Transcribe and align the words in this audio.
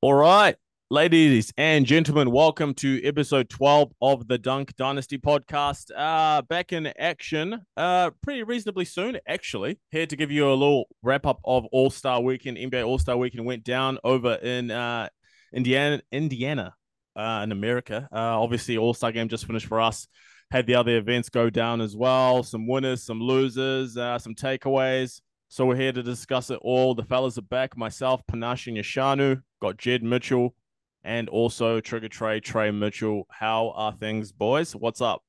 All 0.00 0.14
right, 0.14 0.54
ladies 0.90 1.52
and 1.56 1.84
gentlemen, 1.84 2.30
welcome 2.30 2.72
to 2.74 3.02
episode 3.02 3.48
12 3.48 3.90
of 4.00 4.28
the 4.28 4.38
Dunk 4.38 4.76
Dynasty 4.76 5.18
podcast. 5.18 5.90
Uh, 5.96 6.40
back 6.42 6.72
in 6.72 6.86
action, 6.96 7.62
uh, 7.76 8.10
pretty 8.22 8.44
reasonably 8.44 8.84
soon, 8.84 9.18
actually. 9.26 9.80
Here 9.90 10.06
to 10.06 10.14
give 10.14 10.30
you 10.30 10.48
a 10.48 10.54
little 10.54 10.84
wrap 11.02 11.26
up 11.26 11.40
of 11.44 11.64
All 11.72 11.90
Star 11.90 12.20
Weekend. 12.22 12.58
NBA 12.58 12.86
All 12.86 13.00
Star 13.00 13.16
Weekend 13.16 13.44
went 13.44 13.64
down 13.64 13.98
over 14.04 14.34
in 14.34 14.70
uh, 14.70 15.08
Indiana, 15.52 16.00
Indiana, 16.12 16.74
uh, 17.16 17.40
in 17.42 17.50
America. 17.50 18.08
Uh, 18.12 18.40
obviously, 18.40 18.78
All 18.78 18.94
Star 18.94 19.10
game 19.10 19.28
just 19.28 19.46
finished 19.46 19.66
for 19.66 19.80
us. 19.80 20.06
Had 20.52 20.68
the 20.68 20.76
other 20.76 20.96
events 20.96 21.28
go 21.28 21.50
down 21.50 21.80
as 21.80 21.96
well. 21.96 22.44
Some 22.44 22.68
winners, 22.68 23.02
some 23.02 23.20
losers, 23.20 23.96
uh, 23.96 24.20
some 24.20 24.36
takeaways. 24.36 25.22
So 25.48 25.66
we're 25.66 25.74
here 25.74 25.92
to 25.92 26.04
discuss 26.04 26.50
it 26.50 26.60
all. 26.62 26.94
The 26.94 27.02
fellas 27.02 27.36
are 27.36 27.42
back. 27.42 27.76
Myself, 27.76 28.22
Panache 28.28 28.68
and 28.68 28.76
Yashanu. 28.76 29.42
Got 29.60 29.76
Jed 29.76 30.02
Mitchell 30.02 30.54
and 31.02 31.28
also 31.28 31.80
Trigger 31.80 32.08
Trey, 32.08 32.40
Trey 32.40 32.70
Mitchell. 32.70 33.26
How 33.30 33.72
are 33.74 33.92
things, 33.92 34.30
boys? 34.30 34.74
What's 34.74 35.00
up? 35.00 35.22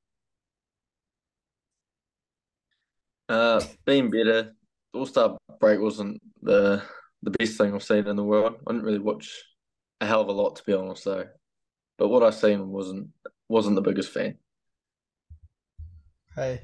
Uh, 3.28 3.62
been 3.84 4.10
better. 4.10 4.54
All 4.92 5.06
Star 5.06 5.36
break 5.60 5.80
wasn't 5.80 6.20
the 6.42 6.82
the 7.22 7.30
best 7.30 7.56
thing 7.56 7.74
I've 7.74 7.82
seen 7.82 8.06
in 8.06 8.16
the 8.16 8.24
world. 8.24 8.56
I 8.66 8.72
didn't 8.72 8.84
really 8.84 8.98
watch 8.98 9.42
a 10.00 10.06
hell 10.06 10.20
of 10.20 10.28
a 10.28 10.32
lot 10.32 10.56
to 10.56 10.64
be 10.64 10.72
honest, 10.74 11.04
though. 11.04 11.26
But 11.98 12.08
what 12.08 12.22
I 12.22 12.30
seen 12.30 12.68
wasn't 12.68 13.10
wasn't 13.48 13.76
the 13.76 13.82
biggest 13.82 14.10
fan. 14.10 14.36
Hey, 16.34 16.62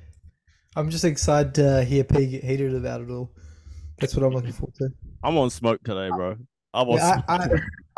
I'm 0.75 0.91
just 0.91 1.05
excited 1.05 1.55
to 1.57 1.85
hear 1.85 2.05
P 2.05 2.27
get 2.27 2.45
heated 2.45 2.75
about 2.75 3.01
it 3.01 3.11
all. 3.11 3.33
That's 3.99 4.15
what 4.15 4.25
I'm 4.25 4.33
looking 4.33 4.53
forward 4.53 4.75
to. 4.77 4.91
I'm 5.23 5.39
on 5.39 5.51
smoke 5.51 5.83
today, 5.85 6.09
bro. 6.11 6.37
I'm 6.77 6.89
on 6.89 6.97
Yeah, 6.99 7.23
I. 7.29 7.35
I, 7.37 7.49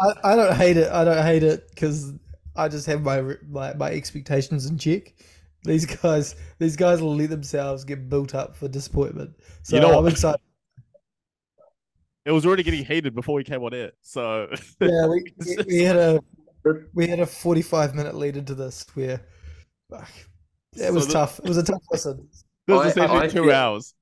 I, 0.01 0.33
I 0.33 0.37
don't 0.37 0.55
hate 0.57 0.77
it. 0.77 0.91
I 0.93 1.05
don't 1.05 1.23
hate 1.25 1.43
it 1.43 1.69
because 1.71 2.13
I 2.57 2.69
just 2.69 2.87
have 2.87 3.03
my, 3.03 3.21
my 3.51 3.75
my 3.75 3.91
expectations 3.91 4.67
in 4.67 4.79
check. 4.79 5.15
These 5.65 5.87
guys, 5.87 6.37
these 6.61 6.77
guys 6.77 7.03
will 7.03 7.17
let 7.17 7.31
themselves 7.31 7.85
get 7.85 8.09
built 8.09 8.35
up 8.35 8.57
for 8.57 8.69
disappointment. 8.69 9.33
So 9.65 9.75
You 9.77 9.83
know 9.83 9.99
I'm 9.99 10.05
what? 10.05 10.13
excited. 10.13 10.41
it 12.25 12.31
was 12.31 12.47
already 12.47 12.63
getting 12.63 12.85
heated 12.85 13.15
before 13.15 13.35
we 13.35 13.43
came 13.45 13.63
on 13.65 13.75
air. 13.75 13.91
So 14.03 14.49
Yeah, 14.81 15.07
we, 15.09 15.25
we, 15.45 15.57
we 15.67 15.83
had 15.83 15.97
a 15.97 16.21
we 16.95 17.07
had 17.09 17.19
a 17.21 17.27
45 17.27 17.95
minute 17.97 18.15
lead 18.15 18.37
into 18.37 18.55
this 18.55 18.85
where 18.95 19.21
ah, 19.93 20.07
it 20.75 20.79
So 20.87 20.93
was 20.93 21.07
the- 21.09 21.13
tough. 21.15 21.41
It 21.41 21.49
was 21.49 21.57
a 21.57 21.63
tough 21.65 21.83
listen. 21.91 22.29
this 22.69 22.79
I- 22.79 22.85
is 22.87 22.93
essentially 22.93 23.19
I 23.21 23.27
two 23.29 23.45
feel- 23.47 23.53
hours. 23.55 23.95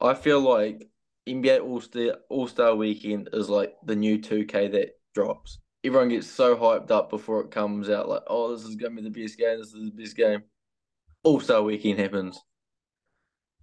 I 0.00 0.12
feel 0.14 0.40
like 0.40 0.88
NBA 1.28 1.60
All 1.62 1.80
Star 1.80 2.16
All 2.28 2.46
Star 2.48 2.74
Weekend 2.74 3.28
is 3.32 3.48
like 3.48 3.74
the 3.84 3.96
new 3.96 4.20
two 4.20 4.44
K 4.44 4.68
that 4.68 4.96
drops. 5.14 5.58
Everyone 5.84 6.08
gets 6.08 6.26
so 6.28 6.56
hyped 6.56 6.90
up 6.90 7.10
before 7.10 7.40
it 7.40 7.50
comes 7.50 7.90
out, 7.90 8.08
like, 8.08 8.22
oh, 8.28 8.54
this 8.54 8.64
is 8.64 8.76
gonna 8.76 8.94
be 8.96 9.02
the 9.02 9.10
best 9.10 9.38
game. 9.38 9.58
This 9.58 9.72
is 9.74 9.90
the 9.90 10.02
best 10.02 10.16
game. 10.16 10.42
All 11.24 11.40
Star 11.40 11.62
Weekend 11.62 11.98
happens. 11.98 12.40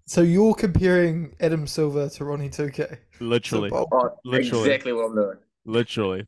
So 0.05 0.21
you're 0.21 0.55
comparing 0.55 1.35
Adam 1.39 1.67
Silver 1.67 2.09
to 2.09 2.25
Ronnie 2.25 2.49
2K. 2.49 2.97
Literally. 3.19 3.69
So, 3.69 3.87
Oh, 3.91 4.09
Literally. 4.25 4.69
exactly 4.69 4.91
what 4.93 5.05
I'm 5.05 5.15
doing. 5.15 5.37
Literally. 5.65 6.25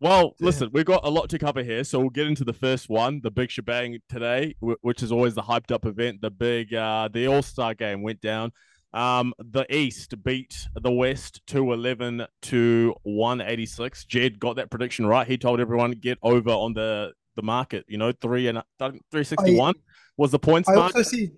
Well, 0.00 0.34
Yeah. 0.38 0.46
listen, 0.46 0.70
we've 0.72 0.86
got 0.86 1.04
a 1.04 1.10
lot 1.10 1.28
to 1.30 1.38
cover 1.38 1.62
here, 1.62 1.84
so 1.84 1.98
we'll 1.98 2.08
get 2.10 2.26
into 2.26 2.44
the 2.44 2.52
first 2.54 2.88
one, 2.88 3.20
the 3.22 3.30
big 3.30 3.50
shebang 3.50 3.98
today, 4.08 4.54
which 4.60 5.02
is 5.02 5.12
always 5.12 5.34
the 5.34 5.42
hyped 5.42 5.72
up 5.72 5.84
event. 5.84 6.20
The 6.22 6.30
big, 6.30 6.72
uh, 6.72 7.08
the 7.12 7.26
All 7.26 7.42
Star 7.42 7.74
game 7.74 8.02
went 8.02 8.20
down. 8.20 8.52
Um, 8.96 9.34
the 9.38 9.66
East 9.74 10.14
beat 10.24 10.66
the 10.74 10.90
West 10.90 11.42
211 11.46 12.26
to 12.42 12.94
186. 13.02 14.04
Jed 14.06 14.38
got 14.40 14.56
that 14.56 14.70
prediction 14.70 15.06
right. 15.06 15.26
He 15.26 15.36
told 15.36 15.60
everyone 15.60 15.90
get 15.92 16.18
over 16.22 16.50
on 16.50 16.72
the 16.72 17.12
the 17.36 17.42
market. 17.42 17.84
You 17.88 17.98
know, 17.98 18.12
three 18.12 18.48
and 18.48 18.62
361 18.78 19.74
was 20.16 20.30
the 20.30 20.38
points 20.38 20.68
I 20.68 20.74
mark. 20.76 20.94
also 20.96 21.02
see. 21.02 21.30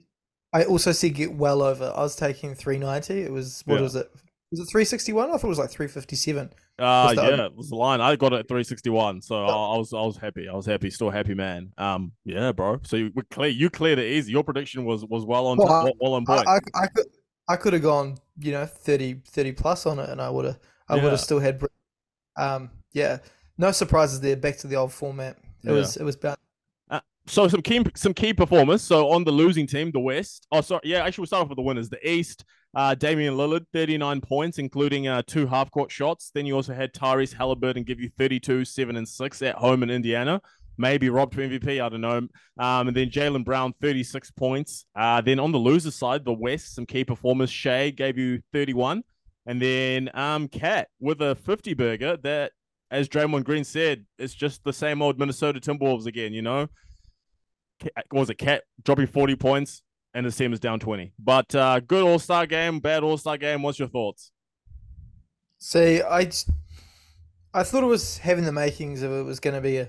I 0.52 0.64
also 0.64 0.92
see 0.92 1.10
get 1.10 1.34
well 1.34 1.60
over. 1.62 1.92
I 1.94 2.00
was 2.02 2.14
taking 2.16 2.54
390. 2.54 3.22
It 3.22 3.32
was 3.32 3.62
what 3.66 3.76
Yeah. 3.76 3.80
was 3.82 3.96
it? 3.96 4.08
Was 4.50 4.60
it 4.60 4.70
361? 4.70 5.28
I 5.28 5.32
thought 5.32 5.44
it 5.44 5.48
was 5.48 5.58
like 5.58 5.70
357. 5.70 6.46
Uh, 6.46 6.50
Was 6.78 7.16
yeah, 7.16 7.22
over- 7.22 7.42
it 7.46 7.56
was 7.56 7.68
the 7.70 7.74
line. 7.76 8.00
I 8.00 8.14
got 8.16 8.32
it 8.32 8.38
at 8.38 8.48
361, 8.48 9.20
so 9.20 9.44
I, 9.44 9.48
I 9.48 9.76
was 9.76 9.92
I 9.92 10.00
was 10.00 10.16
happy. 10.16 10.48
I 10.48 10.54
was 10.54 10.64
happy, 10.64 10.90
still 10.90 11.10
happy, 11.10 11.34
man. 11.34 11.72
Um, 11.76 12.12
yeah, 12.24 12.52
bro. 12.52 12.78
So 12.84 12.96
you 12.96 13.12
clear, 13.30 13.50
you 13.50 13.68
cleared 13.68 13.98
it 13.98 14.06
easy. 14.10 14.30
Your 14.30 14.44
prediction 14.44 14.84
was 14.84 15.04
was 15.04 15.26
well 15.26 15.48
on 15.48 15.58
Well, 15.58 15.66
top, 15.66 15.86
I- 15.88 15.92
well, 16.00 16.14
on 16.14 16.24
I, 16.28 16.36
point. 16.36 16.48
I, 16.48 16.82
I 16.82 16.86
could 16.86 17.06
I 17.48 17.56
could 17.56 17.72
have 17.72 17.82
gone, 17.82 18.18
you 18.38 18.52
know, 18.52 18.66
30, 18.66 19.22
30 19.26 19.52
plus 19.52 19.86
on 19.86 19.98
it, 19.98 20.08
and 20.10 20.20
I 20.20 20.28
would 20.30 20.44
have 20.44 20.58
I 20.88 20.94
would 20.94 21.04
have 21.04 21.20
still 21.20 21.38
had. 21.40 21.62
Um, 22.36 22.70
yeah, 22.92 23.18
no 23.56 23.72
surprises 23.72 24.20
there. 24.20 24.36
Back 24.36 24.58
to 24.58 24.66
the 24.66 24.76
old 24.76 24.92
format. 24.92 25.36
It 25.64 25.70
Yeah. 25.70 25.72
was 25.72 25.96
it 25.96 26.04
was 26.04 26.16
bound. 26.16 26.36
So 27.26 27.46
some 27.46 27.60
key 27.60 27.84
some 27.94 28.14
key 28.14 28.32
performers. 28.32 28.80
So 28.80 29.10
on 29.10 29.22
the 29.22 29.30
losing 29.32 29.66
team, 29.66 29.90
the 29.90 30.00
West. 30.00 30.46
Oh, 30.50 30.62
sorry. 30.62 30.80
Yeah, 30.84 31.04
actually, 31.04 31.22
we'll 31.22 31.26
start 31.26 31.42
off 31.42 31.48
with 31.50 31.56
the 31.56 31.62
winners. 31.62 31.90
The 31.90 32.08
East, 32.10 32.42
uh, 32.74 32.94
Damian 32.94 33.34
Lillard, 33.34 33.66
39 33.74 34.22
points, 34.22 34.58
including 34.58 35.08
uh, 35.08 35.20
two 35.26 35.46
half 35.46 35.70
court 35.70 35.92
shots. 35.92 36.30
Then 36.32 36.46
you 36.46 36.54
also 36.54 36.72
had 36.72 36.94
Tyrese 36.94 37.34
Halliburton 37.34 37.82
give 37.82 38.00
you 38.00 38.08
32, 38.16 38.64
7, 38.64 38.96
and 38.96 39.06
6 39.06 39.42
at 39.42 39.56
home 39.56 39.82
in 39.82 39.90
Indiana. 39.90 40.40
Maybe 40.78 41.10
robbed 41.10 41.34
to 41.34 41.40
MVP, 41.40 41.82
I 41.82 41.88
don't 41.88 42.00
know. 42.00 42.18
Um, 42.58 42.88
and 42.88 42.96
then 42.96 43.10
Jaylen 43.10 43.44
Brown, 43.44 43.74
36 43.82 44.30
points. 44.30 44.86
Uh, 44.94 45.20
then 45.20 45.40
on 45.40 45.52
the 45.52 45.58
loser 45.58 45.90
side, 45.90 46.24
the 46.24 46.32
West, 46.32 46.74
some 46.74 46.86
key 46.86 47.04
performers. 47.04 47.50
Shai 47.50 47.90
gave 47.90 48.16
you 48.16 48.40
31. 48.52 49.02
And 49.46 49.60
then 49.60 50.10
um, 50.14 50.46
KAT 50.48 50.88
with 51.00 51.20
a 51.20 51.34
50 51.34 51.74
burger 51.74 52.16
that, 52.18 52.52
as 52.90 53.08
Draymond 53.08 53.44
Green 53.44 53.64
said, 53.64 54.06
it's 54.18 54.34
just 54.34 54.62
the 54.64 54.72
same 54.72 55.02
old 55.02 55.18
Minnesota 55.18 55.60
Timberwolves 55.60 56.06
again, 56.06 56.32
you 56.32 56.42
know? 56.42 56.68
What 57.80 58.12
was 58.12 58.30
it? 58.30 58.36
KAT 58.36 58.62
dropping 58.84 59.08
40 59.08 59.36
points 59.36 59.82
and 60.14 60.26
the 60.26 60.30
team 60.30 60.52
is 60.52 60.60
down 60.60 60.80
20. 60.80 61.12
But 61.18 61.54
uh, 61.54 61.80
good 61.80 62.02
All 62.02 62.18
Star 62.18 62.46
game, 62.46 62.80
bad 62.80 63.02
All 63.02 63.18
Star 63.18 63.36
game. 63.36 63.62
What's 63.62 63.78
your 63.78 63.88
thoughts? 63.88 64.32
See, 65.58 66.02
I 66.02 66.30
I 67.54 67.62
thought 67.62 67.82
it 67.82 67.86
was 67.86 68.18
having 68.18 68.44
the 68.44 68.52
makings 68.52 69.02
of 69.02 69.12
it 69.12 69.22
was 69.22 69.40
going 69.40 69.54
to 69.54 69.60
be 69.60 69.78
a, 69.78 69.88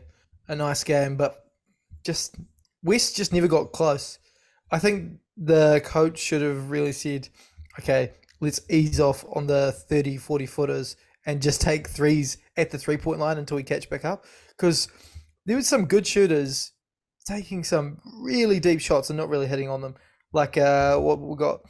a 0.50 0.56
nice 0.56 0.84
game, 0.84 1.16
but 1.16 1.46
just 2.04 2.36
West 2.84 3.16
just 3.16 3.32
never 3.32 3.48
got 3.48 3.72
close. 3.72 4.20
I 4.72 4.80
think 4.80 5.20
the 5.38 5.82
coach 5.86 6.20
should 6.20 6.42
have 6.42 6.70
really 6.70 6.92
said, 6.92 7.30
okay, 7.80 8.12
let's 8.42 8.62
ease 8.70 9.00
off 9.00 9.24
on 9.34 9.48
the 9.48 9.72
30, 9.72 10.18
40 10.18 10.46
footers 10.46 10.96
and 11.26 11.42
just 11.42 11.62
take 11.62 11.88
threes 11.88 12.38
at 12.58 12.72
the 12.72 12.78
three 12.78 12.98
point 12.98 13.20
line 13.20 13.38
until 13.38 13.58
we 13.58 13.64
catch 13.64 13.90
back 13.90 14.04
up. 14.04 14.26
Because 14.50 14.88
there 15.46 15.56
was 15.56 15.68
some 15.68 15.86
good 15.86 16.06
shooters 16.06 16.74
taking 17.26 17.64
some 17.64 18.00
really 18.22 18.60
deep 18.60 18.82
shots 18.82 19.10
and 19.10 19.18
not 19.18 19.30
really 19.30 19.48
hitting 19.48 19.70
on 19.70 19.82
them. 19.82 19.96
Like 20.34 20.58
uh, 20.58 20.98
what 20.98 21.20
we 21.20 21.36
got 21.36 21.62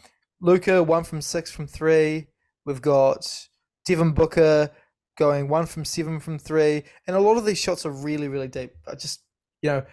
Luka, 0.41 0.81
one 0.81 1.03
from 1.03 1.21
six 1.21 1.51
from 1.51 1.67
three. 1.67 2.27
We've 2.65 2.81
got 2.81 3.47
Devin 3.85 4.11
Booker 4.11 4.69
going 5.19 5.49
one 5.49 5.67
from 5.67 5.85
seven 5.85 6.19
from 6.19 6.39
three, 6.39 6.83
and 7.05 7.15
a 7.15 7.19
lot 7.19 7.37
of 7.37 7.45
these 7.45 7.59
shots 7.59 7.85
are 7.85 7.91
really, 7.91 8.27
really 8.27 8.47
deep. 8.47 8.71
I 8.87 8.95
just, 8.95 9.21
you 9.61 9.69
know, 9.69 9.83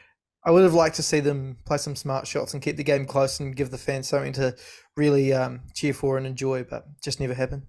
I 0.46 0.52
would 0.52 0.62
have 0.62 0.72
liked 0.72 0.96
to 0.96 1.02
see 1.02 1.20
them 1.20 1.58
play 1.66 1.76
some 1.76 1.96
smart 1.96 2.26
shots 2.26 2.54
and 2.54 2.62
keep 2.62 2.76
the 2.76 2.84
game 2.84 3.04
close 3.04 3.40
and 3.40 3.54
give 3.54 3.70
the 3.70 3.78
fans 3.78 4.08
something 4.08 4.32
to 4.34 4.54
really 4.96 5.32
um, 5.34 5.62
cheer 5.74 5.92
for 5.92 6.16
and 6.16 6.26
enjoy, 6.26 6.62
but 6.62 6.86
just 7.02 7.20
never 7.20 7.34
happened. 7.34 7.64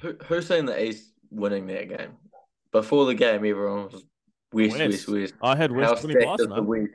Who 0.00 0.16
who's 0.24 0.48
seen 0.48 0.64
the 0.64 0.82
East 0.82 1.12
winning 1.30 1.66
that 1.66 1.90
game? 1.90 2.16
Before 2.72 3.04
the 3.04 3.14
game, 3.14 3.44
everyone 3.44 3.84
was 3.84 4.04
West, 4.54 4.78
West. 4.78 4.90
West, 4.90 5.08
West. 5.08 5.34
I 5.42 5.54
had 5.54 5.70
How 5.70 5.76
West 5.76 6.02
20 6.02 6.12
stacked 6.14 6.24
plus, 6.24 6.40
the 6.40 6.48
man. 6.48 6.66
West? 6.66 6.90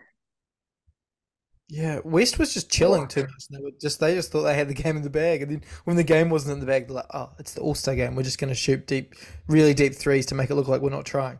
Yeah, 1.70 2.00
West 2.06 2.40
was 2.40 2.54
just 2.54 2.72
chilling 2.72 3.08
too 3.10 3.24
much. 3.24 3.48
They 3.50 3.60
were 3.62 3.72
just 3.82 4.00
they 4.00 4.16
just 4.16 4.32
thought 4.32 4.44
they 4.44 4.56
had 4.56 4.70
the 4.70 4.74
game 4.74 4.96
in 4.96 5.04
the 5.04 5.10
bag, 5.10 5.42
and 5.42 5.52
then 5.52 5.64
when 5.84 5.98
the 5.98 6.04
game 6.04 6.30
wasn't 6.30 6.54
in 6.54 6.60
the 6.62 6.66
bag, 6.66 6.88
they're 6.88 6.96
like, 6.96 7.14
"Oh, 7.14 7.32
it's 7.40 7.54
the 7.54 7.62
All 7.62 7.76
Star 7.76 7.94
game. 7.94 8.16
We're 8.16 8.24
just 8.24 8.40
going 8.40 8.50
to 8.50 8.56
shoot 8.56 8.88
deep, 8.88 9.16
really 9.48 9.74
deep 9.74 9.94
threes 9.94 10.26
to 10.28 10.36
make 10.36 10.50
it 10.50 10.56
look 10.56 10.70
like 10.70 10.82
we're 10.82 10.90
not 10.92 11.06
trying." 11.06 11.40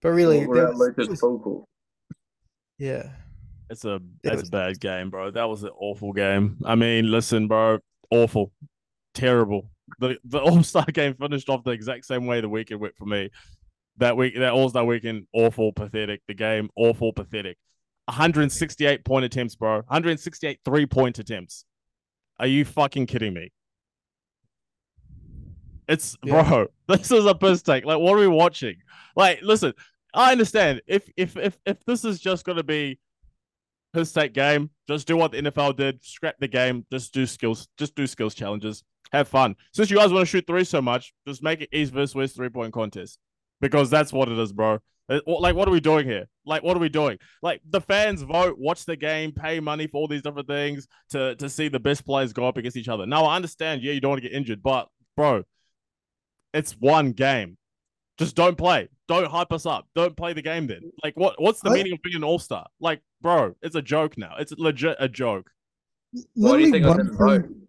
But 0.00 0.10
really, 0.10 0.46
We're 0.46 0.68
was- 0.68 0.78
Luka's 0.78 1.08
was- 1.08 1.20
full 1.20 1.66
yeah, 2.78 3.10
It's 3.70 3.84
a 3.84 4.00
Yeah, 4.24 4.30
that's 4.30 4.42
it 4.42 4.48
a 4.48 4.50
bad 4.50 4.80
game, 4.80 5.10
bro. 5.10 5.30
That 5.30 5.48
was 5.48 5.62
an 5.62 5.70
awful 5.78 6.12
game. 6.12 6.58
I 6.64 6.74
mean, 6.74 7.10
listen, 7.10 7.48
bro, 7.48 7.78
awful, 8.10 8.52
terrible. 9.14 9.70
The 9.98 10.18
the 10.24 10.38
All 10.42 10.62
Star 10.62 10.86
game 10.86 11.14
finished 11.14 11.48
off 11.50 11.64
the 11.64 11.70
exact 11.72 12.06
same 12.06 12.26
way 12.26 12.40
the 12.40 12.48
weekend 12.48 12.80
went 12.80 12.96
for 12.96 13.04
me. 13.06 13.30
That 13.98 14.16
week, 14.16 14.38
that 14.38 14.52
All 14.52 14.68
Star 14.70 14.84
weekend, 14.84 15.26
awful, 15.34 15.72
pathetic. 15.72 16.22
The 16.28 16.34
game, 16.34 16.70
awful, 16.76 17.12
pathetic. 17.12 17.58
168 18.06 19.04
point 19.04 19.24
attempts, 19.24 19.54
bro. 19.56 19.76
168 19.76 20.60
three 20.64 20.86
point 20.86 21.18
attempts. 21.18 21.64
Are 22.38 22.46
you 22.46 22.64
fucking 22.64 23.06
kidding 23.06 23.34
me? 23.34 23.52
It's 25.88 26.16
Yeah. 26.22 26.42
bro. 26.48 26.66
This 26.88 27.10
is 27.10 27.26
a 27.26 27.34
piss 27.34 27.62
take. 27.62 27.84
Like, 27.84 27.98
what 27.98 28.12
are 28.14 28.20
we 28.20 28.28
watching? 28.28 28.76
Like, 29.16 29.40
listen, 29.42 29.72
I 30.14 30.32
understand 30.32 30.82
if 30.86 31.08
if 31.16 31.36
if 31.36 31.58
if 31.66 31.84
this 31.84 32.04
is 32.04 32.20
just 32.20 32.44
gonna 32.44 32.62
be 32.62 32.98
his 33.92 34.12
take 34.12 34.32
game, 34.32 34.70
just 34.88 35.06
do 35.06 35.16
what 35.16 35.32
the 35.32 35.38
NFL 35.38 35.76
did, 35.76 36.04
scrap 36.04 36.36
the 36.38 36.48
game, 36.48 36.86
just 36.92 37.12
do 37.12 37.26
skills, 37.26 37.68
just 37.78 37.94
do 37.94 38.06
skills 38.06 38.34
challenges. 38.34 38.84
Have 39.12 39.28
fun. 39.28 39.54
Since 39.72 39.90
you 39.90 39.96
guys 39.96 40.12
want 40.12 40.22
to 40.22 40.26
shoot 40.30 40.46
three 40.46 40.64
so 40.64 40.82
much, 40.82 41.12
just 41.26 41.42
make 41.42 41.60
it 41.60 41.68
East 41.72 41.92
versus 41.92 42.14
West 42.14 42.36
three 42.36 42.48
point 42.48 42.72
contest 42.72 43.18
because 43.60 43.88
that's 43.90 44.12
what 44.12 44.28
it 44.28 44.38
is, 44.38 44.52
bro. 44.52 44.78
Uh, 45.08 45.20
Like, 45.26 45.54
what 45.54 45.68
are 45.68 45.72
we 45.72 45.80
doing 45.80 46.06
here? 46.06 46.26
Like, 46.44 46.62
what 46.62 46.76
are 46.76 46.80
we 46.80 46.88
doing? 46.88 47.18
Like, 47.42 47.60
the 47.68 47.80
fans 47.80 48.22
vote, 48.22 48.56
watch 48.58 48.84
the 48.84 48.96
game, 48.96 49.32
pay 49.32 49.60
money 49.60 49.86
for 49.86 49.98
all 49.98 50.08
these 50.08 50.22
different 50.22 50.48
things 50.48 50.86
to 51.10 51.34
to 51.36 51.48
see 51.48 51.68
the 51.68 51.80
best 51.80 52.04
players 52.04 52.32
go 52.32 52.46
up 52.46 52.56
against 52.56 52.76
each 52.76 52.88
other. 52.88 53.06
Now, 53.06 53.24
I 53.24 53.36
understand, 53.36 53.82
yeah, 53.82 53.92
you 53.92 54.00
don't 54.00 54.10
want 54.10 54.22
to 54.22 54.28
get 54.28 54.36
injured, 54.36 54.62
but 54.62 54.88
bro, 55.16 55.44
it's 56.52 56.72
one 56.72 57.12
game. 57.12 57.56
Just 58.18 58.34
don't 58.34 58.56
play. 58.56 58.88
Don't 59.08 59.26
hype 59.30 59.52
us 59.52 59.66
up. 59.66 59.86
Don't 59.94 60.16
play 60.16 60.32
the 60.32 60.42
game 60.42 60.66
then. 60.66 60.90
Like, 61.04 61.16
what? 61.16 61.40
What's 61.40 61.60
the 61.60 61.70
I- 61.70 61.74
meaning 61.74 61.92
of 61.92 62.02
being 62.02 62.16
an 62.16 62.24
all 62.24 62.38
star? 62.38 62.66
Like, 62.80 63.00
bro, 63.20 63.54
it's 63.62 63.76
a 63.76 63.82
joke 63.82 64.16
now. 64.18 64.34
It's 64.38 64.52
legit 64.52 64.96
a 64.98 65.08
joke. 65.08 65.50
Why 66.34 66.56
do 66.56 66.64
you 66.64 66.70
think 66.72 66.86
I 66.86 66.88
one 66.88 67.16
thing- 67.42 67.66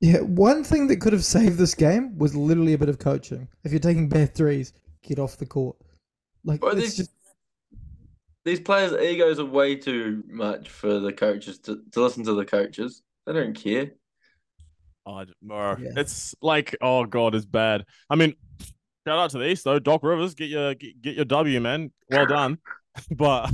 Yeah, 0.00 0.18
one 0.20 0.62
thing 0.62 0.86
that 0.88 1.00
could 1.00 1.12
have 1.12 1.24
saved 1.24 1.58
this 1.58 1.74
game 1.74 2.16
was 2.18 2.36
literally 2.36 2.74
a 2.74 2.78
bit 2.78 2.88
of 2.88 2.98
coaching. 3.00 3.48
If 3.64 3.72
you're 3.72 3.80
taking 3.80 4.08
bad 4.08 4.32
threes, 4.34 4.72
get 5.02 5.18
off 5.18 5.36
the 5.38 5.46
court. 5.46 5.76
Like 6.48 6.60
Bro, 6.60 6.70
it's 6.70 6.80
these, 6.80 6.96
just 6.96 7.10
these 8.46 8.58
players' 8.60 8.92
egos 8.92 9.38
are 9.38 9.44
way 9.44 9.76
too 9.76 10.24
much 10.26 10.70
for 10.70 10.98
the 10.98 11.12
coaches 11.12 11.58
to, 11.60 11.82
to 11.92 12.00
listen 12.02 12.24
to 12.24 12.32
the 12.32 12.46
coaches. 12.46 13.02
They 13.26 13.34
don't 13.34 13.54
care. 13.54 13.90
Oh, 15.04 15.24
bro, 15.42 15.76
Yeah. 15.78 15.90
it's 15.96 16.34
like, 16.40 16.74
oh 16.80 17.04
god, 17.04 17.34
it's 17.34 17.44
bad. 17.46 17.84
I 18.08 18.16
mean, 18.16 18.34
shout 19.06 19.18
out 19.18 19.30
to 19.30 19.38
the 19.38 19.48
East 19.48 19.64
though. 19.64 19.78
Doc 19.78 20.02
Rivers, 20.02 20.34
get 20.34 20.48
your 20.48 20.74
get, 20.74 21.00
get 21.02 21.16
your 21.16 21.24
W, 21.26 21.60
man. 21.60 21.92
Well 22.10 22.26
done. 22.26 22.58
but 23.10 23.52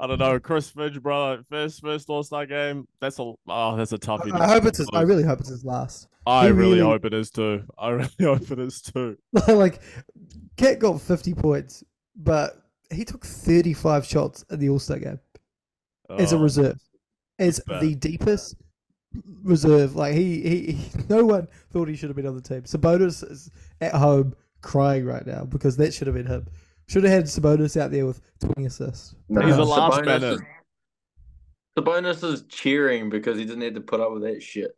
I 0.00 0.06
don't 0.06 0.18
know, 0.18 0.40
Chris 0.40 0.70
Finch, 0.70 1.00
brother, 1.02 1.42
first 1.50 1.82
first 1.82 2.08
All 2.08 2.22
Star 2.22 2.46
game. 2.46 2.88
That's 3.02 3.18
a 3.18 3.32
oh, 3.48 3.76
that's 3.76 3.92
a 3.92 3.98
toughie. 3.98 4.32
I 4.32 4.48
hope 4.48 4.64
it's 4.64 4.78
his, 4.78 4.88
I 4.94 5.02
really 5.02 5.22
hope 5.22 5.40
it's 5.40 5.50
his 5.50 5.64
last. 5.64 6.08
I 6.26 6.46
really 6.46 6.78
really- 6.78 6.80
hope 6.80 7.04
it 7.04 7.12
is 7.14 7.30
too. 7.30 7.64
I 7.78 7.90
really 7.90 8.10
hope 8.20 8.50
it 8.50 8.58
is 8.58 8.80
too. 8.80 9.16
like 9.48 9.80
KAT 10.56 10.78
got 10.78 11.00
50 11.00 11.34
points, 11.34 11.84
but 12.22 12.62
he 12.90 13.04
took 13.04 13.24
35 13.24 14.04
shots 14.06 14.44
at 14.50 14.58
the 14.60 14.68
All-Star 14.68 14.98
game 14.98 15.20
as 16.18 16.32
a 16.32 16.36
Oh, 16.36 16.40
reserve. 16.42 16.76
As 17.38 17.60
the 17.80 17.94
deepest 17.94 18.56
reserve. 19.42 19.96
Like 19.96 20.14
he, 20.14 20.42
he, 20.42 20.72
he 20.72 20.90
no 21.08 21.24
one 21.24 21.48
thought 21.72 21.88
he 21.88 21.96
should 21.96 22.08
have 22.10 22.16
been 22.16 22.26
on 22.26 22.34
the 22.36 22.42
team. 22.42 22.62
Sabonis 22.62 23.28
is 23.30 23.50
at 23.80 23.94
home 23.94 24.34
crying 24.60 25.04
right 25.06 25.26
now 25.26 25.44
because 25.44 25.76
that 25.78 25.94
should 25.94 26.06
have 26.06 26.16
been 26.16 26.26
him. 26.26 26.46
Should 26.88 27.04
have 27.04 27.12
had 27.12 27.24
Sabonis 27.24 27.80
out 27.80 27.92
there 27.92 28.04
with 28.04 28.20
20 28.40 28.66
assists. 28.66 29.14
No, 29.28 29.40
He's 29.46 29.56
the 29.56 29.64
last 29.64 30.00
Sabonis 30.00 30.04
man 30.06 30.24
in. 30.24 30.32
is- 30.34 30.40
Sabonis 31.78 32.24
is 32.24 32.42
cheering 32.48 33.08
because 33.10 33.38
he 33.38 33.44
didn't 33.44 33.62
have 33.62 33.74
to 33.74 33.80
put 33.80 34.00
up 34.00 34.12
with 34.12 34.22
that 34.24 34.42
shit. 34.42 34.72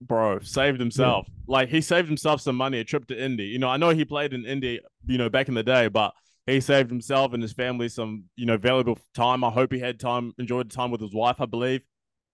bro, 0.00 0.40
saved 0.40 0.80
himself. 0.80 1.26
Like 1.46 1.68
he 1.68 1.80
saved 1.82 2.08
himself 2.08 2.40
some 2.40 2.56
money, 2.56 2.80
a 2.80 2.84
trip 2.84 3.06
to 3.08 3.22
Indy. 3.24 3.44
You 3.44 3.58
know, 3.58 3.68
I 3.68 3.76
know 3.76 3.90
he 3.90 4.04
played 4.04 4.32
in 4.32 4.46
Indy, 4.46 4.80
you 5.06 5.18
know, 5.18 5.28
back 5.28 5.48
in 5.48 5.54
the 5.54 5.62
day, 5.62 5.88
but 5.88 6.14
he 6.46 6.60
saved 6.60 6.90
himself 6.90 7.32
and 7.32 7.42
his 7.42 7.52
family 7.52 7.88
some, 7.88 8.24
you 8.36 8.46
know, 8.46 8.56
valuable 8.56 8.98
time. 9.14 9.44
I 9.44 9.50
hope 9.50 9.72
he 9.72 9.78
had 9.78 10.00
time, 10.00 10.32
enjoyed 10.38 10.70
the 10.70 10.74
time 10.74 10.90
with 10.90 11.00
his 11.00 11.14
wife, 11.14 11.40
I 11.40 11.46
believe. 11.46 11.82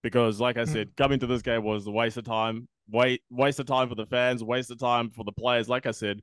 Because 0.02 0.40
like 0.40 0.56
I 0.56 0.62
Mm. 0.62 0.68
said, 0.72 0.96
coming 0.96 1.18
to 1.18 1.26
this 1.26 1.42
game 1.42 1.64
was 1.64 1.86
a 1.86 1.90
waste 1.90 2.16
of 2.16 2.24
time. 2.24 2.68
Wait, 2.88 3.22
waste 3.30 3.58
of 3.58 3.66
time 3.66 3.88
for 3.88 3.94
the 3.96 4.06
fans, 4.06 4.44
waste 4.44 4.70
of 4.70 4.78
time 4.78 5.10
for 5.10 5.24
the 5.24 5.32
players. 5.32 5.68
Like 5.68 5.86
I 5.86 5.90
said, 5.90 6.20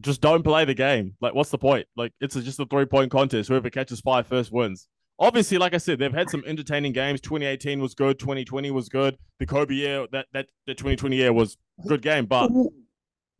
just 0.00 0.20
don't 0.20 0.42
play 0.42 0.66
the 0.66 0.74
game. 0.74 1.14
Like, 1.22 1.34
what's 1.34 1.48
the 1.50 1.56
point? 1.58 1.86
Like, 1.96 2.12
it's 2.20 2.34
just 2.34 2.60
a 2.60 2.66
three 2.66 2.84
point 2.84 3.10
contest. 3.10 3.48
Whoever 3.48 3.70
catches 3.70 4.00
five 4.00 4.26
first 4.26 4.52
wins. 4.52 4.88
Obviously, 5.18 5.56
like 5.56 5.72
I 5.72 5.78
said, 5.78 5.98
they've 5.98 6.12
had 6.12 6.28
some 6.28 6.44
entertaining 6.46 6.92
games. 6.92 7.22
2018 7.22 7.80
was 7.80 7.94
good. 7.94 8.18
2020 8.18 8.70
was 8.70 8.90
good. 8.90 9.16
The 9.38 9.46
Kobe 9.46 9.72
year, 9.74 10.06
that 10.12 10.26
that 10.34 10.48
the 10.66 10.74
2020 10.74 11.16
year 11.16 11.32
was 11.32 11.56
good 11.88 12.02
game. 12.02 12.26
But 12.26 12.50
what 12.50 12.68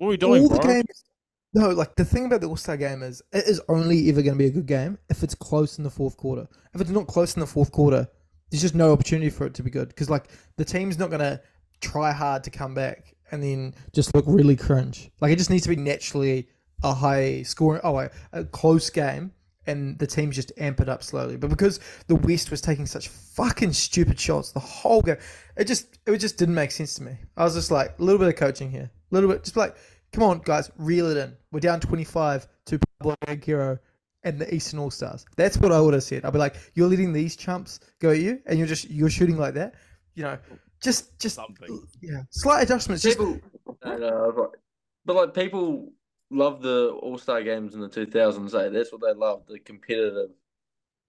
are 0.01 0.07
we 0.09 0.17
doing, 0.17 0.43
all 0.45 0.49
bro? 0.49 0.59
games. 0.61 1.05
No, 1.55 1.71
like 1.71 1.95
the 1.97 2.05
thing 2.05 2.27
about 2.27 2.41
the 2.43 2.49
All 2.49 2.57
Star 2.57 2.77
game 2.77 3.03
is 3.03 3.23
it 3.33 3.47
is 3.47 3.61
only 3.69 4.09
ever 4.11 4.23
going 4.23 4.35
to 4.35 4.39
be 4.39 4.47
a 4.47 4.51
good 4.51 4.67
game 4.67 4.99
if 5.09 5.23
it's 5.23 5.35
close 5.35 5.79
in 5.79 5.85
the 5.85 5.91
fourth 5.91 6.17
quarter. 6.17 6.47
If 6.75 6.81
it's 6.81 6.91
not 6.91 7.07
close 7.07 7.35
in 7.35 7.41
the 7.41 7.47
fourth 7.47 7.73
quarter, 7.73 8.07
there's 8.51 8.63
just 8.63 8.75
no 8.75 8.93
opportunity 8.93 9.31
for 9.31 9.47
it 9.47 9.55
to 9.55 9.63
be 9.63 9.71
good 9.71 9.89
because 9.89 10.11
like 10.11 10.29
the 10.57 10.65
team's 10.65 10.99
not 10.99 11.09
going 11.09 11.21
to 11.21 11.41
try 11.81 12.13
hard 12.13 12.45
to 12.45 12.51
come 12.51 12.75
back 12.75 13.15
and 13.31 13.43
then 13.43 13.75
just 13.93 14.15
look 14.15 14.25
really 14.27 14.57
cringe. 14.57 15.11
Like 15.21 15.33
it 15.33 15.37
just 15.37 15.51
needs 15.51 15.65
to 15.65 15.69
be 15.69 15.77
naturally 15.77 16.49
a 16.83 16.93
high 16.93 17.43
scoring, 17.43 17.81
oh, 17.85 17.93
wait, 17.93 18.11
a 18.33 18.45
close 18.45 18.91
game, 18.91 19.33
and 19.67 19.99
the 19.99 20.07
teams 20.07 20.37
just 20.37 20.53
amp 20.59 20.81
it 20.81 20.89
up 20.89 21.03
slowly. 21.03 21.37
But 21.37 21.51
because 21.51 21.81
the 22.07 22.15
West 22.15 22.51
was 22.51 22.61
taking 22.61 22.87
such 22.87 23.09
fucking 23.09 23.73
stupid 23.73 24.19
shots 24.21 24.53
the 24.53 24.61
whole 24.61 25.03
game, 25.03 25.17
it 25.57 25.67
just 25.67 25.99
it 26.07 26.17
just 26.19 26.39
didn't 26.39 26.55
make 26.55 26.71
sense 26.71 26.95
to 26.95 27.03
me. 27.03 27.17
I 27.37 27.45
was 27.45 27.55
just 27.55 27.71
like 27.71 27.99
a 27.99 28.03
little 28.03 28.19
bit 28.19 28.29
of 28.29 28.37
coaching 28.37 28.71
here, 28.71 28.91
a 29.11 29.15
little 29.15 29.31
bit, 29.31 29.43
just 29.43 29.57
like, 29.57 29.77
come 30.17 30.25
on, 30.25 30.39
guys, 30.39 30.71
reel 30.79 31.11
it 31.11 31.19
in. 31.19 31.37
We're 31.53 31.61
down 31.61 31.79
twenty 31.79 32.05
five 32.05 32.47
to 32.67 32.81
Paolo 33.01 33.17
Banchero 33.27 33.79
and 34.25 34.41
the 34.41 34.53
Eastern 34.53 34.79
All 34.79 34.91
Stars. 34.91 35.27
That's 35.37 35.59
what 35.59 35.73
I 35.73 35.81
would 35.81 35.93
have 35.93 36.03
said. 36.03 36.25
I'd 36.25 36.33
be 36.33 36.39
like, 36.39 36.57
you're 36.75 36.89
letting 36.89 37.13
these 37.13 37.37
chumps 37.37 37.81
go 38.01 38.11
at 38.11 38.19
you, 38.19 38.41
and 38.47 38.59
you're 38.59 38.67
just 38.67 38.89
you're 38.89 39.11
shooting 39.11 39.37
like 39.37 39.55
that. 39.55 39.75
You 40.15 40.23
know, 40.25 40.39
just 40.83 41.19
just 41.21 41.37
Something. 41.37 41.87
yeah, 42.01 42.23
slight 42.31 42.63
adjustments. 42.63 43.05
People, 43.05 43.39
know, 43.85 44.33
right. 44.35 44.49
but 45.05 45.17
like 45.17 45.35
people 45.35 45.93
love 46.31 46.63
the 46.63 46.99
All 47.03 47.19
Star 47.19 47.43
games 47.43 47.75
in 47.75 47.81
the 47.81 47.89
two 47.89 48.07
thousands. 48.07 48.55
Eh? 48.55 48.71
That's 48.71 48.91
what 48.91 49.03
they 49.03 49.13
love, 49.13 49.43
the 49.47 49.59
competitive. 49.59 50.31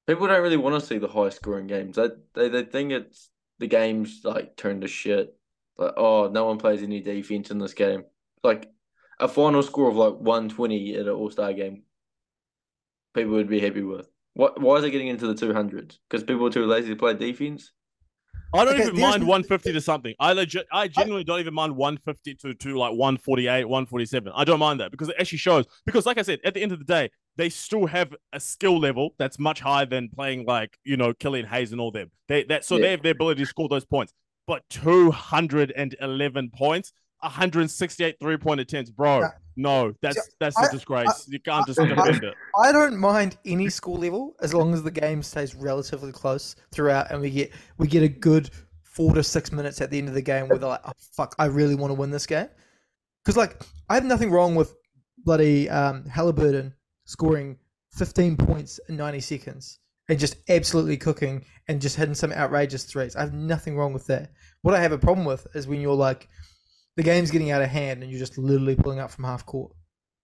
People 0.05 0.27
don't 0.27 0.43
really 0.43 0.57
want 0.57 0.77
to 0.79 0.85
see 0.85 0.97
the 0.97 1.07
high 1.07 1.29
scoring 1.29 1.67
games. 1.67 1.95
They 1.95 2.09
they 2.33 2.49
they 2.49 2.63
think 2.63 2.91
it's 2.91 3.29
the 3.59 3.67
game's 3.67 4.19
like 4.25 4.57
turned 4.57 4.81
to 4.81 4.89
shit. 4.89 5.33
Like 5.77 5.93
oh, 5.95 6.29
no 6.29 6.45
one 6.45 6.57
plays 6.57 6.83
any 6.83 6.99
defense 6.99 7.51
in 7.51 7.57
this 7.57 7.73
game. 7.73 8.03
Like 8.43 8.69
a 9.19 9.27
final 9.27 9.63
score 9.63 9.89
of 9.89 9.95
like 9.95 10.15
one 10.15 10.49
twenty 10.49 10.95
at 10.95 11.01
an 11.07 11.09
All 11.09 11.29
Star 11.31 11.53
game. 11.53 11.83
People 13.13 13.33
would 13.33 13.49
be 13.49 13.59
happy 13.59 13.81
with. 13.81 14.09
What? 14.33 14.61
Why 14.61 14.77
is 14.77 14.83
it 14.85 14.91
getting 14.91 15.07
into 15.07 15.27
the 15.27 15.35
two 15.35 15.53
hundreds? 15.53 15.99
Because 16.09 16.23
people 16.23 16.45
are 16.47 16.51
too 16.51 16.65
lazy 16.65 16.89
to 16.89 16.95
play 16.95 17.13
defense. 17.15 17.71
I 18.53 18.63
don't 18.63 18.73
Okay, 18.73 18.87
even 18.87 18.95
mind 18.95 19.23
150 19.27 19.73
to 19.73 19.81
something. 19.81 20.15
I 20.19 20.31
legit, 20.31 20.65
I 20.71 20.87
genuinely 20.87 21.25
don't 21.25 21.39
even 21.41 21.53
mind 21.53 21.75
150 21.75 22.35
to, 22.35 22.53
to 22.53 22.77
like 22.77 22.91
148, 22.93 23.65
147. 23.65 24.31
I 24.33 24.45
don't 24.45 24.59
mind 24.59 24.79
that 24.79 24.89
because 24.89 25.09
it 25.09 25.15
actually 25.19 25.39
shows. 25.39 25.65
Because, 25.85 26.05
like 26.05 26.17
I 26.17 26.21
said, 26.21 26.39
at 26.45 26.53
the 26.53 26.61
end 26.61 26.71
of 26.71 26.79
the 26.79 26.85
day, 26.85 27.09
they 27.35 27.49
still 27.49 27.85
have 27.87 28.15
a 28.31 28.39
skill 28.39 28.79
level 28.79 29.11
that's 29.19 29.37
much 29.37 29.59
higher 29.59 29.85
than 29.85 30.09
playing 30.09 30.45
like 30.45 30.77
you 30.85 30.95
know 30.95 31.13
Killian 31.13 31.45
Hayes 31.45 31.71
and 31.73 31.81
all 31.81 31.91
them. 31.91 32.09
They 32.29 32.43
that 32.45 32.63
so 32.63 32.77
Yeah. 32.77 32.81
they 32.83 32.91
have 32.91 33.03
the 33.03 33.09
ability 33.09 33.41
to 33.41 33.45
score 33.45 33.67
those 33.67 33.85
points. 33.85 34.13
But 34.47 34.63
211 34.69 36.51
points, 36.55 36.93
168 37.21 38.17
three 38.19 38.37
point 38.37 38.59
attempts, 38.59 38.89
bro. 38.91 39.19
Yeah. 39.19 39.29
No, 39.55 39.93
that's 40.01 40.29
that's 40.39 40.55
I- 40.57 40.65
a 40.67 40.71
disgrace. 40.71 41.27
you 41.27 41.39
can't 41.39 41.65
just 41.65 41.79
I- 41.79 41.87
defend 41.87 42.23
it. 42.23 42.33
I 42.57 42.71
don't 42.71 42.97
mind 42.97 43.37
any 43.45 43.69
school 43.69 43.97
level 43.97 44.35
as 44.41 44.53
long 44.53 44.73
as 44.73 44.83
the 44.83 44.91
game 44.91 45.23
stays 45.23 45.55
relatively 45.55 46.11
close 46.11 46.55
throughout, 46.71 47.11
and 47.11 47.21
we 47.21 47.29
get 47.31 47.51
we 47.77 47.87
get 47.87 48.03
a 48.03 48.07
good 48.09 48.49
four 48.83 49.13
to 49.13 49.23
six 49.23 49.51
minutes 49.51 49.81
at 49.81 49.89
the 49.91 49.97
end 49.97 50.07
of 50.07 50.13
the 50.13 50.21
game 50.21 50.47
where 50.47 50.57
they're 50.59 50.69
like, 50.69 50.81
"Oh 50.85 50.91
fuck, 51.13 51.35
I 51.39 51.45
really 51.45 51.75
want 51.75 51.89
to 51.91 51.95
win 51.95 52.11
this 52.11 52.25
game." 52.27 52.47
Because 53.23 53.37
like 53.37 53.61
I 53.89 53.95
have 53.95 54.05
nothing 54.05 54.31
wrong 54.31 54.53
with 54.55 54.75
bloody 55.25 55.69
um, 55.69 56.05
Halliburton 56.05 56.73
scoring 57.05 57.57
15 57.93 58.37
points 58.37 58.79
in 58.89 58.95
90 58.95 59.19
seconds 59.21 59.79
and 60.09 60.19
just 60.19 60.35
absolutely 60.49 60.97
cooking 60.97 61.43
and 61.67 61.81
just 61.81 61.95
hitting 61.95 62.13
some 62.13 62.31
outrageous 62.31 62.83
threes. 62.85 63.15
I 63.15 63.21
have 63.21 63.33
nothing 63.33 63.75
wrong 63.75 63.91
with 63.91 64.05
that. 64.07 64.31
What 64.61 64.75
I 64.75 64.81
have 64.81 64.91
a 64.91 64.97
problem 64.97 65.25
with 65.25 65.47
is 65.55 65.67
when 65.67 65.81
you're 65.81 65.95
like, 65.95 66.29
the 66.97 67.03
game's 67.03 67.31
getting 67.31 67.51
out 67.51 67.61
of 67.61 67.69
hand 67.69 68.03
and 68.03 68.11
you're 68.11 68.19
just 68.19 68.37
literally 68.37 68.75
pulling 68.75 68.99
up 68.99 69.11
from 69.11 69.23
half 69.23 69.45
court. 69.45 69.71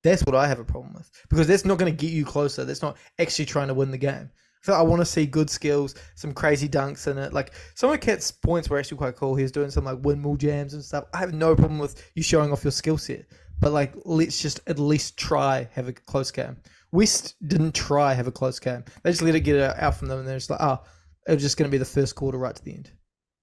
That's 0.04 0.26
what 0.26 0.36
I 0.36 0.48
have 0.48 0.60
a 0.60 0.66
problem 0.66 0.94
with 0.94 1.10
because 1.30 1.48
that's 1.48 1.64
not 1.64 1.78
going 1.78 1.96
to 1.96 2.06
get 2.06 2.12
you 2.12 2.26
closer. 2.26 2.66
That's 2.66 2.82
not 2.82 2.98
actually 3.20 3.46
trying 3.46 3.70
to 3.70 3.74
win 3.74 3.92
the 3.92 3.98
game. 3.98 4.30
I 4.68 4.72
I 4.72 4.82
want 4.82 5.02
to 5.02 5.06
see 5.06 5.26
good 5.26 5.50
skills, 5.50 5.96
some 6.16 6.34
crazy 6.34 6.68
dunks 6.68 7.08
in 7.08 7.18
it. 7.18 7.32
Like 7.32 7.54
some 7.76 7.92
of 7.92 8.00
KAT's 8.02 8.32
points 8.32 8.70
were 8.70 8.78
actually 8.78 8.98
quite 8.98 9.16
cool. 9.16 9.36
He 9.36 9.44
was 9.44 9.52
doing 9.52 9.70
some 9.70 9.86
like 9.86 10.00
windmill 10.02 10.36
jams 10.36 10.74
and 10.74 10.84
stuff. 10.84 11.06
I 11.14 11.20
have 11.20 11.34
no 11.34 11.56
problem 11.56 11.80
with 11.80 12.12
you 12.16 12.24
showing 12.24 12.52
off 12.52 12.64
your 12.64 12.72
skill 12.72 12.98
set, 12.98 13.26
but 13.60 13.72
like 13.72 13.94
let's 14.04 14.42
just 14.42 14.60
at 14.68 14.80
least 14.80 15.18
try 15.18 15.70
have 15.74 15.88
a 15.88 15.94
close 15.94 16.32
game. 16.32 16.58
West 16.92 17.36
didn't 17.48 17.74
try 17.74 18.14
have 18.14 18.28
a 18.28 18.32
close 18.32 18.60
game. 18.60 18.84
They 19.04 19.12
just 19.12 19.22
let 19.22 19.36
it 19.36 19.42
get 19.42 19.60
out 19.60 19.96
from 19.96 20.08
them, 20.08 20.20
and 20.20 20.28
they're 20.28 20.38
just 20.38 20.50
like, 20.50 20.62
oh, 20.62 20.82
it 21.28 21.34
was 21.34 21.44
just 21.44 21.58
going 21.58 21.70
to 21.70 21.72
be 21.72 21.78
the 21.78 21.86
first 21.86 22.16
quarter 22.16 22.38
right 22.38 22.56
to 22.56 22.64
the 22.64 22.74
end. 22.74 22.92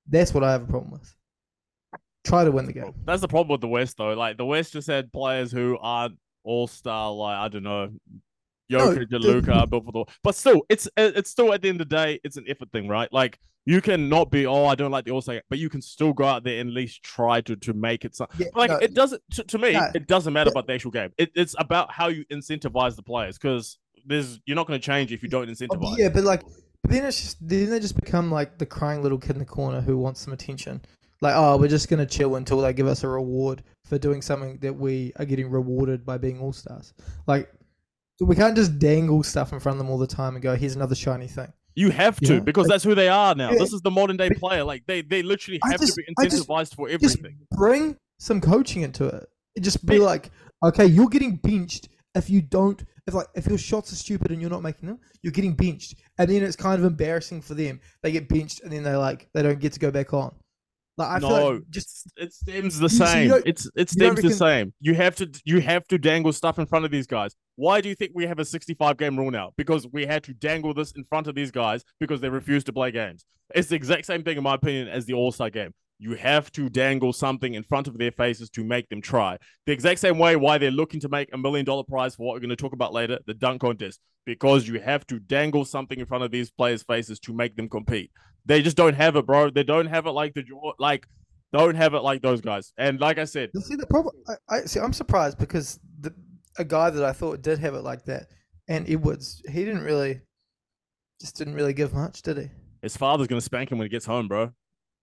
That's 0.09 0.35
what 0.35 0.45
I 0.45 0.53
have 0.53 0.63
a 0.63 0.67
problem 0.67 0.93
with. 0.93 1.15
Try 2.25 2.45
to 2.45 2.51
win 2.51 2.67
the 2.67 2.73
game. 2.73 2.93
That's 3.05 3.23
the 3.23 3.29
problem 3.29 3.53
with 3.53 3.61
the 3.61 3.69
West, 3.69 3.97
though. 3.97 4.13
Like 4.15 4.37
the 4.37 4.45
West 4.47 4.73
just 4.73 4.87
had 4.89 5.13
players 5.13 5.51
who 5.51 5.79
aren't 5.81 6.19
all 6.45 6.67
star. 6.67 7.13
Like 7.13 7.37
I 7.37 7.49
don't 7.49 7.63
know, 7.63 7.91
No, 8.69 8.79
Jokic 8.79 9.13
and 9.13 9.25
Luka 9.25 9.67
built 9.67 9.85
for 9.87 9.93
the. 9.93 10.05
But 10.23 10.35
still, 10.35 10.63
it's 10.69 10.89
it's 10.97 11.31
still 11.31 11.53
at 11.53 11.63
the 11.63 11.69
end 11.69 11.81
of 11.81 11.89
the 11.89 11.97
day, 11.97 12.21
it's 12.25 12.37
an 12.37 12.45
effort 12.49 12.71
thing, 12.73 12.89
right? 12.89 13.11
Like 13.13 13.39
you 13.67 13.81
can 13.81 14.09
not 14.09 14.31
be, 14.31 14.47
oh, 14.47 14.65
I 14.67 14.75
don't 14.75 14.91
like 14.91 15.05
the 15.05 15.11
All 15.13 15.21
Star, 15.21 15.41
but 15.51 15.59
you 15.59 15.69
can 15.69 15.83
still 15.83 16.13
go 16.13 16.25
out 16.25 16.45
there 16.45 16.61
and 16.61 16.71
at 16.71 16.75
least 16.75 17.03
try 17.03 17.41
to 17.43 17.57
to 17.57 17.73
make 17.75 18.05
it. 18.05 18.15
So, 18.17 18.27
Yeah, 18.39 18.47
like 18.55 18.71
no, 18.71 18.77
it 18.77 18.95
doesn't 18.95 19.23
to, 19.33 19.45
to 19.45 19.59
me, 19.59 19.73
No. 19.73 19.89
it 19.95 20.07
doesn't 20.07 20.33
matter 20.33 20.49
Yeah. 20.49 20.53
about 20.53 20.67
the 20.67 20.75
actual 20.75 20.91
game. 20.91 21.11
It, 21.19 21.31
it's 21.35 21.55
about 21.59 21.91
how 21.93 22.09
you 22.09 22.25
incentivize 22.27 22.97
the 22.97 23.03
players 23.03 23.39
because 23.39 23.79
there's 24.07 24.41
you're 24.47 24.57
not 24.57 24.67
going 24.67 24.79
to 24.81 24.85
change 24.85 25.13
if 25.13 25.23
you 25.23 25.29
don't 25.29 25.49
Oh, 25.49 25.53
incentivize. 25.53 25.99
yeah, 25.99 26.09
but 26.09 26.25
like, 26.25 26.43
but 26.83 26.91
then 26.91 27.05
it's 27.05 27.21
just 27.21 27.37
then 27.47 27.69
they 27.71 27.81
just 27.81 27.97
become 28.01 28.31
like 28.31 28.59
the 28.59 28.67
crying 28.67 29.03
little 29.03 29.19
kid 29.19 29.33
in 29.33 29.39
the 29.39 29.45
corner 29.45 29.81
who 29.81 29.99
wants 29.99 30.21
some 30.21 30.33
attention. 30.33 30.81
Like, 31.21 31.35
oh, 31.37 31.57
we're 31.59 31.69
just 31.69 31.89
gonna 31.89 32.07
chill 32.07 32.37
until 32.37 32.61
they 32.61 32.73
give 32.73 32.87
us 32.87 33.05
a 33.05 33.09
reward 33.09 33.63
for 33.85 33.99
doing 33.99 34.23
something 34.23 34.59
that 34.61 34.73
we 34.75 35.13
are 35.17 35.25
getting 35.25 35.51
rewarded 35.51 36.05
by 36.07 36.17
being 36.19 36.41
all 36.41 36.53
stars. 36.53 36.95
Like, 37.27 37.51
we 38.21 38.35
can't 38.37 38.57
just 38.57 38.79
dangle 38.79 39.23
stuff 39.23 39.53
in 39.53 39.61
front 39.61 39.77
of 39.77 39.79
them 39.79 39.91
all 39.91 39.99
the 39.99 40.07
time 40.07 40.35
and 40.35 40.43
go, 40.43 40.55
"Here's 40.55 40.77
another 40.77 40.95
shiny 40.95 41.27
thing." 41.27 41.53
You 41.75 41.91
have 41.91 42.19
to 42.21 42.35
Yeah. 42.35 42.41
because 42.41 42.67
that's 42.69 42.85
who 42.85 42.95
they 42.95 43.09
are 43.09 43.35
now. 43.35 43.53
Yeah. 43.53 43.59
This 43.59 43.73
is 43.73 43.81
the 43.81 43.91
modern 43.91 44.17
day 44.17 44.31
player. 44.31 44.65
Like 44.65 44.85
they, 44.87 45.03
they 45.03 45.23
literally 45.23 45.61
have 45.65 45.81
just- 45.81 45.95
to 45.95 46.03
be 46.03 46.15
incentivized 46.15 46.75
for 46.75 46.89
Just 46.89 47.19
everything. 47.19 47.39
bring 47.53 47.97
some 48.19 48.41
coaching 48.41 48.83
into 48.83 49.07
it. 49.07 49.27
Just 49.61 49.85
be 49.87 49.97
Yeah. 49.97 50.03
like, 50.05 50.31
okay, 50.65 50.85
you're 50.87 51.09
getting 51.09 51.37
benched 51.37 51.89
if 52.15 52.29
you 52.29 52.43
don't. 52.43 52.83
If 53.07 53.15
like 53.15 53.29
if 53.35 53.47
your 53.47 53.57
shots 53.59 53.93
are 53.93 53.97
stupid 53.97 54.31
and 54.31 54.41
you're 54.41 54.51
not 54.51 54.63
making 54.63 54.89
them, 54.89 54.99
you're 55.23 55.33
getting 55.33 55.55
benched, 55.55 55.95
and 56.19 56.29
then 56.31 56.43
it's 56.43 56.57
kind 56.57 56.79
of 56.79 56.85
embarrassing 56.85 57.41
for 57.41 57.55
them. 57.55 57.81
They 58.03 58.13
get 58.13 58.29
benched 58.29 58.61
and 58.63 58.73
then 58.73 58.83
they 58.83 58.95
like 58.97 59.29
they 59.33 59.43
don't 59.43 59.59
get 59.61 59.73
to 59.75 59.81
go 59.81 59.91
back 59.91 60.13
on. 60.13 60.35
Like 61.01 61.09
I 61.11 61.19
no, 61.19 61.49
like 61.49 61.63
just 61.71 62.13
it 62.19 62.33
stems 62.33 62.79
the 62.79 62.91
so 62.91 63.07
same. 63.07 63.29
don't- 63.31 63.47
it's 63.47 63.69
it 63.75 63.89
stems 63.89 64.21
the 64.21 64.31
same. 64.31 64.75
You 64.81 64.95
have 64.95 65.17
to 65.17 65.31
you 65.47 65.61
have 65.61 65.89
to 65.89 65.97
dangle 65.97 66.33
stuff 66.33 66.59
in 66.59 66.67
front 66.67 66.85
of 66.85 66.91
these 66.91 67.07
guys. 67.07 67.35
Why 67.57 67.81
do 67.81 67.89
you 67.89 67.95
think 67.95 68.13
we 68.15 68.27
have 68.27 68.39
a 68.39 68.45
65 68.45 68.99
game 68.99 69.19
rule 69.19 69.31
now? 69.31 69.53
Because 69.57 69.87
we 69.91 70.05
had 70.05 70.23
to 70.25 70.35
dangle 70.35 70.75
this 70.75 70.93
in 70.93 71.05
front 71.05 71.27
of 71.27 71.35
these 71.35 71.51
guys 71.51 71.85
because 71.99 72.21
they 72.21 72.29
refused 72.29 72.67
to 72.67 72.73
play 72.75 72.91
games. 72.91 73.25
It's 73.55 73.69
the 73.69 73.77
exact 73.77 74.05
same 74.05 74.23
thing 74.23 74.37
in 74.37 74.43
my 74.43 74.55
opinion 74.55 74.89
as 74.89 75.07
the 75.07 75.15
All 75.15 75.33
Star 75.33 75.49
game. 75.49 75.73
You 76.03 76.15
have 76.15 76.51
to 76.53 76.71
dangle 76.71 77.13
something 77.13 77.53
in 77.53 77.63
front 77.63 77.87
of 77.87 77.99
their 77.99 78.11
faces 78.11 78.49
to 78.51 78.65
make 78.65 78.89
them 78.89 79.03
try. 79.03 79.37
The 79.67 79.73
exact 79.73 80.01
same 80.01 80.19
way 80.19 80.35
why 80.35 80.57
they're 80.57 80.71
looking 80.71 80.99
to 81.01 81.11
make 81.11 81.29
a 81.35 81.37
million 81.37 81.67
dollar 81.67 81.85
prize 81.85 82.15
for 82.15 82.27
what 82.27 82.33
we're 82.33 82.41
going 82.41 82.49
to 82.49 82.57
talk 82.57 82.73
about 82.73 82.95
later, 82.95 83.19
the 83.27 83.35
dunk 83.35 83.61
contest, 83.61 84.01
because 84.25 84.67
you 84.67 84.81
have 84.81 85.07
to 85.09 85.19
dangle 85.19 85.67
something 85.67 86.01
in 86.01 86.07
front 86.07 86.25
of 86.25 86.31
these 86.31 86.51
players' 86.51 86.83
faces 86.83 87.21
to 87.21 87.35
make 87.35 87.55
them 87.55 87.69
compete. 87.69 88.11
They 88.47 88.63
just 88.63 88.79
don't 88.79 88.95
have 88.95 89.15
it, 89.17 89.27
bro. 89.27 89.51
They 89.51 89.63
don't 89.63 89.87
have 89.89 90.07
it 90.07 90.13
like 90.13 90.33
the 90.33 90.45
like 90.79 91.07
don't 91.53 91.75
have 91.75 91.93
it 91.93 92.01
like 92.01 92.23
those 92.23 92.41
guys. 92.41 92.73
And 92.79 92.99
like 92.99 93.19
I 93.19 93.25
said, 93.25 93.51
You 93.53 93.61
see 93.61 93.77
the 93.77 93.87
problem. 93.87 94.15
I, 94.27 94.35
I 94.49 94.61
see. 94.63 94.81
I'm 94.81 94.95
surprised 94.95 95.37
because 95.37 95.79
the 96.01 96.15
a 96.57 96.65
guy 96.65 96.89
that 96.89 97.05
I 97.05 97.13
thought 97.13 97.43
did 97.43 97.59
have 97.59 97.75
it 97.75 97.83
like 97.83 98.07
that, 98.07 98.29
and 98.69 98.89
Edwards, 98.89 99.43
he 99.51 99.67
didn't 99.67 99.83
really, 99.83 100.23
just 101.21 101.37
didn't 101.37 101.55
really 101.55 101.75
give 101.75 101.93
much, 101.93 102.23
did 102.23 102.39
he? 102.39 102.49
his 102.83 102.97
father's 102.97 103.27
gonna 103.27 103.41
spank 103.41 103.71
him 103.71 103.79
when 103.79 103.85
he 103.85 103.91
gets 103.91 104.07
home, 104.07 104.27
bro. 104.27 104.51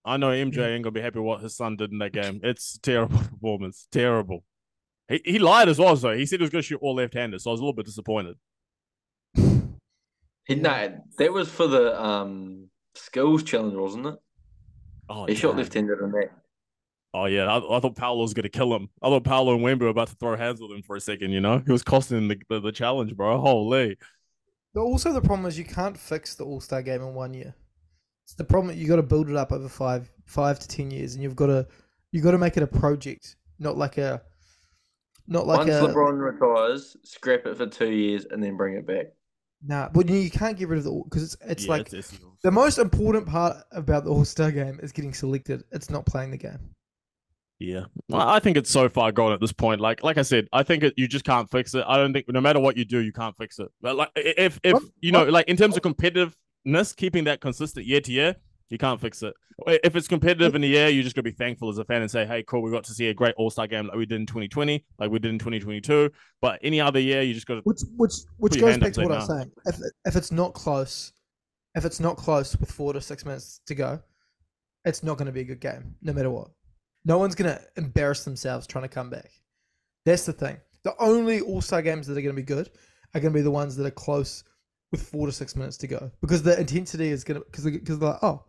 I 0.08 0.18
know 0.18 0.30
MJ 0.30 0.74
ain't 0.74 0.84
gonna 0.84 0.92
be 0.92 1.02
happy 1.02 1.20
what 1.20 1.42
his 1.42 1.56
son 1.56 1.76
did 1.76 1.92
in 1.92 2.00
that 2.00 2.14
game. 2.14 2.40
It's 2.44 2.78
terrible 2.80 3.18
performance. 3.32 3.88
Terrible. 3.92 4.44
He 5.10 5.22
he 5.26 5.40
lied 5.40 5.70
as 5.70 5.80
well, 5.80 5.96
so 5.96 6.12
he 6.12 6.26
said 6.26 6.40
he 6.40 6.44
was 6.44 6.50
gonna 6.50 6.62
shoot 6.62 6.80
all 6.82 6.96
left 6.96 7.14
handed, 7.14 7.42
so 7.42 7.52
I 7.52 7.54
was 7.54 7.60
a 7.60 7.64
little 7.64 7.74
bit 7.74 7.86
disappointed. 7.86 8.36
He, 10.46 10.56
nah, 10.56 10.88
that 11.18 11.34
was 11.34 11.50
for 11.50 11.68
the 11.68 12.02
um 12.02 12.70
skills 12.96 13.44
challenge, 13.44 13.76
wasn't 13.76 14.08
it? 14.08 14.16
Oh, 15.10 15.26
He 15.26 15.36
shot 15.36 15.56
left-handed 15.56 16.00
in 16.00 16.12
that. 16.12 16.32
Oh 17.14 17.26
yeah, 17.26 17.46
I, 17.46 17.78
I 17.78 17.80
thought 17.80 17.96
Paolo 17.96 18.22
was 18.22 18.34
gonna 18.34 18.50
kill 18.50 18.74
him. 18.74 18.90
I 19.02 19.10
thought 19.10 19.24
Paolo 19.24 19.56
and 19.56 19.64
Wemby 19.64 19.82
were 19.82 19.88
about 19.88 20.10
to 20.10 20.16
throw 20.16 20.36
hands 20.38 20.62
with 20.62 20.72
him 20.72 20.84
for 20.84 20.96
a 20.96 21.02
second. 21.02 21.32
You 21.32 21.42
know, 21.42 21.62
he 21.66 21.72
was 21.72 21.84
costing 21.84 22.28
the 22.28 22.38
the, 22.50 22.60
the 22.60 22.72
challenge, 22.72 23.16
bro. 23.16 23.40
Holy. 23.40 23.98
But 24.74 24.82
also 24.82 25.12
the 25.12 25.22
problem 25.22 25.48
is 25.48 25.58
you 25.58 25.66
can't 25.66 25.98
fix 25.98 26.36
the 26.36 26.46
All 26.46 26.62
Star 26.62 26.82
game 26.82 27.02
in 27.02 27.14
one 27.14 27.34
year. 27.34 27.56
It's 28.28 28.34
the 28.36 28.44
problem. 28.44 28.68
that 28.68 28.76
You 28.82 28.90
got 28.90 28.98
to 28.98 29.04
build 29.04 29.30
it 29.30 29.38
up 29.38 29.54
over 29.54 29.70
five 29.70 30.12
five 30.26 30.60
to 30.60 30.68
ten 30.68 30.92
years, 30.92 31.14
and 31.14 31.24
you've 31.24 31.38
got 31.38 31.48
to 31.48 31.66
you 32.12 32.22
got 32.22 32.32
to 32.32 32.38
make 32.38 32.58
it 32.58 32.64
a 32.64 32.68
project, 32.68 33.38
not 33.58 33.78
like 33.78 33.98
a 33.98 34.22
not 35.28 35.48
like 35.48 35.60
Once 35.60 35.70
a 35.72 35.82
LeBron 35.82 36.20
retires, 36.20 36.98
scrap 37.04 37.46
it 37.46 37.56
for 37.56 37.68
two 37.68 37.90
years 37.90 38.26
and 38.30 38.44
then 38.44 38.58
bring 38.58 38.76
it 38.76 38.86
back. 38.86 39.14
nah. 39.66 39.88
But 39.88 40.10
you, 40.10 40.18
you 40.18 40.30
can't 40.30 40.58
get 40.58 40.68
rid 40.68 40.80
of 40.80 40.84
the 40.84 41.02
because 41.06 41.24
it's 41.24 41.38
it's 41.46 41.66
Yeah, 41.66 41.72
like 41.72 41.88
it's- 41.88 42.12
it's- 42.14 42.22
the 42.44 42.52
most 42.52 42.80
important 42.80 43.26
part 43.28 43.56
about 43.72 44.04
the 44.04 44.10
All 44.12 44.26
Star 44.26 44.52
game 44.52 44.78
is 44.84 44.92
getting 44.92 45.14
selected. 45.14 45.64
It's 45.72 45.90
not 45.90 46.06
playing 46.06 46.32
the 46.32 46.38
game. 46.38 46.60
Yeah, 47.60 47.86
Well, 48.10 48.28
I 48.28 48.40
think 48.40 48.56
it's 48.58 48.70
so 48.70 48.88
far 48.90 49.12
gone 49.12 49.32
at 49.32 49.40
this 49.40 49.52
point. 49.54 49.82
Like, 49.82 50.04
like 50.04 50.20
I 50.20 50.22
said, 50.22 50.48
I 50.54 50.62
think 50.62 50.84
it, 50.84 50.94
you 50.96 51.08
just 51.08 51.26
can't 51.26 51.50
fix 51.50 51.74
it. 51.74 51.84
I 51.88 51.98
don't 51.98 52.14
think 52.14 52.28
no 52.30 52.40
matter 52.40 52.60
what 52.60 52.78
you 52.78 52.86
do, 52.86 53.00
you 53.00 53.12
can't 53.12 53.36
fix 53.36 53.58
it. 53.58 53.70
But 53.82 53.96
like, 53.96 54.12
if 54.18 54.60
if 54.64 54.74
What- 54.74 54.84
you 55.02 55.12
know, 55.14 55.24
like 55.24 55.48
in 55.48 55.56
terms 55.58 55.76
of 55.78 55.82
competitiveness, 56.68 56.96
keeping 56.96 57.24
that 57.26 57.42
consistent 57.42 57.86
year 57.86 58.02
to 58.02 58.12
year, 58.12 58.36
you 58.70 58.78
can't 58.78 59.00
fix 59.00 59.24
it. 59.24 59.34
If 59.66 59.96
it's 59.96 60.08
competitive 60.08 60.54
in 60.54 60.62
the 60.62 60.68
year, 60.68 60.90
you're 60.90 61.04
just 61.04 61.16
gonna 61.16 61.24
be 61.24 61.32
thankful 61.32 61.70
as 61.70 61.78
a 61.78 61.86
fan 61.86 62.02
and 62.02 62.12
say, 62.12 62.26
"Hey, 62.26 62.44
cool, 62.44 62.62
we 62.62 62.70
got 62.70 62.84
to 62.86 62.94
see 62.94 63.08
a 63.08 63.14
great 63.14 63.34
All 63.38 63.50
Star 63.50 63.66
game 63.66 63.88
like 63.88 63.98
we 63.98 64.06
did 64.06 64.20
in 64.20 64.26
2020, 64.28 64.86
like 65.00 65.10
we 65.10 65.20
did 65.20 65.30
in 65.30 65.40
2022." 65.40 66.12
But 66.42 66.60
any 66.62 66.80
other 66.80 67.00
year, 67.00 67.22
you 67.22 67.34
just 67.34 67.48
got 67.48 67.56
to 67.56 67.62
Which 67.62 67.82
which 67.96 68.14
which 68.38 68.60
goes 68.60 68.78
back 68.78 68.94
to 68.94 69.02
what 69.02 69.12
say 69.12 69.34
I'm 69.34 69.40
saying. 69.40 69.52
If 69.66 69.80
if 70.06 70.16
it's 70.16 70.32
not 70.32 70.54
close, 70.54 71.14
if 71.76 71.86
it's 71.86 72.00
not 72.00 72.18
close 72.18 72.56
with 72.58 72.72
four 72.72 72.94
to 72.94 73.02
six 73.02 73.26
minutes 73.26 73.62
to 73.66 73.74
go, 73.74 74.00
it's 74.86 75.02
not 75.02 75.18
going 75.18 75.28
to 75.28 75.32
be 75.32 75.42
a 75.42 75.46
good 75.46 75.62
game, 75.62 75.96
no 76.02 76.14
matter 76.14 76.30
what. 76.30 76.50
No 77.06 77.18
one's 77.18 77.36
going 77.36 77.50
to 77.56 77.62
embarrass 77.78 78.26
themselves 78.26 78.68
trying 78.68 78.84
to 78.84 78.90
come 78.90 79.10
back. 79.10 79.32
That's 80.06 80.26
the 80.26 80.34
thing. 80.34 80.58
The 80.84 80.94
only 81.00 81.42
All 81.42 81.62
Star 81.62 81.82
games 81.82 82.06
that 82.08 82.18
are 82.18 82.22
going 82.22 82.36
to 82.36 82.42
be 82.42 82.46
good 82.46 82.70
are 83.16 83.22
going 83.22 83.34
to 83.34 83.38
be 83.38 83.44
the 83.44 83.52
ones 83.52 83.76
that 83.78 83.88
are 83.88 83.92
close 83.92 84.44
with 84.92 85.02
four 85.02 85.26
to 85.26 85.32
six 85.32 85.56
minutes 85.56 85.78
to 85.78 85.88
go, 85.88 86.12
because 86.22 86.44
the 86.44 86.60
intensity 86.60 87.10
is 87.10 87.24
going 87.24 87.40
to 87.40 87.46
because 87.46 87.66
because 87.66 88.00
they're 88.00 88.10
like 88.10 88.24
oh, 88.24 88.44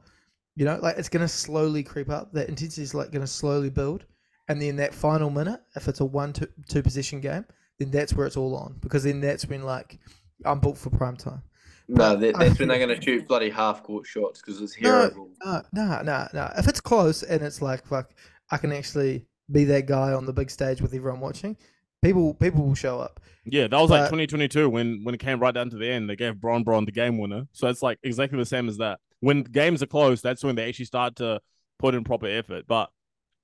you 0.57 0.65
know, 0.65 0.79
like 0.83 0.97
it's 0.99 1.09
going 1.09 1.25
to 1.25 1.29
slowly 1.29 1.83
creep 1.83 2.11
up. 2.11 2.33
The 2.33 2.49
intensity 2.49 2.83
is 2.83 2.95
like 2.95 3.11
going 3.11 3.23
to 3.23 3.27
slowly 3.27 3.71
build, 3.71 4.05
and 4.49 4.61
then 4.61 4.77
that 4.77 4.95
final 4.95 5.31
minute, 5.31 5.61
if 5.77 5.89
it's 5.89 6.01
a 6.01 6.05
one 6.05 6.33
two, 6.33 6.49
two 6.69 6.83
position 6.83 7.21
game, 7.21 7.45
then 7.79 7.91
that's 7.91 8.15
where 8.15 8.27
it's 8.27 8.37
all 8.37 8.55
on 8.57 8.77
because 8.81 9.05
then 9.05 9.21
that's 9.21 9.47
when 9.47 9.63
like 9.63 9.99
I'm 10.45 10.61
booked 10.61 10.79
for 10.79 10.91
prime 10.91 11.17
time. 11.17 11.43
No, 11.89 12.17
that, 12.17 12.37
I 12.37 12.45
that's 12.49 12.59
when 12.59 12.69
they're 12.69 12.79
going 12.87 12.95
to 12.95 13.03
shoot 13.03 13.27
bloody 13.27 13.49
half 13.51 13.83
court 13.83 14.07
shots 14.07 14.41
because 14.41 14.61
it's 14.61 14.79
No, 14.81 14.91
terrible. 14.91 15.31
no, 15.45 15.63
nah, 15.73 16.03
nah, 16.03 16.29
nah. 16.35 16.51
If 16.59 16.69
it's 16.69 16.81
close 16.81 17.23
and 17.23 17.43
it's 17.43 17.63
like 17.63 17.87
fuck, 17.87 18.11
I 18.51 18.59
can 18.59 18.73
actually 18.73 19.27
be 19.51 19.65
that 19.65 19.87
guy 19.87 20.13
on 20.13 20.27
the 20.27 20.33
big 20.33 20.51
stage 20.51 20.83
with 20.83 20.93
everyone 20.93 21.21
watching. 21.21 21.57
People, 22.03 22.35
people 22.35 22.65
will 22.65 22.75
show 22.75 23.01
up. 23.01 23.21
Yeah, 23.45 23.67
that 23.67 23.81
was 23.81 23.91
like 23.91 24.03
2022 24.03 24.69
when 24.69 25.05
when 25.05 25.15
it 25.15 25.19
came 25.19 25.41
right 25.41 25.55
down 25.55 25.71
to 25.71 25.77
the 25.77 25.89
end. 25.89 26.09
They 26.09 26.17
gave 26.17 26.41
Bron 26.41 26.63
Bron 26.63 26.85
the 26.85 26.93
game 26.93 27.19
winner. 27.19 27.47
So 27.53 27.69
it's 27.69 27.83
like 27.83 27.99
exactly 28.03 28.39
the 28.39 28.47
same 28.47 28.69
as 28.69 28.77
that. 28.79 29.01
When 29.21 29.43
games 29.43 29.83
are 29.83 29.87
close, 29.87 30.21
that's 30.21 30.45
when 30.45 30.55
they 30.55 30.69
actually 30.69 30.85
start 30.85 31.17
to 31.17 31.41
put 31.79 31.95
in 31.95 32.05
proper 32.05 32.27
effort. 32.27 32.67
But 32.69 32.91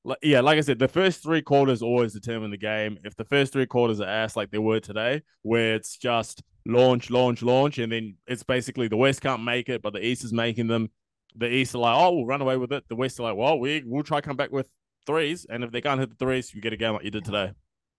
like, 0.04 0.18
yeah, 0.22 0.40
like 0.40 0.58
I 0.58 0.60
said, 0.60 0.78
the 0.78 0.88
first 0.88 1.22
three 1.22 1.42
quarters 1.42 1.82
always 1.82 2.12
determine 2.12 2.50
the 2.50 2.58
game. 2.58 2.98
If 3.04 3.16
the 3.16 3.24
first 3.24 3.52
three 3.52 3.66
quarters 3.66 4.00
are 4.00 4.08
ass 4.08 4.36
like 4.36 4.50
they 4.50 4.58
were 4.58 4.80
today, 4.80 5.22
where 5.42 5.74
it's 5.74 5.96
just 5.96 6.42
launch, 6.66 7.10
launch, 7.10 7.42
launch, 7.42 7.78
and 7.78 7.90
then 7.90 8.16
it's 8.26 8.42
basically 8.42 8.88
the 8.88 8.96
West 8.96 9.22
can't 9.22 9.42
make 9.42 9.68
it, 9.68 9.82
but 9.82 9.94
the 9.94 10.04
East 10.04 10.24
is 10.24 10.32
making 10.32 10.66
them. 10.66 10.90
The 11.36 11.48
East 11.48 11.74
are 11.74 11.78
like, 11.78 11.96
oh, 11.96 12.14
we'll 12.14 12.26
run 12.26 12.42
away 12.42 12.56
with 12.56 12.72
it. 12.72 12.84
The 12.88 12.96
West 12.96 13.18
are 13.18 13.24
like, 13.24 13.36
well, 13.36 13.58
we 13.58 13.82
we'll 13.86 14.02
try 14.02 14.20
come 14.20 14.36
back 14.36 14.52
with 14.52 14.68
threes, 15.06 15.46
and 15.48 15.64
if 15.64 15.72
they 15.72 15.80
can't 15.80 15.98
hit 15.98 16.10
the 16.10 16.16
threes, 16.16 16.54
you 16.54 16.60
get 16.60 16.74
a 16.74 16.76
game 16.76 16.92
like 16.92 17.04
you 17.04 17.10
did 17.10 17.24
today. 17.24 17.52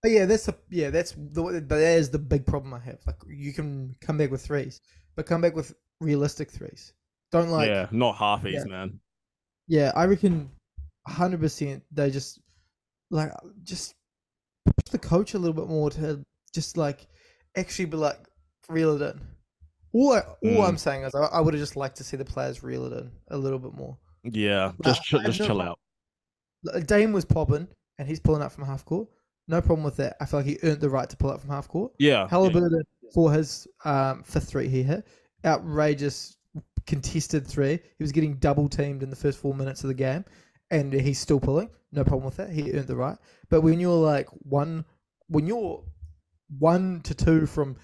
But 0.05 0.11
yeah, 0.11 0.27
that's 0.27 0.45
the 0.45 0.55
yeah, 0.69 0.91
that's 0.91 1.13
the 1.13 1.63
but 1.67 1.67
that 1.67 1.97
is 1.97 2.11
the 2.11 2.19
big 2.19 2.45
problem 2.45 2.75
I 2.75 2.79
have. 2.81 2.99
Like 3.07 3.15
you 3.27 3.51
can 3.53 3.95
come 4.01 4.19
back 4.19 4.29
with 4.29 4.45
threes, 4.45 4.79
but 5.15 5.25
come 5.25 5.41
back 5.41 5.55
with 5.55 5.73
realistic 5.99 6.51
threes. 6.51 6.93
Don't 7.31 7.49
like 7.49 7.67
yeah, 7.69 7.87
not 7.89 8.15
half 8.15 8.45
ease, 8.45 8.53
Yeah. 8.67 8.71
man. 8.71 8.99
Yeah, 9.67 9.91
I 9.95 10.05
reckon 10.05 10.51
hundred 11.07 11.39
percent 11.39 11.81
they 11.91 12.11
just 12.11 12.39
like 13.09 13.31
just 13.63 13.95
push 14.65 14.91
the 14.91 14.99
coach 14.99 15.33
a 15.33 15.39
little 15.39 15.55
bit 15.55 15.67
more 15.67 15.89
to 15.89 16.23
just 16.53 16.77
like 16.77 17.07
actually 17.57 17.85
be 17.85 17.97
like 17.97 18.19
reel 18.69 19.01
it 19.01 19.15
in. 19.15 19.21
All 19.91 20.13
I, 20.13 20.19
all 20.19 20.35
Mm. 20.43 20.67
I'm 20.67 20.77
saying 20.77 21.01
is 21.05 21.15
I, 21.15 21.21
I 21.23 21.39
would 21.39 21.55
have 21.55 21.61
just 21.61 21.75
liked 21.75 21.97
to 21.97 22.03
see 22.03 22.15
the 22.15 22.25
players 22.25 22.61
reel 22.61 22.85
it 22.85 22.95
in 22.95 23.11
a 23.31 23.37
little 23.39 23.57
bit 23.57 23.73
more. 23.73 23.97
Yeah, 24.23 24.73
just 24.83 25.01
ch- 25.01 25.15
just 25.25 25.39
chill 25.39 25.61
out. 25.63 25.79
Dame 26.85 27.11
was 27.11 27.25
popping 27.25 27.67
and 27.97 28.07
he's 28.07 28.19
pulling 28.19 28.43
up 28.43 28.51
from 28.51 28.65
half 28.65 28.85
court. 28.85 29.07
No 29.47 29.61
problem 29.61 29.83
with 29.83 29.97
that. 29.97 30.17
I 30.19 30.25
feel 30.25 30.39
like 30.39 30.47
he 30.47 30.57
earned 30.63 30.81
the 30.81 30.89
right 30.89 31.09
to 31.09 31.17
pull 31.17 31.29
up 31.29 31.41
from 31.41 31.49
half 31.49 31.67
court. 31.67 31.93
Yeah, 31.99 32.21
yeah. 32.23 32.27
Halliburton 32.27 32.81
for 33.13 33.31
his 33.31 33.67
um, 33.83 34.23
fifth 34.23 34.49
three 34.49 34.67
he 34.67 34.83
hit. 34.83 35.05
Outrageous 35.45 36.37
contested 36.87 37.45
three. 37.45 37.73
He 37.97 38.03
was 38.03 38.11
getting 38.11 38.37
double 38.37 38.69
teamed 38.69 39.03
in 39.03 39.09
the 39.09 39.15
first 39.15 39.39
four 39.39 39.53
minutes 39.53 39.83
of 39.83 39.89
the 39.89 39.93
game, 39.93 40.25
and 40.71 40.91
he's 40.93 41.19
still 41.19 41.39
pulling. 41.39 41.69
No 41.91 42.03
problem 42.03 42.25
with 42.25 42.37
that. 42.37 42.49
He 42.49 42.71
earned 42.73 42.87
the 42.87 42.95
right. 42.95 43.17
But 43.49 43.61
when 43.61 43.79
you're 43.79 43.93
like 43.93 44.27
one, 44.39 44.85
when 45.27 45.45
you're 45.47 45.83
one 46.59 47.01
to 47.03 47.13
two 47.13 47.45
from 47.45 47.77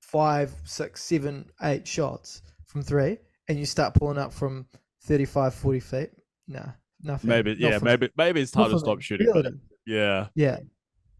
five, 0.00 0.52
six, 0.64 1.02
seven, 1.02 1.50
eight 1.62 1.86
shots 1.86 2.42
from 2.66 2.82
three, 2.82 3.18
and 3.48 3.58
you 3.58 3.66
start 3.66 3.94
pulling 3.94 4.18
up 4.18 4.32
from 4.32 4.66
35, 5.04 5.54
40 5.54 5.80
feet, 5.80 6.10
nah, 6.48 6.66
nothing. 7.02 7.28
maybe 7.30 7.50
Not 7.52 7.60
yeah, 7.60 7.78
me. 7.78 7.84
maybe 7.84 8.10
maybe 8.16 8.40
it's 8.40 8.54
Not 8.54 8.64
time 8.64 8.72
to 8.72 8.78
stop 8.78 9.00
shooting. 9.00 9.60
Reel 9.86 9.94
it 9.94 9.94
But 9.94 9.94
in. 9.94 9.94
yeah, 9.96 10.28
Yeah, 10.34 10.58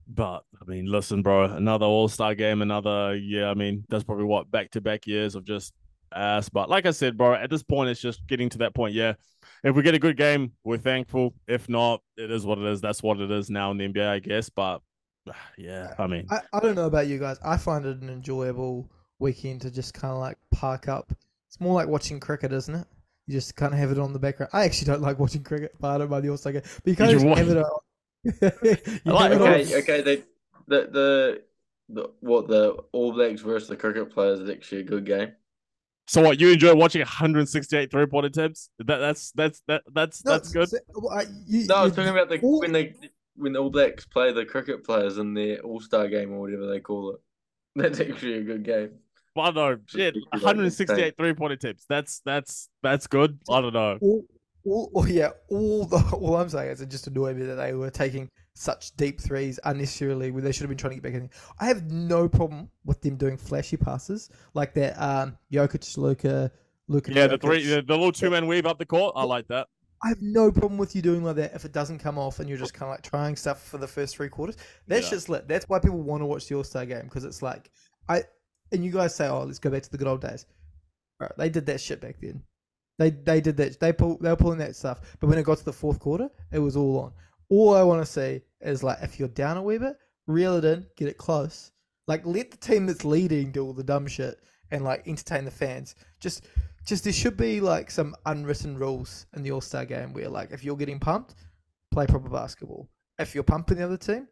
but 0.06 0.44
I 0.60 0.64
mean, 0.66 0.86
listen, 0.86 1.22
bro, 1.22 1.44
another 1.44 1.86
All 1.86 2.08
Star 2.08 2.34
game, 2.34 2.62
another 2.62 3.16
yeah. 3.16 3.50
I 3.50 3.54
mean, 3.54 3.84
that's 3.88 4.04
probably 4.04 4.24
what 4.24 4.50
back 4.50 4.70
to 4.72 4.80
back 4.80 5.06
years 5.06 5.34
of 5.34 5.44
just 5.44 5.74
ass. 6.14 6.48
But 6.48 6.68
like 6.70 6.86
I 6.86 6.90
said, 6.90 7.16
bro, 7.16 7.34
at 7.34 7.50
this 7.50 7.62
point, 7.62 7.90
it's 7.90 8.00
just 8.00 8.26
getting 8.26 8.48
to 8.50 8.58
that 8.58 8.74
point. 8.74 8.94
Yeah, 8.94 9.14
if 9.62 9.74
we 9.74 9.82
get 9.82 9.94
a 9.94 9.98
good 9.98 10.16
game, 10.16 10.52
we're 10.64 10.78
thankful. 10.78 11.34
If 11.48 11.68
not, 11.68 12.02
it 12.16 12.30
is 12.30 12.44
what 12.46 12.58
it 12.58 12.66
is. 12.66 12.80
That's 12.80 13.02
what 13.02 13.20
it 13.20 13.30
is 13.30 13.50
now 13.50 13.70
in 13.70 13.78
the 13.78 13.88
NBA, 13.88 14.08
I 14.08 14.18
guess. 14.18 14.50
But 14.50 14.82
yeah, 15.58 15.94
I 15.98 16.06
mean, 16.06 16.30
I, 16.30 16.40
I 16.52 16.60
don't 16.60 16.74
know 16.74 16.86
about 16.86 17.06
you 17.06 17.18
guys. 17.18 17.38
I 17.44 17.56
find 17.56 17.84
it 17.86 18.00
an 18.00 18.08
enjoyable 18.10 18.90
weekend 19.18 19.62
to 19.62 19.70
just 19.70 19.94
kind 19.94 20.12
of 20.12 20.18
like 20.18 20.38
park 20.50 20.88
up. 20.88 21.12
It's 21.48 21.60
more 21.60 21.74
like 21.74 21.88
watching 21.88 22.20
cricket, 22.20 22.52
isn't 22.52 22.74
it? 22.74 22.86
You 23.26 23.34
just 23.34 23.56
kind 23.56 23.72
of 23.72 23.78
have 23.78 23.90
it 23.90 23.98
on 23.98 24.12
the 24.12 24.18
background. 24.18 24.50
I 24.52 24.64
actually 24.64 24.86
don't 24.86 25.02
like 25.02 25.18
watching 25.18 25.42
cricket, 25.42 25.72
but 25.80 25.94
I 25.94 25.98
don't 25.98 26.10
mind 26.10 26.24
the 26.24 26.30
All 26.30 26.36
Star 26.36 26.52
game. 26.52 26.62
But 26.62 26.90
you 26.90 26.96
kind 26.96 27.12
of 27.12 27.22
have 27.36 27.48
it 27.48 27.56
on. 27.56 27.80
You 29.04 29.12
like- 29.12 29.32
have 29.32 29.40
it 29.40 29.40
on- 29.42 29.48
Okay, 29.54 29.78
okay. 29.78 30.00
They, 30.02 30.16
the 30.66 30.88
the 30.90 31.42
the 31.90 32.08
what 32.20 32.48
the 32.48 32.76
All 32.92 33.12
Blacks 33.12 33.42
versus 33.42 33.68
the 33.68 33.76
cricket 33.76 34.10
players 34.12 34.40
is 34.40 34.48
actually 34.50 34.80
a 34.80 34.84
good 34.84 35.04
game. 35.04 35.32
So 36.06 36.22
what? 36.22 36.38
You 36.40 36.50
enjoy 36.50 36.74
watching 36.74 37.00
168 37.00 37.90
three 37.90 38.06
point 38.06 38.26
attempts? 38.26 38.70
That 38.78 38.98
that's 38.98 39.30
that's 39.32 39.62
that 39.68 39.82
that's 39.92 40.24
No, 40.24 40.32
that's 40.32 40.52
good. 40.52 40.68
so- 40.68 40.78
well, 40.94 41.18
I- 41.18 41.26
you- 41.46 41.66
No, 41.66 41.76
I 41.76 41.84
was 41.84 41.94
talking 41.94 42.10
about 42.10 42.28
the 42.28 42.40
all- 42.40 42.60
when 42.60 42.72
they 42.72 42.94
when 43.36 43.52
the 43.52 43.58
All 43.58 43.70
Blacks 43.70 44.06
play 44.06 44.32
the 44.32 44.44
cricket 44.46 44.84
players 44.84 45.18
in 45.18 45.34
their 45.34 45.58
All 45.60 45.80
Star 45.80 46.08
game 46.08 46.32
or 46.32 46.40
whatever 46.40 46.66
they 46.66 46.80
call 46.80 47.12
it. 47.14 47.20
That's 47.76 48.00
actually 48.00 48.34
a 48.34 48.42
good 48.42 48.62
game. 48.64 48.90
I 49.36 49.46
don't 49.46 49.54
know. 49.56 49.78
Shit, 49.86 50.14
you 50.14 50.22
like 50.30 50.40
the 50.40 50.46
168 50.46 51.16
three 51.16 51.34
point 51.34 51.52
attempts. 51.54 51.84
That's 51.88 52.20
that's 52.24 52.68
that's 52.82 53.08
good. 53.08 53.38
I 53.50 53.60
don't 53.60 53.72
know. 53.74 53.98
all, 54.00 54.24
all, 54.64 54.90
all, 54.94 55.08
yeah, 55.08 55.30
all 55.48 55.86
the 55.86 55.98
all 56.16 56.36
I'm 56.36 56.48
saying 56.48 56.70
is 56.70 56.80
it 56.80 56.90
just 56.90 57.06
annoyed 57.06 57.36
me 57.36 57.44
that 57.46 57.56
they 57.56 57.74
were 57.74 57.90
taking 57.90 58.28
such 58.54 58.96
deep 58.96 59.20
threes 59.20 59.58
unnecessarily 59.64 60.30
when 60.30 60.44
they 60.44 60.52
should 60.52 60.62
have 60.62 60.68
been 60.68 60.78
trying 60.78 60.92
to 60.92 61.00
get 61.00 61.02
back 61.02 61.14
in. 61.14 61.28
I 61.60 61.66
have 61.66 61.90
no 61.90 62.28
problem 62.28 62.70
with 62.84 63.00
them 63.00 63.16
doing 63.16 63.36
flashy 63.36 63.76
passes 63.76 64.30
like 64.54 64.74
that. 64.74 64.94
Um, 65.00 65.36
Jokic, 65.52 65.96
Luka, 65.98 66.50
Luka. 66.88 67.12
Yeah, 67.12 67.26
the 67.26 67.38
three, 67.38 67.64
the, 67.66 67.82
the 67.82 67.94
little 67.94 68.12
two 68.12 68.30
man 68.30 68.46
weave 68.46 68.66
up 68.66 68.78
the 68.78 68.86
court. 68.86 69.14
I 69.16 69.24
like 69.24 69.48
that. 69.48 69.68
I 70.02 70.08
have 70.08 70.20
no 70.20 70.52
problem 70.52 70.76
with 70.76 70.94
you 70.94 71.00
doing 71.00 71.24
like 71.24 71.36
that 71.36 71.54
if 71.54 71.64
it 71.64 71.72
doesn't 71.72 71.98
come 71.98 72.18
off 72.18 72.38
and 72.38 72.48
you're 72.48 72.58
just 72.58 72.74
kind 72.74 72.90
of 72.90 72.94
like 72.96 73.02
trying 73.02 73.36
stuff 73.36 73.66
for 73.66 73.78
the 73.78 73.86
first 73.86 74.16
three 74.16 74.28
quarters. 74.28 74.56
That's 74.86 75.06
Yeah. 75.06 75.10
just 75.10 75.28
lit. 75.30 75.48
That's 75.48 75.66
why 75.68 75.78
people 75.78 76.02
want 76.02 76.20
to 76.20 76.26
watch 76.26 76.46
the 76.46 76.56
All 76.56 76.64
Star 76.64 76.84
game 76.84 77.04
because 77.04 77.24
it's 77.24 77.40
like 77.42 77.70
I 78.08 78.24
and 78.70 78.84
you 78.84 78.90
guys 78.90 79.14
say, 79.14 79.28
oh, 79.28 79.44
let's 79.44 79.58
go 79.58 79.70
back 79.70 79.82
to 79.82 79.90
the 79.90 79.96
good 79.98 80.06
old 80.06 80.20
days. 80.20 80.46
Bro, 81.18 81.28
they 81.38 81.48
did 81.48 81.64
that 81.66 81.80
shit 81.80 82.00
back 82.00 82.16
then. 82.20 82.42
They 82.98 83.10
they 83.10 83.40
did 83.40 83.56
that. 83.56 83.80
They 83.80 83.92
pull 83.92 84.18
they 84.18 84.30
were 84.30 84.36
pulling 84.36 84.58
that 84.58 84.76
stuff. 84.76 85.00
But 85.20 85.28
when 85.28 85.38
it 85.38 85.44
got 85.44 85.58
to 85.58 85.64
the 85.64 85.72
fourth 85.72 85.98
quarter, 85.98 86.28
it 86.52 86.58
was 86.58 86.76
all 86.76 86.98
on. 87.00 87.12
All 87.50 87.74
I 87.74 87.82
want 87.82 88.00
to 88.04 88.10
see 88.10 88.40
is 88.60 88.82
like 88.82 88.98
if 89.02 89.18
you're 89.18 89.28
down 89.28 89.56
a 89.56 89.62
wee 89.62 89.78
bit, 89.78 89.96
reel 90.26 90.56
it 90.56 90.64
in, 90.64 90.86
get 90.96 91.08
it 91.08 91.18
close. 91.18 91.72
Like 92.06 92.24
let 92.24 92.50
the 92.50 92.56
team 92.56 92.86
that's 92.86 93.04
leading 93.04 93.50
do 93.50 93.64
all 93.64 93.72
the 93.72 93.82
dumb 93.82 94.06
shit 94.06 94.38
and 94.70 94.84
like 94.84 95.06
entertain 95.08 95.44
the 95.44 95.50
fans. 95.50 95.94
Just 96.20 96.46
just 96.86 97.04
there 97.04 97.12
should 97.12 97.36
be 97.36 97.60
like 97.60 97.90
some 97.90 98.14
unwritten 98.26 98.78
rules 98.78 99.26
in 99.34 99.42
the 99.42 99.50
All 99.52 99.60
Star 99.60 99.84
game 99.84 100.12
where 100.12 100.28
like 100.28 100.52
if 100.52 100.62
you're 100.62 100.76
getting 100.76 101.00
pumped, 101.00 101.34
play 101.92 102.06
proper 102.06 102.28
basketball. 102.28 102.88
If 103.18 103.34
you're 103.34 103.44
pumping 103.44 103.78
the 103.78 103.84
other 103.84 103.96
team, 103.96 104.28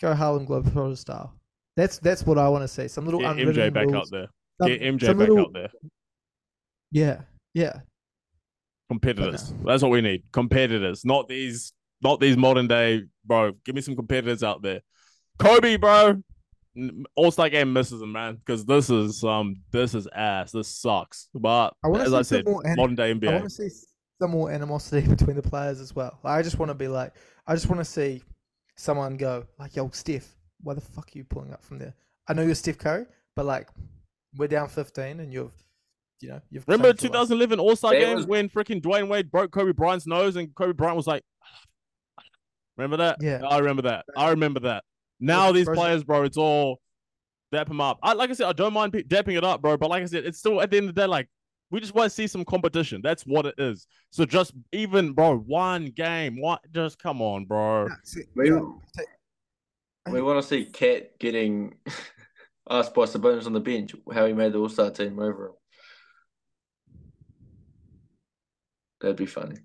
go 0.00 0.14
Harlem 0.14 0.46
Globetrotters 0.46 0.98
style. 0.98 1.34
That's 1.76 1.98
that's 1.98 2.24
what 2.26 2.38
I 2.38 2.48
want 2.48 2.62
to 2.62 2.68
see. 2.68 2.88
Some 2.88 3.04
little 3.06 3.20
Get 3.20 3.30
unwritten 3.30 3.54
MJ 3.70 3.72
back 3.72 3.86
rules. 3.86 4.12
up 4.12 4.28
there. 4.60 4.68
Get 4.68 4.80
MJ 4.82 5.06
some 5.06 5.18
back 5.18 5.28
little- 5.28 5.46
up 5.46 5.52
there. 5.52 5.70
Yeah, 6.90 7.20
yeah. 7.58 7.80
Competitors. 8.88 9.52
That's 9.64 9.82
what 9.82 9.90
we 9.90 10.00
need. 10.00 10.22
Competitors, 10.32 11.04
not 11.04 11.28
these, 11.28 11.72
not 12.00 12.20
these 12.20 12.36
modern 12.36 12.68
day, 12.68 13.02
bro. 13.24 13.52
Give 13.64 13.74
me 13.74 13.80
some 13.80 13.96
competitors 13.96 14.42
out 14.42 14.62
there. 14.62 14.80
Kobe, 15.38 15.76
bro. 15.76 16.22
All 17.16 17.30
Star 17.30 17.50
game 17.50 17.72
misses 17.72 18.00
him, 18.00 18.12
man, 18.12 18.36
because 18.36 18.64
this 18.64 18.88
is 18.88 19.24
um, 19.24 19.56
this 19.72 19.94
is 19.94 20.06
ass. 20.14 20.52
This 20.52 20.68
sucks. 20.68 21.28
But 21.34 21.74
I 21.84 21.90
as 21.90 22.14
I 22.14 22.22
said, 22.22 22.44
modern 22.46 22.94
day 22.94 23.12
NBA. 23.12 23.28
I 23.28 23.32
want 23.32 23.44
to 23.44 23.50
see 23.50 23.68
some 24.20 24.30
more 24.30 24.50
animosity 24.50 25.06
between 25.16 25.36
the 25.36 25.42
players 25.42 25.80
as 25.80 25.94
well. 25.94 26.18
Like, 26.22 26.38
I 26.38 26.42
just 26.42 26.58
want 26.58 26.70
to 26.70 26.74
be 26.74 26.88
like, 26.88 27.12
I 27.46 27.54
just 27.54 27.68
want 27.68 27.80
to 27.80 27.84
see 27.84 28.22
someone 28.76 29.16
go 29.16 29.44
like, 29.58 29.74
"Yo, 29.74 29.90
Steph, 29.92 30.36
why 30.62 30.74
the 30.74 30.80
fuck 30.80 31.08
are 31.14 31.18
you 31.18 31.24
pulling 31.24 31.52
up 31.52 31.64
from 31.64 31.78
there?" 31.78 31.94
I 32.28 32.34
know 32.34 32.42
you're 32.42 32.54
Steph 32.54 32.78
Curry, 32.78 33.06
but 33.34 33.44
like, 33.44 33.68
we're 34.36 34.48
down 34.48 34.68
15, 34.68 35.20
and 35.20 35.32
you've, 35.32 35.52
you 36.20 36.28
know, 36.30 36.40
you've 36.50 36.64
Remember 36.66 36.88
come 36.88 36.96
to 36.96 37.06
us. 37.06 37.28
2011 37.28 37.60
All 37.60 37.76
Star 37.76 37.92
That 37.92 38.00
game 38.00 38.16
was- 38.16 38.26
when 38.26 38.48
freaking 38.48 38.80
Dwyane 38.82 39.08
Wade 39.08 39.30
broke 39.30 39.50
Kobe 39.52 39.72
Bryant's 39.72 40.06
nose 40.06 40.36
and 40.36 40.54
Kobe 40.54 40.72
Bryant 40.72 40.96
was 40.96 41.06
like, 41.06 41.22
remember 42.76 42.96
that? 42.98 43.18
Yeah. 43.20 43.42
I 43.46 43.58
remember 43.58 43.82
that. 43.82 44.04
I 44.16 44.30
remember 44.30 44.60
that. 44.60 44.84
Now 45.20 45.52
these 45.52 45.64
Bro- 45.66 45.74
players, 45.74 46.04
bro, 46.04 46.22
it's 46.24 46.36
all 46.36 46.80
dap 47.52 47.68
them 47.68 47.80
up. 47.80 47.98
I 48.02 48.12
like 48.12 48.30
I 48.30 48.34
said, 48.34 48.46
I 48.46 48.52
don't 48.52 48.72
mind 48.72 48.92
pe- 48.92 49.02
dapping 49.02 49.36
it 49.36 49.44
up, 49.44 49.60
bro. 49.62 49.76
But 49.76 49.90
like 49.90 50.02
I 50.02 50.06
said, 50.06 50.24
it's 50.24 50.38
still 50.38 50.60
at 50.60 50.70
the 50.70 50.76
end 50.76 50.88
of 50.88 50.94
the 50.94 51.00
day, 51.02 51.06
like 51.06 51.28
we 51.70 51.80
just 51.80 51.94
want 51.94 52.08
to 52.10 52.14
see 52.14 52.26
some 52.26 52.44
competition. 52.44 53.00
That's 53.02 53.24
what 53.24 53.46
it 53.46 53.54
is. 53.58 53.86
So 54.10 54.24
just 54.24 54.52
even, 54.72 55.12
bro, 55.12 55.36
one 55.38 55.86
game, 55.86 56.40
what? 56.40 56.60
Just 56.72 56.98
come 56.98 57.20
on, 57.20 57.44
bro. 57.46 57.88
Nah, 57.88 57.94
see- 58.04 58.22
We- 58.34 58.50
yeah, 58.50 58.60
We 60.10 60.22
want 60.22 60.40
to 60.40 60.48
see 60.48 60.64
KAT 60.66 61.18
getting 61.18 61.74
asked 62.70 62.94
by 62.94 63.02
Sabonis 63.04 63.46
on 63.46 63.52
the 63.52 63.60
bench 63.60 63.94
how 64.14 64.24
he 64.26 64.32
made 64.32 64.52
the 64.52 64.58
All 64.60 64.68
Star 64.68 64.90
team 64.90 65.18
over 65.18 65.46
him. 65.48 65.52
That'd 69.00 69.16
be 69.16 69.26
funny. 69.26 69.56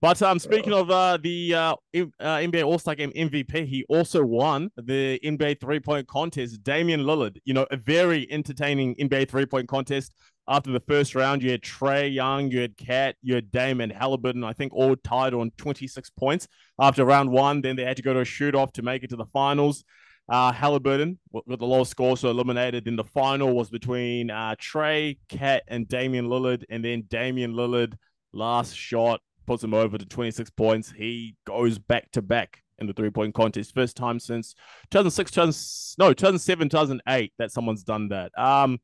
But 0.00 0.22
um, 0.22 0.38
speaking 0.38 0.72
of 0.72 0.90
uh, 0.90 1.18
the 1.18 1.54
uh, 1.54 1.74
uh, 1.94 1.98
NBA 2.20 2.64
All 2.64 2.78
Star 2.78 2.94
Game 2.94 3.12
MVP, 3.12 3.66
he 3.66 3.84
also 3.88 4.24
won 4.24 4.70
the 4.76 5.20
NBA 5.22 5.60
three 5.60 5.80
point 5.80 6.06
contest. 6.08 6.62
Damian 6.62 7.02
Lillard, 7.02 7.38
you 7.44 7.54
know, 7.54 7.66
a 7.70 7.76
very 7.76 8.30
entertaining 8.30 8.94
NBA 8.96 9.28
three 9.28 9.46
point 9.46 9.68
contest. 9.68 10.12
After 10.48 10.70
the 10.70 10.80
first 10.80 11.16
round, 11.16 11.42
you 11.42 11.50
had 11.50 11.62
Trae 11.62 12.12
Young, 12.12 12.50
you 12.52 12.60
had 12.60 12.76
KAT, 12.76 13.16
you 13.20 13.34
had 13.34 13.50
Dame 13.50 13.80
and 13.80 13.90
Halliburton. 13.90 14.44
I 14.44 14.52
think 14.52 14.72
all 14.72 14.94
tied 14.96 15.34
on 15.34 15.50
twenty 15.56 15.86
six 15.86 16.08
points 16.08 16.46
after 16.80 17.04
round 17.04 17.30
one. 17.30 17.60
Then 17.60 17.76
they 17.76 17.84
had 17.84 17.96
to 17.96 18.02
go 18.02 18.14
to 18.14 18.20
a 18.20 18.24
shoot 18.24 18.54
off 18.54 18.72
to 18.72 18.82
make 18.82 19.02
it 19.02 19.10
to 19.10 19.16
the 19.16 19.26
finals. 19.26 19.84
Uh, 20.28 20.50
Halliburton 20.50 21.18
with 21.30 21.60
the 21.60 21.66
lowest 21.66 21.92
score, 21.92 22.16
so 22.16 22.30
eliminated. 22.30 22.84
Then 22.84 22.96
the 22.96 23.04
final 23.04 23.54
was 23.54 23.70
between 23.70 24.28
uh, 24.28 24.56
Trae, 24.56 25.18
KAT, 25.28 25.62
and 25.68 25.86
Damian 25.86 26.26
Lillard, 26.26 26.64
and 26.68 26.84
then 26.84 27.04
Damian 27.08 27.52
Lillard 27.52 27.94
last 28.36 28.74
shot 28.76 29.20
puts 29.46 29.62
him 29.64 29.74
over 29.74 29.96
to 29.98 30.04
26 30.04 30.50
points. 30.50 30.90
He 30.92 31.36
goes 31.46 31.78
back 31.78 32.10
to 32.12 32.22
back 32.22 32.62
in 32.78 32.86
the 32.86 32.92
three 32.92 33.10
point 33.10 33.34
contest. 33.34 33.74
First 33.74 33.96
time 33.96 34.20
since 34.20 34.54
2006, 34.90 35.30
2000, 35.30 35.96
no, 35.98 36.12
2007, 36.12 36.68
2008 36.68 37.32
that 37.38 37.50
someone's 37.50 37.82
done 37.82 38.08
that. 38.08 38.36
Um, 38.38 38.80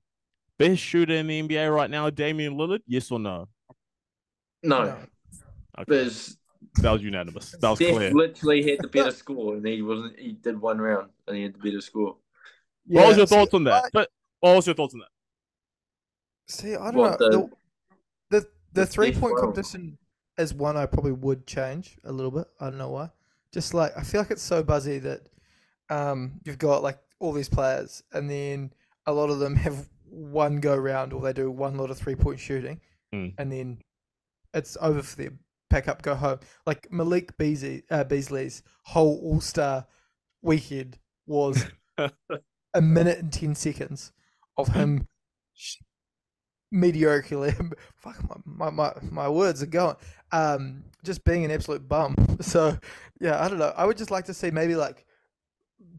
best 0.59 0.81
shooter 0.81 1.15
in 1.15 1.27
the 1.27 1.43
NBA 1.43 1.73
right 1.75 1.91
now, 1.91 2.09
Damian 2.11 2.55
Lillard. 2.55 2.81
Yes 2.87 3.11
or 3.11 3.19
no? 3.19 3.49
No, 4.62 4.85
no. 4.85 4.97
Okay, 5.79 5.85
there's 5.88 6.37
that 6.77 6.93
was 6.93 7.03
unanimous. 7.03 7.51
That 7.61 7.71
was 7.71 7.79
Steph 7.79 7.95
clear. 7.97 8.12
literally 8.12 8.62
had 8.71 8.79
the 8.81 8.88
better 8.88 9.11
score, 9.11 9.57
and 9.57 9.67
he 9.67 9.83
wasn't. 9.83 10.19
He 10.19 10.33
did 10.33 10.61
one 10.61 10.79
round, 10.81 11.11
and 11.27 11.37
he 11.37 11.43
had 11.43 11.55
the 11.55 11.59
better 11.59 11.81
score. 11.81 12.17
what 12.87 13.09
was 13.09 13.17
your 13.17 13.27
see, 13.27 13.35
thoughts 13.35 13.55
on 13.55 13.65
that? 13.65 13.85
I- 13.85 13.88
But 13.93 14.09
what 14.41 14.55
was 14.57 14.67
your 14.67 14.75
thoughts 14.77 14.95
on 14.95 15.01
that? 15.01 15.09
See, 16.49 16.75
I 16.75 16.91
don't 16.91 16.95
What, 16.97 17.21
know. 17.21 17.31
the- 17.31 17.51
The 18.73 18.87
three 18.87 19.13
point 19.13 19.37
competition 19.39 19.99
is 20.39 20.55
one 20.55 20.77
I 20.77 20.87
probably 20.87 21.13
would 21.13 21.47
change 21.47 21.99
a 22.05 22.13
little 22.13 22.31
bit. 22.31 22.47
I 22.61 22.67
don't 22.71 22.79
know 22.79 22.91
why. 22.91 23.11
Just 23.53 23.75
like 23.75 23.93
I 23.97 24.03
feel 24.03 24.21
like 24.21 24.31
it's 24.31 24.43
so 24.43 24.63
buzzy 24.63 24.99
that 25.01 25.21
um 25.91 26.41
you've 26.45 26.59
got 26.59 26.83
like 26.83 26.99
all 27.19 27.33
these 27.33 27.49
players 27.49 28.03
and 28.13 28.29
then 28.31 28.73
a 29.07 29.13
lot 29.13 29.31
of 29.31 29.39
them 29.39 29.55
have 29.67 29.89
one 30.09 30.61
go 30.61 30.77
round 30.77 31.13
or 31.13 31.21
they 31.21 31.33
do 31.33 31.51
one 31.51 31.77
lot 31.77 31.91
of 31.91 31.99
three 31.99 32.15
point 32.15 32.39
shooting 32.41 32.81
Mm. 33.15 33.35
and 33.37 33.53
then 33.53 33.79
it's 34.55 34.75
over 34.81 35.03
for 35.03 35.17
them. 35.17 35.41
Pack 35.69 35.87
up, 35.87 36.01
go 36.01 36.15
home. 36.15 36.41
Like 36.67 36.91
Malik 36.91 37.37
Beasley, 37.37 37.83
uh, 37.91 38.05
Beasley's 38.05 38.63
whole 38.85 39.21
All 39.23 39.41
Star 39.43 39.87
weekend 40.41 40.99
was 41.27 41.67
a 41.99 42.81
minute 42.81 43.19
and 43.19 43.31
ten 43.31 43.55
seconds 43.55 44.13
of 44.57 44.69
him 44.69 45.09
mediocrely. 46.73 47.55
Fuck 47.97 48.45
my, 48.45 48.71
my 48.71 48.71
my 48.71 48.93
my 49.11 49.29
words 49.29 49.63
are 49.63 49.67
going. 49.67 49.97
Um, 50.33 50.85
just 51.05 51.25
being 51.25 51.45
an 51.45 51.51
absolute 51.51 51.89
bum. 51.89 52.15
So 52.43 52.77
yeah, 53.21 53.43
I 53.43 53.49
don't 53.49 53.59
know. 53.59 53.73
I 53.77 53.85
would 53.85 53.97
just 53.97 54.11
like 54.11 54.25
to 54.25 54.35
see 54.35 54.51
maybe 54.51 54.75
like 54.75 55.05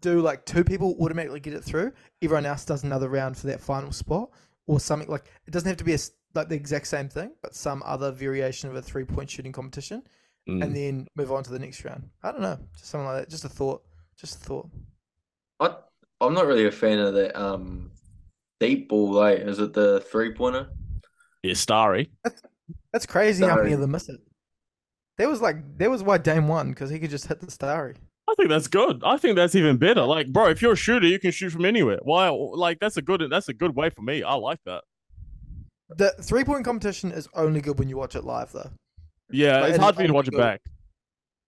do 0.02 0.20
like 0.22 0.46
two 0.46 0.64
people 0.64 0.96
automatically 1.00 1.40
get 1.40 1.54
it 1.54 1.64
through. 1.64 1.94
Everyone 2.22 2.46
else 2.46 2.66
does 2.66 2.84
another 2.84 3.08
round 3.10 3.38
for 3.38 3.48
that 3.48 3.62
final 3.62 3.92
spot 3.92 4.30
or 4.68 4.80
something 4.80 5.10
like 5.10 5.26
it 5.48 5.52
doesn't 5.52 5.68
have 5.68 5.78
to 5.78 5.84
be 5.84 5.94
a 5.94 5.98
like 6.36 6.50
the 6.50 6.56
exact 6.56 6.88
same 6.88 7.08
thing, 7.10 7.32
but 7.42 7.56
some 7.56 7.82
other 7.86 8.12
variation 8.12 8.70
of 8.70 8.76
a 8.76 8.82
three 8.82 9.06
point 9.06 9.30
shooting 9.30 9.52
competition, 9.52 10.04
Mm. 10.50 10.62
and 10.62 10.76
then 10.76 11.08
move 11.16 11.32
on 11.32 11.42
to 11.42 11.52
the 11.52 11.60
next 11.60 11.86
round. 11.86 12.10
I 12.22 12.32
don't 12.34 12.42
know, 12.42 12.58
just 12.74 12.88
something 12.90 13.06
like 13.08 13.22
that. 13.22 13.30
Just 13.30 13.46
a 13.46 13.50
thought. 13.50 13.82
Just 14.18 14.36
a 14.36 14.40
thought. 14.40 14.70
I 15.62 15.76
I'm 16.20 16.34
not 16.34 16.46
really 16.48 16.66
a 16.66 16.72
fan 16.72 17.00
of 17.00 17.14
that 17.14 17.40
um 17.42 17.92
deep 18.68 18.90
ball. 18.90 19.12
Like, 19.12 19.40
is 19.40 19.60
it 19.60 19.74
the 19.74 20.00
three 20.12 20.34
pointer? 20.34 20.70
Yeah, 21.44 21.54
Starry. 21.56 22.10
That's 22.24 22.42
that's 22.92 23.06
crazy 23.06 23.46
how 23.46 23.56
many 23.58 23.74
of 23.74 23.82
them 23.82 23.92
miss 23.92 24.08
it. 24.10 24.20
There 25.18 25.30
was 25.30 25.42
like 25.42 25.58
there 25.78 25.90
was 25.90 26.02
why 26.04 26.18
Dame 26.18 26.48
won 26.48 26.70
because 26.70 26.90
he 26.90 27.00
could 27.00 27.10
just 27.10 27.28
hit 27.28 27.40
the 27.42 27.52
starry. 27.52 27.96
I 28.30 28.34
think 28.36 28.50
that's 28.50 28.68
good. 28.68 29.02
I 29.06 29.18
think 29.18 29.36
that's 29.36 29.54
even 29.54 29.78
better. 29.78 30.04
Like, 30.04 30.28
bro, 30.32 30.48
if 30.48 30.62
you're 30.62 30.74
a 30.74 30.78
shooter, 30.78 31.06
you 31.06 31.20
can 31.20 31.32
shoot 31.32 31.50
from 31.52 31.66
anywhere. 31.66 32.00
Why? 32.04 32.30
Like, 32.30 32.80
that's 32.80 32.96
a 32.96 33.02
good. 33.02 33.22
That's 33.30 33.50
a 33.50 33.54
good 33.54 33.76
way 33.76 33.90
for 33.90 34.02
me. 34.02 34.24
I 34.24 34.36
like 34.36 34.60
that. 34.66 34.84
The 35.90 36.12
three 36.22 36.44
point 36.46 36.64
competition 36.66 37.12
is 37.12 37.28
only 37.36 37.60
good 37.62 37.78
when 37.78 37.90
you 37.90 37.98
watch 37.98 38.16
it 38.16 38.24
live 38.24 38.52
though. 38.54 38.72
Yeah, 39.30 39.60
Like, 39.60 39.70
it's 39.70 39.78
it 39.78 39.82
hard 39.82 39.96
for 39.96 40.02
you 40.02 40.08
to 40.08 40.12
only 40.14 40.16
watch 40.18 40.28
it 40.30 40.38
back. 40.38 40.62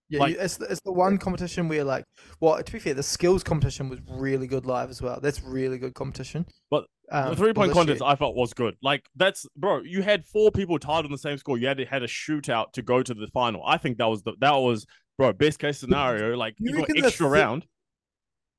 Yeah, 0.08 0.20
Like- 0.20 0.34
you, 0.34 0.40
it's 0.40 0.56
the, 0.58 0.66
it's 0.66 0.80
the 0.84 0.92
one 0.92 1.18
competition 1.18 1.68
where 1.68 1.82
like, 1.82 2.04
well, 2.40 2.62
to 2.62 2.72
be 2.72 2.78
fair, 2.78 2.94
the 2.94 3.02
skills 3.02 3.42
competition 3.42 3.88
was 3.88 3.98
really 4.08 4.46
good 4.46 4.66
live 4.66 4.90
as 4.90 5.00
well. 5.02 5.18
That's 5.20 5.42
really 5.42 5.78
good 5.78 5.94
competition. 5.94 6.46
But 6.70 6.84
um, 7.10 7.30
the 7.30 7.36
three 7.36 7.52
point 7.52 7.72
contest 7.72 8.02
I 8.02 8.16
felt 8.16 8.34
was 8.34 8.52
good. 8.52 8.76
Like 8.82 9.08
that's 9.14 9.46
bro, 9.56 9.82
you 9.82 10.02
had 10.02 10.24
four 10.24 10.50
people 10.50 10.78
tied 10.78 11.04
on 11.04 11.10
the 11.10 11.18
same 11.18 11.38
score. 11.38 11.58
You 11.58 11.66
had 11.68 11.78
to 11.78 11.84
had 11.84 12.02
a 12.02 12.08
shootout 12.08 12.72
to 12.72 12.82
go 12.82 13.02
to 13.02 13.14
the 13.14 13.28
final. 13.28 13.62
I 13.64 13.78
think 13.78 13.98
that 13.98 14.06
was 14.06 14.22
the 14.22 14.32
that 14.40 14.54
was 14.54 14.86
bro 15.18 15.32
best 15.32 15.58
case 15.58 15.78
scenario. 15.78 16.36
Like 16.36 16.54
You 16.58 16.78
you 16.78 16.86
got 16.86 17.04
extra 17.04 17.28
round. 17.28 17.66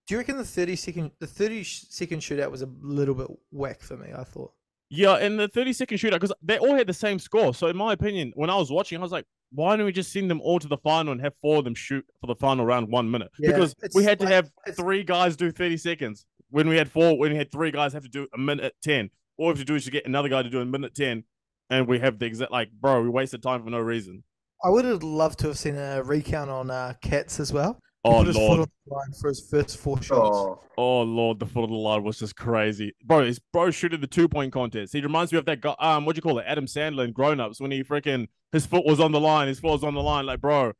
Do 0.07 0.15
you 0.15 0.19
reckon 0.19 0.37
the 0.37 0.45
thirty 0.45 0.75
second 0.75 1.11
the 1.19 1.27
thirty 1.27 1.63
second 1.63 2.21
shootout 2.21 2.51
was 2.51 2.61
a 2.61 2.69
little 2.81 3.15
bit 3.15 3.27
whack 3.51 3.81
for 3.81 3.97
me? 3.97 4.09
I 4.15 4.23
thought. 4.23 4.51
Yeah, 4.89 5.15
and 5.15 5.37
the 5.37 5.49
30 5.49 5.73
second 5.73 5.97
shootout, 5.97 6.11
because 6.11 6.33
they 6.41 6.57
all 6.57 6.73
had 6.75 6.87
the 6.87 6.93
same 6.93 7.19
score. 7.19 7.53
So, 7.53 7.67
in 7.67 7.75
my 7.75 7.91
opinion, 7.93 8.31
when 8.35 8.49
I 8.49 8.55
was 8.55 8.71
watching, 8.71 8.97
I 8.97 9.01
was 9.01 9.11
like, 9.11 9.25
why 9.51 9.75
don't 9.75 9.85
we 9.85 9.91
just 9.91 10.11
send 10.11 10.29
them 10.29 10.41
all 10.41 10.59
to 10.59 10.67
the 10.67 10.77
final 10.77 11.11
and 11.11 11.21
have 11.21 11.33
four 11.41 11.57
of 11.57 11.65
them 11.65 11.75
shoot 11.75 12.05
for 12.21 12.27
the 12.27 12.35
final 12.35 12.65
round 12.65 12.89
one 12.89 13.09
minute? 13.09 13.29
Yeah, 13.37 13.51
because 13.51 13.75
we 13.93 14.03
had 14.03 14.19
to 14.19 14.27
have 14.27 14.49
three 14.75 15.03
guys 15.03 15.35
do 15.35 15.51
30 15.51 15.77
seconds. 15.77 16.25
When 16.49 16.67
we 16.69 16.77
had 16.77 16.89
four, 16.91 17.17
when 17.17 17.31
we 17.31 17.37
had 17.37 17.51
three 17.51 17.71
guys 17.71 17.93
have 17.93 18.03
to 18.03 18.09
do 18.09 18.27
a 18.33 18.37
minute 18.37 18.75
10. 18.83 19.09
All 19.37 19.47
we 19.47 19.49
have 19.51 19.59
to 19.59 19.65
do 19.65 19.75
is 19.75 19.85
to 19.85 19.91
get 19.91 20.05
another 20.05 20.29
guy 20.29 20.41
to 20.43 20.49
do 20.49 20.59
a 20.61 20.65
minute 20.65 20.95
10. 20.95 21.23
And 21.69 21.87
we 21.87 21.99
have 21.99 22.17
the 22.19 22.25
exact, 22.25 22.51
like, 22.51 22.71
bro, 22.71 23.01
we 23.01 23.09
wasted 23.09 23.43
time 23.43 23.63
for 23.63 23.69
no 23.69 23.79
reason. 23.79 24.23
I 24.63 24.69
would 24.69 24.85
have 24.85 25.03
loved 25.03 25.39
to 25.39 25.47
have 25.47 25.57
seen 25.59 25.75
a 25.77 26.01
recount 26.01 26.49
on 26.49 26.71
uh, 26.71 26.93
KAT's 27.01 27.39
as 27.39 27.51
well. 27.53 27.73
He 28.03 28.09
Oh, 28.09 28.19
put 28.19 28.27
his 28.27 28.35
foot 28.37 28.41
Lord. 28.47 28.59
on 28.61 28.67
the 28.87 28.93
line 28.93 29.11
for 29.19 29.27
his 29.27 29.47
first 29.51 29.77
four 29.77 30.01
shots. 30.01 30.37
Oh, 30.37 30.59
Oh, 30.77 31.01
Lord. 31.01 31.39
The 31.39 31.45
foot 31.45 31.63
of 31.65 31.69
the 31.69 31.75
line 31.75 32.03
was 32.03 32.17
just 32.19 32.37
crazy. 32.37 32.93
Bro, 33.03 33.25
his 33.25 33.39
bro 33.51 33.69
shooting 33.69 33.99
the 33.99 34.07
two 34.07 34.29
point 34.29 34.53
contest. 34.53 34.93
He 34.93 35.01
reminds 35.01 35.33
me 35.33 35.39
of 35.39 35.45
that 35.45 35.59
guy, 35.61 35.75
um, 35.79 36.05
what 36.05 36.15
do 36.15 36.19
you 36.19 36.21
call 36.21 36.39
it? 36.39 36.45
Adam 36.47 36.65
Sandler 36.67 37.03
in 37.05 37.11
Grown 37.11 37.39
Ups 37.41 37.59
when 37.59 37.69
he 37.71 37.83
freaking, 37.83 38.27
his 38.53 38.65
foot 38.65 38.85
was 38.85 38.99
on 39.01 39.11
the 39.11 39.19
line. 39.19 39.49
His 39.49 39.59
foot 39.59 39.71
was 39.73 39.83
on 39.83 39.93
the 39.93 40.01
line. 40.01 40.25
Like, 40.25 40.39
bro, 40.39 40.71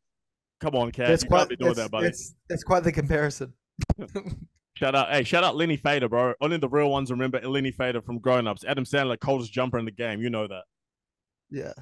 come 0.61 0.73
on, 0.75 0.91
KAT. 0.91 1.07
that's 1.07 1.23
you 1.23 1.29
quite 1.29 1.39
can't 1.39 1.49
be 1.49 1.55
doing 1.57 1.73
that, 1.73 1.91
buddy. 1.91 2.05
that's, 2.05 2.33
that's 2.49 2.63
quite 2.63 2.83
the 2.85 2.91
comparison. 2.93 3.51
Shout 4.77 4.93
out, 4.93 5.09
hey, 5.11 5.23
shout 5.23 5.43
out 5.43 5.55
Lenny 5.55 5.75
Feder, 5.75 6.07
bro. 6.07 6.35
Only 6.39 6.57
the 6.57 6.69
real 6.69 6.91
ones 6.91 7.09
remember 7.09 7.41
Lenny 7.41 7.71
Feder 7.71 7.99
from 7.99 8.19
Grown 8.19 8.45
Ups. 8.47 8.63
Adam 8.63 8.83
Sandler, 8.83 9.19
coldest 9.19 9.51
jumper 9.51 9.79
in 9.79 9.85
the 9.85 9.91
game. 9.91 10.21
You 10.21 10.29
know 10.29 10.45
that. 10.45 10.65
yeah. 11.49 11.73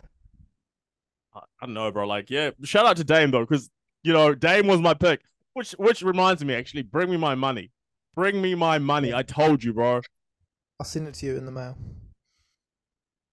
I, 1.33 1.39
I 1.61 1.65
don't 1.65 1.73
know, 1.73 1.91
bro. 1.91 2.07
Like, 2.07 2.29
yeah, 2.29 2.51
shout 2.63 2.85
out 2.85 2.95
to 2.95 3.03
Dame 3.03 3.31
though, 3.31 3.41
because 3.45 3.69
you 4.03 4.13
know 4.13 4.33
Dame 4.33 4.67
was 4.67 4.79
my 4.79 4.93
pick. 4.93 5.19
Which, 5.51 5.71
which 5.73 6.03
reminds 6.03 6.45
me, 6.45 6.53
actually, 6.53 6.83
bring 6.83 7.09
me 7.09 7.17
my 7.17 7.35
money. 7.35 7.71
Bring 8.15 8.41
me 8.41 8.55
my 8.55 8.79
money. 8.79 9.13
I 9.13 9.23
told 9.23 9.61
you, 9.61 9.73
bro. 9.73 9.99
I'll 10.79 10.85
send 10.85 11.09
it 11.09 11.15
to 11.15 11.25
you 11.25 11.35
in 11.35 11.45
the 11.45 11.51
mail. 11.51 11.77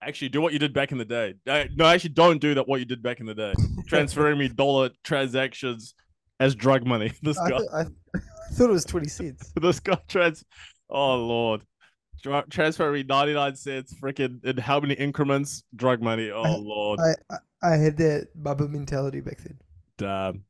Actually, 0.03 0.31
do 0.31 0.40
what 0.40 0.53
you 0.53 0.59
did 0.59 0.72
back 0.72 0.90
in 0.90 0.98
the 0.98 1.05
day. 1.05 1.35
Uh, 1.46 1.64
No, 1.77 1.85
actually, 1.85 2.11
don't 2.11 2.40
do 2.40 2.55
that. 2.55 2.66
What 2.66 2.81
you 2.81 2.87
did 2.87 3.01
back 3.01 3.20
in 3.20 3.27
the 3.27 3.35
day, 3.35 3.53
transferring 3.87 4.38
me 4.38 4.48
dollar 4.48 4.90
transactions 5.05 5.94
as 6.40 6.57
drug 6.57 6.85
money. 6.85 7.12
This 7.22 7.38
guy, 7.38 7.61
I, 7.72 7.81
I 7.83 7.85
thought 8.57 8.71
it 8.71 8.73
was 8.73 8.85
twenty 8.85 9.09
cents. 9.09 9.53
this 9.61 9.81
guy 9.81 9.99
trans. 10.09 10.45
Oh 10.91 11.17
lord, 11.17 11.62
Tra- 12.23 12.45
transfer 12.51 12.91
me 12.93 13.03
ninety 13.03 13.35
nine 13.35 13.57
cents. 13.57 13.95
Freaking 14.01 14.45
in 14.45 14.57
how 14.59 14.81
many 14.81 14.95
increments? 14.95 15.65
Drug 15.75 16.03
money. 16.03 16.31
Oh 16.31 16.43
I- 16.43 16.57
lord, 16.57 17.01
I, 17.01 17.15
I 17.35 17.73
I 17.75 17.77
had 17.77 17.97
that 17.99 18.29
bubble 18.35 18.69
mentality 18.69 19.21
back 19.21 19.38
then. 19.43 19.59
damn. 19.99 20.45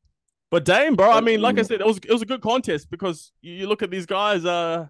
But 0.51 0.67
Dame, 0.67 0.97
bro. 0.97 1.11
I 1.11 1.23
mean, 1.23 1.41
like 1.41 1.59
I 1.59 1.63
said, 1.63 1.81
it 1.81 1.87
was 1.87 1.97
it 1.99 2.11
was 2.11 2.21
a 2.21 2.27
good 2.27 2.43
contest 2.43 2.91
because 2.91 3.33
you, 3.41 3.55
you 3.55 3.67
look 3.67 3.83
at 3.83 3.91
these 3.91 4.05
guys. 4.05 4.45
Uh, 4.45 4.87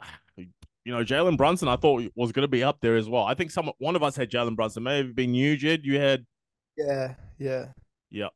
you 0.36 0.92
know, 0.92 1.04
Jalen 1.04 1.36
Brunson. 1.36 1.68
I 1.68 1.76
thought 1.76 2.02
was 2.16 2.32
going 2.32 2.42
to 2.42 2.48
be 2.48 2.64
up 2.64 2.80
there 2.80 2.96
as 2.96 3.08
well. 3.08 3.24
I 3.24 3.34
think 3.34 3.52
some 3.52 3.70
one 3.78 3.94
of 3.94 4.02
us 4.02 4.16
had 4.16 4.28
Jalen 4.30 4.56
Brunson. 4.56 4.82
Maybe 4.82 5.08
it 5.08 5.14
been 5.14 5.32
you, 5.34 5.56
Jed. 5.56 5.84
You 5.84 6.00
had 6.00 6.26
Yeah, 6.76 7.14
yeah. 7.38 7.66
yeah. 8.10 8.26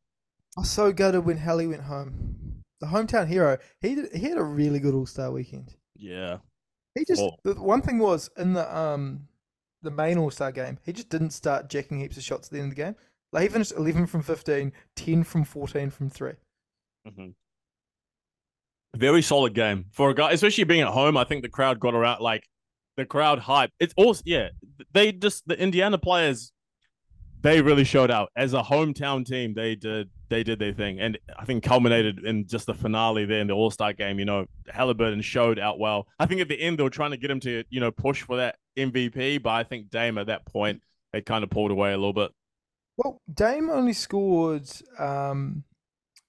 I 0.57 0.61
was 0.61 0.71
so 0.71 0.93
gutted 0.93 1.25
when 1.25 1.39
Hallie 1.39 1.67
went 1.67 1.83
home. 1.83 2.48
The 2.81 2.87
hometown 2.87 3.27
hero. 3.27 3.59
He 3.81 3.95
did, 3.97 4.13
he 4.15 4.29
had 4.29 4.39
a 4.39 4.43
really 4.45 4.79
good 4.79 4.95
All 4.95 5.07
Star 5.07 5.31
weekend. 5.31 5.75
yeah. 5.97 6.39
He 6.95 7.05
just 7.07 7.21
Oh. 7.23 7.37
the 7.45 7.55
one 7.55 7.81
thing 7.83 7.99
was 7.99 8.29
in 8.37 8.55
the 8.55 8.77
um 8.77 9.29
the 9.83 9.91
main 9.91 10.19
All 10.19 10.31
Star 10.31 10.51
game, 10.53 10.79
he 10.85 10.93
just 10.93 11.09
didn't 11.09 11.31
start 11.31 11.69
jacking 11.69 12.01
heaps 12.01 12.17
of 12.17 12.23
shots 12.25 12.49
at 12.49 12.53
the 12.53 12.59
end 12.59 12.73
of 12.73 12.77
the 12.77 12.83
game. 12.83 12.97
Like 13.33 13.43
he 13.45 13.49
finished 13.49 13.73
eleven 13.73 14.07
from 14.07 14.23
15, 14.23 14.73
10 14.97 15.23
from 15.25 15.45
fourteen 15.45 15.91
from 15.91 16.09
three. 16.11 16.33
Mhm. 17.07 17.35
Very 18.97 19.23
solid 19.23 19.55
game 19.55 19.85
for 19.93 20.11
a 20.11 20.15
guy, 20.15 20.33
especially 20.33 20.65
being 20.65 20.81
at 20.81 20.89
home. 20.89 21.17
I 21.17 21.25
think 21.25 21.43
the 21.43 21.49
crowd 21.49 21.79
got 21.79 21.95
around, 21.95 22.21
like 22.21 22.49
the 22.97 23.05
crowd 23.05 23.39
hype. 23.41 23.71
It's 23.79 23.95
also 23.97 24.23
yeah, 24.25 24.49
they 24.93 25.13
just 25.13 25.47
the 25.47 25.61
Indiana 25.61 25.99
players, 25.99 26.53
they 27.43 27.61
really 27.63 27.85
showed 27.85 28.11
out 28.11 28.31
as 28.35 28.55
a 28.55 28.63
hometown 28.63 29.25
team. 29.27 29.55
They 29.55 29.77
did 29.77 30.11
they 30.29 30.43
did 30.43 30.59
their 30.59 30.73
thing, 30.73 31.01
and 31.01 31.19
I 31.39 31.45
think 31.45 31.65
culminated 31.65 32.25
in 32.25 32.47
just 32.47 32.67
the 32.67 32.75
finale 32.75 33.25
there 33.25 33.41
in 33.41 33.47
the 33.47 33.55
All 33.55 33.71
Star 33.71 33.93
game. 33.93 34.19
You 34.19 34.25
know, 34.25 34.47
Halliburton 34.69 35.23
showed 35.23 35.59
out 35.59 35.79
well. 35.79 36.07
I 36.19 36.27
think 36.27 36.41
at 36.41 36.49
the 36.49 36.61
end 36.61 36.79
they 36.79 36.83
were 36.83 36.91
trying 36.91 37.13
to 37.13 37.17
get 37.17 37.31
him 37.31 37.41
to 37.41 37.65
you 37.71 37.81
know 37.81 37.91
push 37.91 38.23
for 38.23 38.37
that 38.37 38.57
MVP, 38.77 39.43
but 39.43 39.51
I 39.51 39.65
think 39.65 39.91
Dame 39.91 40.19
at 40.19 40.27
that 40.27 40.47
point 40.47 40.83
had 41.13 41.27
kind 41.27 41.43
of 41.45 41.51
pulled 41.51 41.71
away 41.71 41.93
a 41.93 41.97
little 41.97 42.13
bit. 42.13 42.33
Well, 42.97 43.21
Dame 43.33 43.71
only 43.71 43.93
scored 43.93 44.69
um 44.99 45.65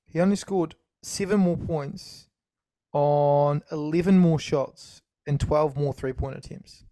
he 0.06 0.20
only 0.20 0.36
scored 0.36 0.76
seven 1.04 1.40
more 1.40 1.58
points 1.58 2.28
on 2.94 3.62
eleven 3.72 4.18
more 4.18 4.40
shots 4.40 5.02
and 5.28 5.40
twelve 5.40 5.78
more 5.78 5.94
three 5.94 6.14
point 6.14 6.38
attempts. 6.38 6.86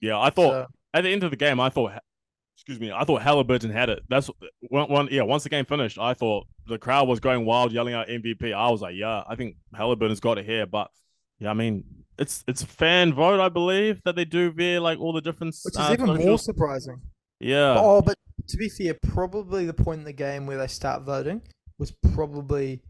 Yeah, 0.00 0.18
I 0.18 0.30
thought 0.30 0.50
So, 0.50 0.66
at 0.94 1.02
the 1.02 1.10
end 1.10 1.24
of 1.24 1.30
the 1.30 1.36
game, 1.36 1.60
I 1.60 1.70
thought, 1.70 1.92
excuse 2.68 2.86
me, 2.86 2.92
I 2.94 3.04
thought 3.04 3.22
Halliburton 3.22 3.70
had 3.70 3.88
it. 3.88 4.02
That's 4.10 4.28
one, 4.68 4.90
one. 4.90 5.08
Yeah, 5.10 5.22
once 5.22 5.42
the 5.42 5.48
game 5.48 5.64
finished, 5.64 5.98
I 5.98 6.12
thought 6.12 6.46
the 6.66 6.76
crowd 6.76 7.08
was 7.08 7.18
going 7.18 7.46
wild, 7.46 7.72
yelling 7.72 7.94
out 7.94 8.08
MVP. 8.08 8.52
I 8.52 8.70
was 8.70 8.82
like, 8.82 8.94
yeah, 8.94 9.24
I 9.26 9.36
think 9.36 9.56
Halliburton's 9.74 10.20
got 10.20 10.36
it 10.36 10.44
here. 10.44 10.66
But 10.66 10.90
yeah, 11.38 11.48
I 11.48 11.54
mean, 11.54 11.84
it's 12.18 12.44
it's 12.46 12.62
fan 12.62 13.14
vote, 13.14 13.40
I 13.40 13.48
believe, 13.48 14.02
that 14.04 14.16
they 14.16 14.26
do 14.26 14.52
via 14.52 14.82
like 14.82 15.00
all 15.00 15.14
the 15.14 15.22
different. 15.22 15.54
which 15.64 15.72
is 15.72 15.80
uh, 15.80 15.96
even 15.98 16.14
more 16.14 16.38
surprising. 16.38 17.00
Yeah, 17.40 17.76
Oh, 17.78 18.02
but 18.02 18.16
to 18.48 18.56
be 18.58 18.68
fair, 18.68 18.94
probably 19.02 19.64
the 19.64 19.72
point 19.72 20.00
in 20.00 20.04
the 20.04 20.12
game 20.12 20.44
where 20.46 20.58
they 20.58 20.66
start 20.66 21.04
voting 21.04 21.40
was 21.78 21.92
probably, 22.12 22.82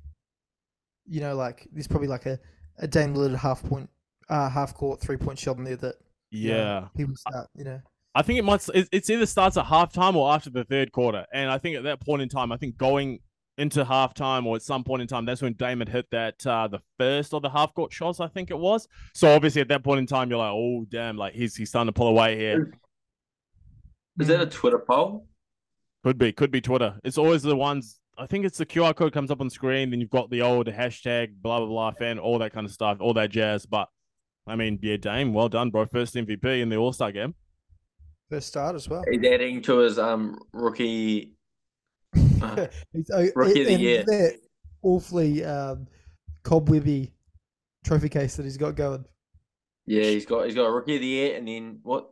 you 1.07 1.21
know, 1.21 1.37
like 1.37 1.69
there's 1.73 1.87
probably 1.87 2.09
like 2.09 2.27
a, 2.27 2.41
a 2.79 2.89
Dame 2.89 3.15
Lillard 3.15 3.37
half 3.37 3.63
point, 3.63 3.89
uh, 4.29 4.49
half 4.49 4.75
court 4.75 5.01
three 5.01 5.19
point 5.19 5.39
shot 5.39 5.57
in 5.59 5.63
there 5.63 5.77
that 5.77 5.95
you 6.33 6.51
know, 6.51 6.57
yeah. 6.57 6.89
people 6.97 7.15
start, 7.15 7.47
you 7.55 7.63
know. 7.63 7.81
I 8.19 8.23
think 8.23 8.41
it 8.41 8.45
might. 8.45 8.69
It's 8.75 9.09
either 9.11 9.27
starts 9.27 9.57
at 9.57 9.67
halftime 9.67 10.17
or 10.17 10.33
after 10.35 10.51
the 10.51 10.65
third 10.65 10.91
quarter. 10.91 11.25
And 11.33 11.49
I 11.49 11.59
think 11.59 11.77
at 11.77 11.85
that 11.85 12.01
point 12.01 12.21
in 12.21 12.29
time, 12.29 12.51
I 12.51 12.57
think 12.57 12.77
going 12.77 13.21
into 13.59 13.85
halftime 13.85 14.45
or 14.45 14.57
at 14.57 14.63
some 14.63 14.83
point 14.83 15.03
in 15.03 15.07
time, 15.07 15.25
that's 15.25 15.41
when 15.41 15.53
Damon 15.53 15.87
hit 15.87 16.07
that 16.11 16.45
uh, 16.45 16.67
the 16.67 16.81
first 16.99 17.33
of 17.33 17.43
the 17.43 17.49
half 17.49 17.73
court 17.75 17.93
shots. 17.93 18.19
I 18.19 18.27
think 18.27 18.51
it 18.51 18.59
was. 18.59 18.89
So 19.15 19.33
obviously 19.33 19.61
at 19.63 19.69
that 19.69 19.85
point 19.85 20.01
in 20.01 20.07
time, 20.07 20.31
you're 20.31 20.41
like, 20.41 20.51
oh 20.53 20.85
damn, 20.89 21.17
like 21.17 21.33
he's 21.33 21.55
he's 21.55 21.69
starting 21.69 21.87
to 21.87 21.93
pull 21.93 22.09
away 22.09 22.37
here. 22.37 22.73
is 24.19 24.27
that 24.27 24.41
a 24.41 24.47
Twitter 24.47 24.81
poll? 24.81 25.29
Could 26.03 26.19
be, 26.19 26.33
could 26.33 26.51
be 26.51 26.61
Twitter. 26.61 26.99
It's 27.05 27.19
always 27.19 27.45
the 27.45 27.55
ones. 27.55 28.01
I 28.19 28.27
think 28.27 28.45
it's 28.45 28.59
the 28.59 28.67
QR 28.67 28.97
code 28.97 29.13
comes 29.13 29.31
up 29.31 29.41
on 29.41 29.49
screen. 29.49 29.91
Then 29.91 30.01
you've 30.01 30.11
got 30.11 30.29
the 30.29 30.43
old 30.43 30.67
hashtag 30.67 31.37
blah 31.41 31.61
blah 31.61 31.69
blah 31.69 31.93
fan, 31.93 32.19
all 32.19 32.41
that 32.41 32.53
kind 32.53 32.67
of 32.67 32.73
stuff, 32.73 32.99
all 33.01 33.15
that 33.15 33.31
jazz. 33.31 33.65
But 33.65 33.89
I 34.45 34.57
mean, 34.57 34.81
yeah, 34.83 34.97
Dame, 34.97 35.33
well 35.33 35.49
done, 35.49 35.71
bro. 35.71 35.87
First 35.87 36.17
MVP 36.17 36.61
in 36.61 36.69
the 36.69 36.79
All 36.79 36.93
Star 36.93 37.13
game. 37.13 37.37
First 38.31 38.49
start 38.49 38.75
as 38.75 38.89
well. 38.89 39.05
He's 39.11 39.25
adding 39.25 39.63
to 39.63 39.79
his 39.79 39.99
um 39.99 40.39
rookie. 40.53 41.33
Uh, 42.41 42.69
He's- 42.93 43.11
oh, 43.13 43.27
Rookie 43.35 43.63
of 43.63 43.67
the 43.67 43.75
year. 43.75 44.05
That 44.07 44.39
awfully 44.83 45.45
um, 45.45 45.89
cobwebby 46.45 47.13
trophy 47.85 48.09
case 48.09 48.37
that 48.37 48.45
he's 48.45 48.57
got 48.57 48.77
going. 48.77 49.05
yeah, 49.87 50.05
he's 50.05 50.25
got 50.25 50.45
he's 50.47 50.55
got 50.55 50.67
a 50.67 50.71
rookie 50.71 50.95
of 50.95 51.01
the 51.01 51.07
year, 51.09 51.37
and 51.37 51.49
then 51.49 51.81
what? 51.83 52.11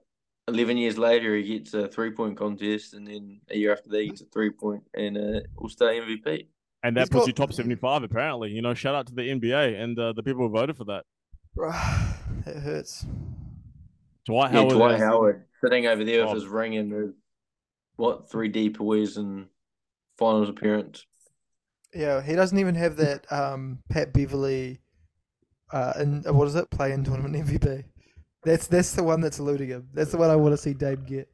Eleven 0.48 0.76
years 0.76 0.98
later, 0.98 1.35
he 1.37 1.59
gets 1.59 1.74
a 1.74 1.87
three 1.88 2.11
point 2.11 2.37
contest, 2.37 2.94
and 2.94 3.07
then 3.07 3.40
a 3.50 3.57
year 3.57 3.72
after 3.72 3.88
that, 3.90 4.00
he 4.00 4.09
gets 4.09 4.20
a 4.20 4.24
three 4.26 4.50
point 4.50 4.83
and 4.94 5.16
a 5.16 5.42
All 5.57 5.68
Star 5.68 5.90
MVP. 5.90 6.46
And 6.83 6.96
that 6.96 7.02
He's 7.02 7.09
puts 7.09 7.20
got- 7.22 7.26
you 7.29 7.33
top 7.33 7.52
75, 7.52 8.02
apparently. 8.02 8.50
You 8.50 8.62
know, 8.62 8.74
shout 8.74 8.94
out 8.96 9.07
to 9.09 9.14
the 9.14 9.22
NBA 9.22 9.81
and 9.81 9.96
uh, 9.98 10.12
the 10.12 10.22
people 10.24 10.42
who 10.46 10.52
voted 10.52 10.76
for 10.76 10.85
that. 10.85 11.05
it 12.46 12.61
hurts. 12.61 13.07
Dwight 14.26 14.52
Yeah, 14.52 14.59
Howard. 14.61 14.72
Dwight 14.74 14.90
has- 14.92 15.00
Howard 15.00 15.44
sitting 15.66 15.87
over 15.87 16.05
there 16.05 16.22
Oh. 16.22 16.33
with 16.33 16.42
his 16.42 16.46
ring 16.46 16.76
and 16.76 17.14
what 17.96 18.31
three 18.31 18.50
DPOYs 18.50 19.16
and 19.16 19.46
finals 20.18 20.48
appearance. 20.48 21.05
Yeah, 21.94 22.20
he 22.22 22.35
doesn't 22.35 22.59
even 22.59 22.74
have 22.74 22.96
that 22.96 23.31
um, 23.33 23.79
Pat 23.88 24.12
Beverley. 24.12 24.81
Uh, 25.72 25.92
and 25.96 26.26
uh, 26.26 26.33
what 26.33 26.46
is 26.46 26.55
it? 26.55 26.70
Play 26.70 26.92
in 26.92 27.02
tournament 27.05 27.35
MVP. 27.35 27.85
That's 28.44 28.66
that's 28.68 28.92
the 28.92 29.02
one 29.02 29.20
that's 29.20 29.38
eluding 29.40 29.68
him. 29.68 29.88
That's 29.92 30.12
the 30.12 30.18
one 30.18 30.31
I 30.31 30.37
want 30.37 30.52
to 30.52 30.57
see 30.59 30.74
Dame 30.74 31.05
get. 31.05 31.29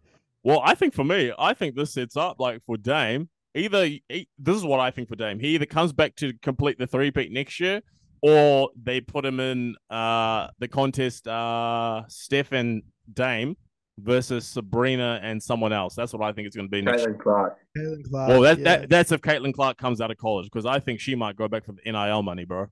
Well, 0.45 0.61
I 0.65 0.75
think 0.75 0.95
for 0.95 1.05
me, 1.05 1.33
I 1.39 1.53
think 1.53 1.77
this 1.77 1.93
sets 1.93 2.17
up 2.17 2.37
like 2.41 2.63
for 2.65 2.77
Dame. 2.77 3.29
Either 3.55 3.85
he, 3.85 4.29
this 4.39 4.57
is 4.57 4.65
what 4.65 4.81
I 4.81 4.91
think 4.91 5.09
for 5.09 5.17
Dame. 5.17 5.39
He 5.39 5.49
either 5.49 5.67
comes 5.67 5.93
back 5.93 6.17
to 6.17 6.33
complete 6.41 6.79
the 6.79 6.87
three 6.87 7.11
peat 7.11 7.31
next 7.31 7.61
year, 7.61 7.83
or 8.23 8.71
they 8.83 9.01
put 9.03 9.27
him 9.27 9.41
in 9.41 9.75
uh 9.91 10.49
the 10.59 10.69
contest. 10.69 11.29
Uh, 11.29 12.05
Steph 12.09 12.53
and 12.53 12.83
Dame 13.13 13.57
versus 14.03 14.47
Sabrina 14.47 15.21
and 15.23 15.43
someone 15.43 15.73
else. 15.73 15.95
That's 15.95 16.13
what 16.13 16.23
I 16.23 16.33
think 16.33 16.47
it's 16.47 16.57
going 16.57 16.67
to 16.69 16.71
be 16.71 16.83
next. 16.83 17.03
Caitlin 17.05 17.19
Clark. 17.19 17.59
Caitlin 17.77 18.09
Clark. 18.09 18.29
Well, 18.29 18.41
that, 18.43 18.59
yeah. 18.59 18.65
that 18.65 18.89
that's 18.91 19.13
if 19.13 19.21
Caitlin 19.21 19.55
Clark 19.55 19.79
comes 19.79 20.01
out 20.01 20.11
of 20.11 20.17
college 20.19 20.47
because 20.47 20.67
I 20.67 20.79
think 20.81 21.01
she 21.01 21.15
might 21.15 21.37
go 21.37 21.49
back 21.49 21.65
for 21.65 21.73
the 21.73 21.91
NIL 21.91 22.23
money, 22.23 22.45
bro. 22.45 22.67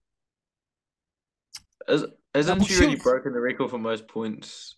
Is, 1.89 2.05
hasn't 2.35 2.65
she 2.67 2.75
she 2.75 2.85
already 2.85 2.97
broken 3.01 3.33
the 3.33 3.41
record 3.41 3.71
for 3.71 3.79
most 3.79 4.07
points? 4.07 4.77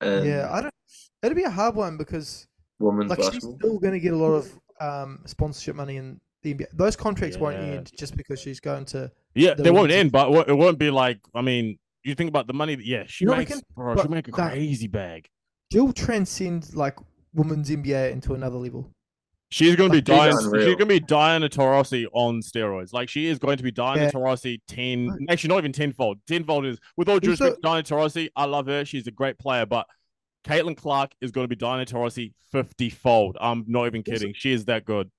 In 0.00 0.24
yeah, 0.24 0.48
I 0.50 0.62
don't. 0.62 0.74
It'd 1.22 1.36
be 1.36 1.44
a 1.44 1.50
hard 1.50 1.74
one 1.74 1.96
because 1.96 2.46
women's 2.78 3.10
like 3.10 3.22
she's 3.32 3.42
still 3.42 3.78
going 3.78 3.92
to 3.92 4.00
get 4.00 4.12
a 4.12 4.16
lot 4.16 4.32
of 4.32 4.52
um, 4.80 5.20
sponsorship 5.26 5.76
money 5.76 5.96
in 5.96 6.20
the 6.42 6.54
NBA. 6.54 6.66
Those 6.72 6.96
contracts 6.96 7.36
won't 7.38 7.56
end 7.56 7.90
just 7.96 8.16
because 8.16 8.40
she's 8.40 8.60
going 8.60 8.84
to. 8.86 9.10
Yeah, 9.34 9.54
The 9.54 9.62
they 9.64 9.70
won't 9.70 9.84
women's- 9.90 10.00
end, 10.00 10.12
but 10.12 10.48
it 10.48 10.54
won't 10.54 10.78
be 10.78 10.90
like. 10.90 11.20
I 11.34 11.42
mean, 11.42 11.78
you 12.02 12.14
think 12.14 12.28
about 12.28 12.46
the 12.46 12.52
money. 12.54 12.74
that- 12.74 12.84
Yeah, 12.86 13.04
she 13.06 13.24
You 13.24 13.30
know, 13.30 13.36
makes, 13.36 13.52
can- 13.52 13.62
bro. 13.74 13.96
She 13.96 14.08
make 14.08 14.28
a 14.28 14.30
that- 14.32 14.50
crazy 14.52 14.88
bag. 14.88 15.28
She'll 15.74 15.92
transcend 15.92 16.74
like 16.74 16.96
women's 17.34 17.68
NBA 17.68 18.12
into 18.12 18.34
another 18.34 18.56
level. 18.58 18.90
She's 19.50 19.76
going 19.76 19.90
to 19.92 20.00
be 20.02 20.12
Like, 20.12 20.30
she's 20.30 20.34
Diana. 20.34 20.36
She's 20.40 20.46
unreal. 20.46 20.66
going 20.66 20.78
to 20.78 20.86
be 20.86 21.00
Diana 21.00 21.48
Taurasi 21.48 22.06
on 22.12 22.40
steroids. 22.42 22.92
Like 22.92 23.08
she 23.08 23.26
is 23.26 23.38
going 23.38 23.56
to 23.56 23.62
be 23.62 23.70
Diana 23.70 24.02
Yeah. 24.04 24.10
Taurasi 24.10 24.60
ten. 24.68 25.08
Right. 25.08 25.20
Actually, 25.28 25.48
not 25.48 25.58
even 25.58 25.72
tenfold. 25.72 26.18
Tenfold 26.28 26.64
is 26.66 26.78
with 26.96 27.08
all 27.08 27.18
due 27.20 27.30
Also- 27.30 27.44
respect, 27.46 27.62
Diana 27.62 27.82
Taurasi. 27.82 28.28
I 28.36 28.44
love 28.46 28.66
her. 28.66 28.84
She's 28.84 29.06
a 29.06 29.10
great 29.12 29.38
player, 29.38 29.66
but 29.66 29.86
Caitlin 30.46 30.76
Clark 30.76 31.12
is 31.20 31.30
going 31.30 31.44
to 31.44 31.48
be 31.48 31.56
Diana 31.56 31.84
Taurasi 31.84 32.32
fifty-fold. 32.52 33.36
I'm 33.40 33.64
not 33.66 33.86
even 33.86 34.00
Also- 34.00 34.12
kidding. 34.12 34.34
She 34.36 34.52
is 34.52 34.64
that 34.66 34.84
good. 34.84 35.10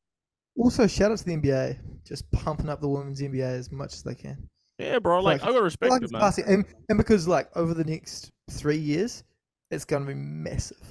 Also, 0.57 0.87
shout 0.87 1.11
out 1.11 1.17
to 1.17 1.25
the 1.25 1.35
NBA, 1.35 1.77
just 2.07 2.29
pumping 2.31 2.69
up 2.69 2.79
the 2.79 2.87
women's 2.87 3.21
NBA 3.21 3.41
as 3.43 3.71
much 3.73 3.93
as 3.93 4.03
they 4.03 4.15
can. 4.15 4.37
Yeah, 4.79 4.99
bro. 4.99 5.21
Like, 5.21 5.41
Like- 5.41 5.49
I 5.49 5.53
got 5.53 5.63
respect 5.63 5.91
like 5.91 6.01
it, 6.03 6.11
man. 6.11 6.33
and, 6.47 6.65
and 6.89 6.97
because 6.97 7.27
like 7.27 7.49
over 7.57 7.73
the 7.73 7.83
next 7.83 8.31
three 8.51 8.77
years, 8.77 9.23
it's 9.75 9.85
going 9.85 10.03
to 10.03 10.07
be 10.07 10.15
massive. 10.19 10.81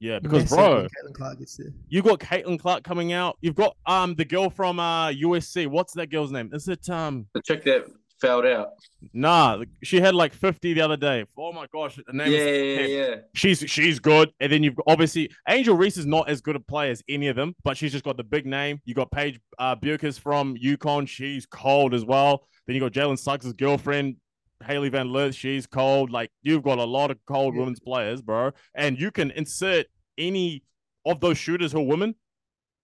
Yeah, 0.00 0.18
because 0.18 0.42
massive 0.50 0.58
bro, 0.58 0.86
Caitlin 0.86 1.14
Clark 1.14 1.38
gets 1.38 1.56
there. 1.56 1.72
You 1.88 2.02
got 2.02 2.20
Caitlin 2.20 2.58
Clark 2.60 2.84
coming 2.84 3.12
out. 3.12 3.38
You've 3.40 3.54
got 3.54 3.76
um 3.86 4.14
the 4.14 4.24
girl 4.24 4.50
from 4.50 4.78
uh 4.78 5.08
USC. 5.08 5.66
What's 5.66 5.94
that 5.94 6.10
girl's 6.10 6.30
name? 6.30 6.50
Is 6.52 6.68
it 6.68 6.88
um 6.90 7.26
The 7.32 7.40
chick 7.40 7.64
that 7.64 7.86
fouled 8.20 8.44
out. 8.44 8.70
nah? 9.14 9.62
She 9.82 10.00
had 10.00 10.14
like 10.14 10.34
fifty 10.34 10.74
the 10.74 10.82
other 10.82 10.96
day. 10.98 11.24
Oh 11.38 11.52
my 11.52 11.66
gosh, 11.72 11.96
the 12.06 12.12
name 12.12 12.32
Yeah, 12.32 12.38
is 12.38 12.90
yeah, 12.90 12.98
yeah. 12.98 13.14
She's 13.34 13.60
she's 13.60 13.98
good, 13.98 14.30
and 14.40 14.52
then 14.52 14.62
you've 14.62 14.76
got 14.76 14.84
obviously 14.88 15.30
Angel 15.48 15.74
Reese 15.76 15.96
is 15.96 16.06
not 16.06 16.28
as 16.28 16.42
good 16.42 16.56
a 16.56 16.60
player 16.60 16.90
as 16.90 17.02
any 17.08 17.28
of 17.28 17.36
them, 17.36 17.54
but 17.64 17.76
she's 17.78 17.92
just 17.92 18.04
got 18.04 18.16
the 18.18 18.24
big 18.24 18.44
name. 18.44 18.80
You 18.84 18.94
got 18.94 19.10
Paige 19.10 19.40
uh, 19.58 19.76
Bueckers 19.76 20.18
from 20.18 20.54
UConn. 20.56 21.08
She's 21.08 21.46
cold 21.46 21.94
as 21.94 22.04
well. 22.04 22.46
Then 22.66 22.74
you 22.74 22.80
got 22.80 22.92
Jalen 22.92 23.18
Suggs' 23.18 23.52
girlfriend, 23.54 24.16
Hailey 24.62 24.88
Van 24.88 25.12
Lith. 25.12 25.34
She's 25.34 25.66
cold. 25.66 26.10
Like 26.10 26.30
you've 26.42 26.62
got 26.62 26.78
a 26.78 26.84
lot 26.84 27.10
of 27.10 27.18
cold 27.26 27.54
Yeah. 27.54 27.60
women's 27.60 27.80
players, 27.80 28.22
bro. 28.22 28.52
And 28.74 28.98
you 29.00 29.10
can 29.10 29.30
insert 29.32 29.86
any 30.16 30.62
of 31.04 31.20
those 31.20 31.38
shooters 31.38 31.72
who 31.72 31.80
are 31.80 31.86
women, 31.86 32.14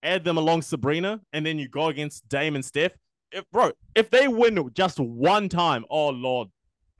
add 0.03 0.25
them 0.25 0.37
along 0.37 0.63
Sabrina, 0.63 1.21
and 1.33 1.45
then 1.47 1.59
you 1.59 1.69
go 1.69 1.87
against 1.89 2.29
Dame 2.29 2.55
and 2.55 2.65
Steph. 2.65 2.93
If 3.33 3.45
bro, 3.51 3.73
if 3.95 4.11
they 4.11 4.27
win 4.29 4.71
just 4.75 4.99
one 4.99 5.49
time, 5.49 5.85
oh 5.91 6.09
lord, 6.11 6.49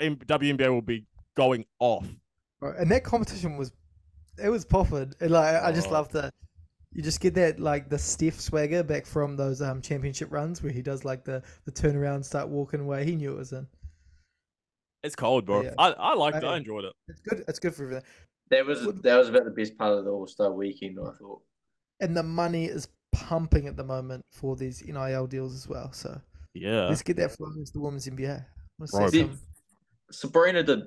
WNBA 0.01 0.69
will 0.71 0.81
be 0.83 1.05
going 1.37 1.65
off. 1.79 2.07
And 2.63 2.91
that 2.91 3.05
competition 3.05 3.57
was, 3.57 3.73
it 4.43 4.49
was 4.49 4.65
popping. 4.65 5.13
And 5.21 5.31
like 5.31 5.63
I 5.63 5.73
just 5.73 5.89
Oh. 5.89 5.93
love 5.93 6.09
the, 6.11 6.31
you 6.93 7.03
just 7.03 7.21
get 7.21 7.35
that 7.35 7.59
like 7.61 7.89
the 7.89 7.99
Steph 7.99 8.39
swagger 8.41 8.83
back 8.83 9.07
from 9.07 9.37
those 9.37 9.61
um 9.61 9.83
championship 9.83 10.31
runs 10.33 10.63
where 10.63 10.73
he 10.73 10.83
does 10.83 11.05
like 11.05 11.25
the 11.25 11.43
the 11.65 11.73
turnaround, 11.73 12.25
start 12.25 12.49
walking 12.49 12.81
away. 12.81 13.05
He 13.05 13.17
knew 13.17 13.33
it 13.33 13.37
was 13.39 13.53
in. 13.53 13.67
It's 15.03 15.17
cold, 15.17 15.47
bro. 15.47 15.63
Yeah. 15.63 15.75
I, 15.79 15.91
I 15.91 16.15
liked 16.15 16.39
it. 16.39 16.45
I- 16.45 16.55
I 16.55 16.57
enjoyed 16.59 16.85
it. 16.85 16.93
It's 17.09 17.21
good. 17.21 17.45
It's 17.49 17.59
good 17.59 17.75
for 17.75 17.85
everything. 17.85 18.05
That 18.51 18.67
was 18.67 18.81
that 19.03 19.17
was 19.17 19.29
about 19.29 19.45
the 19.45 19.51
best 19.53 19.79
part 19.79 19.97
of 19.97 20.05
the 20.05 20.11
All 20.11 20.27
Star 20.27 20.53
weekend. 20.53 20.99
I 21.01 21.13
thought. 21.19 21.41
And 22.01 22.17
the 22.17 22.23
money 22.23 22.65
is 22.67 22.89
pumping 23.13 23.67
at 23.67 23.77
the 23.77 23.85
moment 23.85 24.25
for 24.33 24.57
these 24.57 24.83
NIL 24.85 25.27
deals 25.27 25.55
as 25.55 25.69
well. 25.69 25.93
So 25.93 26.21
Yeah. 26.55 26.87
let's 26.89 27.03
get 27.03 27.17
that 27.19 27.33
flowing 27.33 27.59
into 27.59 27.73
the 27.73 27.81
women's 27.81 28.07
NBA. 28.09 28.45
Let's 28.79 28.93
Right. 28.95 29.11
see 29.11 29.19
Did, 29.23 29.31
some. 29.31 29.41
Sabrina 30.11 30.63
did 30.63 30.81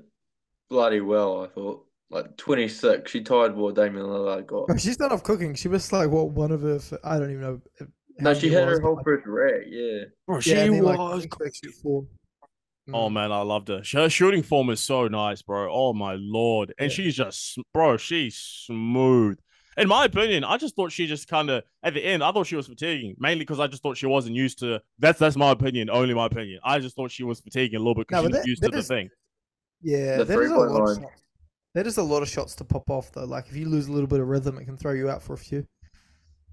bloody 0.69 0.99
well. 1.02 1.43
I 1.43 1.47
thought 1.47 1.86
like 2.10 2.36
twenty 2.38 2.67
six. 2.67 3.10
She 3.12 3.21
tied 3.21 3.56
what 3.56 3.76
Damian 3.76 4.06
Lillard 4.06 4.45
got. 4.45 4.67
Bro, 4.67 4.78
she's 4.78 4.97
done 4.97 5.12
off 5.12 5.23
cooking. 5.23 5.56
She 5.56 5.69
missed 5.69 5.91
like 5.93 6.10
what 6.10 6.32
one 6.32 6.52
of 6.52 6.62
her. 6.62 6.80
I 7.04 7.17
don't 7.17 7.32
even 7.32 7.41
know. 7.41 7.62
No, 8.19 8.34
she 8.34 8.47
many 8.49 8.60
had 8.60 8.67
her 8.67 8.80
but, 8.80 8.86
whole 8.86 8.95
like, 8.97 9.06
first 9.06 9.26
rack. 9.26 9.62
Yeah. 9.67 10.04
Bro, 10.28 10.41
she 10.41 10.52
yeah, 10.52 10.65
and 10.65 10.76
then, 10.76 10.84
like, 10.84 11.30
was. 12.88 12.91
she 12.91 12.91
could 12.91 12.91
shoot 12.91 12.91
four. 12.91 13.06
Oh 13.06 13.10
Mm. 13.10 13.13
man, 13.13 13.32
I 13.32 13.41
loved 13.41 13.67
her. 13.69 13.82
Her 13.93 14.10
shooting 14.10 14.43
form 14.43 14.69
is 14.69 14.80
so 14.80 15.08
nice, 15.08 15.41
bro. 15.41 15.72
Oh 15.72 15.93
my 15.93 16.15
lord, 16.19 16.74
and 16.78 16.91
Yeah. 16.91 16.96
she's 16.96 17.15
just, 17.15 17.58
bro, 17.74 17.98
she's 17.98 18.36
smooth. 18.38 19.38
In 19.76 19.88
my 19.88 20.06
opinion, 20.06 20.43
I 20.43 20.58
just 20.58 20.76
thought 20.76 20.91
she 20.91 21.08
just 21.08 21.28
kind 21.28 21.50
of 21.50 21.63
at 21.82 21.96
the 21.96 22.06
end. 22.06 22.24
I 22.24 22.32
thought 22.32 22.46
she 22.46 22.56
was 22.56 22.67
fatiguing, 22.67 23.15
mainly 23.17 23.39
because 23.43 23.60
I 23.60 23.65
just 23.67 23.82
thought 23.82 23.98
she 23.98 24.06
wasn't 24.06 24.36
used 24.36 24.60
to. 24.60 24.82
That's 25.00 25.17
that's 25.17 25.36
my 25.36 25.50
opinion, 25.52 25.89
only 25.89 26.13
my 26.13 26.28
opinion. 26.28 26.60
I 26.63 26.78
just 26.80 26.96
thought 26.96 27.10
she 27.10 27.24
was 27.24 27.39
fatiguing 27.39 27.78
a 27.78 27.80
little 27.80 27.96
bit 27.96 28.06
No, 28.12 28.22
because 28.22 28.38
but 28.38 28.46
she 28.46 28.52
was 28.52 28.60
used 28.60 28.62
that 28.63 28.72
to 28.72 28.78
the 28.78 28.84
thing. 28.84 29.10
Yeah, 29.82 30.17
The 30.17 30.24
that 30.24 30.24
is 30.24 30.30
a 30.30 30.34
three-point 30.34 30.72
lot 30.72 30.89
of 30.89 30.98
shots. 31.02 31.22
That 31.74 31.88
is 31.88 31.98
a 31.98 32.04
lot 32.04 32.22
of 32.22 32.30
shots 32.30 32.54
to 32.58 32.63
pop 32.63 32.88
off 32.91 33.12
though. 33.13 33.26
Like 33.26 33.48
if 33.50 33.56
you 33.56 33.67
lose 33.67 33.88
a 33.88 33.91
little 33.91 34.06
bit 34.08 34.19
of 34.19 34.28
rhythm, 34.28 34.60
it 34.60 34.65
can 34.65 34.78
throw 34.78 34.91
you 34.93 35.10
out 35.10 35.24
for 35.24 35.34
a 35.34 35.38
few. 35.38 35.65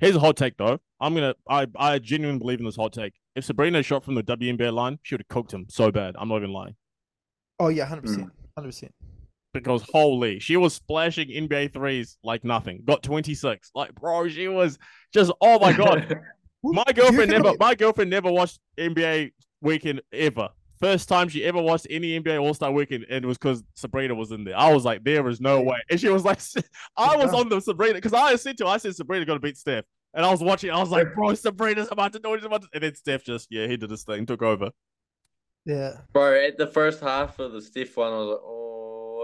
Here's 0.01 0.17
a 0.17 0.21
hot 0.21 0.37
take 0.37 0.57
though. 0.57 0.79
I'm 0.99 1.15
gonna, 1.15 1.35
I, 1.49 1.67
I 1.77 1.99
genuinely 1.99 2.39
believe 2.39 2.59
in 2.59 2.65
this 2.65 2.77
hot 2.77 2.93
take. 2.95 3.13
If 3.37 3.45
Sabrina 3.45 3.83
shot 3.83 4.05
from 4.05 4.15
the 4.15 4.23
WNBA 4.23 4.73
line, 4.73 4.99
she 5.03 5.15
would 5.15 5.21
have 5.21 5.29
cooked 5.29 5.53
him 5.53 5.67
so 5.69 5.93
bad. 5.93 6.15
I'm 6.19 6.29
not 6.29 6.39
even 6.39 6.53
lying. 6.53 6.75
Oh 7.59 7.69
yeah, 7.69 7.85
hundred 7.85 8.03
percent, 8.03 8.23
hmm. 8.23 8.45
hundred 8.57 8.69
percent. 8.69 8.95
because 9.53 9.85
holy, 9.93 10.39
she 10.39 10.57
was 10.57 10.75
splashing 10.75 11.29
NBA 11.29 11.75
threes 11.75 12.17
like 12.25 12.45
nothing. 12.45 12.83
Got 12.87 13.03
26. 13.03 13.71
Like, 13.75 13.95
bro, 13.95 14.29
she 14.29 14.49
was 14.49 14.79
just 15.13 15.31
oh 15.41 15.59
my 15.59 15.73
god. 15.73 16.19
My 16.63 16.85
girlfriend 16.95 17.31
never 17.31 17.55
my 17.59 17.75
girlfriend 17.75 18.11
never 18.11 18.31
watched 18.31 18.59
NBA 18.79 19.33
weekend 19.63 20.03
ever. 20.13 20.51
First 20.81 21.09
time 21.09 21.29
she 21.29 21.45
ever 21.45 21.61
watched 21.61 21.87
any 21.91 22.19
NBA 22.19 22.41
All 22.41 22.55
Star 22.55 22.73
weekend, 22.73 23.05
and 23.11 23.25
it 23.25 23.29
was 23.29 23.37
because 23.37 23.63
Sabrina 23.75 24.15
was 24.15 24.33
in 24.33 24.45
there. 24.45 24.57
I 24.57 24.73
was 24.73 24.85
like, 24.85 25.05
there 25.05 25.29
is 25.29 25.41
no 25.41 25.61
way. 25.61 25.79
And 25.91 26.01
she 26.01 26.09
was 26.09 26.25
like, 26.25 26.41
I 26.97 27.17
was 27.17 27.35
on 27.35 27.49
the 27.49 27.61
Sabrina 27.61 27.95
because 27.95 28.15
I 28.15 28.37
said 28.37 28.57
to 28.59 28.65
her, 28.65 28.71
I 28.71 28.77
said 28.79 28.97
Sabrina 28.97 29.27
gonna 29.27 29.41
beat 29.41 29.59
Steph. 29.59 29.85
And 30.15 30.25
I 30.25 30.31
was 30.31 30.43
watching, 30.43 30.71
I 30.71 30.81
was 30.81 30.91
like, 30.91 31.15
bro, 31.15 31.35
Sabrina's 31.35 31.89
about 31.91 32.13
to 32.15 32.19
do 32.19 32.35
it. 32.35 32.45
about 32.45 32.65
And 32.75 32.83
then 32.83 32.95
Steph 32.95 33.23
just, 33.23 33.47
yeah, 33.51 33.67
he 33.67 33.77
did 33.77 33.91
his 33.91 34.03
thing, 34.03 34.27
took 34.27 34.43
over. 34.43 34.71
Yeah. 35.65 35.99
Bro, 36.13 36.35
at 36.45 36.59
the 36.59 36.67
first 36.67 37.01
half 37.01 37.39
of 37.39 37.53
the 37.53 37.63
Steph 37.63 37.97
one, 37.97 38.13
I 38.13 38.17
was 38.17 38.29
like, 38.29 38.41
oh, 38.43 38.61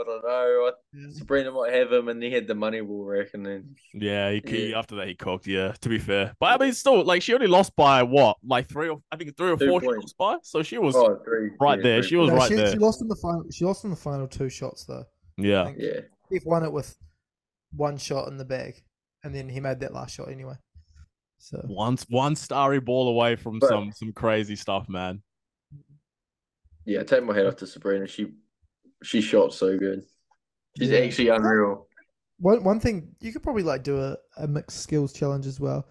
I 0.00 0.04
don't 0.04 0.24
know. 0.24 0.72
yeah. 0.94 1.10
Sabrina 1.10 1.50
might 1.52 1.72
have 1.72 1.92
him, 1.92 2.08
and 2.08 2.22
he 2.22 2.30
had 2.30 2.46
the 2.46 2.54
money 2.54 2.80
ball 2.80 3.04
rack, 3.04 3.28
and 3.34 3.44
then 3.46 3.74
Yeah, 3.94 4.30
he, 4.30 4.42
he 4.46 4.70
Yeah. 4.70 4.78
after 4.78 4.96
that 4.96 5.08
he 5.08 5.14
cocked. 5.14 5.46
Yeah, 5.46 5.72
to 5.80 5.88
be 5.88 5.98
fair, 5.98 6.34
but 6.40 6.60
I 6.60 6.64
mean, 6.64 6.72
still, 6.74 7.04
like 7.04 7.22
she 7.22 7.34
only 7.34 7.46
lost 7.46 7.74
by 7.76 8.02
what, 8.02 8.36
like 8.44 8.68
three 8.68 8.88
or 8.88 9.00
I 9.10 9.16
think 9.16 9.36
three 9.36 9.50
or 9.50 9.56
Two 9.56 9.68
four 9.68 9.80
points. 9.80 10.02
lost 10.02 10.18
by. 10.18 10.36
So 10.42 10.62
she 10.62 10.78
was 10.78 10.94
oh, 10.96 11.20
three, 11.24 11.50
right 11.60 11.78
yeah, 11.78 11.82
there. 11.82 12.02
three 12.02 12.08
She 12.10 12.16
was 12.16 12.28
No, 12.30 12.36
right 12.36 12.48
she, 12.48 12.54
there. 12.56 12.72
she 12.72 12.78
lost 12.78 13.00
in 13.02 13.08
the 13.08 13.16
final. 13.16 13.44
She 13.52 13.64
lost 13.64 13.84
in 13.84 13.90
the 13.90 13.96
final 13.96 14.26
two 14.28 14.48
shots 14.48 14.84
though. 14.84 15.04
yeah. 15.36 15.72
Yeah, 15.76 16.00
Steph 16.26 16.44
won 16.46 16.62
it 16.64 16.72
with 16.72 16.96
one 17.74 17.96
shot 17.98 18.28
in 18.28 18.36
the 18.38 18.44
bag, 18.44 18.82
and 19.24 19.34
then 19.34 19.48
he 19.48 19.60
made 19.60 19.80
that 19.80 19.92
last 19.94 20.14
shot 20.14 20.30
anyway. 20.30 20.54
So 21.38 21.58
one 21.66 21.98
one 22.08 22.34
starry 22.36 22.80
ball 22.80 23.08
away 23.08 23.36
from 23.36 23.58
But- 23.58 23.68
some 23.68 23.92
some 23.92 24.12
crazy 24.12 24.56
stuff, 24.56 24.88
man. 24.88 25.22
yeah. 26.84 27.02
Take 27.02 27.24
my 27.24 27.34
head 27.34 27.46
off 27.46 27.56
to 27.56 27.66
Sabrina. 27.66 28.06
She 28.06 28.32
she 29.06 29.20
shot 29.20 29.52
so 29.54 29.78
good. 29.78 30.04
She's 30.78 30.90
Yeah. 30.90 30.98
actually 30.98 31.28
unreal. 31.28 31.86
one 32.38 32.62
one 32.64 32.80
thing 32.80 33.14
you 33.20 33.32
could 33.32 33.42
probably 33.42 33.62
like 33.62 33.82
do 33.82 33.98
a, 33.98 34.16
a 34.36 34.46
mixed 34.46 34.80
skills 34.82 35.12
challenge 35.12 35.46
as 35.46 35.58
well. 35.58 35.86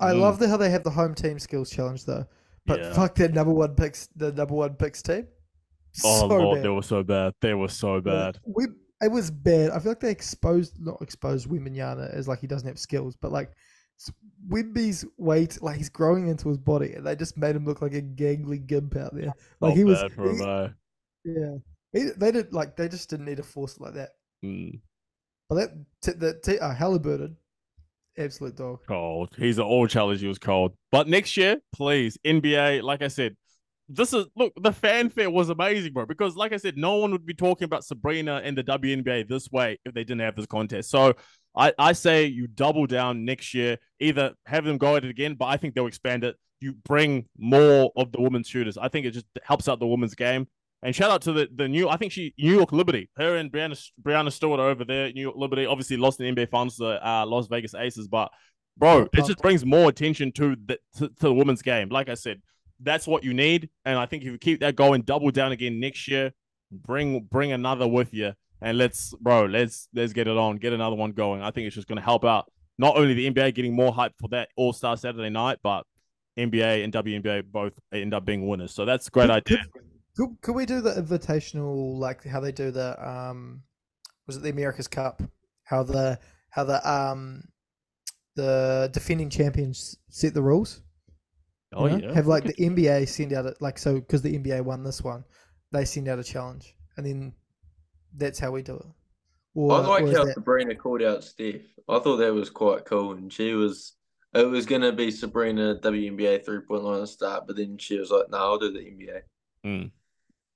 I 0.00 0.12
Mm. 0.12 0.20
love 0.20 0.38
the, 0.38 0.46
how 0.48 0.56
they 0.56 0.70
have 0.70 0.84
the 0.84 0.90
home 0.90 1.14
team 1.16 1.38
skills 1.40 1.68
challenge 1.70 2.04
though. 2.04 2.24
But 2.66 2.78
Yeah. 2.80 2.92
fuck 2.92 3.16
that 3.16 3.32
number 3.34 3.52
one 3.52 3.74
picks 3.74 4.06
the 4.14 4.30
number 4.32 4.54
one 4.54 4.74
picks 4.76 5.02
team. 5.02 5.26
Oh 6.04 6.20
So 6.20 6.26
lord, 6.28 6.56
bad. 6.56 6.64
they 6.64 6.68
were 6.68 6.82
so 6.82 7.02
bad. 7.02 7.34
They 7.40 7.54
were 7.54 7.68
so 7.68 8.00
bad. 8.00 8.38
We 8.46 8.66
it 9.02 9.10
was 9.10 9.30
bad. 9.32 9.70
I 9.70 9.78
feel 9.80 9.90
like 9.92 10.00
they 10.00 10.10
exposed 10.12 10.78
not 10.78 11.00
exposed 11.02 11.48
Wembanyama 11.48 12.14
as 12.14 12.28
like 12.28 12.38
he 12.40 12.46
doesn't 12.46 12.68
have 12.68 12.78
skills, 12.78 13.16
but 13.16 13.32
like 13.32 13.50
Wimby's 14.48 15.04
weight, 15.18 15.60
like 15.60 15.76
he's 15.76 15.88
growing 15.90 16.28
into 16.28 16.48
his 16.48 16.58
body, 16.58 16.92
and 16.94 17.06
they 17.06 17.16
just 17.16 17.36
made 17.36 17.56
him 17.56 17.64
look 17.64 17.82
like 17.82 17.94
a 17.94 18.02
gangly 18.02 18.64
gimp 18.64 18.94
out 18.96 19.14
there. 19.14 19.32
Like 19.60 19.70
Not 19.70 19.76
he 19.76 19.84
was, 19.84 20.00
for 20.14 20.30
he- 20.32 20.38
him, 20.38 20.74
yeah. 21.24 21.54
He, 21.92 22.10
they 22.16 22.30
did 22.32 22.52
like 22.52 22.76
they 22.76 22.88
just 22.88 23.10
didn't 23.10 23.26
need 23.26 23.38
to 23.38 23.42
force 23.42 23.76
it 23.76 23.80
like 23.82 23.94
that. 23.94 24.10
Mm, 24.44 24.80
But 25.48 25.54
that 25.56 25.70
t- 26.02 26.12
the 26.12 26.34
t- 26.42 26.58
uh, 26.58 26.72
Halliburton, 26.72 27.36
absolute 28.18 28.56
dog. 28.56 28.80
cold. 28.86 29.30
He's 29.36 29.58
an 29.58 29.64
all 29.64 29.86
challenge. 29.86 30.20
He 30.20 30.26
was 30.28 30.38
cold. 30.38 30.72
But 30.92 31.08
next 31.08 31.36
year, 31.36 31.58
please, 31.72 32.18
NBA. 32.24 32.82
Like 32.82 33.02
I 33.02 33.08
said, 33.08 33.36
this 33.88 34.12
is 34.12 34.26
look. 34.36 34.52
The 34.60 34.72
fanfare 34.72 35.30
was 35.30 35.48
amazing, 35.50 35.92
bro. 35.92 36.06
Because 36.06 36.36
like 36.36 36.52
I 36.52 36.56
said, 36.58 36.76
no 36.76 36.96
one 36.96 37.10
would 37.12 37.26
be 37.26 37.34
talking 37.34 37.64
about 37.64 37.84
Sabrina 37.84 38.40
and 38.44 38.56
the 38.56 38.62
WNBA 38.64 39.28
this 39.28 39.50
way 39.50 39.78
if 39.84 39.92
they 39.94 40.04
didn't 40.04 40.20
have 40.20 40.36
this 40.36 40.46
contest. 40.46 40.90
So 40.90 41.14
I, 41.56 41.72
I 41.78 41.92
say 41.92 42.26
you 42.26 42.46
double 42.46 42.86
down 42.86 43.24
next 43.24 43.52
year. 43.54 43.78
Either 43.98 44.34
have 44.46 44.64
them 44.64 44.78
go 44.78 44.94
at 44.96 45.04
it 45.04 45.10
again, 45.10 45.34
but 45.34 45.46
I 45.46 45.56
think 45.56 45.74
they'll 45.74 45.88
expand 45.88 46.22
it. 46.22 46.36
You 46.60 46.74
bring 46.84 47.26
more 47.36 47.90
of 47.96 48.12
the 48.12 48.20
women's 48.20 48.46
shooters. 48.46 48.78
I 48.78 48.88
think 48.88 49.06
it 49.06 49.10
just 49.10 49.26
helps 49.42 49.66
out 49.68 49.80
the 49.80 49.86
women's 49.88 50.14
game. 50.14 50.46
And 50.82 50.94
shout 50.94 51.10
out 51.10 51.22
to 51.22 51.32
the, 51.32 51.48
the 51.54 51.68
new, 51.68 51.88
I 51.88 51.96
think 51.96 52.10
she 52.10 52.32
New 52.38 52.54
York 52.54 52.72
Liberty. 52.72 53.10
Her 53.16 53.36
and 53.36 53.52
Breanna 53.52 53.78
Breanna 54.02 54.32
Stewart 54.32 54.60
are 54.60 54.68
over 54.68 54.84
there. 54.84 55.12
New 55.12 55.20
York 55.20 55.36
Liberty 55.36 55.66
obviously 55.66 55.96
lost 55.96 56.20
in 56.20 56.34
the 56.34 56.46
NBA 56.46 56.50
Finals 56.50 56.76
to 56.76 57.06
uh, 57.06 57.26
Las 57.26 57.48
Vegas 57.48 57.74
Aces, 57.74 58.08
but 58.08 58.30
bro, 58.78 59.06
it 59.12 59.24
just 59.26 59.38
brings 59.38 59.64
more 59.64 59.88
attention 59.90 60.32
to 60.32 60.56
the 60.64 60.78
to, 60.96 61.08
to 61.08 61.14
the 61.20 61.34
women's 61.34 61.62
game. 61.62 61.90
Like 61.90 62.08
I 62.08 62.14
said, 62.14 62.40
that's 62.80 63.06
what 63.06 63.24
you 63.24 63.34
need, 63.34 63.68
and 63.84 63.98
I 63.98 64.06
think 64.06 64.22
if 64.22 64.30
you 64.30 64.38
keep 64.38 64.60
that 64.60 64.74
going, 64.74 65.02
double 65.02 65.30
down 65.30 65.52
again 65.52 65.80
next 65.80 66.08
year, 66.08 66.32
bring 66.72 67.24
bring 67.24 67.52
another 67.52 67.86
with 67.86 68.14
you, 68.14 68.32
and 68.62 68.78
let's 68.78 69.14
bro, 69.20 69.44
let's 69.44 69.86
let's 69.92 70.14
get 70.14 70.28
it 70.28 70.36
on, 70.36 70.56
get 70.56 70.72
another 70.72 70.96
one 70.96 71.12
going. 71.12 71.42
I 71.42 71.50
think 71.50 71.66
it's 71.66 71.76
just 71.76 71.88
going 71.88 71.98
to 71.98 72.02
help 72.02 72.24
out 72.24 72.50
not 72.78 72.96
only 72.96 73.12
the 73.12 73.30
NBA 73.30 73.54
getting 73.54 73.74
more 73.74 73.92
hype 73.92 74.14
for 74.18 74.28
that 74.28 74.48
All 74.56 74.72
Star 74.72 74.96
Saturday 74.96 75.28
night, 75.28 75.58
but 75.62 75.84
NBA 76.38 76.82
and 76.84 76.92
WNBA 76.92 77.44
both 77.52 77.74
end 77.92 78.14
up 78.14 78.24
being 78.24 78.48
winners. 78.48 78.72
So 78.72 78.86
that's 78.86 79.08
a 79.08 79.10
great 79.10 79.28
idea. 79.28 79.58
Could, 80.16 80.36
could 80.42 80.54
we 80.54 80.66
do 80.66 80.80
the 80.80 80.92
invitational 80.92 81.98
like 81.98 82.24
how 82.24 82.40
they 82.40 82.52
do 82.52 82.70
the 82.70 82.96
um 83.06 83.62
was 84.26 84.36
it 84.36 84.42
the 84.42 84.50
America's 84.50 84.88
Cup? 84.88 85.22
How 85.64 85.82
the 85.82 86.18
how 86.50 86.64
the 86.64 86.90
um 86.90 87.44
the 88.36 88.90
defending 88.92 89.30
champions 89.30 89.96
set 90.08 90.34
the 90.34 90.42
rules? 90.42 90.82
Oh 91.72 91.86
you 91.86 91.98
know? 91.98 92.08
yeah. 92.08 92.14
Have 92.14 92.26
like 92.26 92.44
the 92.44 92.54
NBA 92.54 93.08
send 93.08 93.32
out 93.32 93.46
a, 93.46 93.54
like 93.60 93.78
so 93.78 93.94
because 94.00 94.22
the 94.22 94.36
NBA 94.38 94.62
won 94.62 94.82
this 94.82 95.02
one, 95.02 95.24
they 95.72 95.84
send 95.84 96.08
out 96.08 96.18
a 96.18 96.24
challenge, 96.24 96.74
and 96.96 97.06
then 97.06 97.32
that's 98.16 98.38
how 98.38 98.50
we 98.50 98.62
do 98.62 98.76
it. 98.76 98.86
Or, 99.54 99.72
I 99.72 99.78
like 99.78 100.14
how 100.14 100.24
that- 100.24 100.34
Sabrina 100.34 100.74
called 100.74 101.02
out 101.02 101.24
Steph. 101.24 101.62
I 101.88 101.98
thought 101.98 102.18
that 102.18 102.34
was 102.34 102.50
quite 102.50 102.84
cool, 102.84 103.12
and 103.12 103.32
she 103.32 103.54
was. 103.54 103.94
It 104.32 104.46
was 104.46 104.64
gonna 104.64 104.92
be 104.92 105.10
Sabrina 105.10 105.74
WNBA 105.82 106.44
three 106.44 106.60
point 106.60 106.84
line 106.84 107.00
to 107.00 107.06
start, 107.06 107.48
but 107.48 107.56
then 107.56 107.78
she 107.78 107.98
was 107.98 108.12
like, 108.12 108.30
"No, 108.30 108.38
I'll 108.38 108.58
do 108.58 108.72
the 108.72 108.78
NBA." 108.78 109.22
Mm. 109.66 109.90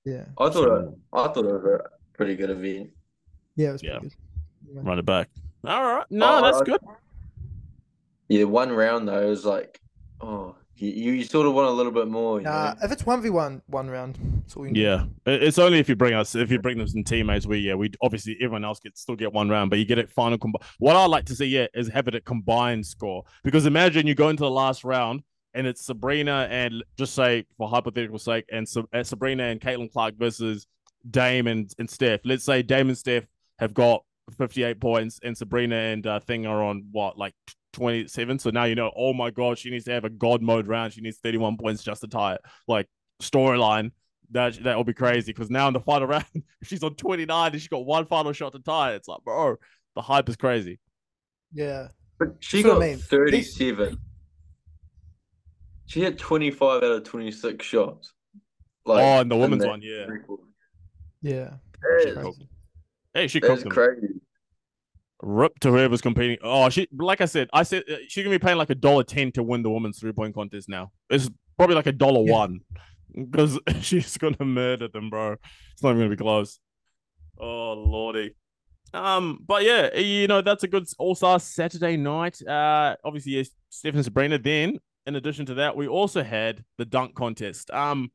Yeah, 0.05 0.25
I 0.38 0.49
thought 0.51 0.79
it, 0.85 0.88
I 1.12 1.29
thought 1.29 1.38
it 1.45 1.53
was 1.53 1.64
a 1.64 1.81
pretty 2.17 2.37
good 2.37 2.51
event. 2.51 2.90
yeah, 3.57 3.71
it 3.71 3.73
was 3.73 3.83
Yeah. 3.83 3.99
pretty 3.99 4.17
good. 4.75 4.85
Run 4.87 4.99
it 4.99 5.05
back. 5.07 5.29
All 5.67 5.83
right. 5.85 6.07
No, 6.11 6.38
Oh, 6.38 6.43
that's 6.43 6.61
I- 6.61 6.64
good. 6.64 6.81
Yeah, 8.29 8.45
one 8.45 8.73
round 8.73 9.07
though 9.09 9.31
is 9.31 9.45
like, 9.45 9.81
oh, 10.21 10.57
you, 10.77 10.88
you 11.12 11.25
sort 11.25 11.47
of 11.47 11.55
want 11.55 11.69
a 11.69 11.71
little 11.71 11.93
bit 11.93 12.09
more. 12.09 12.38
You 12.40 12.45
Nah, 12.45 12.75
if 12.83 12.90
it's 12.90 13.07
one 13.07 13.23
v 13.23 13.31
one, 13.31 13.62
one 13.67 13.88
round, 13.88 14.19
that's 14.43 14.57
all 14.57 14.62
we 14.64 14.73
need. 14.73 14.81
Yeah, 14.83 15.05
It- 15.27 15.43
it's 15.43 15.59
only 15.59 15.79
if 15.79 15.88
you 15.88 15.95
bring 15.97 16.14
us 16.14 16.35
if 16.35 16.51
you 16.51 16.59
bring 16.59 16.79
them 16.79 16.88
some 16.88 17.05
teammates. 17.05 17.47
We 17.47 17.59
yeah, 17.59 17.75
we 17.75 17.90
obviously 18.03 18.35
everyone 18.40 18.64
else 18.64 18.81
gets 18.81 19.01
still 19.01 19.14
get 19.17 19.33
one 19.33 19.49
round, 19.49 19.71
but 19.71 19.79
you 19.79 19.85
get 19.85 19.99
it 19.99 20.11
final. 20.11 20.38
Com- 20.38 20.55
what 20.79 20.97
I 20.97 21.07
like 21.07 21.27
to 21.27 21.35
see 21.37 21.47
yeah 21.47 21.67
is 21.75 21.88
have 21.88 22.09
it 22.09 22.14
a 22.14 22.21
combined 22.21 22.87
score 22.87 23.25
because 23.45 23.67
imagine 23.67 24.07
you 24.07 24.14
go 24.14 24.31
into 24.31 24.43
the 24.43 24.51
last 24.51 24.83
round 24.85 25.23
and 25.55 25.67
it's 25.67 25.85
Sabrina 25.85 26.49
and 26.51 26.83
just 26.99 27.14
say 27.14 27.45
for 27.57 27.69
hypothetical 27.69 28.19
sake 28.19 28.45
and 28.51 28.67
uh, 28.93 29.03
Sabrina 29.03 29.45
and 29.45 29.61
Caitlin 29.61 29.90
Clark 29.93 30.14
versus 30.17 30.67
Dame 31.09 31.47
and, 31.47 31.71
and 31.79 31.88
Steph. 31.88 32.21
Let's 32.25 32.45
say 32.45 32.62
Dame 32.62 32.88
and 32.88 32.99
Steph 32.99 33.25
have 33.59 33.73
got 33.75 34.05
58 34.37 34.81
points 34.81 35.21
and 35.23 35.37
Sabrina 35.37 35.77
and 35.77 36.07
uh, 36.07 36.19
Thing 36.21 36.47
are 36.47 36.62
on 36.62 36.87
what 36.90 37.17
like 37.19 37.35
27. 37.75 38.38
So 38.38 38.51
now 38.51 38.64
you 38.64 38.75
know, 38.75 38.90
oh 38.97 39.12
my 39.12 39.31
god, 39.31 39.59
she 39.59 39.71
needs 39.71 39.85
to 39.85 39.93
have 39.93 40.05
a 40.05 40.11
god 40.11 40.43
mode 40.43 40.67
round. 40.67 40.93
She 40.93 41.01
needs 41.01 41.19
31 41.19 41.57
points 41.57 41.83
just 41.83 42.01
to 42.03 42.09
tie 42.09 42.35
it. 42.35 42.40
Like 42.67 42.88
storyline. 43.23 43.93
That 44.31 44.62
that 44.64 44.77
will 44.77 44.85
be 44.85 44.95
crazy 44.95 45.33
because 45.33 45.51
now 45.51 45.69
in 45.69 45.75
the 45.75 45.81
final 45.81 46.09
round, 46.09 46.25
she's 46.62 46.83
on 46.83 46.95
29 46.95 47.53
and 47.53 47.61
she's 47.61 47.69
got 47.69 47.85
one 47.85 48.07
final 48.07 48.33
shot 48.33 48.53
to 48.53 48.59
tie 48.59 48.93
it, 48.93 48.97
it's 48.97 49.07
like, 49.09 49.23
bro, 49.23 49.57
the 49.95 50.03
hype 50.03 50.29
is 50.29 50.37
crazy. 50.37 50.81
yeah. 51.53 51.88
But 52.19 52.37
she 52.40 52.62
That's 52.62 52.75
what 52.75 52.83
I 52.83 52.87
got 52.87 52.90
mean. 52.93 52.99
37. 52.99 53.99
She 55.87 56.01
hit 56.01 56.18
25 56.18 56.83
out 56.83 56.83
of 56.85 57.05
26 57.05 57.64
shots. 57.64 58.12
oh, 58.87 58.97
and 58.97 59.31
the 59.31 59.35
in 59.37 59.40
women's 59.40 59.66
one, 59.66 59.83
yeah. 59.83 60.05
record. 60.07 60.40
Yeah, 61.23 61.55
That 61.81 62.01
She 62.03 62.09
is- 62.11 62.18
cooked. 62.18 62.42
Hey, 63.14 63.29
she 63.29 63.38
That's 63.40 63.62
cooked 63.62 63.75
crazy. 63.75 64.09
Rip 65.23 65.59
to 65.61 65.70
whoever's 65.70 66.01
competing. 66.03 66.37
Oh, 66.42 66.68
she 66.68 66.88
like 66.92 67.20
I 67.20 67.25
said, 67.27 67.49
I 67.53 67.62
said 67.62 67.85
uh, 67.90 67.97
she's 68.09 68.25
gonna 68.25 68.35
be 68.38 68.44
paying 68.44 68.59
like 68.59 68.70
a 68.70 68.75
dollar 68.75 69.05
ten 69.05 69.31
to 69.33 69.42
win 69.42 69.62
the 69.62 69.70
women's 69.70 69.99
three 70.01 70.12
point 70.12 70.35
contest 70.35 70.68
now. 70.68 70.90
It's 71.09 71.31
probably 71.57 71.77
like 71.77 71.87
a 71.87 71.92
dollar 71.92 72.27
Yeah. 72.27 72.33
one 72.33 72.61
because 73.14 73.59
she's 73.81 74.16
gonna 74.18 74.44
murder 74.44 74.88
them, 74.88 75.09
bro. 75.11 75.37
It's 75.73 75.83
not 75.83 75.90
even 75.90 76.01
gonna 76.01 76.11
be 76.11 76.16
close. 76.16 76.59
Oh 77.38 77.73
lordy. 77.75 78.35
Um, 78.92 79.38
but 79.47 79.62
yeah, 79.64 79.97
you 79.97 80.27
know 80.27 80.42
that's 80.42 80.64
a 80.64 80.68
good 80.68 80.87
All 80.99 81.14
Star 81.14 81.38
Saturday 81.40 81.97
night. 81.97 82.42
Uh, 82.47 82.97
obviously, 83.05 83.33
yes, 83.33 83.51
Stephen 83.70 84.03
Sabrina. 84.03 84.38
Then, 84.38 84.79
in 85.07 85.17
addition 85.17 85.47
to 85.47 85.55
that, 85.55 85.77
we 85.77 85.87
also 85.87 86.23
had 86.23 86.64
the 86.79 86.85
dunk 86.85 87.14
contest. 87.14 87.71
Um, 87.71 88.11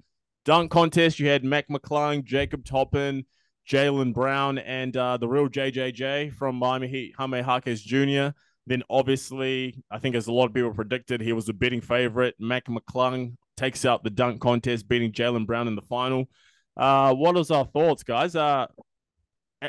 dunk 0.45 0.71
contest. 0.71 1.19
You 1.19 1.27
had 1.27 1.43
Mac 1.43 1.67
McClung, 1.67 2.23
Jacob 2.23 2.65
Toppin, 2.65 3.25
Jaylen 3.69 4.13
Brown, 4.13 4.57
and 4.57 4.95
uh, 4.97 5.17
the 5.17 5.27
real 5.27 5.47
JJJ 5.47 6.33
from 6.33 6.55
Miami 6.55 6.87
Heat, 6.87 7.13
Jaime 7.17 7.39
Jaquez 7.39 7.81
Jr. 7.81 8.29
Then, 8.65 8.83
obviously, 8.89 9.83
I 9.89 9.99
think 9.99 10.15
as 10.15 10.27
a 10.27 10.31
lot 10.31 10.45
of 10.45 10.53
people 10.53 10.73
predicted, 10.73 11.21
he 11.21 11.33
was 11.33 11.45
the 11.45 11.53
betting 11.53 11.81
favorite. 11.81 12.35
Mac 12.39 12.65
McClung 12.65 13.35
takes 13.57 13.85
out 13.85 14.03
the 14.03 14.09
dunk 14.09 14.41
contest, 14.41 14.87
beating 14.87 15.11
Jaylen 15.11 15.45
Brown 15.45 15.67
in 15.67 15.75
the 15.75 15.81
final. 15.83 16.29
Uh, 16.77 17.13
what 17.13 17.35
was 17.35 17.51
our 17.51 17.65
thoughts, 17.65 18.03
guys? 18.03 18.35
Uh, 18.35 18.67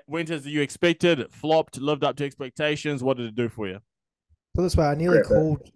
went 0.06 0.30
as 0.30 0.46
you 0.46 0.60
expected, 0.60 1.26
flopped, 1.32 1.78
lived 1.78 2.04
up 2.04 2.16
to 2.16 2.24
expectations. 2.24 3.02
What 3.02 3.16
did 3.16 3.26
it 3.26 3.34
do 3.34 3.48
for 3.48 3.66
you? 3.68 3.78
Put 4.54 4.62
it 4.62 4.64
this 4.64 4.76
way, 4.76 4.86
I 4.86 4.94
nearly 4.94 5.18
Correct. 5.18 5.28
called, 5.28 5.70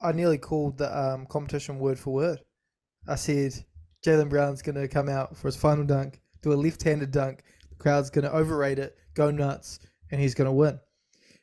I 0.00 0.12
nearly 0.12 0.38
called 0.38 0.78
the 0.78 0.96
um, 0.96 1.26
competition 1.26 1.78
word 1.78 1.98
for 1.98 2.12
word. 2.12 2.40
I 3.06 3.16
said 3.16 3.52
Jaylen 4.04 4.28
Brown's 4.28 4.62
going 4.62 4.74
to 4.76 4.88
come 4.88 5.08
out 5.08 5.36
for 5.36 5.48
his 5.48 5.56
final 5.56 5.84
dunk, 5.84 6.20
do 6.42 6.52
a 6.52 6.54
left-handed 6.54 7.10
dunk. 7.10 7.42
The 7.70 7.76
crowd's 7.76 8.10
going 8.10 8.24
to 8.24 8.32
overrate 8.32 8.78
it, 8.78 8.96
go 9.14 9.30
nuts, 9.30 9.78
and 10.10 10.20
he's 10.20 10.34
going 10.34 10.46
to 10.46 10.52
win. 10.52 10.78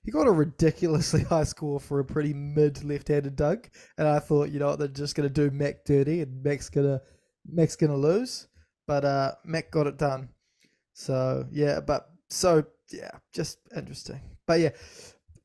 He 0.04 0.12
got 0.12 0.28
a 0.28 0.32
ridiculously 0.32 1.24
high 1.30 1.44
score 1.44 1.80
for 1.80 2.00
a 2.00 2.06
pretty 2.06 2.34
mid 2.34 2.84
left-handed 2.84 3.36
dunk, 3.36 3.72
and 3.98 4.08
I 4.08 4.20
thought, 4.20 4.50
you 4.50 4.60
know, 4.60 4.68
what, 4.68 4.80
they're 4.80 4.88
just 4.88 5.16
going 5.16 5.30
to 5.30 5.34
do 5.34 5.56
Mac 5.56 5.86
dirty, 5.86 6.22
and 6.22 6.44
Mac's 6.44 6.70
gonna 6.70 7.02
Mac's 7.46 7.76
gonna 7.76 7.98
lose, 7.98 8.48
but 8.88 9.06
uh, 9.06 9.34
Mac 9.46 9.72
got 9.72 9.88
it 9.88 9.98
done. 9.98 10.30
So 10.94 11.46
yeah, 11.52 11.80
but 11.80 12.10
so 12.30 12.64
yeah, 12.92 13.12
just 13.34 13.60
interesting. 13.76 14.22
But 14.46 14.60
yeah, 14.60 14.70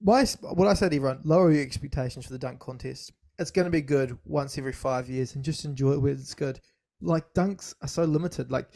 my 0.00 0.24
what 0.40 0.68
I 0.68 0.74
say 0.74 0.88
to 0.88 0.96
everyone: 0.96 1.20
lower 1.24 1.50
your 1.50 1.62
expectations 1.62 2.26
for 2.26 2.32
the 2.32 2.38
dunk 2.38 2.60
contest. 2.60 3.12
It's 3.38 3.50
going 3.50 3.66
to 3.66 3.70
be 3.70 3.82
good 3.82 4.16
once 4.24 4.56
every 4.56 4.72
five 4.72 5.08
years, 5.08 5.34
and 5.34 5.44
just 5.44 5.64
enjoy 5.64 5.92
it 5.92 6.00
where 6.00 6.12
it's 6.12 6.34
good. 6.34 6.60
Like 7.00 7.34
dunks 7.34 7.74
are 7.82 7.88
so 7.88 8.04
limited. 8.04 8.50
Like 8.50 8.68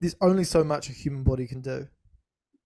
there's 0.00 0.16
only 0.20 0.44
so 0.44 0.64
much 0.64 0.88
a 0.88 0.92
human 0.92 1.22
body 1.22 1.46
can 1.46 1.60
do. 1.60 1.86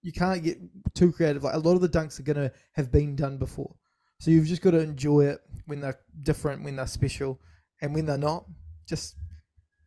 You 0.03 0.13
can't 0.13 0.43
get 0.43 0.59
too 0.95 1.13
creative. 1.13 1.45
Like 1.45 1.55
a 1.55 1.59
lot 1.59 1.75
of 1.75 1.81
the 1.81 1.89
dunks 1.89 2.19
are 2.19 2.23
going 2.23 2.37
to 2.37 2.53
have 2.73 2.93
been 2.93 3.17
done 3.17 3.39
before, 3.39 3.75
so 4.21 4.31
you've 4.31 4.47
just 4.47 4.63
got 4.63 4.73
to 4.73 4.81
enjoy 4.81 5.27
it 5.27 5.41
when 5.67 5.81
they're 5.81 5.99
different, 6.23 6.63
when 6.63 6.77
they're 6.77 6.87
special, 6.87 7.41
and 7.83 7.95
when 7.95 8.07
they're 8.07 8.19
not. 8.19 8.47
Just 8.89 9.17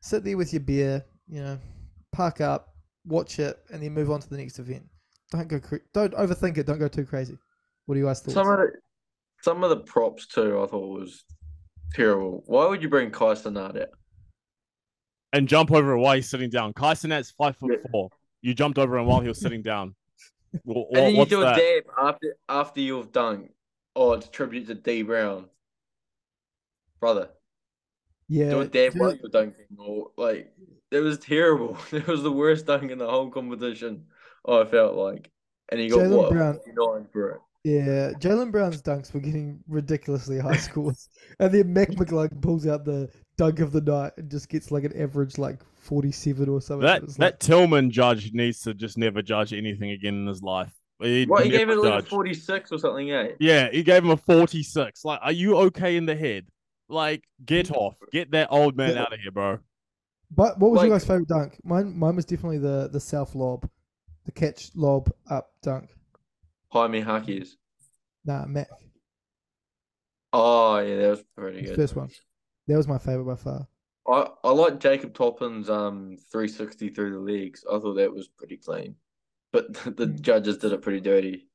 sit 0.01 0.23
there 0.23 0.37
with 0.37 0.51
your 0.51 0.59
beer, 0.61 1.05
you 1.27 1.41
know, 1.41 1.57
park 2.11 2.41
up, 2.41 2.73
watch 3.05 3.39
it, 3.39 3.57
and 3.71 3.81
then 3.81 3.93
move 3.93 4.11
on 4.11 4.19
to 4.19 4.29
the 4.29 4.37
next 4.37 4.59
event. 4.59 4.83
Don't 5.31 5.47
go. 5.47 5.59
Don't 5.93 6.13
overthink 6.13 6.57
it. 6.57 6.65
Don't 6.65 6.79
go 6.79 6.87
too 6.87 7.05
crazy. 7.05 7.37
What 7.89 7.95
do 7.95 8.01
you 8.01 8.05
guys 8.05 8.19
think? 8.19 8.35
Some 8.35 8.47
of 8.47 8.59
the 8.59 8.71
some 9.41 9.63
of 9.63 9.71
the 9.71 9.77
props 9.77 10.27
too, 10.27 10.61
I 10.61 10.67
thought 10.67 10.99
was 10.99 11.23
terrible. 11.95 12.43
Why 12.45 12.67
would 12.67 12.83
you 12.83 12.87
bring 12.89 13.09
Kai 13.09 13.33
Cenat 13.33 13.81
out? 13.81 13.87
And 15.33 15.47
jump 15.47 15.71
over 15.71 15.97
while 15.97 16.13
he's 16.13 16.29
sitting 16.29 16.51
down. 16.51 16.71
Kai 16.73 16.93
Cenat's 16.93 17.31
five 17.31 17.57
foot 17.57 17.71
Yeah. 17.83 17.89
four. 17.91 18.09
You 18.43 18.53
jumped 18.53 18.77
over 18.77 18.95
him 18.99 19.07
while 19.07 19.21
he 19.21 19.27
was 19.27 19.41
sitting 19.41 19.63
down. 19.63 19.95
Wh- 20.67 20.85
And 20.89 20.95
then 20.97 21.11
you 21.13 21.17
what's 21.17 21.31
do 21.31 21.41
a 21.41 21.45
dab 21.55 21.83
after 21.99 22.35
after 22.47 22.79
you've 22.79 23.11
done. 23.11 23.49
Oh, 23.95 24.13
it's 24.13 24.27
a 24.27 24.29
tribute 24.29 24.67
to 24.67 24.75
Dee 24.75 25.01
Brown, 25.01 25.49
brother. 26.99 27.29
yeah, 28.27 28.51
do 28.51 28.61
a 28.61 28.67
dab 28.67 28.93
do 28.93 28.99
while 28.99 29.09
it- 29.09 29.19
you're 29.23 29.31
dunking, 29.31 29.65
or 29.79 30.11
like 30.15 30.53
it 30.91 30.99
was 30.99 31.17
terrible. 31.17 31.75
It 31.91 32.05
was 32.05 32.21
the 32.21 32.31
worst 32.31 32.67
dunk 32.67 32.91
in 32.91 32.99
the 32.99 33.09
whole 33.09 33.31
competition. 33.31 34.05
I 34.47 34.63
felt 34.65 34.93
like, 34.93 35.31
and 35.69 35.79
he 35.81 35.89
got 35.89 36.01
Jaylen 36.01 36.17
what 36.17 36.31
Brown- 36.33 36.53
59 36.53 37.07
for 37.11 37.29
it. 37.31 37.41
Yeah, 37.69 38.11
Jaylen 38.19 38.51
Brown's 38.51 38.81
dunks 38.81 39.13
were 39.13 39.19
getting 39.19 39.59
ridiculously 39.67 40.39
high 40.39 40.55
scores, 40.57 41.09
and 41.39 41.53
then 41.53 41.73
Mac 41.73 41.89
McClung 41.89 42.41
pulls 42.41 42.65
out 42.65 42.85
the 42.85 43.09
dunk 43.37 43.59
of 43.59 43.71
the 43.71 43.81
night 43.81 44.13
and 44.17 44.29
just 44.31 44.49
gets 44.49 44.71
like 44.71 44.83
an 44.85 44.99
average 44.99 45.37
like 45.37 45.59
forty-seven 45.75 46.49
or 46.49 46.61
something. 46.61 46.85
That 46.85 47.01
that 47.07 47.19
like, 47.19 47.39
Tillman 47.39 47.91
judge 47.91 48.31
needs 48.33 48.61
to 48.61 48.73
just 48.73 48.97
never 48.97 49.21
judge 49.21 49.53
anything 49.53 49.91
again 49.91 50.15
in 50.15 50.27
his 50.27 50.41
life. 50.41 50.73
He 51.01 51.25
What 51.25 51.45
he 51.45 51.49
gave 51.51 51.67
never 51.67 51.79
it 51.79 51.89
like 51.89 52.03
a 52.03 52.07
46 52.07 52.71
or 52.73 52.77
something, 52.77 53.09
eh? 53.11 53.29
Yeah, 53.39 53.69
he 53.71 53.83
gave 53.83 54.03
him 54.03 54.09
a 54.09 54.17
46. 54.17 55.05
Like, 55.05 55.19
are 55.23 55.31
you 55.31 55.55
okay 55.57 55.95
in 55.95 56.05
the 56.05 56.15
head? 56.15 56.47
Like, 56.89 57.23
get 57.45 57.71
off. 57.71 57.95
Get 58.11 58.31
that 58.31 58.49
old 58.51 58.75
man 58.75 58.95
Yeah. 58.95 59.03
out 59.03 59.13
of 59.13 59.19
here, 59.19 59.31
bro. 59.31 59.59
but 60.31 60.59
what 60.59 60.71
was 60.71 60.81
your 60.81 60.91
guys' 60.91 61.05
favorite 61.05 61.27
dunk? 61.29 61.57
Mine, 61.63 61.97
mine 61.97 62.15
was 62.15 62.25
definitely 62.25 62.57
the 62.57 62.89
the 62.91 62.99
self 62.99 63.33
lob, 63.35 63.69
the 64.25 64.31
catch 64.31 64.71
lob 64.75 65.09
up 65.29 65.51
dunk. 65.61 65.89
Jaime 66.71 66.99
Jaquez. 66.99 67.55
Nah, 68.25 68.45
Mac, 68.45 68.67
Oh 70.31 70.77
yeah, 70.79 70.97
that 70.97 71.09
was 71.09 71.23
pretty 71.35 71.61
good. 71.63 71.75
first 71.75 71.95
one. 71.95 72.09
That 72.67 72.77
was 72.77 72.87
my 72.87 72.97
favorite 72.99 73.25
by 73.25 73.35
far. 73.35 73.67
I, 74.07 74.27
I 74.43 74.51
like 74.51 74.79
Jacob 74.79 75.13
Toppin's 75.13 75.69
um 75.69 76.17
360 76.31 76.89
through 76.89 77.13
the 77.13 77.19
legs. 77.19 77.63
I 77.71 77.79
thought 77.79 77.95
that 77.95 78.13
was 78.13 78.27
pretty 78.27 78.57
clean, 78.57 78.95
but 79.51 79.73
the 79.97 80.07
Mm. 80.07 80.21
judges 80.21 80.57
did 80.57 80.73
it 80.73 80.81
pretty 80.81 80.99
dirty. 80.99 81.47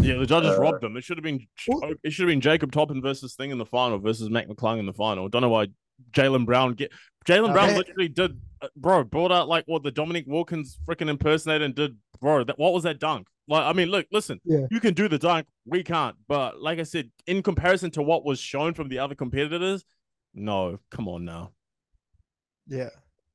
Yeah, 0.00 0.16
the 0.16 0.26
judges 0.26 0.56
Uh, 0.56 0.60
robbed 0.60 0.80
them. 0.82 0.96
It 0.96 1.04
should 1.04 1.16
have 1.18 1.24
been 1.24 1.46
Well- 1.68 1.92
it 2.02 2.12
should 2.12 2.24
have 2.24 2.32
been 2.32 2.40
Jacob 2.40 2.72
Toppin 2.72 3.02
versus 3.02 3.34
Thing 3.34 3.50
in 3.50 3.58
the 3.58 3.66
final 3.66 3.98
versus 3.98 4.30
Mac 4.30 4.48
McClung 4.48 4.78
in 4.78 4.86
the 4.86 4.92
final. 4.92 5.28
Don't 5.28 5.42
know 5.42 5.48
why 5.50 5.68
Jaylen 6.12 6.46
Brown 6.46 6.74
get 6.74 6.92
Jaylen 7.26 7.52
Brown 7.52 7.70
Okay. 7.70 7.78
literally 7.78 8.08
did 8.08 8.40
uh, 8.60 8.68
bro 8.76 9.02
brought 9.04 9.32
out 9.32 9.48
like 9.48 9.64
what 9.66 9.82
the 9.82 9.90
Dominique 9.90 10.26
Wilkins 10.26 10.78
freaking 10.86 11.08
impersonator 11.08 11.64
and 11.64 11.74
did 11.74 11.96
bro 12.24 12.42
that 12.42 12.58
what 12.58 12.72
was 12.72 12.82
that 12.84 12.98
dunk? 12.98 13.28
Like 13.46 13.64
I 13.64 13.72
mean 13.74 13.88
look 13.90 14.06
listen 14.10 14.40
Yeah. 14.44 14.66
you 14.70 14.80
can 14.80 14.94
do 14.94 15.06
the 15.08 15.18
dunk 15.18 15.46
we 15.66 15.82
can't 15.84 16.16
but 16.26 16.60
like 16.60 16.78
I 16.78 16.82
said 16.84 17.10
in 17.26 17.42
comparison 17.42 17.90
to 17.92 18.02
what 18.02 18.24
was 18.24 18.40
shown 18.40 18.72
from 18.72 18.88
the 18.88 18.98
other 18.98 19.14
competitors 19.14 19.84
no 20.32 20.78
come 20.90 21.06
on 21.06 21.24
now 21.26 21.52
Yeah. 22.66 22.88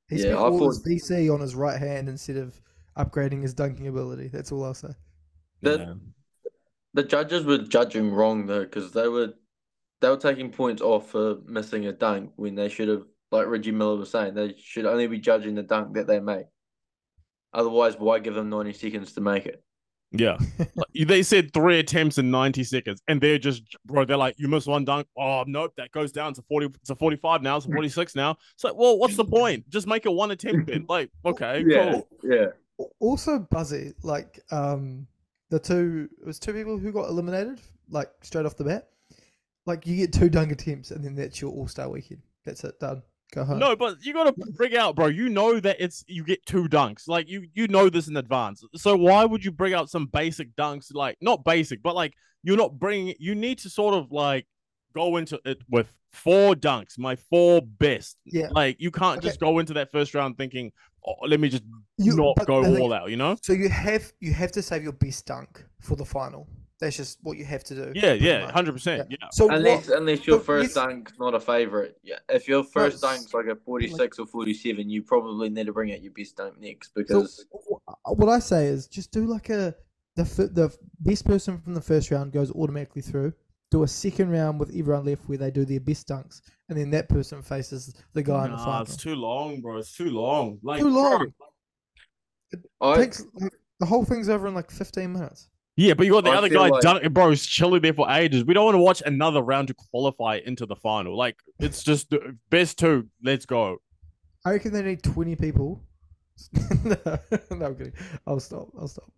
He 0.09 0.15
Yeah, 0.15 0.21
spent 0.21 0.37
I 0.37 0.41
all 0.41 0.67
his 0.67 0.79
thought- 0.79 0.87
VC 0.89 1.29
on 1.33 1.39
his 1.39 1.53
right 1.53 1.77
hand 1.79 2.09
instead 2.09 2.37
of 2.37 2.59
upgrading 2.97 3.43
his 3.43 3.53
dunking 3.53 3.87
ability. 3.87 4.27
That's 4.27 4.51
all 4.51 4.63
I'll 4.65 4.73
say. 4.73 4.89
That- 5.61 5.79
Yeah. 5.81 5.93
The 6.95 7.03
judges 7.03 7.45
were 7.45 7.59
judging 7.59 8.09
wrong 8.11 8.47
though, 8.47 8.63
because 8.63 8.91
they 8.91 9.07
were 9.07 9.33
they 10.01 10.09
were 10.09 10.17
taking 10.17 10.49
points 10.49 10.81
off 10.81 11.09
for 11.11 11.37
missing 11.45 11.85
a 11.85 11.91
dunk 11.91 12.31
when 12.37 12.55
they 12.55 12.69
should 12.69 12.87
have, 12.87 13.03
like 13.31 13.45
Reggie 13.47 13.71
Miller 13.71 13.97
was 13.97 14.09
saying, 14.09 14.33
they 14.33 14.55
should 14.57 14.85
only 14.87 15.05
be 15.07 15.19
judging 15.19 15.53
the 15.55 15.61
dunk 15.61 15.93
that 15.93 16.07
they 16.07 16.19
make. 16.21 16.45
Otherwise, 17.53 17.95
why 17.97 18.19
give 18.19 18.35
them 18.35 18.49
ninety 18.49 18.73
seconds 18.73 19.13
to 19.13 19.21
make 19.21 19.45
it? 19.45 19.63
Yeah. 20.11 20.37
They 20.95 21.23
said 21.23 21.53
three 21.53 21.79
attempts 21.79 22.17
in 22.17 22.29
90 22.31 22.63
seconds, 22.63 23.01
and 23.07 23.21
they're 23.21 23.37
just, 23.37 23.63
bro, 23.85 24.05
they're 24.05 24.17
like, 24.17 24.35
you 24.37 24.47
missed 24.47 24.67
one 24.67 24.83
dunk. 24.83 25.07
Oh, 25.17 25.43
nope, 25.47 25.73
that 25.77 25.91
goes 25.91 26.11
down 26.11 26.33
to 26.33 26.41
40, 26.49 26.69
to 26.85 26.95
45 26.95 27.41
now, 27.41 27.57
it's 27.57 27.65
46 27.67 28.15
now. 28.15 28.35
It's 28.53 28.63
like, 28.63 28.75
well, 28.75 28.97
what's 28.97 29.15
the 29.15 29.23
point? 29.23 29.69
Just 29.69 29.87
make 29.87 30.05
it 30.05 30.11
one 30.11 30.31
attempt 30.31 30.67
then. 30.67 30.85
Like, 30.89 31.09
okay, 31.25 31.63
Yeah, 31.65 31.91
cool. 31.91 32.07
yeah. 32.23 32.47
Also, 32.99 33.39
Buzzy, 33.39 33.93
like 34.03 34.39
um, 34.51 35.07
the 35.49 35.59
two 35.59 36.09
it 36.21 36.25
was 36.25 36.39
two 36.39 36.53
people 36.53 36.77
who 36.77 36.91
got 36.91 37.07
eliminated, 37.09 37.61
like 37.89 38.09
straight 38.21 38.45
off 38.45 38.57
the 38.57 38.63
bat. 38.63 38.89
Like 39.65 39.85
you 39.85 39.95
get 39.95 40.11
two 40.13 40.29
dunk 40.29 40.51
attempts, 40.51 40.91
and 40.91 41.03
then 41.03 41.15
that's 41.15 41.39
your 41.41 41.51
All 41.51 41.67
Star 41.67 41.89
weekend. 41.89 42.21
That's 42.45 42.63
it, 42.63 42.79
done. 42.79 43.03
Home. 43.35 43.59
No, 43.59 43.75
but 43.75 44.03
you 44.03 44.13
gotta 44.13 44.33
bring 44.55 44.75
out, 44.75 44.95
bro. 44.95 45.07
You 45.07 45.29
know 45.29 45.59
that 45.59 45.77
it's 45.79 46.03
you 46.07 46.23
get 46.23 46.45
two 46.45 46.67
dunks. 46.67 47.07
Like 47.07 47.29
you 47.29 47.45
you 47.53 47.67
know 47.67 47.89
this 47.89 48.07
in 48.07 48.17
advance. 48.17 48.63
So 48.75 48.95
why 48.95 49.25
would 49.25 49.43
you 49.45 49.51
bring 49.51 49.73
out 49.73 49.89
some 49.89 50.07
basic 50.07 50.55
dunks? 50.55 50.93
Like 50.93 51.17
not 51.21 51.43
basic, 51.45 51.83
but 51.83 51.95
like 51.95 52.13
you're 52.43 52.57
not 52.57 52.79
bringing. 52.79 53.15
You 53.19 53.35
need 53.35 53.59
to 53.59 53.69
sort 53.69 53.93
of 53.93 54.11
like 54.11 54.47
go 54.95 55.17
into 55.17 55.39
it 55.45 55.59
with 55.69 55.91
four 56.11 56.55
dunks, 56.55 56.97
my 56.97 57.15
four 57.15 57.61
best. 57.61 58.17
Yeah. 58.25 58.47
Like 58.51 58.77
you 58.79 58.89
can't 58.91 59.19
Okay. 59.19 59.27
just 59.27 59.39
go 59.39 59.59
into 59.59 59.73
that 59.73 59.91
first 59.91 60.15
round 60.15 60.37
thinking, 60.37 60.71
oh, 61.05 61.13
let 61.27 61.39
me 61.39 61.49
just 61.49 61.63
You- 61.97 62.15
not 62.15 62.45
go 62.47 62.65
all 62.79 62.93
out. 62.93 63.11
You 63.11 63.17
know? 63.17 63.37
So 63.43 63.53
you 63.53 63.69
have 63.69 64.11
you 64.19 64.33
have 64.33 64.51
to 64.53 64.61
save 64.63 64.81
your 64.81 64.93
best 64.93 65.27
dunk 65.27 65.63
for 65.81 65.95
the 65.95 66.05
final. 66.05 66.47
That's 66.79 66.95
just 66.95 67.17
what 67.23 67.37
you 67.37 67.43
have 67.43 67.63
to 67.65 67.75
do. 67.75 67.91
Yeah, 67.93 68.13
yeah, 68.13 68.45
much. 68.45 68.51
hundred 68.53 68.71
percent. 68.71 69.09
Yeah. 69.11 69.17
Yeah. 69.21 69.27
So 69.33 69.49
Unless 69.51 69.89
what, 69.89 69.97
unless 69.97 70.25
your 70.25 70.39
first 70.39 70.67
yes- 70.67 70.73
dunk's 70.75 71.13
not 71.19 71.35
a 71.35 71.39
favorite. 71.39 71.97
Yeah. 72.03 72.19
If 72.29 72.47
your 72.47 72.63
first 72.63 73.01
But- 73.01 73.07
dunk's 73.17 73.33
like 73.33 73.47
a 73.47 73.55
forty 73.57 73.89
six 73.89 74.17
or 74.17 74.25
forty 74.25 74.53
seven, 74.53 74.89
you 74.89 75.03
probably 75.03 75.49
need 75.49 75.65
to 75.65 75.73
bring 75.73 75.91
out 75.91 76.01
your 76.01 76.13
best 76.13 76.37
dunk 76.37 76.57
next 76.59 76.93
because 76.95 77.45
wh- 77.51 78.17
what 78.17 78.29
I 78.29 78.39
say 78.39 78.67
is 78.67 78.87
just 78.87 79.11
do 79.11 79.25
like 79.25 79.49
a 79.49 79.75
the 80.15 80.21
f- 80.23 80.37
the 80.37 80.73
best 81.01 81.25
person 81.25 81.59
from 81.59 81.73
the 81.73 81.81
first 81.81 82.11
round 82.11 82.31
goes 82.31 82.49
automatically 82.51 83.01
through. 83.01 83.33
Do 83.71 83.83
a 83.83 83.87
second 83.87 84.29
round 84.31 84.59
with 84.59 84.69
everyone 84.69 85.05
left 85.05 85.27
where 85.27 85.37
they 85.37 85.51
do 85.51 85.63
their 85.65 85.79
best 85.81 86.07
dunks, 86.07 86.41
and 86.69 86.77
then 86.77 86.89
that 86.91 87.07
person 87.09 87.41
faces 87.43 87.93
the 88.13 88.23
guy 88.23 88.45
in 88.45 88.51
the 88.51 88.57
Nah, 88.57 88.65
final. 88.65 88.81
it's 88.83 88.97
too 88.97 89.15
long, 89.15 89.59
bro. 89.61 89.77
It's 89.77 89.95
too 89.95 90.09
long. 90.09 90.59
Like 90.63 90.79
Too 90.81 90.91
bro, 90.91 90.93
long. 90.93 91.33
I 92.81 92.95
Takes 92.95 93.25
like, 93.35 93.53
the 93.79 93.85
whole 93.85 94.03
thing's 94.05 94.29
over 94.29 94.47
in 94.47 94.55
like 94.55 94.71
fifteen 94.71 95.11
minutes. 95.13 95.49
Yeah, 95.79 95.93
but 95.93 96.05
you 96.05 96.11
got 96.11 96.25
the 96.25 96.31
I 96.31 96.35
other 96.35 96.49
guy, 96.49 96.67
like- 96.67 96.81
done, 96.81 97.13
bro, 97.13 97.31
is 97.31 97.45
chilling 97.45 97.81
there 97.81 97.93
for 97.93 98.09
ages. 98.11 98.43
We 98.43 98.53
don't 98.53 98.65
want 98.65 98.75
to 98.75 98.81
watch 98.81 99.01
another 99.05 99.41
round 99.41 99.69
to 99.69 99.73
qualify 99.73 100.41
into 100.45 100.65
the 100.65 100.75
final. 100.75 101.17
Like, 101.17 101.37
it's 101.57 101.83
just 101.83 102.09
the 102.09 102.35
best 102.49 102.77
two. 102.77 103.07
Let's 103.23 103.45
go. 103.45 103.77
I 104.45 104.51
reckon 104.51 104.73
they 104.73 104.81
need 104.81 105.03
twenty 105.03 105.37
people. 105.37 105.81
no, 106.83 106.97
no, 107.05 107.65
I'm 107.65 107.75
kidding. 107.77 107.93
I'll 108.27 108.41
stop. 108.41 108.67
I'll 108.77 108.89
stop. 108.89 109.09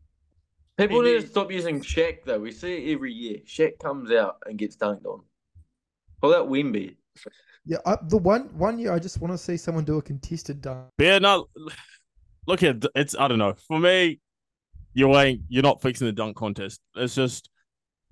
people 0.77 1.01
Maybe- 1.01 1.15
need 1.15 1.21
to 1.21 1.27
stop 1.29 1.51
using 1.51 1.81
Shaq 1.81 2.25
though. 2.25 2.37
We 2.39 2.51
see 2.51 2.75
it 2.89 2.93
every 2.93 3.11
year. 3.11 3.37
Shaq 3.47 3.79
comes 3.79 4.11
out 4.11 4.37
and 4.45 4.55
gets 4.59 4.77
dunked 4.77 5.05
on. 5.05 5.21
Pull 6.21 6.35
out 6.35 6.47
Wemby. 6.47 6.95
Yeah, 7.65 7.77
I, 7.87 7.97
the 8.07 8.17
one 8.17 8.55
one 8.55 8.77
year 8.77 8.93
I 8.93 8.99
just 8.99 9.19
want 9.19 9.33
to 9.33 9.37
see 9.39 9.57
someone 9.57 9.83
do 9.83 9.97
a 9.97 10.01
contested 10.03 10.61
dunk. 10.61 10.89
Yeah, 10.99 11.17
no, 11.17 11.47
look 12.45 12.61
at 12.61 12.85
it's. 12.93 13.15
I 13.17 13.27
don't 13.27 13.39
know. 13.39 13.55
For 13.67 13.79
me, 13.79 14.19
you 14.93 15.15
ain't. 15.17 15.41
You're 15.47 15.63
not 15.63 15.81
fixing 15.81 16.07
the 16.07 16.13
dunk 16.13 16.35
contest. 16.35 16.81
It's 16.95 17.15
just 17.15 17.49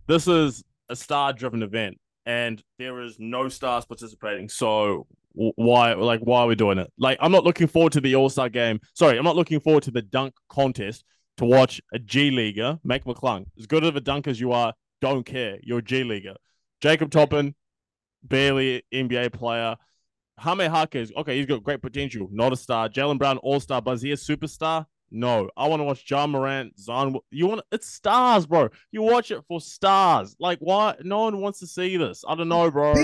this 0.08 0.28
is 0.28 0.64
a 0.90 0.96
star-driven 0.96 1.64
event, 1.64 1.98
and 2.26 2.62
there 2.78 3.02
is 3.02 3.18
no 3.20 3.50
stars 3.50 3.86
participating. 3.86 4.50
So 4.50 5.08
why, 5.34 5.94
like, 5.94 6.22
why 6.22 6.42
are 6.42 6.48
we 6.48 6.56
doing 6.56 6.78
it? 6.80 6.92
Like, 6.98 7.18
I'm 7.22 7.32
not 7.32 7.44
looking 7.44 7.68
forward 7.68 7.94
to 7.94 8.02
the 8.02 8.16
All 8.16 8.30
Star 8.30 8.50
game. 8.50 8.80
Sorry, 8.94 9.18
I'm 9.18 9.24
not 9.24 9.36
looking 9.36 9.60
forward 9.60 9.84
to 9.84 9.92
the 9.92 10.02
dunk 10.02 10.34
contest 10.50 11.04
to 11.38 11.46
watch 11.46 11.82
a 11.94 12.00
G 12.00 12.32
leaguer, 12.32 12.80
Mac 12.84 13.06
McClung. 13.06 13.46
As 13.58 13.66
good 13.66 13.84
of 13.84 13.96
a 13.96 14.02
dunk 14.02 14.28
as 14.28 14.40
you 14.40 14.52
are, 14.52 14.74
don't 15.02 15.26
care. 15.26 15.60
You're 15.62 15.80
a 15.80 15.84
G 15.84 16.04
leaguer. 16.04 16.36
Jacob 16.82 17.12
Toppin, 17.12 17.56
barely 18.24 18.84
NBA 18.94 19.34
player. 19.34 19.78
Hame 20.40 20.72
Hake 20.72 21.12
okay. 21.18 21.38
He's 21.38 21.46
got 21.46 21.64
great 21.64 21.82
potential. 21.82 22.30
Not 22.32 22.54
a 22.54 22.56
star. 22.56 22.90
Jaylen 22.90 23.18
Brown, 23.18 23.38
all 23.40 23.60
star. 23.60 23.80
A 23.80 23.82
superstar? 23.82 24.86
No. 25.12 25.50
I 25.58 25.68
want 25.68 25.80
to 25.80 25.84
watch 25.84 26.10
Ja 26.10 26.28
Morant, 26.28 26.78
Zion. 26.80 27.18
You 27.32 27.48
want 27.48 27.62
it's 27.72 27.88
stars, 27.88 28.46
bro. 28.46 28.70
You 28.92 29.02
watch 29.02 29.32
it 29.32 29.44
for 29.48 29.62
stars. 29.62 30.36
Like 30.40 30.60
why? 30.60 30.96
No 31.02 31.20
one 31.22 31.42
wants 31.42 31.60
to 31.60 31.68
see 31.68 31.98
this. 31.98 32.24
I 32.28 32.36
don't 32.36 32.50
know, 32.50 32.70
bro. 32.72 32.96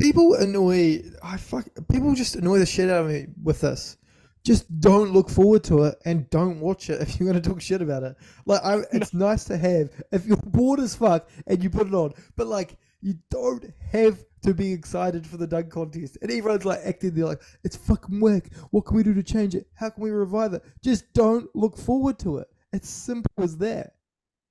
People 0.00 0.34
annoy. 0.34 1.02
I 1.22 1.36
fuck. 1.36 1.68
People 1.90 2.14
just 2.14 2.36
annoy 2.36 2.58
the 2.58 2.66
shit 2.66 2.90
out 2.90 3.04
of 3.04 3.10
me 3.10 3.26
with 3.42 3.60
this. 3.60 3.96
Just 4.42 4.80
don't 4.80 5.12
look 5.12 5.28
forward 5.28 5.62
to 5.64 5.84
it 5.84 5.96
and 6.06 6.28
don't 6.30 6.60
watch 6.60 6.88
it 6.88 7.00
if 7.02 7.18
you're 7.18 7.28
gonna 7.28 7.40
talk 7.40 7.60
shit 7.60 7.82
about 7.82 8.02
it. 8.02 8.16
Like, 8.46 8.64
I, 8.64 8.80
it's 8.92 9.12
nice 9.12 9.44
to 9.44 9.58
have 9.58 9.90
if 10.12 10.26
you're 10.26 10.38
bored 10.38 10.80
as 10.80 10.94
fuck 10.94 11.28
and 11.46 11.62
you 11.62 11.70
put 11.70 11.86
it 11.86 11.94
on, 11.94 12.14
but 12.36 12.46
like, 12.46 12.78
you 13.02 13.14
don't 13.30 13.64
have 13.92 14.22
to 14.42 14.54
be 14.54 14.72
excited 14.72 15.26
for 15.26 15.36
the 15.36 15.46
dunk 15.46 15.70
contest. 15.70 16.18
And 16.22 16.30
everyone's 16.30 16.64
like 16.64 16.80
acting, 16.84 17.14
they're 17.14 17.26
like, 17.26 17.42
it's 17.64 17.76
fucking 17.76 18.20
work. 18.20 18.48
What 18.70 18.86
can 18.86 18.96
we 18.96 19.02
do 19.02 19.14
to 19.14 19.22
change 19.22 19.54
it? 19.54 19.66
How 19.74 19.90
can 19.90 20.02
we 20.02 20.10
revive 20.10 20.54
it? 20.54 20.62
Just 20.82 21.12
don't 21.12 21.48
look 21.54 21.76
forward 21.76 22.18
to 22.20 22.38
it. 22.38 22.48
It's 22.72 22.88
simple 22.88 23.44
as 23.44 23.56
that. 23.58 23.94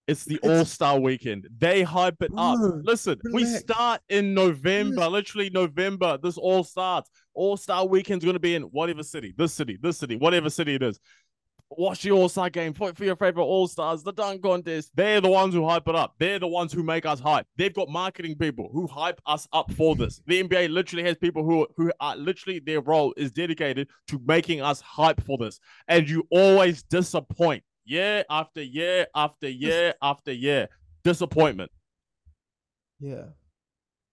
It's 0.09 0.25
the 0.25 0.39
All 0.39 0.65
Star 0.65 0.99
weekend. 0.99 1.47
They 1.59 1.83
hype 1.83 2.21
it 2.21 2.31
up. 2.35 2.57
Bro, 2.57 2.81
Listen, 2.83 3.19
we 3.31 3.45
start 3.45 4.01
in 4.09 4.33
November, 4.33 5.07
literally 5.07 5.51
November. 5.51 6.17
This 6.17 6.35
all 6.35 6.63
starts. 6.63 7.11
All 7.35 7.57
Star 7.57 7.85
weekend's 7.85 8.25
going 8.25 8.33
to 8.33 8.39
be 8.39 8.55
in 8.55 8.63
whatever 8.63 9.03
city, 9.03 9.35
this 9.37 9.53
city, 9.53 9.77
this 9.79 9.99
city, 9.99 10.15
whatever 10.15 10.49
city 10.49 10.73
it 10.73 10.81
is. 10.81 10.99
Watch 11.71 12.01
the 12.01 12.11
All 12.11 12.27
Star 12.29 12.49
game. 12.49 12.73
Vote 12.73 12.97
for 12.97 13.05
your 13.05 13.15
favorite 13.15 13.43
All 13.43 13.67
Stars, 13.67 14.01
the 14.03 14.11
dunk 14.11 14.41
contest. 14.41 14.91
They're 14.95 15.21
the 15.21 15.29
ones 15.29 15.53
who 15.53 15.67
hype 15.67 15.87
it 15.87 15.95
up. 15.95 16.15
They're 16.17 16.39
the 16.39 16.47
ones 16.47 16.73
who 16.73 16.81
make 16.83 17.05
us 17.05 17.19
hype. 17.19 17.45
They've 17.57 17.73
got 17.73 17.89
marketing 17.89 18.35
people 18.37 18.69
who 18.73 18.87
hype 18.87 19.21
us 19.27 19.47
up 19.53 19.71
for 19.73 19.95
this. 19.95 20.21
The 20.25 20.43
NBA 20.43 20.69
literally 20.71 21.03
has 21.03 21.15
people 21.17 21.43
who 21.43 21.67
who 21.77 21.91
are 21.99 22.15
literally 22.15 22.59
their 22.59 22.81
role 22.81 23.13
is 23.17 23.31
dedicated 23.31 23.87
to 24.07 24.19
making 24.25 24.61
us 24.61 24.81
hype 24.81 25.23
for 25.25 25.37
this. 25.37 25.59
And 25.87 26.09
you 26.09 26.27
always 26.31 26.81
disappoint 26.83 27.63
year 27.85 28.25
after 28.29 28.63
year 28.63 29.07
after 29.15 29.47
year 29.47 29.93
after 30.01 30.33
year. 30.33 30.69
Disappointment. 31.03 31.71
Yeah. 32.99 33.25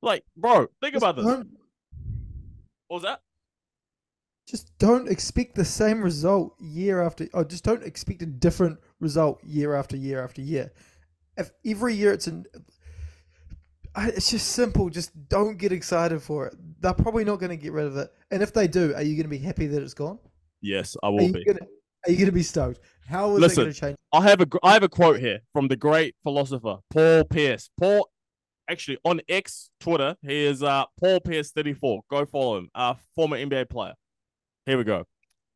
Like, 0.03 0.25
bro, 0.37 0.67
think 0.83 0.95
about 0.95 1.17
this. 1.17 1.25
What 1.25 1.47
was 2.89 3.03
that? 3.03 3.21
Just 4.47 4.77
don't 4.79 5.09
expect 5.09 5.55
the 5.55 5.65
same 5.65 6.01
result 6.03 6.55
year 6.61 7.03
after 7.03 7.29
or 7.35 7.45
just 7.45 7.65
don't 7.65 7.83
expect 7.83 8.23
a 8.23 8.27
different 8.27 8.79
result 9.01 9.43
year 9.45 9.75
after 9.75 9.97
year 9.97 10.23
after 10.23 10.41
year 10.41 10.73
if 11.37 11.51
every 11.65 11.95
year 11.95 12.13
it's 12.13 12.27
an 12.27 12.47
it's 13.99 14.31
just 14.31 14.49
simple 14.49 14.91
just 14.91 15.11
don't 15.29 15.57
get 15.59 15.73
excited 15.73 16.23
for 16.23 16.47
it 16.47 16.55
they're 16.81 16.93
probably 16.95 17.25
not 17.25 17.37
going 17.41 17.51
to 17.51 17.57
get 17.57 17.73
rid 17.73 17.87
of 17.87 17.97
it 17.97 18.11
and 18.31 18.43
if 18.43 18.53
they 18.53 18.69
do 18.69 18.95
are 18.95 19.03
you 19.03 19.17
going 19.17 19.25
to 19.25 19.29
be 19.29 19.39
happy 19.39 19.67
that 19.67 19.83
it's 19.83 19.95
gone 19.95 20.19
Yes, 20.63 20.97
I 21.03 21.11
will 21.11 21.23
you 21.23 21.33
be. 21.33 21.45
to 21.45 21.53
are 22.07 22.11
you 22.11 22.17
going 22.17 22.27
to 22.27 22.33
be 22.33 22.43
stoked 22.43 22.81
how 23.09 23.35
is 23.35 23.41
Listen. 23.41 23.61
it 23.61 23.65
going 23.65 23.75
to 23.75 23.81
change 23.81 23.97
I 24.13 24.23
have 24.23 24.41
a 24.41 24.47
I 24.63 24.73
have 24.73 24.83
a 24.83 24.89
quote 24.89 25.21
here 25.21 25.41
from 25.53 25.69
the 25.69 25.77
great 25.77 26.15
philosopher 26.23 26.79
Paul 26.91 27.25
Pierce. 27.25 27.69
Paul, 27.79 28.09
actually 28.69 28.99
on 29.05 29.21
X 29.29 29.71
Twitter, 29.81 30.17
he 30.23 30.45
is 30.45 30.63
uh 30.63 30.85
Paul 30.99 31.21
Pierce 31.21 31.53
thirty 31.53 31.75
four. 31.75 32.01
Go 32.11 32.25
follow 32.25 32.59
him. 32.59 32.71
Uh, 32.75 32.95
former 33.15 33.37
NBA 33.37 33.69
player. 33.69 33.95
Here 34.67 34.77
we 34.77 34.85
go. 34.85 35.05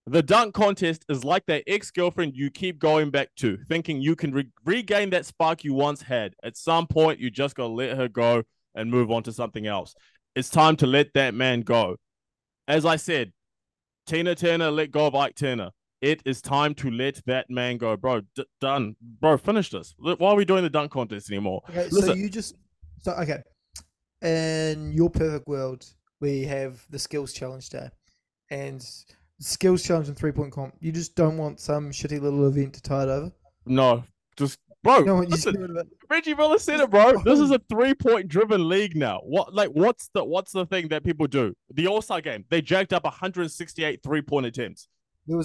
The 0.06 0.22
dunk 0.22 0.54
contest 0.54 1.04
is 1.08 1.24
like 1.24 1.44
that 1.46 1.64
ex 1.66 1.90
girlfriend 1.90 2.34
you 2.34 2.50
keep 2.50 2.78
going 2.78 3.10
back 3.10 3.28
to, 3.36 3.58
thinking 3.68 4.00
you 4.00 4.16
can 4.16 4.32
re- 4.32 4.48
regain 4.64 5.10
that 5.10 5.26
spark 5.26 5.62
you 5.62 5.74
once 5.74 6.02
had. 6.02 6.34
At 6.42 6.56
some 6.56 6.86
point, 6.86 7.20
you 7.20 7.30
just 7.30 7.54
gotta 7.54 7.72
let 7.72 7.96
her 7.96 8.08
go 8.08 8.42
and 8.74 8.90
move 8.90 9.10
on 9.10 9.22
to 9.24 9.32
something 9.32 9.66
else. 9.66 9.94
It's 10.34 10.48
time 10.48 10.76
to 10.76 10.86
let 10.86 11.12
that 11.14 11.34
man 11.34 11.60
go. 11.62 11.96
as 12.68 12.86
I 12.86 12.96
said, 12.96 13.32
Tina 14.06 14.34
Turner 14.34 14.70
let 14.70 14.90
go 14.92 15.06
of 15.06 15.14
Ike 15.14 15.34
Turner. 15.34 15.70
It 16.00 16.22
is 16.24 16.40
time 16.40 16.74
to 16.76 16.90
let 16.90 17.20
that 17.26 17.50
man 17.50 17.76
go, 17.76 17.96
bro. 17.96 18.22
D- 18.34 18.44
done, 18.60 18.96
bro. 19.20 19.36
Finish 19.36 19.70
this. 19.70 19.94
Why 19.98 20.14
are 20.30 20.36
we 20.36 20.44
doing 20.44 20.62
the 20.62 20.70
dunk 20.70 20.92
contest 20.92 21.30
anymore? 21.30 21.62
Okay, 21.68 21.90
so 21.90 22.14
you 22.14 22.28
just 22.30 22.54
so 23.02 23.12
okay. 23.12 23.42
In 24.22 24.92
your 24.92 25.10
perfect 25.10 25.46
world, 25.46 25.84
we 26.20 26.44
have 26.44 26.84
the 26.90 26.98
skills 26.98 27.32
challenge 27.32 27.68
day, 27.68 27.90
and 28.50 28.84
skills 29.38 29.82
challenge 29.82 30.08
and 30.08 30.16
three 30.16 30.32
point 30.32 30.52
comp. 30.52 30.74
You 30.80 30.92
just 30.92 31.14
don't 31.14 31.36
want 31.38 31.60
some 31.60 31.90
shitty 31.90 32.20
little 32.20 32.46
event 32.46 32.74
to 32.74 32.82
tie 32.82 33.02
it 33.04 33.08
over. 33.08 33.32
No, 33.66 34.04
just 34.36 34.58
bro. 34.82 35.00
No, 35.00 35.16
listen, 35.20 35.52
get 35.52 35.60
rid 35.62 35.70
of 35.70 35.76
it. 35.76 35.86
Reggie 36.08 36.34
Miller 36.34 36.58
said 36.58 36.80
it, 36.80 36.90
bro. 36.90 37.22
This 37.24 37.38
is 37.40 37.50
a 37.50 37.60
three 37.68 37.94
point 37.94 38.28
driven 38.28 38.68
league 38.68 38.96
now. 38.96 39.20
What 39.24 39.54
like 39.54 39.70
what's 39.70 40.08
the 40.14 40.24
what's 40.24 40.52
the 40.52 40.66
thing 40.66 40.88
that 40.88 41.04
people 41.04 41.26
do? 41.26 41.54
The 41.72 41.86
All 41.86 42.02
Star 42.02 42.20
game, 42.20 42.44
they 42.50 42.60
jacked 42.62 42.92
up 42.92 43.04
168 43.04 44.02
three 44.02 44.22
point 44.22 44.46
attempts. 44.46 44.88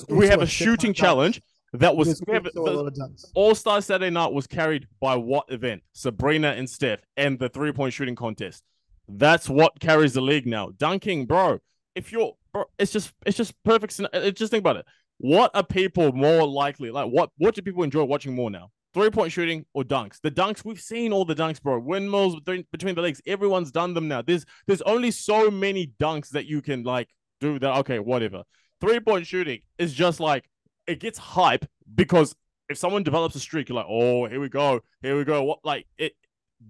We 0.10 0.28
have 0.28 0.42
a 0.42 0.48
shit 0.48 0.66
shooting 0.66 0.94
ton 0.94 0.94
of 0.94 0.96
dunks. 0.96 0.98
challenge 0.98 1.42
that 1.74 1.96
was 1.96 2.08
There's 2.08 2.22
we 2.28 2.34
have- 2.34 2.48
also 2.56 2.74
a 2.74 2.78
lot 2.78 2.88
of 2.88 2.94
dunks. 2.94 3.26
All 3.36 3.54
Star 3.54 3.82
Saturday 3.82 4.10
night 4.10 4.32
was 4.32 4.48
carried 4.48 4.88
by 5.00 5.16
what 5.16 5.46
event? 5.50 5.84
Sabrina 5.94 6.50
and 6.52 6.70
Steph 6.70 7.02
and 7.18 7.38
the 7.38 7.50
three 7.50 7.72
point 7.72 7.94
shooting 7.94 8.16
contest. 8.16 8.64
That's 9.08 9.48
what 9.48 9.80
carries 9.80 10.14
the 10.14 10.22
league 10.22 10.48
now. 10.48 10.72
Dunking, 10.78 11.26
bro. 11.28 11.60
If 11.94 12.12
you're, 12.12 12.34
it's 12.78 12.92
just 12.92 13.14
it's 13.26 13.38
just 13.38 13.54
perfect. 13.64 13.94
scena- 13.94 14.10
uh, 14.14 14.32
Just 14.32 14.52
think 14.52 14.62
about 14.62 14.78
it. 14.78 14.86
What 15.18 15.52
are 15.56 15.64
people 15.64 16.12
more 16.14 16.48
likely 16.48 16.92
like? 16.92 17.08
What 17.10 17.30
what 17.38 17.56
do 17.56 17.62
people 17.62 17.84
enjoy 17.84 18.04
watching 18.04 18.36
more 18.36 18.52
now? 18.52 18.72
Three 18.94 19.10
point 19.10 19.32
shooting 19.32 19.66
or 19.74 19.84
dunks? 19.84 20.20
The 20.22 20.32
dunks 20.32 20.64
we've 20.64 20.80
seen 20.80 21.12
all 21.12 21.26
the 21.26 21.36
dunks, 21.36 21.62
bro. 21.62 21.80
Windmills 21.80 22.36
between, 22.36 22.66
between 22.72 22.96
the 22.96 23.02
legs. 23.02 23.22
Everyone's 23.26 23.72
done 23.72 23.94
them 23.94 24.08
now. 24.08 24.22
There's 24.22 24.46
there's 24.68 24.82
only 24.84 25.12
so 25.12 25.52
many 25.52 25.92
dunks 26.00 26.30
that 26.30 26.46
you 26.46 26.62
can 26.62 26.84
like 26.84 27.10
do 27.42 27.60
that. 27.60 27.78
Okay, 27.80 28.00
whatever. 28.00 28.44
Three 28.82 29.00
point 29.00 29.28
shooting 29.28 29.60
is 29.78 29.94
just 29.94 30.20
like 30.20 30.50
it 30.88 31.00
gets 31.00 31.18
hype 31.18 31.66
because 31.94 32.36
if 32.70 32.78
someone 32.78 33.04
develops 33.04 33.36
a 33.36 33.40
streak, 33.40 33.70
you're 33.70 33.76
like, 33.76 33.86
oh, 33.88 34.28
here 34.28 34.40
we 34.40 34.50
go, 34.50 34.82
here 35.02 35.18
we 35.18 35.24
go. 35.24 35.44
What 35.44 35.60
like 35.64 35.88
it? 35.98 36.14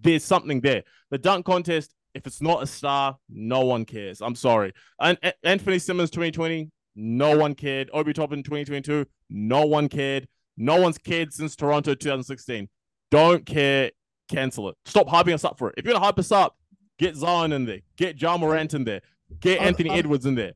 There's 0.02 0.24
something 0.24 0.62
there. 0.62 0.84
The 1.10 1.18
dunk 1.18 1.46
contest, 1.46 1.94
if 2.16 2.26
it's 2.26 2.42
not 2.42 2.64
a 2.64 2.66
star, 2.66 3.18
no 3.30 3.60
one 3.66 3.86
cares. 3.86 4.22
I'm 4.22 4.36
sorry. 4.36 4.74
And 5.00 5.20
Anfernee 5.46 5.82
Simons 5.82 6.10
2020, 6.10 6.72
no 6.96 7.38
one 7.38 7.54
cared. 7.54 7.90
Obi 7.94 8.14
Toppin 8.14 8.42
2022, 8.42 9.06
no 9.30 9.66
one 9.66 9.90
cared. 9.90 10.28
No 10.58 10.80
one's 10.80 10.98
cared 10.98 11.34
since 11.34 11.56
Toronto 11.58 11.94
2016. 11.94 12.70
Don't 13.12 13.46
care. 13.46 13.92
Cancel 14.30 14.70
it. 14.70 14.76
Stop 14.86 15.08
hyping 15.08 15.34
us 15.34 15.44
up 15.44 15.60
for 15.60 15.70
it. 15.70 15.76
If 15.78 15.86
you're 15.86 15.94
gonna 15.94 16.04
hype 16.06 16.18
us 16.18 16.32
up, 16.32 16.56
get 16.98 17.16
Zion 17.16 17.52
in 17.52 17.66
there. 17.66 17.82
Get 17.98 18.20
Ja 18.20 18.38
Morant 18.38 18.74
in 18.74 18.86
there. 18.86 19.02
Get 19.42 19.60
I'm- 19.60 19.68
Anthony 19.68 19.90
I'm- 19.90 20.00
Edwards 20.00 20.26
in 20.26 20.36
there. 20.36 20.54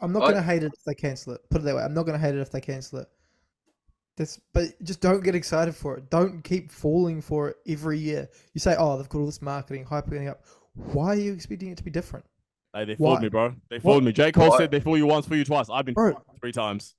I'm 0.00 0.12
not 0.12 0.24
I- 0.24 0.32
gonna 0.32 0.42
hate 0.42 0.64
it 0.64 0.72
if 0.76 0.82
they 0.84 0.94
cancel 0.94 1.34
it. 1.34 1.40
Put 1.48 1.62
it 1.62 1.64
that 1.64 1.76
way. 1.76 1.82
I'm 1.82 1.94
not 1.94 2.04
gonna 2.04 2.18
hate 2.18 2.34
it 2.34 2.40
if 2.40 2.50
they 2.50 2.60
cancel 2.60 2.98
it. 2.98 3.08
That's 4.16 4.40
but 4.54 4.68
just 4.82 5.00
don't 5.00 5.22
get 5.22 5.34
excited 5.34 5.74
for 5.74 5.96
it. 5.96 6.08
Don't 6.10 6.42
keep 6.42 6.72
falling 6.72 7.20
for 7.20 7.50
it 7.50 7.56
every 7.68 7.98
year. 7.98 8.28
You 8.54 8.60
say, 8.60 8.74
oh, 8.78 8.96
they've 8.96 9.08
got 9.08 9.18
all 9.18 9.26
this 9.26 9.42
marketing, 9.42 9.84
hype 9.84 10.10
it 10.10 10.26
up. 10.26 10.42
Why 10.74 11.08
are 11.08 11.14
you 11.16 11.32
expecting 11.32 11.70
it 11.70 11.78
to 11.78 11.84
be 11.84 11.90
different? 11.90 12.24
Hey, 12.74 12.84
they 12.84 12.96
fooled 12.96 13.14
Why? 13.14 13.20
me, 13.20 13.28
bro. 13.28 13.54
They 13.70 13.78
fooled 13.78 14.04
me. 14.04 14.12
J. 14.12 14.32
Cole 14.32 14.50
Why? 14.50 14.58
said 14.58 14.70
they 14.70 14.80
fool 14.80 14.96
you 14.96 15.06
once, 15.06 15.26
fool 15.26 15.36
you 15.36 15.44
twice. 15.44 15.68
I've 15.70 15.84
been 15.84 15.94
Bro. 15.94 16.12
fooled 16.12 16.24
three 16.40 16.52
times. 16.52 16.94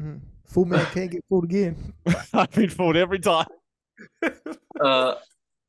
Mm. 0.00 0.20
Full 0.46 0.64
man 0.66 0.84
can't 0.92 1.10
get 1.10 1.24
fooled 1.28 1.44
again. 1.44 1.94
I've 2.32 2.50
been 2.50 2.68
fooled 2.70 2.96
every 2.96 3.18
time. 3.18 3.46
Uh, 4.80 5.14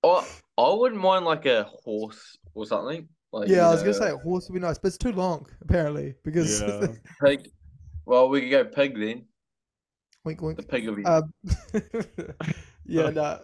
I 0.04 0.28
I 0.58 0.74
wouldn't 0.74 1.00
mind 1.00 1.26
like 1.26 1.46
a 1.46 1.66
horse 1.84 2.38
or 2.56 2.66
something. 2.66 3.08
Like 3.32 3.48
yeah, 3.48 3.58
you 3.58 3.62
I 3.62 3.72
was 3.72 3.82
gonna 3.82 3.94
say 3.94 4.10
a 4.10 4.18
horse 4.18 4.50
would 4.50 4.56
be 4.56 4.60
nice, 4.60 4.80
but 4.80 4.88
it's 4.88 4.98
too 4.98 5.12
long 5.12 5.46
apparently 5.62 6.16
because 6.24 6.60
Yeah. 6.60 6.88
pig. 7.24 7.52
Well, 8.08 8.30
we 8.30 8.42
could 8.42 8.50
go 8.50 8.66
pig 8.66 9.00
then. 9.00 9.26
Wink 10.26 10.42
wink. 10.42 10.58
The 10.58 10.64
pig 10.64 10.88
will 10.88 10.96
be. 10.96 11.06
Um, 11.06 11.34
yeah, 12.86 13.10
no. 13.10 13.40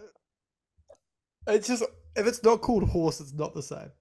It's 1.47 1.67
just 1.67 1.83
if 2.15 2.27
it's 2.27 2.43
not 2.43 2.61
called 2.61 2.89
horse, 2.89 3.19
it's 3.19 3.33
not 3.33 3.53
the 3.53 3.63
same. 3.63 3.91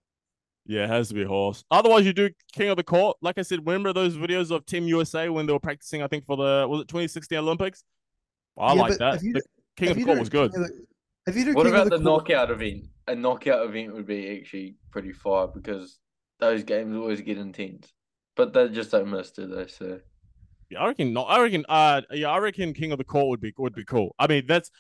Yeah, 0.67 0.85
it 0.85 0.91
has 0.91 1.09
to 1.09 1.15
be 1.15 1.25
horse. 1.25 1.65
Otherwise, 1.71 2.05
you 2.05 2.13
do 2.13 2.31
King 2.53 2.69
of 2.69 2.77
the 2.77 2.85
Court. 2.85 3.17
Like 3.23 3.39
I 3.39 3.43
said, 3.43 3.61
remember 3.61 3.93
those 3.93 4.17
videos 4.17 4.51
of 4.51 4.67
Team 4.67 4.85
USA 4.85 5.29
when 5.29 5.47
they 5.47 5.53
were 5.53 5.61
practicing? 5.61 6.03
I 6.03 6.07
think 6.07 6.27
for 6.27 6.37
the 6.37 6.67
was 6.69 6.83
it 6.83 6.89
2016 6.89 7.39
Olympics. 7.39 7.85
I 8.59 8.75
Yeah, 8.75 8.81
like 8.81 8.99
that. 8.99 9.23
you 9.23 9.33
The 9.33 9.43
King 9.77 9.91
of 9.91 9.97
the 9.97 10.05
Court 10.05 10.19
was 10.19 10.29
good. 10.29 10.53
King 10.53 10.87
If 11.27 11.37
you 11.37 11.45
do 11.47 11.55
what 11.55 11.65
King 11.65 11.75
about 11.75 11.87
of 11.87 11.91
the, 11.91 11.99
the, 11.99 12.05
Court, 12.05 12.29
knockout 12.29 12.51
event? 12.51 12.87
A 13.09 13.15
knockout 13.15 13.67
event 13.67 13.95
would 13.95 14.07
be 14.07 14.39
actually 14.39 14.77
pretty 14.91 15.13
fire 15.13 15.47
because 15.49 15.99
those 16.39 16.63
games 16.63 16.97
always 16.97 17.21
get 17.21 17.39
intense. 17.39 17.93
But 18.37 18.53
they 18.53 18.69
just 18.69 18.91
don't 18.91 19.11
miss, 19.11 19.31
do 19.31 19.47
they? 19.47 19.67
So 19.67 19.87
Yeah, 19.87 19.97
I 20.79 20.87
reckon. 20.89 21.13
No, 21.13 21.23
I 21.23 21.41
reckon. 21.43 21.65
Uh, 21.69 22.03
yeah, 22.13 22.31
I 22.31 22.39
reckon 22.39 22.73
King 22.73 22.93
of 22.93 22.99
the 22.99 23.05
Court 23.05 23.29
would 23.29 23.41
be 23.41 23.53
would 23.59 23.75
be 23.75 23.85
cool. 23.85 24.15
I 24.19 24.27
mean, 24.27 24.47
that's 24.47 24.71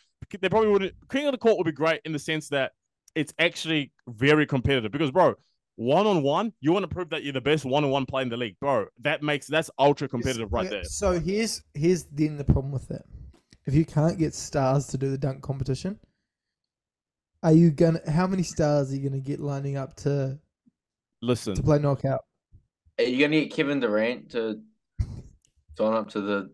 they 0.41 0.49
probably 0.49 0.71
wouldn't. 0.71 0.95
King 1.11 1.27
of 1.27 1.33
the 1.33 1.39
Court 1.39 1.57
would 1.59 1.65
be 1.65 1.73
great 1.73 2.01
in 2.05 2.13
the 2.13 2.19
sense 2.19 2.49
that 2.51 2.73
it's 3.15 3.33
actually 3.39 3.93
very 4.09 4.47
competitive 4.47 4.93
because, 4.93 5.11
bro, 5.11 5.35
one 5.77 6.07
on 6.07 6.23
one, 6.23 6.53
you 6.61 6.73
want 6.73 6.85
to 6.85 6.89
prove 6.89 7.11
that 7.11 7.25
you're 7.25 7.33
the 7.33 7.41
best 7.41 7.65
one 7.65 7.85
on 7.85 7.91
one 7.91 8.07
player 8.07 8.23
in 8.23 8.29
the 8.29 8.37
league, 8.37 8.57
bro. 8.61 8.87
That 9.01 9.23
makes 9.23 9.47
that's 9.47 9.71
ultra 9.79 10.09
competitive 10.09 10.53
right 10.53 10.67
Okay, 10.67 10.77
there. 10.77 10.85
So 10.85 11.19
here's 11.19 11.63
here's 11.75 12.05
then 12.05 12.37
the 12.37 12.45
problem 12.45 12.73
with 12.73 12.87
that. 12.89 13.03
If 13.67 13.75
you 13.75 13.85
can't 13.85 14.19
get 14.19 14.35
stars 14.35 14.87
to 14.89 14.99
do 14.99 15.11
the 15.11 15.19
dunk 15.19 15.43
competition, 15.43 15.99
are 17.43 17.53
you 17.53 17.71
gonna? 17.71 18.01
How 18.11 18.27
many 18.27 18.43
stars 18.43 18.93
are 18.93 18.97
you 18.97 19.09
gonna 19.09 19.21
get 19.21 19.41
lining 19.41 19.77
up 19.77 19.97
to 19.99 20.39
Listen, 21.23 21.55
to 21.55 21.63
play 21.63 21.79
knockout? 21.79 22.25
are 22.99 23.05
you 23.05 23.19
gonna 23.19 23.41
get 23.41 23.53
Kevin 23.53 23.81
Durant 23.81 24.31
to 24.33 24.61
sign 25.81 25.95
up 25.95 26.09
to 26.11 26.21
the 26.21 26.51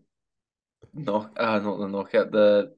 knock? 0.93 1.31
Uh, 1.37 1.59
not 1.59 1.77
the 1.79 1.87
knockout. 1.87 2.31
The 2.31 2.73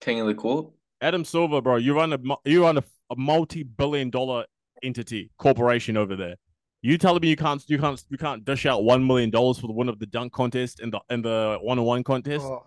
King 0.00 0.20
of 0.20 0.26
the 0.26 0.34
Court. 0.34 0.70
Adam 1.00 1.24
Silver, 1.24 1.60
bro, 1.60 1.76
you 1.76 1.94
run 1.94 2.12
a 2.12 2.18
you 2.44 2.62
run 2.62 2.78
a, 2.78 2.84
a 3.10 3.16
multi-billion 3.16 4.10
dollar 4.10 4.44
entity 4.82 5.30
corporation 5.38 5.96
over 5.96 6.16
there. 6.16 6.36
You 6.82 6.96
telling 6.98 7.20
me 7.20 7.28
you 7.28 7.36
can't 7.36 7.62
you 7.68 7.78
can't 7.78 8.02
you 8.08 8.16
can't 8.18 8.44
dish 8.44 8.66
out 8.66 8.84
one 8.84 9.06
million 9.06 9.30
dollars 9.30 9.58
for 9.58 9.66
the 9.66 9.72
win 9.72 9.88
of 9.88 9.98
the 9.98 10.06
dunk 10.06 10.32
contest 10.32 10.80
and 10.80 10.92
the 10.92 11.00
and 11.10 11.24
the 11.24 11.58
one 11.62 11.78
on 11.78 11.84
one 11.84 12.02
contest, 12.04 12.44
Oh, 12.44 12.64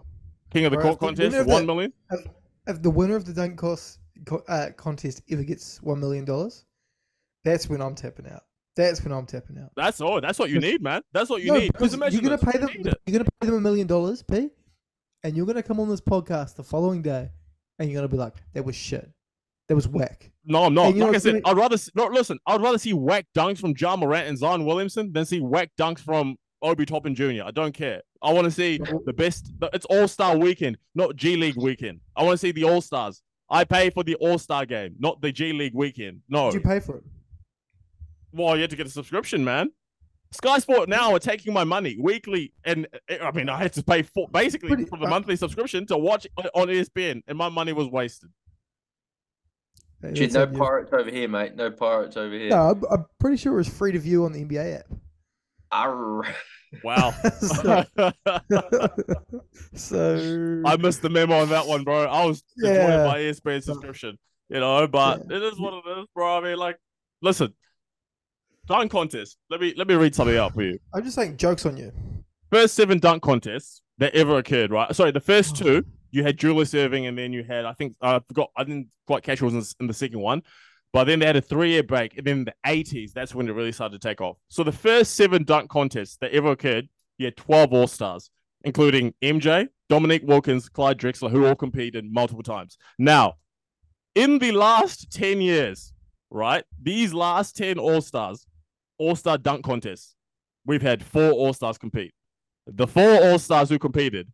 King 0.52 0.66
of 0.66 0.72
the 0.72 0.78
bro, 0.78 0.96
Court 0.96 0.96
if 0.96 1.00
the 1.00 1.06
contest, 1.08 1.32
winner 1.32 1.42
of 1.42 1.48
one 1.48 1.62
that- 1.62 1.74
million. 1.74 1.94
if 2.68 2.82
the 2.82 2.90
winner 2.90 3.16
of 3.16 3.26
the 3.26 3.34
dunk 3.34 3.58
cost, 3.58 4.00
uh, 4.48 4.68
contest 4.78 5.22
ever 5.30 5.44
gets 5.44 5.82
one 5.82 6.00
million 6.00 6.26
dollars, 6.26 6.66
that's 7.44 7.68
when 7.70 7.82
I'm 7.82 7.96
tapping 7.96 8.28
out. 8.28 8.44
That's 8.76 9.04
when 9.04 9.12
I'm 9.14 9.26
tapping 9.26 9.58
out. 9.60 9.70
That's 9.76 10.02
all. 10.02 10.20
That's 10.20 10.40
what 10.40 10.50
you 10.50 10.60
need, 10.60 10.82
man. 10.82 11.02
That's 11.14 11.30
what 11.30 11.42
you 11.44 11.50
No, 11.54 11.60
need. 11.60 11.68
Because 11.74 11.92
because 11.92 11.94
imagine 11.94 12.24
you're 12.24 12.38
gonna 12.38 12.52
pay 12.52 12.58
them. 12.58 12.70
need 12.76 12.88
it. 12.88 12.98
You're 13.06 13.20
gonna 13.20 13.30
pay 13.40 13.48
them 13.48 13.56
a 13.56 13.62
million 13.62 13.86
dollars, 13.88 14.24
P, 14.24 14.50
and 15.24 15.38
you're 15.38 15.46
gonna 15.46 15.64
come 15.64 15.80
on 15.80 15.90
this 15.90 16.02
podcast 16.02 16.56
the 16.56 16.64
following 16.64 17.02
day, 17.02 17.30
and 17.80 17.90
you're 17.90 17.98
gonna 18.00 18.08
be 18.08 18.18
like, 18.18 18.36
"That 18.54 18.66
was 18.66 18.76
shit. 18.76 19.10
That 19.68 19.76
was 19.76 19.88
whack." 19.88 20.32
No, 20.46 20.64
I'm 20.66 20.74
not. 20.74 20.88
And 20.88 20.96
you 20.96 21.00
know 21.02 21.08
Like 21.08 21.16
I 21.16 21.20
said, 21.20 21.44
gonna... 21.44 21.56
I'd 21.56 21.58
rather 21.62 21.76
s- 21.76 21.92
no. 21.96 22.08
Listen, 22.08 22.40
I'd 22.48 22.62
rather 22.62 22.78
see 22.80 22.94
whack 22.94 23.28
dunks 23.36 23.60
from 23.60 23.74
Ja 23.80 23.96
Morant 23.96 24.28
and 24.28 24.38
Zion 24.38 24.66
Williamson 24.66 25.14
than 25.14 25.26
see 25.26 25.40
whack 25.40 25.70
dunks 25.80 26.00
from 26.00 26.36
Obi 26.64 26.86
Toppin 26.86 27.14
Jr. 27.14 27.44
I 27.46 27.52
don't 27.52 27.74
care. 27.74 28.02
I 28.22 28.34
want 28.34 28.46
to 28.46 28.52
see 28.52 28.80
the 29.06 29.14
best. 29.14 29.52
It's 29.74 29.86
All 29.86 30.08
Star 30.08 30.36
Weekend, 30.38 30.78
not 30.96 31.16
G 31.16 31.36
League 31.36 31.58
Weekend. 31.58 32.00
I 32.16 32.24
want 32.24 32.34
to 32.34 32.38
see 32.40 32.52
the 32.52 32.64
All 32.64 32.82
Stars. 32.82 33.22
I 33.50 33.66
pay 33.66 33.90
for 33.92 34.04
the 34.04 34.16
All 34.16 34.38
Star 34.40 34.66
game, 34.66 34.96
not 34.98 35.22
the 35.22 35.32
G 35.32 35.54
League 35.54 35.76
Weekend. 35.76 36.22
No. 36.28 36.50
Did 36.50 36.64
you 36.64 36.68
pay 36.70 36.80
for 36.80 36.98
it? 36.98 37.04
Well, 38.34 38.56
you 38.56 38.62
had 38.62 38.70
to 38.72 38.76
get 38.76 38.88
a 38.88 38.90
subscription, 38.90 39.44
man. 39.44 39.72
Sky 40.32 40.58
Sport 40.58 40.90
now 40.90 41.14
are 41.14 41.20
taking 41.20 41.54
my 41.54 41.64
money 41.64 41.96
weekly, 42.00 42.54
and 42.66 42.88
I 43.22 43.30
mean, 43.32 43.50
I 43.50 43.58
had 43.60 43.74
to 43.74 43.84
pay 43.84 44.02
for 44.02 44.28
basically 44.30 44.70
Pretty- 44.70 44.86
for 44.86 44.98
the 44.98 45.06
uh, 45.06 45.10
monthly 45.10 45.36
subscription 45.36 45.86
to 45.88 45.98
watch 45.98 46.26
on 46.56 46.68
ESPN, 46.70 47.22
and 47.28 47.38
my 47.38 47.50
money 47.50 47.72
was 47.74 47.88
wasted. 47.88 48.30
Hey, 50.02 50.16
Shit, 50.16 50.32
that's 50.32 50.34
no 50.34 50.42
on 50.44 50.54
you. 50.54 50.60
pirates 50.60 50.92
over 50.94 51.10
here, 51.12 51.28
mate. 51.30 51.56
No 51.56 51.70
pirates 51.70 52.18
over 52.18 52.34
here. 52.34 52.50
No, 52.50 52.72
I'm, 52.72 52.84
I'm 52.92 53.06
pretty 53.20 53.38
sure 53.38 53.54
it 53.54 53.58
was 53.58 53.70
free 53.70 53.92
to 53.92 54.00
view 54.00 54.26
on 54.26 54.34
the 54.34 54.44
NBA 54.44 54.80
app. 54.80 54.86
Arr. 55.72 56.24
Wow. 56.84 57.12
so, 57.40 57.84
so 59.76 60.62
I 60.66 60.76
missed 60.78 61.02
the 61.02 61.10
memo 61.10 61.36
on 61.40 61.50
that 61.50 61.68
one, 61.68 61.84
bro. 61.84 62.04
I 62.06 62.26
was 62.26 62.44
enjoying 62.58 62.76
Yeah. 62.90 63.06
my 63.08 63.18
ESPN 63.20 63.64
subscription, 63.64 64.18
you 64.50 64.60
know, 64.60 64.88
but 64.88 65.22
it 65.30 65.44
is 65.44 65.60
what 65.60 65.74
it 65.76 65.84
is, 66.00 66.08
bro. 66.14 66.38
I 66.40 66.42
mean, 66.42 66.58
like, 66.58 66.78
listen, 67.22 67.54
dunk 68.68 68.92
contest. 68.92 69.38
Let 69.50 69.62
me 69.62 69.74
let 69.78 69.88
me 69.88 69.96
read 69.96 70.16
something 70.16 70.38
out 70.38 70.54
for 70.54 70.64
you. 70.64 70.78
I'm 70.94 71.04
just 71.04 71.16
saying, 71.16 71.38
jokes 71.38 71.66
on 71.66 71.78
you. 71.78 71.92
First 72.52 72.76
seven 72.76 73.00
dunk 73.00 73.24
contests 73.24 73.82
that 73.98 74.14
ever 74.16 74.38
occurred, 74.38 74.72
right? 74.72 74.94
Sorry, 74.96 75.12
the 75.12 75.20
first 75.20 75.56
Oh. 75.62 75.66
two 75.66 75.86
you 76.12 76.24
had 76.24 76.38
Julius 76.38 76.74
Erving, 76.74 77.08
and 77.08 77.18
then 77.18 77.34
you 77.34 77.44
had 77.44 77.66
I 77.66 77.74
think 77.74 77.96
I 78.02 78.20
forgot 78.28 78.50
I 78.56 78.64
didn't 78.64 78.88
quite 79.08 79.24
catch 79.24 79.40
who 79.40 79.46
was 79.46 79.54
in 79.54 79.60
the, 79.60 79.74
in 79.82 79.88
the 79.88 79.94
second 79.94 80.20
one. 80.20 80.42
But 80.92 81.06
then 81.06 81.18
they 81.18 81.26
had 81.26 81.36
a 81.36 81.42
three-year 81.42 81.82
break, 81.82 82.16
and 82.20 82.28
then 82.28 82.38
in 82.40 82.46
the 82.46 82.54
80s, 82.68 83.14
that's 83.14 83.34
when 83.34 83.50
it 83.50 83.54
really 83.54 83.72
started 83.72 84.00
to 84.00 84.08
take 84.08 84.22
off. 84.22 84.38
So 84.50 84.64
the 84.64 84.72
first 84.72 85.16
seven 85.16 85.44
dunk 85.44 85.72
contests 85.72 86.18
that 86.18 86.32
ever 86.34 86.52
occurred, 86.52 86.88
you 87.18 87.26
had 87.26 87.36
12 87.36 87.74
All-Stars, 87.74 88.30
including 88.64 89.12
MJ, 89.24 89.70
Dominique 89.90 90.22
Wilkins, 90.24 90.70
Clyde 90.70 91.00
Drexler, 91.00 91.32
who 91.32 91.48
all 91.48 91.56
competed 91.56 92.06
multiple 92.06 92.44
times. 92.44 92.78
Now, 93.00 93.38
in 94.14 94.38
the 94.38 94.52
last 94.52 95.12
10 95.12 95.42
years, 95.42 95.94
right, 96.30 96.64
these 96.80 97.12
last 97.12 97.58
10 97.58 97.80
All-Stars, 97.80 98.46
All 98.98 99.16
Star 99.16 99.38
dunk 99.38 99.64
contest, 99.64 100.16
We've 100.66 100.82
had 100.82 101.04
four 101.04 101.32
All 101.32 101.54
Stars 101.54 101.78
compete. 101.78 102.14
The 102.68 102.88
four 102.88 103.22
All 103.22 103.38
Stars 103.40 103.70
who 103.70 103.78
competed 103.78 104.32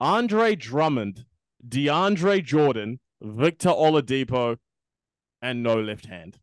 Andre 0.00 0.54
Drummond, 0.54 1.24
DeAndre 1.66 2.44
Jordan, 2.44 3.00
Victor 3.22 3.70
Oladipo, 3.70 4.56
and 5.40 5.62
no 5.62 5.80
left 5.80 6.06
hand 6.06 6.38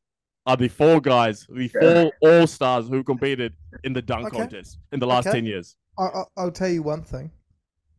are 0.45 0.57
the 0.57 0.68
four 0.68 0.99
guys, 0.99 1.45
the 1.49 1.68
four 1.68 2.12
All 2.22 2.47
Stars 2.47 2.88
who 2.88 3.03
competed 3.03 3.53
in 3.84 3.93
the 3.93 4.01
dunk 4.01 4.28
Okay. 4.28 4.38
contest 4.38 4.80
in 4.91 4.99
the 4.99 5.05
last 5.07 5.28
Okay. 5.28 5.38
10 5.38 5.45
years. 5.45 5.76
I, 5.99 6.24
I'll 6.38 6.51
tell 6.51 6.70
you 6.70 6.82
one 6.82 7.03
thing. 7.03 7.30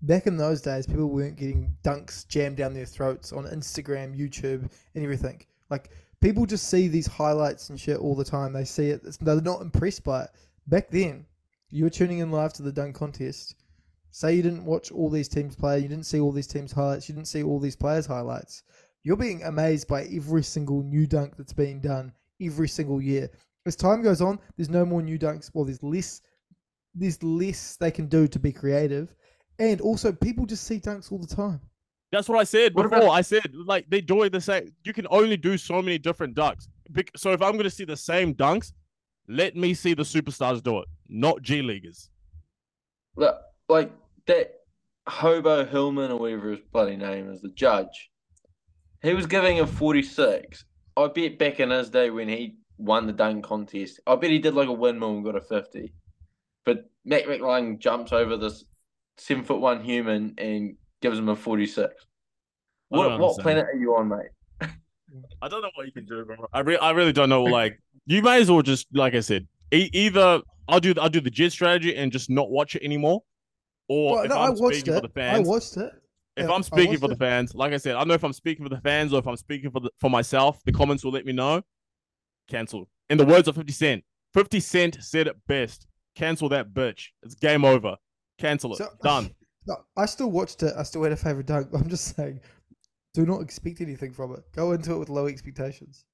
Back 0.03 0.27
in 0.27 0.37
those 0.39 0.63
days, 0.63 0.87
people 0.87 1.11
weren't 1.11 1.37
getting 1.37 1.77
dunks 1.85 2.27
jammed 2.27 2.57
down 2.57 2.73
their 2.73 2.87
throats 2.87 3.33
on 3.33 3.45
Instagram, 3.45 4.19
YouTube, 4.19 4.69
and 4.95 5.05
everything. 5.05 5.45
Like 5.69 5.91
people 6.21 6.47
just 6.47 6.69
see 6.69 6.89
these 6.89 7.07
highlights 7.07 7.71
and 7.71 7.81
shit 7.81 7.99
all 7.99 8.15
the 8.15 8.25
time. 8.25 8.53
They 8.53 8.65
see 8.65 8.91
it. 8.91 9.03
It's, 9.05 9.17
they're 9.17 9.41
not 9.41 9.63
impressed 9.63 10.05
by 10.05 10.25
it. 10.25 10.31
Back 10.67 10.91
then, 10.91 11.27
you 11.71 11.85
were 11.85 11.91
tuning 11.91 12.19
in 12.19 12.31
live 12.31 12.53
to 12.55 12.63
the 12.63 12.73
dunk 12.73 12.97
contest. 12.97 13.55
Say 14.11 14.35
you 14.35 14.43
didn't 14.43 14.65
watch 14.65 14.91
all 14.91 15.09
these 15.09 15.29
teams 15.29 15.55
play, 15.55 15.79
you 15.79 15.89
didn't 15.89 16.07
see 16.07 16.19
all 16.19 16.33
these 16.33 16.49
teams' 16.49 16.73
highlights, 16.73 17.09
you 17.09 17.15
didn't 17.15 17.29
see 17.29 17.45
all 17.45 17.61
these 17.61 17.77
players' 17.77 18.07
highlights. 18.07 18.65
You're 19.05 19.17
being 19.17 19.45
amazed 19.45 19.87
by 19.87 20.03
every 20.05 20.43
single 20.43 20.83
new 20.83 21.07
dunk 21.07 21.37
that's 21.37 21.53
being 21.53 21.81
done 21.81 22.13
every 22.41 22.69
single 22.69 23.01
year. 23.01 23.31
As 23.67 23.77
time 23.77 24.03
goes 24.03 24.21
on, 24.21 24.39
there's 24.57 24.69
no 24.69 24.85
more 24.85 25.01
new 25.01 25.19
dunks. 25.19 25.51
Well, 25.55 25.65
there's 25.65 25.83
less 25.83 26.23
there's 26.95 27.23
less 27.23 27.77
they 27.77 27.93
can 27.93 28.09
do 28.09 28.27
to 28.27 28.39
be 28.39 28.53
creative. 28.53 29.15
And 29.59 29.81
also, 29.81 30.11
people 30.11 30.47
just 30.47 30.65
see 30.65 30.81
dunks 30.81 31.13
all 31.13 31.19
the 31.19 31.27
time. 31.27 31.61
That's 32.13 32.29
what 32.29 32.39
I 32.39 32.45
said 32.45 32.75
What 32.75 32.85
before. 32.85 32.99
about- 32.99 33.11
I 33.13 33.21
said 33.23 33.55
like 33.55 33.89
they 33.89 34.01
do 34.01 34.23
it 34.23 34.31
the 34.31 34.41
same. 34.41 34.73
You 34.85 34.93
can 34.93 35.07
only 35.11 35.37
do 35.37 35.57
so 35.57 35.81
many 35.81 35.99
different 35.99 36.35
dunks. 36.37 36.67
So 37.17 37.33
if 37.33 37.41
I'm 37.41 37.53
going 37.53 37.65
to 37.65 37.71
see 37.71 37.85
the 37.85 37.97
same 37.97 38.35
dunks, 38.35 38.73
let 39.29 39.55
me 39.55 39.75
see 39.75 39.95
the 39.95 40.03
superstars 40.03 40.63
do 40.63 40.79
it, 40.81 40.89
not 41.09 41.41
G 41.43 41.63
leaguers. 41.63 42.11
Look, 43.17 43.37
like 43.69 43.93
that 44.27 44.55
Hobo 45.09 45.65
Hillman 45.65 46.11
or 46.11 46.17
whatever 46.19 46.51
his 46.51 46.61
bloody 46.73 46.97
name 46.97 47.31
is, 47.31 47.41
the 47.41 47.51
judge. 47.51 48.11
He 49.03 49.15
was 49.15 49.27
giving 49.27 49.57
him 49.57 49.67
46. 49.67 50.65
I 50.97 51.07
bet 51.09 51.39
back 51.39 51.61
in 51.61 51.71
his 51.71 51.91
day 51.91 52.11
when 52.11 52.29
he 52.29 52.57
won 52.77 53.07
the 53.07 53.13
dunk 53.13 53.45
contest, 53.45 54.01
I 54.07 54.17
bet 54.17 54.31
he 54.31 54.39
did 54.41 54.55
like 54.55 54.69
a 54.69 54.73
windmill 54.73 55.11
and 55.17 55.25
got 55.25 55.37
a 55.37 55.41
50. 55.41 55.93
But 56.65 56.91
Mac 57.05 57.25
McClung 57.25 57.79
jumps 57.79 58.13
over 58.13 58.37
this 58.37 58.65
seven 59.17 59.45
foot 59.45 59.61
one 59.61 59.83
human 59.85 60.35
and 60.39 60.77
gives 61.01 61.19
him 61.19 61.29
a 61.29 61.37
46. 61.37 61.95
What, 62.89 63.19
what 63.21 63.39
planet 63.41 63.67
are 63.67 63.77
you 63.77 63.95
on, 63.97 64.09
mate? 64.09 64.71
I 65.43 65.49
don't 65.49 65.63
know 65.63 65.71
what 65.75 65.87
you 65.87 65.93
can 65.93 66.05
do, 66.07 66.25
bro. 66.25 66.37
I 66.53 66.61
re- 66.61 66.77
I 66.79 66.91
really 66.93 67.13
don't 67.13 67.29
know. 67.29 67.43
Like 67.61 67.81
you 68.07 68.23
may 68.23 68.41
as 68.41 68.51
well 68.51 68.63
just 68.63 68.87
like 68.93 69.15
I 69.15 69.21
said, 69.21 69.47
e- 69.73 69.91
either 69.93 70.41
I'll 70.69 70.81
do 70.81 70.95
I'll 71.01 71.09
do 71.09 71.21
the 71.21 71.31
jet 71.31 71.53
strategy 71.53 71.95
and 71.97 72.13
just 72.13 72.31
not 72.31 72.51
watch 72.51 72.77
it 72.77 72.83
anymore, 72.85 73.23
or 73.89 74.15
Well, 74.17 74.23
if 74.25 74.31
no, 74.31 74.37
I'm 74.37 74.47
I 74.47 74.51
watched 74.51 74.77
speaking 74.79 74.93
it. 74.95 74.97
for 74.97 75.07
the 75.07 75.13
fans, 75.13 75.47
I 75.49 75.51
watched 75.51 75.77
it. 75.77 75.93
if 76.37 76.45
Yeah, 76.45 76.51
I 76.51 76.55
I'm 76.55 76.63
speaking 76.63 76.89
watched 76.91 77.01
for 77.01 77.09
the 77.09 77.15
it. 77.15 77.19
fans, 77.19 77.55
like 77.55 77.73
I 77.73 77.77
said, 77.79 77.95
I 77.97 77.99
don't 78.01 78.09
know 78.09 78.15
if 78.15 78.25
I'm 78.25 78.33
speaking 78.33 78.65
for 78.65 78.69
the 78.69 78.81
fans 78.81 79.13
or 79.13 79.19
if 79.19 79.27
I'm 79.27 79.37
speaking 79.37 79.71
for 79.71 79.81
the, 79.81 79.91
for 80.01 80.11
myself. 80.11 80.61
The 80.65 80.73
comments 80.73 81.05
will 81.05 81.13
let 81.13 81.25
me 81.27 81.33
know. 81.33 81.63
Cancel. 82.49 82.89
In 83.09 83.19
the 83.19 83.25
words 83.27 83.49
of 83.49 83.57
Fifty 83.57 83.73
Cent, 83.73 84.05
Fifty 84.35 84.61
Cent 84.61 84.99
said 85.01 85.27
it 85.27 85.37
best. 85.49 85.87
Cancel 86.15 86.49
that 86.51 86.73
bitch. 86.73 87.07
It's 87.23 87.35
game 87.35 87.65
over. 87.65 87.97
Cancel 88.39 88.73
it. 88.75 88.77
So- 88.79 88.89
Done. 89.03 89.31
No, 89.67 89.77
I 89.97 90.07
still 90.07 90.31
watched 90.31 90.63
it. 90.63 90.75
I 90.77 90.83
still 90.83 91.03
had 91.03 91.13
a 91.13 91.17
favorite 91.17 91.47
dunk. 91.47 91.69
I'm 91.75 91.89
just 91.89 92.17
saying, 92.17 92.41
do 93.15 93.27
not 93.27 93.43
expect 93.43 93.81
anything 93.81 94.13
from 94.13 94.35
it. 94.35 94.45
Go 94.53 94.73
into 94.73 94.93
it 94.95 94.99
with 94.99 95.09
low 95.09 95.27
expectations. 95.27 96.05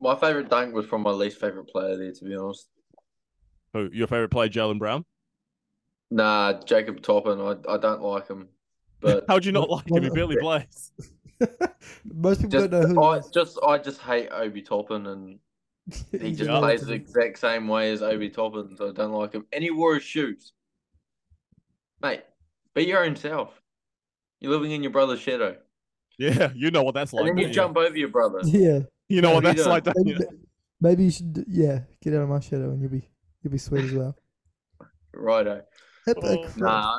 My 0.00 0.16
favorite 0.16 0.50
dunk 0.50 0.74
was 0.74 0.86
from 0.86 1.02
my 1.02 1.12
least 1.12 1.38
favorite 1.40 1.68
player 1.68 1.96
there, 1.96 2.12
to 2.12 2.24
be 2.24 2.34
honest. 2.36 2.68
Who 3.72 3.90
your 3.92 4.06
favorite 4.06 4.30
player, 4.30 4.48
Jaylen 4.48 4.78
Brown? 4.78 5.04
Nah, 6.10 6.60
Jacob 6.64 7.02
Toppin. 7.02 7.40
I, 7.40 7.72
I 7.72 7.78
don't 7.78 8.02
like 8.02 8.28
him. 8.28 8.48
But 9.00 9.24
How'd 9.28 9.44
you 9.44 9.52
not 9.52 9.70
like 9.70 9.86
him? 9.88 10.02
He 10.02 10.08
Well, 10.08 10.14
barely 10.14 10.36
plays. 10.40 10.92
Most 12.04 12.42
people 12.42 12.50
just, 12.50 12.70
don't 12.70 12.70
know 12.70 12.86
who. 12.86 13.02
I 13.02 13.18
is. 13.18 13.30
just 13.32 13.58
I 13.66 13.78
just 13.78 14.00
hate 14.00 14.28
Obi 14.30 14.62
Toppin 14.62 15.06
and 15.06 15.38
he 16.20 16.32
just 16.32 16.50
Yeah. 16.50 16.58
plays 16.58 16.82
the 16.82 16.92
exact 16.92 17.38
same 17.38 17.66
way 17.68 17.90
as 17.92 18.02
Obi 18.02 18.30
Toppin, 18.30 18.76
so 18.76 18.90
I 18.90 18.92
don't 18.92 19.12
like 19.12 19.32
him. 19.32 19.46
And 19.52 19.64
he 19.64 19.70
wore 19.70 19.94
his 19.94 20.04
shoes. 20.04 20.52
Mate, 22.02 22.22
be 22.74 22.82
your 22.84 23.04
own 23.04 23.16
self. 23.16 23.50
You're 24.40 24.52
living 24.52 24.72
in 24.72 24.82
your 24.82 24.92
brother's 24.92 25.20
shadow. 25.20 25.56
Yeah, 26.18 26.52
you 26.54 26.70
know 26.70 26.82
what 26.82 26.94
that's 26.94 27.12
like. 27.12 27.20
and 27.20 27.30
then 27.30 27.38
you 27.38 27.44
don't 27.44 27.52
jump 27.54 27.76
over 27.76 27.96
your 27.96 28.08
brother. 28.08 28.40
Yeah, 28.44 28.80
You 29.08 29.22
know 29.22 29.30
what 29.34 29.44
What 29.44 29.56
that's 29.56 29.66
like. 29.66 29.86
maybe, 29.96 30.10
you? 30.10 30.28
maybe 30.80 31.04
you 31.04 31.10
should. 31.10 31.44
Yeah, 31.48 31.80
get 32.02 32.14
out 32.14 32.22
of 32.22 32.28
my 32.28 32.40
shadow, 32.40 32.70
and 32.70 32.80
you'll 32.80 32.90
be 32.90 33.08
you'll 33.42 33.50
be 33.52 33.58
sweet 33.58 33.84
as 33.84 33.92
well. 33.92 34.16
Righto. 35.14 35.62
Oh, 36.08 36.46
Nah. 36.56 36.98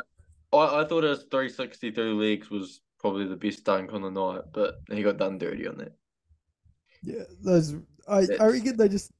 I, 0.54 0.82
I 0.82 0.86
thought 0.86 1.04
his 1.04 1.24
363 1.32 2.14
legs 2.14 2.50
was 2.50 2.82
probably 3.00 3.26
the 3.28 3.36
best 3.36 3.64
dunk 3.66 3.92
on 3.92 4.02
the 4.04 4.10
night, 4.12 4.42
but 4.54 4.76
he 4.92 5.02
got 5.04 5.18
done 5.18 5.38
dirty 5.38 5.68
on 5.68 5.78
that. 5.80 5.94
Yeah, 7.04 7.24
those. 7.44 7.76
I 8.08 8.28
I 8.40 8.46
reckon 8.48 8.78
they 8.78 8.88
just 8.88 9.12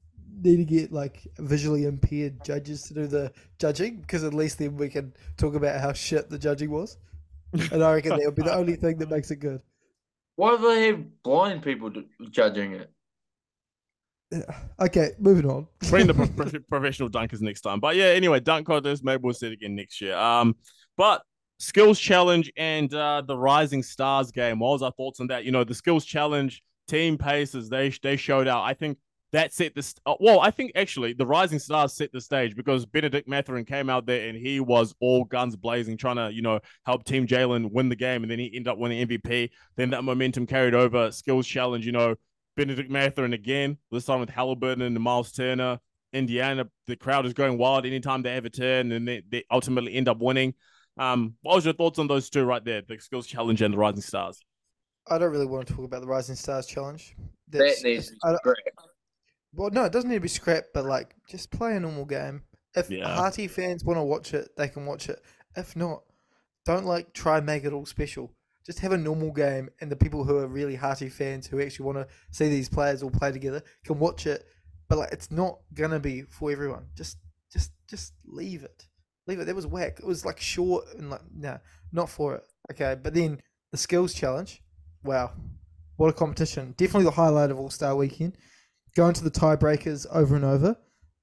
need 0.42 0.56
to 0.56 0.64
get 0.64 0.92
like 0.92 1.26
visually 1.38 1.84
impaired 1.84 2.42
judges 2.44 2.82
to 2.84 2.94
do 2.94 3.06
the 3.06 3.32
judging 3.58 3.96
because 3.96 4.24
at 4.24 4.34
least 4.34 4.58
then 4.58 4.76
we 4.76 4.88
can 4.88 5.12
talk 5.36 5.54
about 5.54 5.80
how 5.80 5.92
shit 5.92 6.30
the 6.30 6.38
judging 6.38 6.70
was. 6.70 6.98
And 7.72 7.84
I 7.84 7.94
reckon 7.94 8.10
that 8.10 8.22
would 8.24 8.34
be 8.34 8.42
the 8.42 8.54
only 8.54 8.76
thing 8.76 8.98
that 8.98 9.10
makes 9.10 9.30
it 9.30 9.36
good. 9.36 9.60
Why 10.36 10.56
do 10.56 10.62
they 10.68 10.86
have 10.88 11.22
blind 11.22 11.62
people 11.62 11.92
judging 12.30 12.72
it? 12.72 12.90
Okay, 14.80 15.10
moving 15.18 15.48
on. 15.48 15.68
Bring 15.88 16.06
the 16.08 16.14
pro- 16.14 16.26
pro- 16.26 16.60
professional 16.68 17.08
dunkers 17.08 17.40
next 17.40 17.60
time. 17.60 17.78
But 17.78 17.94
yeah, 17.94 18.06
anyway, 18.06 18.40
dunk 18.40 18.66
contest. 18.66 19.04
Maybe 19.04 19.20
we'll 19.22 19.34
see 19.34 19.46
it 19.48 19.52
again 19.52 19.76
next 19.76 20.00
year. 20.00 20.16
Um, 20.16 20.56
but 20.96 21.22
skills 21.58 22.00
challenge 22.00 22.52
and 22.56 22.92
uh, 22.92 23.22
the 23.26 23.36
Rising 23.36 23.82
Stars 23.82 24.32
game. 24.32 24.58
What 24.58 24.72
was 24.72 24.82
our 24.82 24.92
thoughts 24.92 25.20
on 25.20 25.28
that? 25.28 25.44
You 25.44 25.52
know, 25.52 25.62
the 25.62 25.74
skills 25.74 26.04
challenge 26.04 26.62
team 26.88 27.16
Pacers. 27.16 27.68
They 27.68 27.90
they 28.02 28.16
showed 28.16 28.48
out. 28.48 28.64
I 28.64 28.74
think 28.74 28.98
that 29.34 29.52
set 29.52 29.74
this. 29.74 29.94
Uh, 30.06 30.14
well, 30.18 30.40
I 30.40 30.50
think 30.50 30.72
actually 30.74 31.12
the 31.12 31.26
Rising 31.26 31.58
Stars 31.58 31.92
set 31.92 32.10
the 32.12 32.20
stage 32.20 32.56
because 32.56 32.86
Bennedict 32.86 33.28
Mathurin 33.28 33.64
came 33.64 33.90
out 33.90 34.06
there 34.06 34.28
and 34.28 34.38
he 34.38 34.60
was 34.60 34.94
all 35.00 35.24
guns 35.24 35.56
blazing, 35.56 35.96
trying 35.96 36.16
to 36.16 36.32
you 36.32 36.40
know 36.42 36.60
help 36.86 37.04
Team 37.04 37.26
Jalen 37.26 37.70
win 37.70 37.88
the 37.88 37.96
game, 37.96 38.22
and 38.22 38.30
then 38.30 38.38
he 38.38 38.46
ended 38.46 38.68
up 38.68 38.78
winning 38.78 39.06
MVP. 39.06 39.50
Then 39.76 39.90
that 39.90 40.02
momentum 40.04 40.46
carried 40.46 40.74
over. 40.74 41.12
Skills 41.12 41.46
challenge. 41.46 41.84
You 41.84 41.92
know. 41.92 42.14
Bennedict 42.56 42.88
Mathurin 42.88 43.32
again, 43.32 43.78
this 43.90 44.04
time 44.04 44.20
with 44.20 44.30
Halliburton 44.30 44.82
and 44.82 45.00
Miles 45.00 45.32
Turner. 45.32 45.80
Indiana, 46.12 46.68
the 46.86 46.94
crowd 46.94 47.26
is 47.26 47.32
going 47.32 47.58
wild 47.58 47.84
anytime 47.84 48.22
they 48.22 48.32
have 48.32 48.44
a 48.44 48.50
turn, 48.50 48.92
and 48.92 49.08
they, 49.08 49.22
they 49.28 49.42
ultimately 49.50 49.92
end 49.94 50.06
up 50.08 50.20
winning. 50.20 50.54
Um, 50.96 51.34
what 51.42 51.56
was 51.56 51.64
your 51.64 51.74
thoughts 51.74 51.98
on 51.98 52.06
those 52.06 52.30
two 52.30 52.44
right 52.44 52.64
there, 52.64 52.82
the 52.86 53.00
skills 53.00 53.26
challenge 53.26 53.60
and 53.60 53.74
the 53.74 53.78
Rising 53.78 54.02
Stars? 54.02 54.40
I 55.10 55.18
don't 55.18 55.32
really 55.32 55.46
want 55.46 55.66
to 55.66 55.74
talk 55.74 55.84
about 55.84 56.02
the 56.02 56.06
Rising 56.06 56.36
Stars 56.36 56.66
challenge. 56.66 57.16
That 57.48 57.76
needs 57.82 58.06
to 58.06 58.12
be 58.12 58.18
I 58.22 58.28
don't- 58.28 58.38
scrapped. 58.38 58.60
Well, 59.56 59.70
no, 59.70 59.84
it 59.84 59.92
doesn't 59.92 60.08
need 60.08 60.16
to 60.16 60.20
be 60.20 60.28
scrapped, 60.28 60.72
but 60.74 60.84
like 60.84 61.14
just 61.28 61.50
play 61.50 61.76
a 61.76 61.80
normal 61.80 62.04
game. 62.04 62.42
If 62.74 62.90
Yeah. 62.90 63.14
Hearty 63.14 63.48
fans 63.48 63.84
want 63.84 63.98
to 63.98 64.02
watch 64.02 64.34
it, 64.34 64.50
they 64.56 64.68
can 64.68 64.86
watch 64.86 65.08
it. 65.08 65.22
If 65.56 65.76
not, 65.76 66.02
don't 66.64 66.84
like 66.84 67.12
try 67.12 67.38
and 67.38 67.46
make 67.46 67.64
it 67.64 67.72
all 67.72 67.86
special. 67.86 68.32
Just 68.66 68.80
have 68.80 68.92
a 68.92 68.98
normal 68.98 69.30
game, 69.30 69.68
and 69.80 69.92
the 69.92 69.96
people 69.96 70.24
who 70.24 70.38
are 70.38 70.46
really 70.46 70.74
Hearty 70.74 71.10
fans 71.10 71.46
who 71.46 71.60
actually 71.60 71.84
want 71.84 71.98
to 71.98 72.08
see 72.30 72.48
these 72.48 72.68
players 72.68 73.02
all 73.02 73.10
play 73.10 73.30
together 73.30 73.62
can 73.84 73.98
watch 73.98 74.26
it. 74.26 74.44
But 74.88 74.98
like, 74.98 75.12
it's 75.12 75.30
not 75.30 75.58
gonna 75.74 76.00
be 76.00 76.22
for 76.22 76.50
everyone. 76.50 76.86
Just, 76.96 77.18
just, 77.52 77.72
just 77.88 78.14
leave 78.26 78.62
it. 78.64 78.88
Leave 79.26 79.40
it. 79.40 79.44
That 79.44 79.54
was 79.54 79.66
whack. 79.66 79.98
It 80.00 80.06
was 80.06 80.24
like 80.24 80.40
short 80.40 80.84
and 80.96 81.10
like, 81.10 81.20
nah, 81.34 81.58
not 81.92 82.08
for 82.08 82.34
it. 82.34 82.44
Okay, 82.72 82.96
but 83.00 83.14
then 83.14 83.40
the 83.70 83.76
skills 83.76 84.14
challenge. 84.14 84.62
Wow, 85.02 85.32
what 85.96 86.08
a 86.08 86.12
competition! 86.14 86.74
Definitely 86.78 87.04
the 87.04 87.10
highlight 87.12 87.50
of 87.50 87.58
All 87.58 87.70
Star 87.70 87.94
Weekend 87.94 88.36
going 88.94 89.14
to 89.14 89.24
the 89.24 89.30
tiebreakers 89.30 90.06
over 90.12 90.36
and 90.36 90.44
over. 90.44 90.76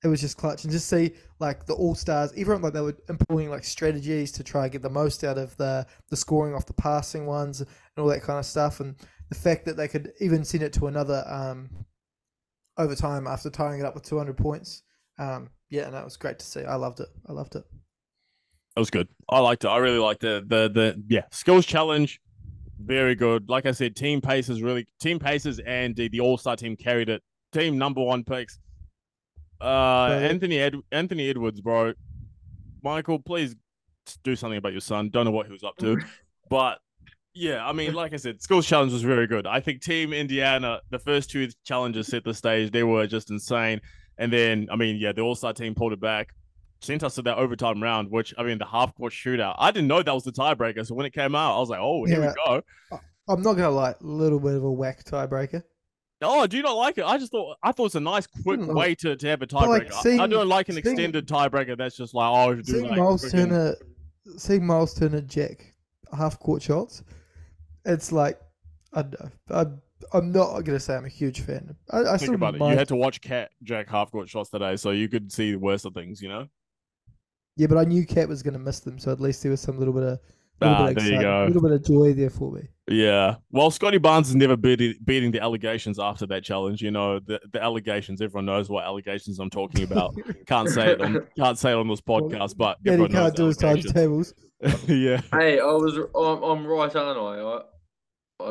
It 0.04 0.08
was 0.08 0.20
just 0.20 0.38
clutch 0.38 0.64
and 0.64 0.74
just 0.74 0.88
see 0.88 1.14
like 1.40 1.66
the 1.68 1.74
all 1.74 1.94
stars, 1.94 2.32
everyone 2.36 2.64
like 2.64 2.74
they 2.74 2.82
were 2.82 2.98
employing 3.08 3.50
like 3.52 3.64
strategies 3.64 4.32
to 4.34 4.44
try 4.44 4.64
and 4.64 4.72
get 4.72 4.82
the 4.82 4.90
most 4.90 5.24
out 5.24 5.38
of 5.38 5.56
the 5.58 5.86
the 6.10 6.16
scoring 6.16 6.56
off 6.56 6.66
the 6.66 6.74
passing 6.74 7.28
ones 7.28 7.62
and 7.62 7.70
all 7.98 8.08
that 8.08 8.24
kind 8.24 8.40
of 8.40 8.46
stuff. 8.46 8.80
And 8.80 8.96
the 9.30 9.36
fact 9.36 9.66
that 9.66 9.78
they 9.78 9.88
could 9.88 10.12
even 10.20 10.44
send 10.44 10.64
it 10.64 10.74
to 10.74 10.88
another 10.88 11.24
um, 11.28 11.70
overtime 12.78 13.28
after 13.28 13.50
tying 13.50 13.80
it 13.80 13.86
up 13.86 13.94
with 13.94 14.04
200 14.04 14.36
points. 14.36 14.84
Um, 15.20 15.50
yeah, 15.70 15.86
no, 15.86 15.92
that 15.92 16.04
was 16.04 16.18
great 16.18 16.40
to 16.40 16.46
see. 16.46 16.64
I 16.64 16.76
loved 16.76 17.00
it. 17.00 17.10
I 17.28 17.32
loved 17.32 17.56
it. 17.56 17.64
That 18.76 18.82
was 18.82 18.90
good. 18.90 19.08
I 19.30 19.40
liked 19.40 19.66
it. 19.66 19.68
I 19.68 19.78
really 19.78 20.00
liked 20.00 20.22
the 20.22 20.44
the 20.48 20.70
the 20.70 21.04
yeah 21.08 21.26
skills 21.32 21.66
challenge. 21.66 22.20
Very 22.80 23.16
good. 23.16 23.50
Like 23.50 23.66
I 23.66 23.72
said, 23.72 23.96
team 23.96 24.22
Pacers 24.22 24.62
really 24.62 24.88
team 25.00 25.20
Pacers 25.20 25.60
and 25.60 25.96
the, 25.96 26.08
the 26.08 26.20
All 26.20 26.38
Star 26.38 26.56
team 26.56 26.76
carried 26.76 27.10
it. 27.10 27.22
Team 27.52 27.78
number 27.78 28.02
one 28.02 28.24
picks. 28.24 28.60
Uh. 29.60 30.10
Anthony 30.22 30.58
Ed- 30.60 30.76
Anthony 30.92 31.30
Edwards, 31.30 31.62
bro. 31.62 31.94
Michael, 32.84 33.20
please 33.20 33.56
do 34.24 34.36
something 34.36 34.58
about 34.58 34.72
your 34.72 34.82
son. 34.82 35.10
Don't 35.10 35.26
know 35.26 35.32
what 35.32 35.46
he 35.46 35.52
was 35.52 35.64
up 35.64 35.78
to, 35.78 35.98
but 36.50 36.80
yeah, 37.34 37.66
I 37.66 37.72
mean, 37.72 37.94
like 37.94 38.14
I 38.14 38.18
said, 38.18 38.42
skills 38.42 38.66
challenge 38.66 38.92
was 38.92 39.04
very 39.04 39.28
good. 39.28 39.46
I 39.48 39.60
think 39.60 39.82
Team 39.82 40.14
Indiana, 40.14 40.80
the 40.90 41.00
first 41.00 41.30
two 41.30 41.48
challenges 41.64 42.08
set 42.08 42.24
the 42.24 42.34
stage. 42.34 42.72
They 42.72 42.84
were 42.84 43.06
just 43.08 43.30
insane. 43.32 43.80
And 44.18 44.34
then, 44.34 44.68
I 44.72 44.76
mean, 44.76 44.98
yeah, 44.98 45.14
the 45.14 45.22
All 45.22 45.36
Star 45.36 45.54
team 45.54 45.74
pulled 45.74 45.94
it 45.94 46.02
back, 46.02 46.30
sent 46.82 47.04
us 47.04 47.16
to 47.16 47.22
that 47.24 47.38
overtime 47.38 47.82
round, 47.82 48.10
which, 48.12 48.34
I 48.38 48.44
mean, 48.44 48.58
the 48.58 48.66
half 48.66 48.94
court 48.96 49.14
shootout. 49.14 49.56
I 49.58 49.72
didn't 49.72 49.88
know 49.88 50.04
that 50.04 50.14
was 50.14 50.24
the 50.24 50.32
tiebreaker. 50.32 50.86
So 50.86 50.94
when 50.96 51.06
it 51.06 51.14
came 51.14 51.34
out, 51.36 51.56
I 51.56 51.60
was 51.60 51.70
like, 51.70 51.80
oh, 51.80 52.04
here 52.06 52.22
Yeah. 52.22 52.34
we 52.50 52.58
go. 52.58 53.00
I'm 53.30 53.42
not 53.44 53.54
gonna 53.54 53.70
lie, 53.70 53.92
a 53.92 53.96
little 54.02 54.40
bit 54.40 54.56
of 54.56 54.64
a 54.64 54.72
whack 54.72 55.04
tiebreaker. 55.06 55.64
Oh, 56.24 56.42
I 56.42 56.48
do 56.48 56.58
you 56.58 56.64
not 56.64 56.74
like 56.78 56.98
it? 56.98 57.04
I 57.06 57.18
just 57.18 57.32
thought 57.32 57.58
I 57.64 57.72
thought 57.72 57.88
it's 57.88 57.96
a 57.96 58.00
nice, 58.00 58.28
quick 58.28 58.60
Hmm. 58.60 58.74
way 58.76 58.94
to, 58.96 59.16
to 59.16 59.28
have 59.28 59.42
a 59.42 59.48
But, 59.48 59.68
like, 59.70 59.88
tiebreaker. 59.90 60.20
I- 60.20 60.24
I 60.24 60.28
don't 60.28 60.48
like 60.48 60.70
an 60.70 60.76
seeing- 60.76 60.86
extended 60.86 61.28
tiebreaker 61.28 61.78
that's 61.78 61.96
just 61.98 62.14
like, 62.14 62.30
oh, 62.32 62.56
do 62.56 62.64
Seeing 62.64 62.88
like 62.88 62.98
Miles 63.00 63.24
freaking- 63.26 63.32
Turner, 63.50 63.76
seeing 64.38 64.66
Miles 64.66 64.94
Turner 64.94 65.22
jack 65.22 65.74
half 66.16 66.40
court 66.40 66.62
shots, 66.62 67.04
it's 67.86 68.12
like 68.12 68.40
I 68.94 69.02
don't 69.04 69.20
know. 69.20 69.30
I'm, 69.50 69.82
I'm 70.14 70.32
not 70.32 70.60
gonna 70.66 70.80
say 70.80 70.96
I'm 70.96 71.06
a 71.06 71.10
huge 71.10 71.42
fan. 71.42 71.76
I, 71.92 72.02
I 72.14 72.18
Think 72.18 72.36
about 72.36 72.56
it. 72.56 72.60
You 72.60 72.66
had 72.78 72.88
to 72.90 72.96
watch 72.96 73.22
KAT 73.22 73.50
Jack 73.64 73.88
half 73.90 74.12
court 74.12 74.28
shots 74.30 74.50
today, 74.50 74.76
so 74.76 74.92
you 74.92 75.08
could 75.08 75.32
see 75.32 75.52
the 75.52 75.60
worst 75.60 75.86
of 75.86 75.94
things, 75.94 76.22
you 76.22 76.28
know? 76.30 76.48
Yeah, 77.56 77.68
but 77.68 77.78
I 77.78 77.84
knew 77.86 78.06
KAT 78.06 78.28
was 78.28 78.44
gonna 78.44 78.60
miss 78.60 78.80
them, 78.82 79.00
so 79.00 79.12
at 79.12 79.20
least 79.22 79.42
there 79.44 79.52
was 79.52 79.62
some 79.62 79.80
little 79.80 79.94
bit 79.94 80.04
of 80.04 80.20
Ah, 80.68 80.88
bit 80.88 80.98
of 80.98 81.04
there 81.04 81.14
you 81.14 81.22
go. 81.22 81.44
a 81.44 81.48
little 81.48 81.62
bit 81.62 81.72
of 81.72 81.86
joy 81.86 82.14
there 82.14 82.30
for 82.30 82.52
me. 82.52 82.62
Yeah. 82.88 83.36
Well, 83.52 83.72
Scottie 83.72 83.98
Barnes 84.00 84.30
is 84.30 84.36
never 84.36 84.58
beating, 84.58 84.96
beating 85.06 85.32
the 85.32 85.40
allegations 85.40 85.98
after 85.98 86.26
that 86.28 86.44
challenge. 86.44 86.82
You 86.82 86.92
know, 86.92 87.20
the, 87.20 87.40
the 87.52 87.62
allegations, 87.64 88.22
everyone 88.22 88.46
knows 88.46 88.70
what 88.70 88.86
allegations 88.86 89.40
I'm 89.40 89.50
talking 89.50 89.84
about. 89.84 90.16
can't 90.46 90.70
say 90.70 90.92
it 90.92 91.02
on 91.02 91.26
can't 91.38 91.58
say 91.58 91.72
it 91.72 91.76
on 91.76 91.88
this 91.88 92.02
podcast, 92.02 92.58
but 92.58 92.78
Yeah, 92.84 92.92
he 92.92 92.94
everyone 92.94 93.12
knows 93.12 93.22
can't 93.24 93.36
do 93.36 93.46
his 93.46 93.58
times 93.58 93.86
allegations. 93.86 94.34
tables. 94.64 94.88
yeah. 94.88 95.22
Hey, 95.32 95.60
I 95.60 95.66
was 95.66 95.96
I'm, 95.96 96.44
I'm 96.44 96.68
right, 96.68 96.96
aren't 96.96 97.20
I? 97.20 97.42
I 97.42 97.62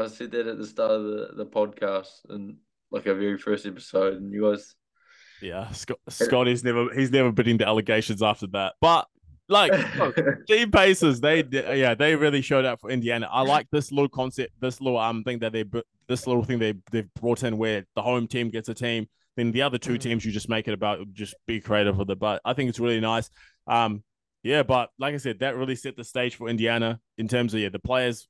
I 0.03 0.07
said 0.07 0.31
that 0.33 0.47
at 0.47 0.59
the 0.59 0.67
start 0.67 0.93
of 0.93 1.03
the, 1.03 1.29
the 1.37 1.47
podcast 1.47 2.09
and 2.29 2.57
like 2.91 3.07
our 3.07 3.15
very 3.15 3.39
first 3.39 3.67
episode, 3.67 4.15
and 4.15 4.33
you 4.33 4.51
guys. 4.51 4.75
Yeah. 5.43 5.71
Scott, 5.71 5.99
Scottie's 6.09 6.63
never 6.65 6.93
he's 6.95 7.11
never 7.11 7.33
beating 7.33 7.57
the 7.57 7.67
allegations 7.67 8.23
after 8.23 8.47
that. 8.49 8.75
But 8.81 9.07
like 9.51 9.73
Team 10.49 10.71
Pacers, 10.71 11.21
they 11.21 11.43
did- 11.43 11.79
yeah, 11.79 11.95
they 11.95 12.15
really 12.17 12.41
showed 12.41 12.65
up 12.65 12.81
for 12.81 12.91
Indiana. 12.91 13.29
I 13.31 13.43
like 13.43 13.67
this 13.71 13.93
little 13.93 14.09
concept, 14.09 14.53
this 14.61 14.81
little 14.81 14.99
um 14.99 15.23
thing 15.25 15.39
that 15.41 15.53
they 15.53 15.65
this 16.09 16.27
little 16.27 16.45
thing 16.45 16.59
they 16.59 16.75
they've 16.91 17.13
brought 17.21 17.43
in 17.43 17.59
where 17.59 17.85
the 17.95 18.03
home 18.03 18.27
team 18.27 18.49
gets 18.51 18.69
a 18.69 18.75
team, 18.75 19.09
then 19.37 19.53
the 19.53 19.63
other 19.63 19.79
two 19.79 19.95
Mhm. 19.95 20.01
teams 20.01 20.25
you 20.25 20.33
just 20.33 20.49
make 20.49 20.69
it 20.69 20.75
about 20.75 21.01
just 21.13 21.35
be 21.47 21.61
creative 21.61 21.97
with 21.99 22.11
it. 22.11 22.19
But 22.19 22.41
I 22.45 22.53
think 22.55 22.69
it's 22.71 22.81
really 22.81 23.01
nice. 23.01 23.29
Um, 23.67 24.03
yeah, 24.43 24.63
but 24.63 24.91
like 24.99 25.13
I 25.15 25.19
said, 25.19 25.41
that 25.41 25.57
really 25.57 25.77
set 25.77 25.97
the 25.97 26.05
stage 26.05 26.37
for 26.37 26.49
Indiana 26.49 26.99
in 27.19 27.29
terms 27.29 27.53
of 27.53 27.61
yeah 27.61 27.69
the 27.69 27.79
players. 27.79 28.27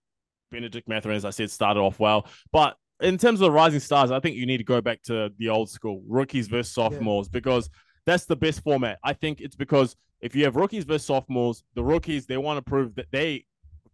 Bennedict 0.50 0.88
Mathurin, 0.88 1.16
as 1.16 1.24
I 1.24 1.30
said, 1.30 1.48
started 1.48 1.78
off 1.78 2.00
well, 2.00 2.26
but 2.50 2.76
in 3.00 3.16
terms 3.16 3.40
of 3.40 3.44
the 3.44 3.50
rising 3.52 3.78
stars, 3.78 4.10
I 4.10 4.18
think 4.18 4.34
you 4.34 4.46
need 4.46 4.58
to 4.58 4.64
go 4.64 4.80
back 4.80 5.00
to 5.04 5.30
the 5.38 5.48
old 5.48 5.70
school 5.70 6.02
rookies 6.08 6.48
versus 6.48 6.74
sophomores 6.74 7.28
because 7.28 7.70
that's 8.04 8.24
the 8.24 8.34
best 8.34 8.62
format. 8.64 8.98
I 9.04 9.12
think 9.12 9.40
it's 9.40 9.54
because 9.54 9.94
if 10.20 10.34
you 10.36 10.44
have 10.44 10.56
rookies 10.56 10.84
versus 10.84 11.06
sophomores, 11.06 11.62
the 11.74 11.82
rookies 11.84 12.26
they 12.26 12.36
want 12.36 12.58
to 12.58 12.62
prove 12.62 12.94
that 12.96 13.06
they, 13.10 13.44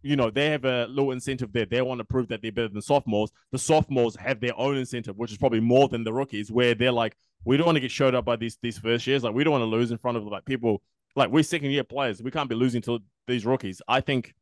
you 0.01 0.15
know, 0.15 0.29
they 0.29 0.49
have 0.49 0.65
a 0.65 0.85
little 0.87 1.11
incentive 1.11 1.51
there. 1.53 1.65
They 1.65 1.81
want 1.81 1.99
to 1.99 2.05
prove 2.05 2.27
that 2.29 2.41
they're 2.41 2.51
better 2.51 2.67
than 2.69 2.81
sophomores. 2.81 3.31
The 3.51 3.57
sophomores 3.59 4.15
have 4.17 4.39
their 4.39 4.57
own 4.57 4.77
incentive, 4.77 5.17
which 5.17 5.31
is 5.31 5.37
probably 5.37 5.59
more 5.59 5.87
than 5.87 6.03
the 6.03 6.13
rookies, 6.13 6.51
where 6.51 6.75
they're 6.75 6.91
like, 6.91 7.15
we 7.45 7.55
don't 7.57 7.65
want 7.65 7.77
to 7.77 7.81
get 7.81 7.91
showed 7.91 8.13
up 8.15 8.25
by 8.25 8.35
these 8.35 8.57
these 8.61 8.77
first 8.77 9.07
years. 9.07 9.23
Like 9.23 9.33
we 9.33 9.43
don't 9.43 9.51
want 9.51 9.61
to 9.61 9.65
lose 9.67 9.91
in 9.91 9.97
front 9.97 10.17
of 10.17 10.23
like 10.25 10.45
people. 10.45 10.81
Like 11.15 11.29
we're 11.29 11.43
second 11.43 11.71
year 11.71 11.83
players, 11.83 12.21
we 12.21 12.29
can't 12.31 12.49
be 12.49 12.55
losing 12.55 12.81
to 12.83 12.99
these 13.27 13.45
rookies. 13.45 13.81
I 13.87 14.01
think 14.01 14.33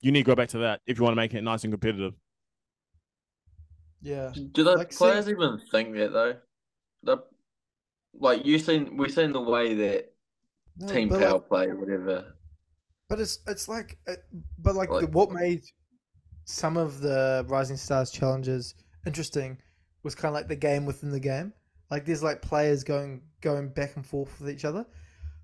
you 0.00 0.12
need 0.12 0.20
to 0.20 0.26
go 0.26 0.34
back 0.34 0.48
to 0.50 0.58
that 0.58 0.80
if 0.86 0.98
you 0.98 1.04
want 1.04 1.12
to 1.12 1.16
make 1.16 1.34
it 1.34 1.42
nice 1.42 1.64
and 1.64 1.72
competitive. 1.72 2.14
Yeah, 4.02 4.32
Do 4.52 4.62
those 4.64 4.78
Like, 4.78 4.92
see- 4.92 4.98
players 4.98 5.28
even 5.28 5.60
think 5.70 5.94
that 5.96 6.12
though? 6.12 6.36
The, 7.02 7.18
like 8.14 8.44
you 8.46 8.58
seen, 8.58 8.96
we've 8.96 9.12
seen 9.12 9.32
the 9.32 9.40
way 9.40 9.74
that 9.74 10.12
No, 10.78 10.86
team 10.88 11.08
power 11.08 11.18
like- 11.32 11.48
play 11.48 11.66
or 11.66 11.76
whatever. 11.76 12.34
But 13.08 13.20
it's 13.20 13.40
it's 13.46 13.68
like, 13.68 13.98
uh, 14.06 14.14
but 14.58 14.74
like, 14.76 14.90
Like- 14.90 15.00
the, 15.02 15.06
what 15.08 15.32
made 15.32 15.62
some 16.44 16.76
of 16.76 17.00
the 17.00 17.44
Rising 17.48 17.76
Stars 17.76 18.10
challenges 18.10 18.74
interesting 19.06 19.58
was 20.02 20.14
kind 20.14 20.30
of 20.30 20.34
like 20.34 20.48
the 20.48 20.56
game 20.56 20.86
within 20.86 21.10
the 21.10 21.20
game. 21.20 21.52
Like 21.90 22.04
there's 22.06 22.22
like 22.22 22.40
players 22.40 22.84
going 22.84 23.22
going 23.40 23.68
back 23.70 23.96
and 23.96 24.06
forth 24.06 24.38
with 24.40 24.48
each 24.50 24.64
other. 24.64 24.86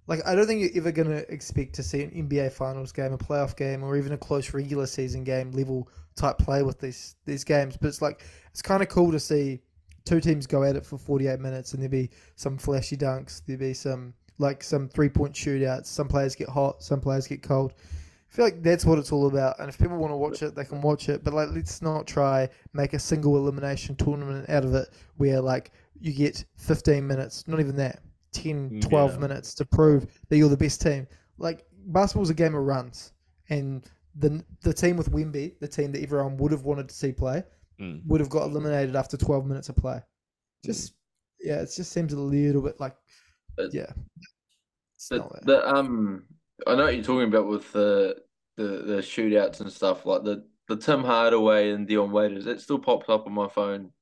Like 0.07 0.21
I 0.25 0.37
don't 0.37 0.47
think 0.47 0.61
you're 0.61 0.77
ever 0.83 0.93
gonna 0.93 1.25
expect 1.29 1.75
to 1.75 1.83
see 1.83 2.03
an 2.03 2.11
NBA 2.13 2.53
Finals 2.53 2.93
game, 2.93 3.13
a 3.13 3.19
playoff 3.19 3.57
game, 3.57 3.83
or 3.83 3.97
even 3.97 4.13
a 4.13 4.19
close 4.19 4.55
regular 4.55 4.87
season 4.87 5.25
game 5.25 5.51
level 5.51 5.89
type 6.15 6.39
play 6.39 6.63
with 6.63 6.79
these 6.79 7.17
these 7.25 7.43
games. 7.43 7.77
But 7.77 7.89
it's 7.89 8.01
like 8.01 8.25
it's 8.53 8.63
kind 8.63 8.83
of 8.83 8.89
cool 8.89 9.11
to 9.11 9.19
see 9.19 9.61
two 10.05 10.21
teams 10.21 10.47
go 10.47 10.63
at 10.63 10.77
it 10.77 10.87
for 10.87 10.99
48 10.99 11.41
minutes, 11.41 11.73
and 11.75 11.83
there 11.83 11.89
be 11.89 12.11
some 12.37 12.57
flashy 12.59 12.97
dunks, 12.97 13.43
there 13.45 13.59
be 13.59 13.75
some 13.75 14.15
like 14.39 14.63
some 14.63 14.89
three 14.89 15.09
point 15.09 15.35
shootouts. 15.35 15.87
Some 15.87 16.09
players 16.09 16.35
get 16.35 16.49
hot, 16.49 16.83
some 16.83 17.01
players 17.01 17.27
get 17.27 17.43
cold. 17.43 17.73
I 18.31 18.35
feel 18.35 18.45
like 18.45 18.63
that's 18.63 18.85
what 18.85 18.99
it's 18.99 19.13
all 19.13 19.27
about. 19.29 19.59
And 19.61 19.69
if 19.69 19.79
people 19.79 19.97
want 19.97 20.13
to 20.13 20.17
watch 20.17 20.43
it, 20.43 20.55
they 20.55 20.65
can 20.65 20.81
watch 20.83 21.09
it. 21.09 21.25
But 21.25 21.33
like, 21.33 21.49
let's 21.53 21.81
not 21.81 22.07
try 22.07 22.49
make 22.75 22.93
a 22.93 22.99
single 22.99 23.37
elimination 23.37 23.95
tournament 23.97 24.51
out 24.51 24.65
of 24.65 24.75
it 24.75 24.89
where 25.17 25.41
like 25.41 25.73
you 25.99 26.13
get 26.13 26.45
15 26.59 27.07
minutes, 27.07 27.47
not 27.49 27.61
even 27.61 27.77
that, 27.77 28.01
10, 28.33 28.81
12 28.83 29.13
Yeah. 29.13 29.19
minutes 29.19 29.55
to 29.55 29.65
prove 29.65 30.07
that 30.29 30.37
you're 30.37 30.51
the 30.51 30.57
best 30.57 30.83
team. 30.83 31.07
Like 31.39 31.65
basketball's 31.87 32.31
a 32.31 32.35
game 32.35 32.55
of 32.55 32.65
runs, 32.65 33.13
and 33.49 33.89
the 34.19 34.45
the 34.63 34.73
team 34.75 34.97
with 34.97 35.11
Wemby, 35.13 35.59
the 35.61 35.69
team 35.69 35.93
that 35.93 36.03
everyone 36.03 36.37
would 36.39 36.51
have 36.53 36.65
wanted 36.65 36.89
to 36.89 36.95
see 36.95 37.13
play, 37.13 37.43
Mm. 37.81 38.07
would 38.07 38.21
have 38.21 38.31
got 38.31 38.45
eliminated 38.51 38.97
after 38.97 39.17
12 39.19 39.47
minutes 39.47 39.69
of 39.69 39.77
play. 39.77 40.01
Just 40.65 40.95
yeah, 41.41 41.61
it 41.61 41.71
just 41.77 41.93
seems 41.93 42.13
a 42.13 42.19
little 42.21 42.63
bit 42.63 42.81
like 42.81 42.97
But- 43.57 43.73
yeah. 43.75 43.93
It's 44.95 45.09
But 45.11 45.45
the 45.45 45.69
um, 45.69 46.25
I 46.67 46.75
know 46.75 46.85
what 46.85 46.95
you're 46.95 47.05
talking 47.05 47.29
about 47.29 47.47
with 47.49 47.71
the 47.73 48.17
the 48.57 48.63
the 48.87 48.97
shootouts 49.03 49.61
and 49.61 49.71
stuff 49.71 50.07
like 50.07 50.25
the 50.25 50.45
the 50.69 50.77
Tim 50.77 51.05
Hardaway 51.05 51.71
and 51.71 51.87
Dion 51.87 52.11
Waiters. 52.11 52.47
It 52.47 52.61
still 52.61 52.79
pops 52.79 53.09
up 53.09 53.27
on 53.27 53.33
my 53.33 53.47
phone 53.49 53.93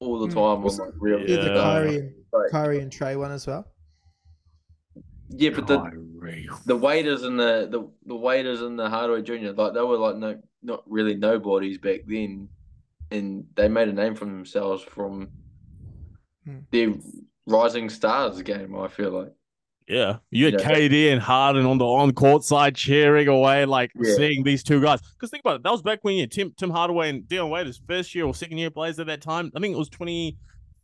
all 0.00 0.18
the 0.18 0.26
Mm, 0.26 0.34
time 0.34 0.64
on 0.66 0.76
like 0.76 0.94
real. 0.98 1.20
yeah, 1.20 1.36
the 1.42 1.50
Yeah. 1.54 1.62
Kyrie 1.62 1.96
and 1.98 2.14
Like, 2.32 2.50
Kyrie 2.50 2.80
and 2.80 2.92
Trey 2.92 3.16
one 3.16 3.30
as 3.30 3.46
well. 3.46 3.66
yeah, 5.30 5.50
but 5.50 5.66
the 5.66 5.78
Kyrie. 5.78 6.48
the 6.66 6.76
waiters 6.76 7.22
and 7.22 7.38
the, 7.38 7.68
the 7.70 7.88
the 8.06 8.16
waiters 8.16 8.62
and 8.62 8.78
the 8.78 8.90
Hardaway 8.90 9.22
Junior, 9.22 9.52
like 9.52 9.72
they 9.74 9.80
were 9.80 9.96
like 9.96 10.16
no 10.16 10.38
not 10.62 10.82
really 10.90 11.14
nobodies 11.14 11.78
back 11.78 12.00
then, 12.06 12.48
and 13.12 13.46
they 13.54 13.68
made 13.68 13.88
a 13.88 13.92
name 13.92 14.14
for 14.16 14.24
themselves 14.24 14.82
from 14.82 15.28
Hmm. 16.44 16.58
their 16.72 16.94
rising 17.46 17.88
stars 17.90 18.40
game. 18.42 18.76
I 18.76 18.88
feel 18.88 19.10
like 19.10 19.32
Yeah, 19.88 20.16
you 20.30 20.46
had 20.46 20.54
Yeah. 20.60 20.68
KD 20.68 21.12
and 21.12 21.22
Harden 21.22 21.64
on 21.64 21.78
the 21.78 21.84
on 21.84 22.12
court 22.12 22.42
side 22.42 22.74
cheering 22.74 23.28
away, 23.28 23.64
like 23.66 23.92
Yeah. 23.94 24.14
seeing 24.16 24.42
these 24.42 24.62
two 24.64 24.80
guys. 24.82 25.00
Because 25.00 25.30
think 25.30 25.42
about 25.42 25.56
it, 25.56 25.62
that 25.62 25.70
was 25.70 25.82
back 25.82 26.00
when 26.02 26.16
you 26.16 26.26
Tim 26.26 26.52
Tim 26.56 26.70
Hardaway 26.70 27.08
and 27.10 27.28
Dion 27.28 27.50
Waiters 27.50 27.80
first 27.86 28.14
year 28.14 28.26
or 28.26 28.34
second 28.34 28.58
year 28.58 28.70
players 28.70 28.98
at 28.98 29.06
that 29.06 29.20
time. 29.22 29.52
I 29.54 29.60
think 29.60 29.74
it 29.74 29.78
was 29.78 29.88
twenty, 29.88 30.36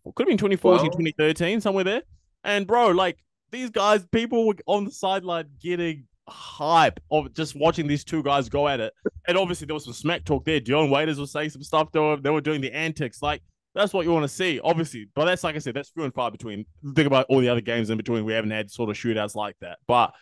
could 0.04 0.22
have 0.24 0.28
been 0.28 0.38
2014, 0.38 0.82
Well- 0.82 0.90
2013, 0.92 1.60
somewhere 1.60 1.84
there. 1.84 2.02
And 2.44 2.66
bro, 2.66 2.88
like 2.90 3.18
these 3.50 3.70
guys, 3.70 4.06
people 4.12 4.46
were 4.46 4.54
on 4.66 4.84
the 4.84 4.90
sideline 4.92 5.46
getting 5.60 6.06
hype 6.28 7.00
of 7.10 7.34
just 7.34 7.56
watching 7.56 7.88
these 7.88 8.04
two 8.04 8.22
guys 8.22 8.48
go 8.48 8.68
at 8.68 8.78
it. 8.80 8.92
And 9.26 9.36
obviously 9.36 9.66
there 9.66 9.74
was 9.74 9.84
some 9.84 9.92
smack 9.92 10.24
talk 10.24 10.44
there. 10.44 10.60
Dion 10.60 10.90
Waiters 10.90 11.18
was 11.18 11.32
saying 11.32 11.50
some 11.50 11.62
stuff 11.64 11.90
to 11.92 12.00
him. 12.12 12.22
They 12.22 12.30
were 12.30 12.40
doing 12.40 12.60
the 12.60 12.72
antics, 12.72 13.20
like. 13.20 13.42
That's 13.74 13.92
what 13.94 14.04
you 14.04 14.12
want 14.12 14.24
to 14.24 14.28
see, 14.28 14.60
obviously. 14.62 15.08
But 15.14 15.24
that's 15.24 15.42
like 15.44 15.56
I 15.56 15.58
said, 15.58 15.74
that's 15.74 15.88
few 15.90 16.04
and 16.04 16.12
far 16.12 16.30
between. 16.30 16.66
Think 16.94 17.06
about 17.06 17.26
all 17.28 17.40
the 17.40 17.48
other 17.48 17.60
games 17.62 17.88
in 17.90 17.96
between. 17.96 18.24
We 18.24 18.34
haven't 18.34 18.50
had 18.50 18.70
sort 18.70 18.90
of 18.90 18.96
shootouts 18.96 19.34
like 19.34 19.56
that. 19.60 19.78
But 19.86 20.12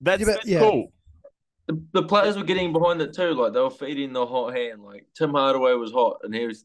that's, 0.00 0.20
Yeah, 0.20 0.26
but- 0.26 0.32
that's 0.34 0.46
yeah. 0.46 0.58
cool. 0.60 0.92
the, 1.68 1.80
the 1.92 2.02
players 2.02 2.36
were 2.36 2.42
getting 2.42 2.72
behind 2.72 3.00
it 3.00 3.12
too. 3.14 3.34
Like 3.34 3.52
they 3.52 3.60
were 3.60 3.70
feeding 3.70 4.12
the 4.12 4.26
hot 4.26 4.56
hand. 4.56 4.82
Like 4.82 5.06
Tim 5.16 5.30
Hardaway 5.32 5.74
was 5.74 5.92
hot, 5.92 6.18
and 6.24 6.34
he 6.34 6.46
was 6.46 6.64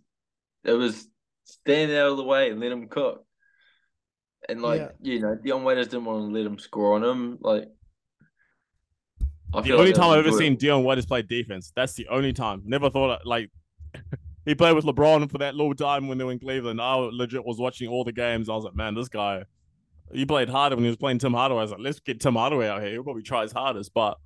it 0.64 0.74
was 0.74 1.08
stand 1.46 1.92
out 1.92 2.12
of 2.12 2.18
the 2.18 2.24
way 2.24 2.50
and 2.50 2.60
let 2.60 2.72
him 2.72 2.88
cook. 2.88 3.24
And 4.50 4.62
like 4.62 4.82
Yeah. 5.02 5.14
you 5.14 5.20
know, 5.20 5.36
Dion 5.36 5.64
Waiters 5.64 5.88
didn't 5.88 6.06
want 6.06 6.28
to 6.30 6.34
let 6.36 6.46
him 6.46 6.58
score 6.58 6.96
on 6.96 7.04
him. 7.04 7.38
Like 7.42 7.70
I 9.54 9.62
The 9.62 9.68
feel 9.68 9.76
only 9.78 9.92
like 9.92 9.96
time 9.96 10.10
I've 10.12 10.20
ever 10.20 10.30
good. 10.32 10.40
seen 10.40 10.56
Dion 10.56 10.84
Waiters 10.84 11.06
play 11.06 11.22
defense. 11.22 11.72
That's 11.76 11.94
the 11.94 12.08
only 12.08 12.34
time. 12.34 12.64
Never 12.66 12.90
thought 12.90 13.26
like 13.26 13.52
he 14.48 14.56
played 14.56 14.76
with 14.76 14.86
LeBron 14.86 15.30
for 15.30 15.40
that 15.40 15.56
little 15.56 15.76
time 15.76 16.08
when 16.08 16.18
they 16.18 16.24
were 16.24 16.32
in 16.32 16.40
Cleveland. 16.40 16.80
I 16.80 16.96
legit 16.96 17.46
was 17.46 17.60
watching 17.60 17.90
all 17.90 18.06
the 18.06 18.14
games. 18.14 18.48
I 18.48 18.54
was 18.54 18.64
like, 18.64 18.76
man, 18.76 18.96
this 18.96 19.10
guy. 19.10 19.44
He 20.14 20.26
played 20.26 20.48
harder 20.48 20.78
when 20.78 20.86
he 20.86 20.90
was 20.90 20.96
playing 20.96 21.20
Tim 21.20 21.34
Hardaway. 21.34 21.60
I 21.60 21.64
was 21.64 21.72
like, 21.72 21.82
let's 21.82 22.00
get 22.00 22.22
Tim 22.22 22.36
Hardaway 22.36 22.70
out 22.70 22.82
here. 22.82 22.92
He'll 22.92 23.04
probably 23.04 23.24
try 23.24 23.42
his 23.42 23.52
hardest, 23.52 23.94
but 23.94 24.18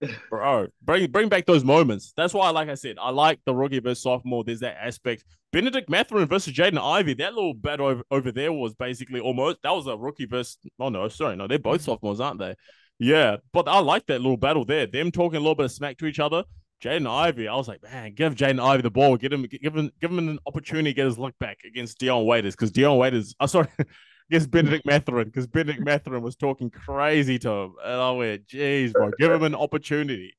bro, 0.30 0.66
bring 0.82 1.08
bring 1.12 1.28
back 1.28 1.46
those 1.46 1.62
moments. 1.62 2.12
That's 2.16 2.34
why, 2.34 2.50
like 2.50 2.68
I 2.68 2.74
said, 2.74 2.96
I 3.00 3.10
like 3.10 3.38
the 3.44 3.54
rookie 3.54 3.78
versus 3.78 4.02
sophomore. 4.02 4.42
There's 4.42 4.58
that 4.60 4.78
aspect. 4.80 5.24
Bennedict 5.52 5.88
Mathurin 5.88 6.26
versus 6.26 6.52
Jaden 6.52 6.82
Ivey. 6.82 7.14
That 7.14 7.34
little 7.34 7.54
battle 7.54 7.86
over, 7.86 8.02
over 8.10 8.32
there 8.32 8.52
was 8.52 8.74
basically 8.74 9.20
almost 9.20 9.58
that 9.62 9.70
was 9.70 9.86
a 9.86 9.96
rookie 9.96 10.26
versus. 10.26 10.58
Oh 10.80 10.88
no, 10.88 11.06
sorry, 11.06 11.36
no, 11.36 11.46
they're 11.46 11.60
both 11.60 11.82
mm-hmm. 11.82 11.92
sophomores, 11.92 12.18
aren't 12.18 12.40
they? 12.40 12.56
Yeah, 12.98 13.36
but 13.52 13.68
I 13.68 13.78
like 13.78 14.06
that 14.06 14.20
little 14.20 14.36
battle 14.36 14.64
there. 14.64 14.88
Them 14.88 15.12
talking 15.12 15.36
a 15.36 15.40
little 15.40 15.54
bit 15.54 15.66
of 15.66 15.72
smack 15.72 15.98
to 15.98 16.06
each 16.06 16.18
other. 16.18 16.42
Jaden 16.82 17.08
Ivey, 17.08 17.46
I 17.46 17.54
was 17.54 17.68
like, 17.68 17.82
man, 17.82 18.12
give 18.14 18.34
Jaden 18.34 18.60
Ivey 18.60 18.82
the 18.82 18.90
ball, 18.90 19.16
get 19.16 19.32
him, 19.32 19.42
give 19.42 19.74
him, 19.74 19.92
give 20.00 20.10
him 20.10 20.18
an 20.18 20.38
opportunity 20.46 20.90
to 20.90 20.94
get 20.94 21.06
his 21.06 21.18
look 21.18 21.38
back 21.38 21.58
against 21.64 21.98
Dion 21.98 22.26
Waiters 22.26 22.56
because 22.56 22.72
Dion 22.72 22.96
Waiters, 22.96 23.34
I 23.38 23.44
oh 23.44 23.46
sorry, 23.46 23.68
against 24.30 24.50
Bennedict 24.50 24.84
Mathurin 24.84 25.26
because 25.26 25.46
Bennedict 25.46 25.84
Mathurin 25.84 26.22
was 26.22 26.34
talking 26.34 26.70
crazy 26.70 27.38
to 27.40 27.50
him. 27.50 27.74
And 27.84 28.00
I 28.00 28.10
went, 28.10 28.46
geez, 28.48 28.92
bro, 28.92 29.12
give 29.18 29.30
him 29.30 29.44
an 29.44 29.54
opportunity. 29.54 30.36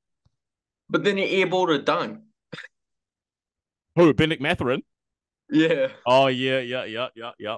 But 0.89 1.05
then 1.05 1.15
he 1.15 1.43
airballed 1.43 1.73
a 1.73 1.79
dunk. 1.79 2.19
Who, 3.95 4.13
Bennedict 4.13 4.41
Mathurin? 4.41 4.81
Yeah. 5.49 5.89
Oh, 6.05 6.27
yeah, 6.27 6.59
yeah, 6.59 6.83
yeah, 6.83 7.07
yeah, 7.15 7.31
yeah. 7.39 7.57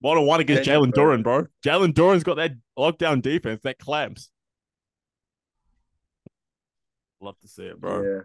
One 0.00 0.16
on 0.16 0.26
one 0.26 0.40
against 0.40 0.66
Yeah, 0.66 0.76
Jalen. 0.76 0.92
Duren, 0.92 1.24
bro. 1.24 1.46
Jalen 1.64 1.92
Duren's 1.92 2.22
got 2.22 2.36
that 2.36 2.52
lockdown 2.78 3.20
defense, 3.20 3.62
that 3.64 3.78
clamps. 3.78 4.30
Love 7.20 7.38
to 7.40 7.48
see 7.48 7.64
it, 7.64 7.80
bro. 7.80 8.02
Yeah. 8.02 8.20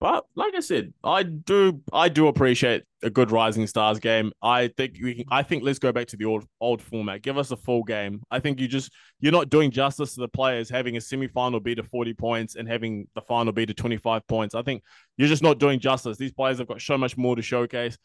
But 0.00 0.24
like 0.34 0.54
I 0.54 0.60
said, 0.60 0.94
I 1.04 1.22
do 1.22 1.82
I 1.92 2.08
do 2.08 2.28
appreciate 2.28 2.84
a 3.02 3.10
good 3.10 3.30
Rising 3.30 3.66
Stars 3.66 3.98
game. 3.98 4.32
I 4.40 4.68
think 4.68 4.96
we 5.02 5.16
can, 5.16 5.24
I 5.30 5.42
think 5.42 5.62
let's 5.62 5.78
go 5.78 5.92
back 5.92 6.06
to 6.08 6.16
the 6.16 6.24
old 6.24 6.46
old 6.58 6.80
format. 6.80 7.20
Give 7.20 7.36
us 7.36 7.50
a 7.50 7.56
full 7.56 7.82
game. 7.82 8.22
I 8.30 8.40
think 8.40 8.60
you 8.60 8.66
just 8.66 8.90
you're 9.20 9.30
not 9.30 9.50
doing 9.50 9.70
justice 9.70 10.14
to 10.14 10.20
the 10.20 10.28
players 10.28 10.70
having 10.70 10.96
a 10.96 11.02
semi-final 11.02 11.60
be 11.60 11.74
to 11.74 11.82
40 11.82 12.14
points 12.14 12.56
and 12.56 12.66
having 12.66 13.08
the 13.14 13.20
final 13.20 13.52
be 13.52 13.66
to 13.66 13.74
25 13.74 14.26
points. 14.26 14.54
I 14.54 14.62
think 14.62 14.82
you're 15.18 15.28
just 15.28 15.42
not 15.42 15.58
doing 15.58 15.78
justice. 15.78 16.16
These 16.16 16.32
players 16.32 16.58
have 16.58 16.68
got 16.68 16.80
so 16.80 16.96
much 16.96 17.18
more 17.18 17.36
to 17.36 17.42
showcase. 17.42 17.98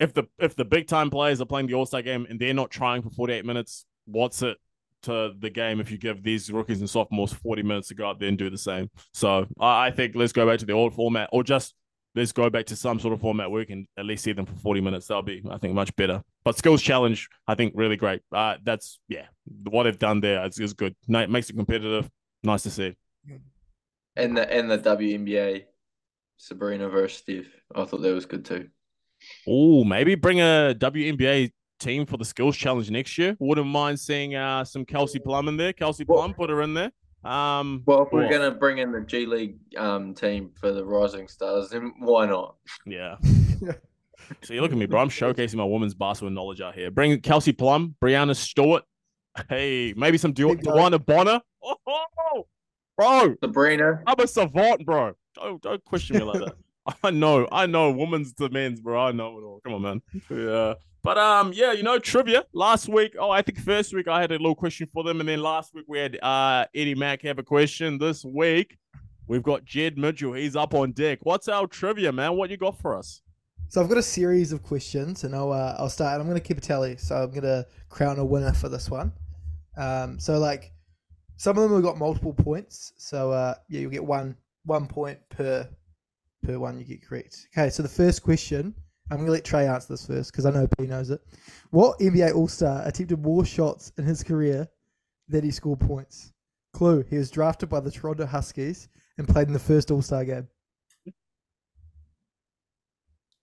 If 0.00 0.14
the 0.14 0.24
if 0.38 0.56
the 0.56 0.64
big 0.64 0.86
time 0.86 1.10
players 1.10 1.42
are 1.42 1.46
playing 1.46 1.66
the 1.66 1.74
All-Star 1.74 2.00
game 2.00 2.26
and 2.30 2.40
they're 2.40 2.54
not 2.54 2.70
trying 2.70 3.02
for 3.02 3.10
48 3.10 3.44
minutes, 3.44 3.84
what's 4.06 4.40
it 4.40 4.56
to 5.04 5.32
the 5.38 5.50
game 5.50 5.80
if 5.80 5.90
you 5.90 5.98
give 5.98 6.22
these 6.22 6.50
rookies 6.50 6.80
and 6.80 6.90
sophomores 6.90 7.32
40 7.32 7.62
minutes 7.62 7.88
to 7.88 7.94
go 7.94 8.08
out 8.08 8.18
there 8.18 8.28
and 8.28 8.38
do 8.38 8.50
the 8.50 8.58
same. 8.58 8.90
So 9.12 9.46
I, 9.58 9.86
I 9.86 9.90
think 9.90 10.14
let's 10.14 10.32
go 10.32 10.46
back 10.46 10.58
to 10.60 10.66
the 10.66 10.72
old 10.72 10.94
format 10.94 11.28
or 11.32 11.42
just 11.42 11.74
let's 12.14 12.32
go 12.32 12.48
back 12.48 12.66
to 12.66 12.76
some 12.76 13.00
sort 13.00 13.12
of 13.12 13.20
format 13.20 13.50
where 13.50 13.60
we 13.60 13.66
can 13.66 13.86
at 13.98 14.04
least 14.04 14.24
see 14.24 14.32
them 14.32 14.46
for 14.46 14.54
40 14.54 14.80
minutes. 14.80 15.06
That'll 15.06 15.22
be, 15.22 15.42
I 15.50 15.58
think, 15.58 15.74
much 15.74 15.94
better. 15.96 16.22
But 16.44 16.56
skills 16.56 16.82
challenge, 16.82 17.28
I 17.46 17.54
think, 17.54 17.72
really 17.76 17.96
great. 17.96 18.22
Uh, 18.32 18.56
that's, 18.62 19.00
yeah, 19.08 19.26
what 19.64 19.84
they've 19.84 19.98
done 19.98 20.20
there 20.20 20.44
is, 20.46 20.58
is 20.58 20.74
good. 20.74 20.94
No, 21.08 21.20
it 21.20 21.30
makes 21.30 21.50
it 21.50 21.56
competitive. 21.56 22.08
Nice 22.42 22.62
to 22.64 22.70
see. 22.70 22.94
And 24.16 24.36
the 24.36 24.48
and 24.52 24.70
the 24.70 24.78
WNBA 24.78 25.64
Sabrina 26.36 26.88
versus 26.88 27.18
Steph. 27.18 27.46
I 27.74 27.84
thought 27.84 28.02
that 28.02 28.14
was 28.14 28.26
good 28.26 28.44
too. 28.44 28.68
Oh, 29.48 29.82
maybe 29.82 30.14
bring 30.14 30.40
a 30.40 30.74
WNBA 30.78 31.50
team 31.84 32.06
for 32.06 32.16
the 32.16 32.24
skills 32.24 32.56
challenge 32.56 32.90
next 32.90 33.16
year. 33.18 33.36
Wouldn't 33.38 33.66
mind 33.66 34.00
seeing 34.00 34.34
uh, 34.34 34.64
some 34.64 34.84
Kelsey 34.84 35.18
Plum 35.18 35.48
in 35.48 35.56
there. 35.56 35.72
Kelsey 35.72 36.04
Well- 36.06 36.18
Plum, 36.18 36.34
put 36.34 36.50
her 36.50 36.62
in 36.62 36.74
there. 36.74 36.90
Um, 37.24 37.82
Well, 37.86 38.02
if 38.02 38.08
we're 38.12 38.28
gonna 38.30 38.50
bring 38.50 38.78
in 38.78 38.92
the 38.92 39.00
G 39.00 39.24
League 39.24 39.56
um 39.78 40.12
team 40.14 40.50
for 40.60 40.72
the 40.72 40.84
Rising 40.84 41.26
Stars, 41.26 41.70
then 41.70 41.92
why 42.00 42.26
not? 42.26 42.56
Yeah. 42.86 43.16
so 44.42 44.52
you 44.52 44.60
look 44.60 44.72
at 44.72 44.76
me, 44.78 44.84
bro. 44.86 45.00
I'm 45.00 45.08
showcasing 45.08 45.54
my 45.54 45.64
women's 45.64 45.94
basketball 45.94 46.30
knowledge 46.34 46.60
out 46.60 46.74
here. 46.74 46.90
Bring 46.90 47.18
Kelsey 47.22 47.52
Plum, 47.52 47.94
Breanna 48.02 48.36
Stewart. 48.36 48.82
Hey, 49.48 49.94
maybe 49.96 50.18
some 50.18 50.32
Du- 50.32 50.48
Big 50.48 50.62
dog. 50.62 50.74
DeWanna 50.76 51.04
Bonner. 51.06 51.40
Oh. 51.62 52.46
bro, 52.96 53.34
Sabrina. 53.42 54.02
I'm 54.06 54.20
a 54.20 54.26
savant, 54.26 54.84
bro. 54.84 55.14
Don't 55.34 55.62
don't 55.62 55.84
question 55.84 56.18
me 56.18 56.22
like 56.24 56.40
that. 56.40 56.54
I 57.02 57.10
know, 57.10 57.48
I 57.50 57.66
know, 57.66 57.90
women's 57.90 58.34
to 58.34 58.48
men's, 58.48 58.80
bro. 58.80 59.00
I 59.00 59.12
know 59.12 59.38
it 59.38 59.42
all. 59.42 59.60
Come 59.64 59.74
on, 59.74 59.82
man. 59.82 60.02
Yeah. 60.30 60.74
But 61.02 61.18
um, 61.18 61.52
yeah, 61.54 61.72
you 61.72 61.82
know, 61.82 61.98
trivia. 61.98 62.44
Last 62.54 62.88
week, 62.88 63.14
oh, 63.18 63.30
I 63.30 63.42
think 63.42 63.58
first 63.58 63.94
week 63.94 64.08
I 64.08 64.22
had 64.22 64.30
a 64.30 64.38
little 64.38 64.54
question 64.54 64.88
for 64.92 65.04
them, 65.04 65.20
and 65.20 65.28
then 65.28 65.40
last 65.40 65.74
week 65.74 65.84
we 65.86 65.98
had 65.98 66.18
uh 66.22 66.64
Eddie 66.74 66.94
Mack 66.94 67.20
have 67.22 67.38
a 67.38 67.42
question. 67.42 67.98
This 67.98 68.24
week 68.24 68.78
we've 69.26 69.42
got 69.42 69.66
Jed 69.66 69.98
Mitchell. 69.98 70.32
He's 70.32 70.56
up 70.56 70.72
on 70.72 70.92
deck. 70.92 71.18
What's 71.22 71.46
our 71.46 71.66
trivia, 71.66 72.10
man? 72.10 72.36
What 72.36 72.48
you 72.48 72.56
got 72.56 72.80
for 72.80 72.96
us? 72.96 73.20
So 73.68 73.82
I've 73.82 73.88
got 73.88 73.98
a 73.98 74.02
series 74.02 74.52
of 74.52 74.62
questions, 74.62 75.24
and 75.24 75.36
I'll 75.36 75.52
uh, 75.52 75.74
I'll 75.78 75.90
start. 75.90 76.14
And 76.14 76.22
I'm 76.22 76.28
going 76.28 76.40
to 76.40 76.46
keep 76.46 76.56
a 76.56 76.62
tally, 76.62 76.96
so 76.96 77.16
I'm 77.16 77.30
going 77.30 77.42
to 77.42 77.66
crown 77.90 78.18
a 78.18 78.24
winner 78.24 78.54
for 78.54 78.70
this 78.70 78.88
one. 78.88 79.12
Um, 79.76 80.18
so 80.18 80.38
like 80.38 80.72
some 81.36 81.58
of 81.58 81.64
them 81.64 81.72
have 81.74 81.82
got 81.82 81.98
multiple 81.98 82.32
points, 82.32 82.94
so 82.96 83.30
uh, 83.30 83.54
yeah, 83.68 83.80
you'll 83.80 83.90
get 83.90 84.04
one 84.04 84.36
one 84.64 84.86
point 84.86 85.18
per 85.28 85.68
per 86.44 86.58
one 86.58 86.78
you 86.78 86.84
get 86.84 87.06
correct. 87.06 87.48
Okay, 87.56 87.70
so 87.70 87.82
the 87.82 87.88
first 87.88 88.22
question, 88.22 88.74
I'm 89.10 89.18
going 89.18 89.26
to 89.26 89.32
let 89.32 89.44
Trey 89.44 89.66
answer 89.66 89.92
this 89.92 90.06
first 90.06 90.32
because 90.32 90.46
I 90.46 90.50
know 90.50 90.68
P 90.78 90.86
knows 90.86 91.10
it. 91.10 91.20
What 91.70 91.98
NBA 91.98 92.34
All 92.34 92.48
Star 92.48 92.86
attempted 92.86 93.22
more 93.22 93.44
shots 93.44 93.92
in 93.98 94.04
his 94.04 94.22
career 94.22 94.68
than 95.28 95.44
he 95.44 95.50
scored 95.50 95.80
points? 95.80 96.32
Clue: 96.72 97.04
He 97.08 97.18
was 97.18 97.30
drafted 97.30 97.68
by 97.68 97.80
the 97.80 97.90
Toronto 97.90 98.26
Huskies 98.26 98.88
and 99.18 99.28
played 99.28 99.46
in 99.46 99.52
the 99.52 99.58
first 99.58 99.90
All 99.90 100.02
Star 100.02 100.24
game. 100.24 100.48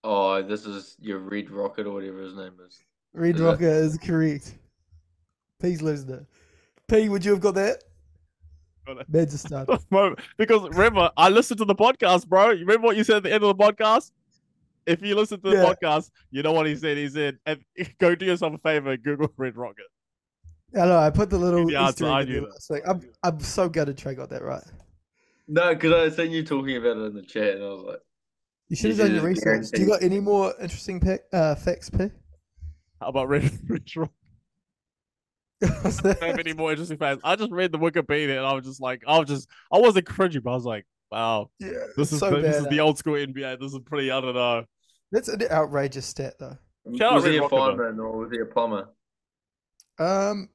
Oh, 0.04 0.42
this 0.42 0.66
is 0.66 0.96
your 0.98 1.18
Red 1.18 1.50
Rocket 1.50 1.86
or 1.86 1.94
whatever 1.94 2.22
his 2.22 2.34
name 2.34 2.54
is. 2.66 2.78
Red 3.14 3.36
Is 3.36 3.40
it? 3.40 3.44
Rocker 3.44 3.68
is 3.68 3.98
correct. 3.98 4.54
P's 5.60 5.80
losing 5.80 6.10
it. 6.10 6.26
P, 6.88 7.08
would 7.08 7.24
you 7.24 7.30
have 7.30 7.40
got 7.40 7.54
that? 7.54 7.84
Got 8.86 8.98
it. 9.02 9.06
Man's 9.08 9.34
a 9.34 9.38
stud. 9.38 9.68
moment 9.90 10.20
because 10.36 10.68
remember, 10.70 11.10
I 11.16 11.28
listened 11.28 11.58
to 11.58 11.64
the 11.64 11.74
podcast, 11.74 12.26
bro. 12.28 12.50
You 12.50 12.60
remember 12.66 12.86
what 12.86 12.96
you 12.96 13.04
said 13.04 13.18
at 13.18 13.22
the 13.24 13.32
end 13.32 13.44
of 13.44 13.56
the 13.56 13.62
podcast? 13.64 14.10
If 14.86 15.00
you 15.02 15.14
listen 15.14 15.40
to 15.42 15.50
the 15.50 15.56
Yeah. 15.56 15.72
podcast, 15.72 16.10
you 16.32 16.42
know 16.42 16.52
what 16.52 16.66
he 16.66 16.74
said. 16.74 16.96
He 16.96 17.08
said, 17.08 17.38
"And 17.46 17.60
"Go 17.98 18.14
do 18.16 18.26
yourself 18.26 18.54
a 18.54 18.58
favor, 18.58 18.96
Google 18.96 19.32
Red 19.36 19.56
Rocket." 19.56 19.84
I 20.74 20.86
know. 20.86 20.98
I 20.98 21.10
put 21.10 21.30
the 21.30 21.38
little 21.38 21.70
Yeah, 21.70 21.88
Easter 21.88 22.06
I 22.06 22.22
egg 22.22 22.28
in 22.28 22.32
knew 22.34 22.40
there. 22.40 22.48
that. 22.48 22.56
It's 22.56 22.70
like, 22.70 22.82
I'm, 22.88 23.00
I'm 23.22 23.38
so 23.40 23.68
gutted 23.68 23.98
Trey 23.98 24.14
got 24.14 24.30
that 24.30 24.42
right. 24.42 24.64
No, 25.46 25.74
because 25.74 25.92
I 25.92 26.16
seen 26.16 26.32
you 26.32 26.42
talking 26.44 26.76
about 26.76 26.96
it 26.96 27.00
in 27.02 27.14
the 27.14 27.22
chat, 27.22 27.54
and 27.56 27.62
I 27.62 27.66
was 27.68 27.84
like, 27.86 27.98
You 28.68 28.76
should 28.76 28.90
have 28.90 28.98
done 28.98 29.14
your 29.14 29.22
research. 29.24 29.60
just 29.62 29.74
Do 29.74 29.82
you 29.82 29.86
got 29.86 30.02
any 30.02 30.18
more 30.18 30.54
interesting 30.60 30.98
pic, 30.98 31.24
uh, 31.32 31.54
facts, 31.56 31.90
P? 31.90 32.10
How 33.00 33.08
about 33.08 33.28
Red, 33.28 33.42
Red 33.68 33.82
Rocket? 33.94 34.12
What's 35.82 36.00
I 36.00 36.12
don't 36.14 36.22
have 36.22 36.38
any 36.38 36.52
more 36.54 36.70
interesting 36.70 36.98
facts. 36.98 37.20
I 37.24 37.36
just 37.36 37.52
read 37.52 37.72
the 37.72 37.78
Wikipedia 37.78 38.36
and 38.36 38.46
I 38.46 38.52
was 38.52 38.64
just 38.64 38.80
like, 38.80 39.02
I 39.06 39.18
was 39.18 39.28
just, 39.28 39.48
I 39.72 39.78
wasn't 39.78 40.06
cringing, 40.06 40.40
but 40.42 40.50
I 40.50 40.54
was 40.54 40.64
like, 40.64 40.86
wow, 41.10 41.50
yeah, 41.60 41.70
this 41.96 42.12
is 42.12 42.20
so 42.20 42.30
the, 42.30 42.40
this 42.40 42.56
is 42.56 42.66
the 42.68 42.78
eh? 42.78 42.82
old 42.82 42.98
school 42.98 43.14
NBA. 43.14 43.60
This 43.60 43.72
is 43.72 43.78
pretty. 43.84 44.10
I 44.10 44.20
don't 44.20 44.34
know. 44.34 44.64
That's 45.12 45.28
an 45.28 45.42
outrageous 45.50 46.06
stat, 46.06 46.34
though. 46.40 46.56
Shout 46.96 47.12
out 47.12 47.14
was 47.14 47.24
he 47.24 47.30
Red 47.30 47.38
a 47.38 47.42
Rocket, 47.42 47.64
though. 47.64 47.76
fireman 47.76 48.00
or 48.00 48.18
was 48.18 48.30
he 48.32 48.38
a 48.40 48.46
plumber? 48.46 48.88
Um, 49.98 50.48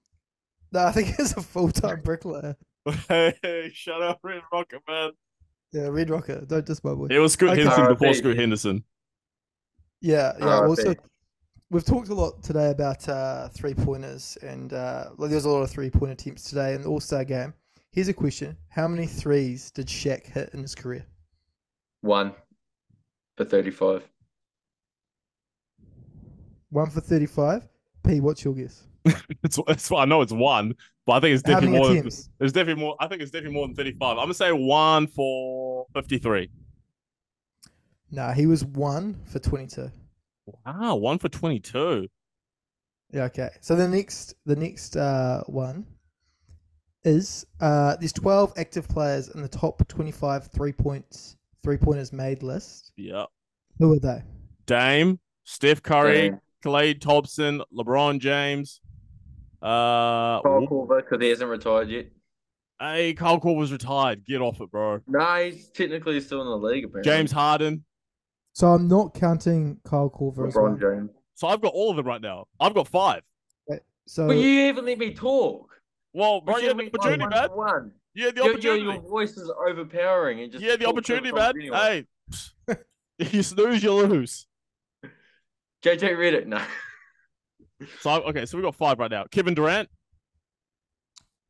no, 0.71 0.85
I 0.85 0.91
think 0.91 1.07
he's 1.17 1.33
a 1.37 1.41
full 1.41 1.71
time 1.71 2.01
bricklayer. 2.01 2.55
hey, 3.07 3.71
shut 3.73 4.01
up, 4.01 4.19
Red 4.23 4.41
Rocket, 4.51 4.81
man. 4.87 5.11
Yeah, 5.71 5.87
Red 5.87 6.09
Rocket. 6.09 6.47
Don't 6.47 6.65
diss 6.65 6.83
my 6.83 6.93
boy. 6.93 7.07
It 7.09 7.19
was 7.19 7.33
Scoot 7.33 7.51
Okay. 7.51 7.61
Henderson 7.61 7.87
before 7.87 8.13
Scoot. 8.13 8.37
Henderson. 8.37 8.83
Yeah, 10.01 10.33
yeah. 10.39 10.59
RIP. 10.61 10.69
Also, 10.69 10.95
we've 11.69 11.85
talked 11.85 12.09
a 12.09 12.13
lot 12.13 12.41
today 12.43 12.71
about 12.71 13.07
uh, 13.09 13.49
three 13.49 13.73
pointers, 13.73 14.37
and 14.41 14.73
uh, 14.73 15.09
well, 15.17 15.29
there's 15.29 15.45
a 15.45 15.49
lot 15.49 15.61
of 15.61 15.69
three 15.69 15.89
point 15.89 16.11
attempts 16.11 16.43
today 16.43 16.73
in 16.73 16.81
the 16.81 16.89
All 16.89 16.99
Star 16.99 17.23
game. 17.23 17.53
Here's 17.91 18.07
a 18.07 18.13
question: 18.13 18.57
How 18.69 18.87
many 18.87 19.07
threes 19.07 19.71
did 19.71 19.87
Shaq 19.87 20.25
hit 20.25 20.49
in 20.53 20.61
his 20.61 20.75
career? 20.75 21.05
One 22.01 22.33
for 23.37 23.45
35. 23.45 24.07
One 26.69 26.89
for 26.89 27.01
thirty-five. 27.01 27.67
P, 28.05 28.19
what's 28.19 28.43
your 28.43 28.53
guess? 28.53 28.83
It's, 29.43 29.57
it's 29.67 29.91
I 29.91 30.03
know 30.05 30.21
it's 30.21 30.33
one, 30.33 30.75
but 31.05 31.13
I 31.13 31.19
think 31.21 31.33
it's 31.33 31.43
definitely 31.43 31.77
more. 31.77 31.87
Than, 31.87 32.07
it's 32.07 32.29
definitely 32.39 32.83
more. 32.83 32.97
I 32.99 33.07
think 33.07 33.21
it's 33.21 33.31
definitely 33.31 33.55
more 33.55 33.67
than 33.67 33.75
thirty-five. 33.75 34.17
I'm 34.17 34.25
gonna 34.25 34.33
say 34.33 34.51
one 34.51 35.07
for 35.07 35.85
fifty-three. 35.93 36.49
Nah, 38.11 38.33
he 38.33 38.45
was 38.47 38.65
one 38.65 39.17
for 39.25 39.39
twenty-two. 39.39 39.89
Wow, 40.65 40.95
one 40.95 41.19
for 41.19 41.29
twenty-two. 41.29 42.07
Yeah, 43.11 43.23
okay. 43.25 43.49
So 43.61 43.75
the 43.75 43.87
next, 43.87 44.35
the 44.45 44.55
next 44.55 44.95
uh, 44.97 45.43
one 45.47 45.85
is 47.03 47.45
uh, 47.61 47.95
there's 47.97 48.13
twelve 48.13 48.53
active 48.57 48.87
players 48.87 49.29
in 49.29 49.41
the 49.41 49.47
top 49.47 49.87
twenty-five 49.87 50.47
three 50.47 50.73
points 50.73 51.37
three 51.63 51.77
pointers 51.77 52.13
made 52.13 52.43
list. 52.43 52.93
Yeah, 52.95 53.25
Who 53.79 53.93
are 53.93 53.99
they? 53.99 54.23
Dame, 54.65 55.19
Steph 55.43 55.81
Curry, 55.83 56.29
Dame. 56.29 56.39
Klay 56.63 56.99
Thompson, 56.99 57.61
LeBron 57.77 58.19
James. 58.19 58.81
Uh, 59.61 60.41
Kyle 60.41 60.67
Korver, 60.69 60.97
because 61.03 61.21
he 61.21 61.29
hasn't 61.29 61.49
retired 61.49 61.89
yet. 61.89 62.05
hey, 62.79 63.13
Kyle 63.13 63.39
was 63.39 63.71
retired. 63.71 64.25
Get 64.25 64.41
off 64.41 64.61
it, 64.61 64.69
bro. 64.69 64.99
No, 65.07 65.35
he's 65.43 65.69
technically 65.69 66.19
still 66.21 66.41
in 66.41 66.47
the 66.47 66.67
league, 66.67 66.85
apparently. 66.85 67.11
James 67.11 67.31
Harden. 67.31 67.83
So 68.57 68.69
I'm 68.69 68.87
not 68.87 69.13
counting 69.13 69.77
Kyle 69.83 70.09
Korver 70.09 70.47
as 70.47 70.55
well. 70.55 70.63
LeBron 70.65 70.79
James. 70.81 71.11
So 71.35 71.47
I've 71.47 71.61
got 71.61 71.73
all 71.75 71.91
of 71.91 71.95
them 71.97 72.07
right 72.07 72.19
now. 72.19 72.47
I've 72.59 72.73
got 72.73 72.87
five. 72.87 73.21
So 74.07 74.25
But 74.25 74.37
you 74.37 74.61
haven't 74.61 74.85
let 74.85 74.97
me 74.97 75.13
talk. 75.13 75.69
Well, 76.11 76.41
bro, 76.41 76.55
You 76.57 76.63
you 76.63 76.67
had 76.69 76.77
the 76.79 76.87
opportunity, 76.87 77.21
one 77.21 77.29
man. 77.29 77.49
for 77.49 77.55
One. 77.55 77.91
You 78.15 78.25
had 78.25 78.33
the 78.35 78.39
Your, 78.39 78.45
your, 78.47 78.53
opportunity. 78.55 78.83
your 78.85 78.99
voice 79.01 79.37
is 79.37 79.51
overpowering. 79.69 80.39
And 80.41 80.51
just 80.51 80.63
You 80.63 80.71
had 80.71 80.79
the 80.79 80.87
opportunity, 80.87 81.27
shit 81.27 81.35
man. 81.35 81.43
about 81.51 81.55
anyone. 81.55 81.79
Hey, 83.19 83.27
you 83.37 83.43
snooze, 83.43 83.83
you 83.83 83.91
lose. 83.91 84.47
JJ 85.83 86.15
Redick, 86.17 86.47
no. 86.47 86.59
So 87.99 88.09
okay, 88.23 88.47
so 88.47 88.57
we 88.57 88.63
got 88.63 88.73
five 88.73 88.97
right 88.97 89.11
now. 89.11 89.25
Kevin 89.29 89.53
Durant. 89.53 89.87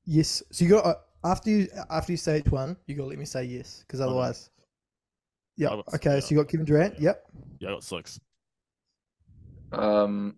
yes, 0.03 0.43
so 0.51 0.65
you 0.65 0.71
got 0.71 0.85
uh, 0.85 0.95
after 1.23 1.49
you 1.51 1.67
after 1.89 2.11
you 2.11 2.17
say 2.17 2.39
each 2.39 2.51
one, 2.51 2.75
you 2.85 2.95
got 2.95 3.03
to 3.03 3.07
let 3.09 3.17
me 3.17 3.23
say 3.23 3.45
yes, 3.45 3.85
because 3.87 4.01
Okay. 4.01 4.49
Otherwise. 5.65 5.83
Yeah. 5.87 5.91
Got- 5.91 5.93
Okay. 5.95 6.13
yeah. 6.15 6.19
So 6.19 6.27
you 6.35 6.37
got 6.41 6.49
Kevin 6.49 6.65
Durant. 6.65 6.99
Yep. 6.99 7.23
Yeah, 7.59 7.69
I 7.69 7.71
got 7.73 7.83
six. 7.83 8.19
Um, 9.71 10.35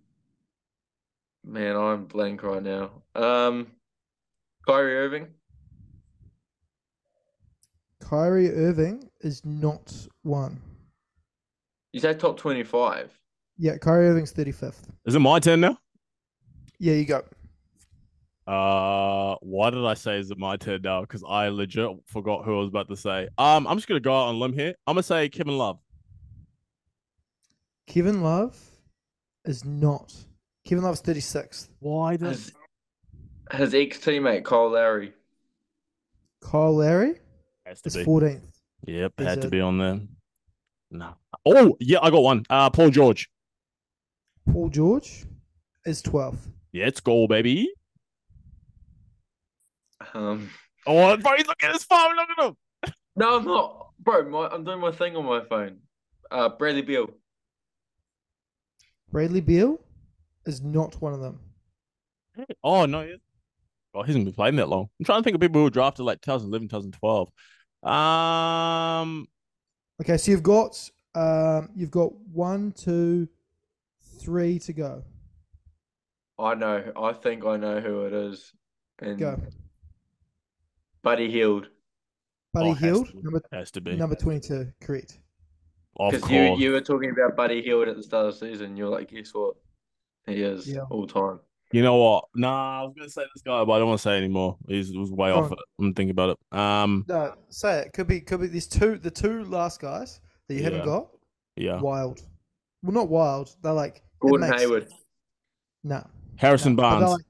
Man, 1.44 1.76
I'm 1.78 2.06
blank 2.06 2.44
right 2.44 2.62
now. 2.62 2.92
Um, 3.16 3.68
Kyrie 4.68 4.96
Irving. 4.98 5.28
Kyrie 8.02 8.50
Irving 8.54 9.10
is 9.22 9.44
not 9.46 9.94
one. 10.24 10.62
You 11.94 12.00
said 12.00 12.20
top 12.20 12.38
twenty-five. 12.38 13.12
Yeah, 13.58 13.78
Kyrie 13.78 14.08
Irving's 14.08 14.32
35th. 14.34 14.84
Is 15.06 15.16
it 15.16 15.20
my 15.20 15.40
turn 15.40 15.60
now? 15.60 15.78
Yeah, 16.80 16.94
you 16.94 17.04
go. 17.06 17.24
Uh, 18.50 19.36
why 19.42 19.70
did 19.70 19.86
I 19.86 19.94
say 19.94 20.18
is 20.18 20.32
it 20.32 20.40
my 20.40 20.58
turn 20.58 20.82
now? 20.82 21.02
Because 21.02 21.24
I 21.28 21.50
legit 21.50 21.88
forgot 22.08 22.46
who 22.46 22.58
I 22.58 22.60
was 22.62 22.70
about 22.70 22.90
to 22.90 22.96
say. 22.96 23.28
Um, 23.38 23.68
I'm 23.68 23.78
just 23.78 23.88
gonna 23.88 24.00
go 24.00 24.12
out 24.12 24.30
on 24.30 24.36
a 24.36 24.38
limb 24.40 24.54
here. 24.54 24.74
I'm 24.88 24.96
gonna 24.96 25.04
say 25.04 25.30
Kevin 25.30 25.56
Love. 25.56 25.78
Kevin 27.86 28.24
Love 28.24 28.60
is 29.46 29.64
not. 29.66 30.16
Kevin 30.66 30.84
Love's 30.84 31.02
36th. 31.04 31.70
Why 31.78 32.18
His, 32.18 32.52
his 33.52 33.76
ex-teammate 33.76 34.44
Kyle 34.46 34.72
Lowry. 34.72 35.14
Kyle 36.42 36.76
Lowry 36.76 37.20
has 37.68 37.82
to 37.82 37.88
is 37.90 37.98
be? 37.98 38.04
14th. 38.04 38.42
Yep, 38.88 39.14
Is 39.20 39.28
had 39.28 39.42
to 39.44 39.50
be 39.50 39.62
on 39.62 39.78
there. 39.78 40.00
No. 40.90 41.14
Oh, 41.46 41.78
yeah, 41.80 42.00
I 42.02 42.10
got 42.10 42.24
one. 42.24 42.46
Uh, 42.50 42.72
Paul 42.72 42.90
George. 42.90 43.30
Paul 44.52 44.70
George 44.70 45.26
is 45.86 46.02
12th. 46.02 46.52
Yeah, 46.72 46.88
it's 46.88 47.00
goal, 47.00 47.28
baby. 47.28 47.70
Um, 50.14 50.50
Oh, 50.88 51.16
bro, 51.18 51.34
he's 51.36 51.46
looking 51.48 51.68
at 51.70 51.74
his 51.74 51.84
phone. 51.84 52.16
Look 52.16 52.30
at 52.38 52.46
him. 52.46 52.94
no, 53.16 53.38
I'm 53.38 53.46
not, 53.46 53.90
bro. 54.00 54.28
My, 54.30 54.48
I'm 54.48 54.64
doing 54.64 54.80
my 54.80 54.92
thing 54.92 55.16
on 55.16 55.26
my 55.26 55.42
phone. 55.48 55.78
Uh, 56.32 56.50
Bradley 56.50 56.82
Beal. 56.82 57.10
Bradley 59.12 59.42
Beal 59.42 59.80
is 60.46 60.62
not 60.62 61.00
one 61.02 61.14
of 61.14 61.20
them. 61.20 61.40
Oh 62.64 62.86
no, 62.86 63.02
he- 63.02 63.18
oh, 63.94 64.04
he 64.04 64.08
hasn't 64.08 64.26
been 64.26 64.34
playing 64.34 64.56
that 64.58 64.70
long. 64.70 64.90
I'm 65.00 65.06
trying 65.06 65.20
to 65.20 65.24
think 65.24 65.36
of 65.36 65.42
people 65.42 65.60
who 65.60 65.64
were 65.66 65.70
drafted 65.70 66.06
like 66.06 66.22
2011, 66.22 66.70
2012. 66.70 67.30
Um, 67.84 69.28
Okay, 70.02 70.16
so 70.18 70.32
you've 70.32 70.44
got 70.44 70.90
um, 71.16 71.70
you've 71.76 71.92
got 71.92 72.14
one, 72.32 72.72
two, 72.72 73.28
three 74.22 74.58
to 74.60 74.72
go. 74.74 75.04
I 76.38 76.56
know. 76.56 76.94
I 76.96 77.12
think 77.12 77.46
I 77.46 77.58
know 77.58 77.82
who 77.82 78.06
it 78.06 78.14
is. 78.14 78.54
And 79.00 79.20
Go. 79.20 79.42
Buddy 81.04 81.30
Hield. 81.32 81.68
Buddy 82.54 82.70
Oh, 82.70 82.74
has 82.74 82.82
Hield, 82.84 83.08
to 83.08 83.14
be. 83.14 83.22
number 83.22 83.42
has 83.52 83.72
to 83.72 83.82
be. 83.82 83.96
number 83.96 84.16
22, 84.16 84.72
correct. 84.82 85.20
Because 85.98 86.30
you 86.32 86.56
you 86.58 86.72
were 86.72 86.82
talking 86.82 87.12
about 87.12 87.36
Buddy 87.36 87.62
Hield 87.62 87.88
at 87.88 87.96
the 87.98 88.04
start 88.04 88.28
of 88.28 88.40
the 88.40 88.48
season. 88.48 88.78
You're 88.78 88.90
like, 88.90 89.10
guess 89.12 89.34
what? 89.34 89.56
He 90.28 90.42
is 90.42 90.68
Yeah. 90.68 90.84
all 90.90 91.06
time. 91.08 91.40
You 91.72 91.84
know 91.84 91.98
what? 91.98 92.26
Nah, 92.36 92.82
I 92.82 92.84
was 92.84 92.94
gonna 92.96 93.10
say 93.10 93.24
this 93.34 93.44
guy, 93.44 93.64
but 93.66 93.74
I 93.74 93.80
don't 93.80 93.90
want 93.90 94.00
to 94.00 94.04
say 94.04 94.18
anymore. 94.18 94.58
He's 94.68 94.96
was 94.96 95.12
way 95.12 95.30
Go 95.32 95.40
off 95.44 95.52
it. 95.52 95.60
I'm 95.80 95.94
thinking 95.94 96.12
about 96.12 96.38
it. 96.52 96.58
Um, 96.58 97.06
No, 97.08 97.36
say 97.50 97.82
it. 97.82 97.94
Could 97.94 98.08
be 98.08 98.22
could 98.22 98.40
be 98.42 98.48
these 98.48 98.68
two 98.68 98.98
the 98.98 99.12
two 99.12 99.44
last 99.44 99.80
guys 99.82 100.22
that 100.48 100.56
you 100.56 100.62
Yeah. 100.62 100.70
haven't 100.70 100.86
got. 100.86 101.10
yeah, 101.58 101.80
Wild. 101.82 102.22
Well 102.82 102.94
not 102.94 103.10
wild. 103.10 103.56
They're 103.62 103.74
like 103.74 103.98
it 103.98 104.04
Gordon 104.22 104.50
makes- 104.50 104.62
Hayward. 104.62 104.88
No. 105.84 106.08
Harrison 106.38 106.74
no. 106.76 106.82
But 106.82 106.90
They're, 106.90 107.00
Barnes. 107.08 107.12
like, 107.12 107.26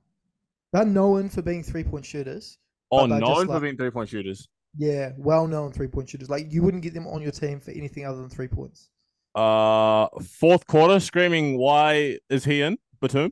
they're 0.74 0.86
known 0.94 1.30
for 1.30 1.42
being 1.42 1.64
three 1.64 1.84
point 1.84 2.06
shooters. 2.06 2.59
Oh, 2.92 3.08
but 3.08 3.20
just 3.20 3.22
known 3.22 3.46
for 3.48 3.54
like- 3.54 3.62
being 3.62 3.78
three 3.78 3.92
point 3.92 4.10
shooters. 4.10 4.48
Yeah, 4.78 5.12
well 5.18 5.48
known 5.48 5.72
three 5.72 5.88
point 5.88 6.10
shooters. 6.10 6.30
Like 6.30 6.52
you 6.52 6.62
wouldn't 6.62 6.84
get 6.84 6.94
them 6.94 7.08
on 7.08 7.22
your 7.22 7.32
team 7.32 7.60
for 7.60 7.72
anything 7.72 8.06
other 8.06 8.20
than 8.20 8.30
three 8.30 8.48
points. 8.48 8.90
Uh, 9.34 10.08
fourth 10.40 10.66
quarter, 10.68 11.00
screaming, 11.00 11.58
"Why 11.58 12.20
is 12.30 12.46
he 12.46 12.62
in?" 12.62 12.78
Batum. 13.02 13.32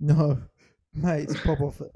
No. 0.00 0.42
Mate, 0.94 1.28
it's 1.28 1.40
pop 1.40 1.60
off 1.60 1.80
it. 1.80 1.92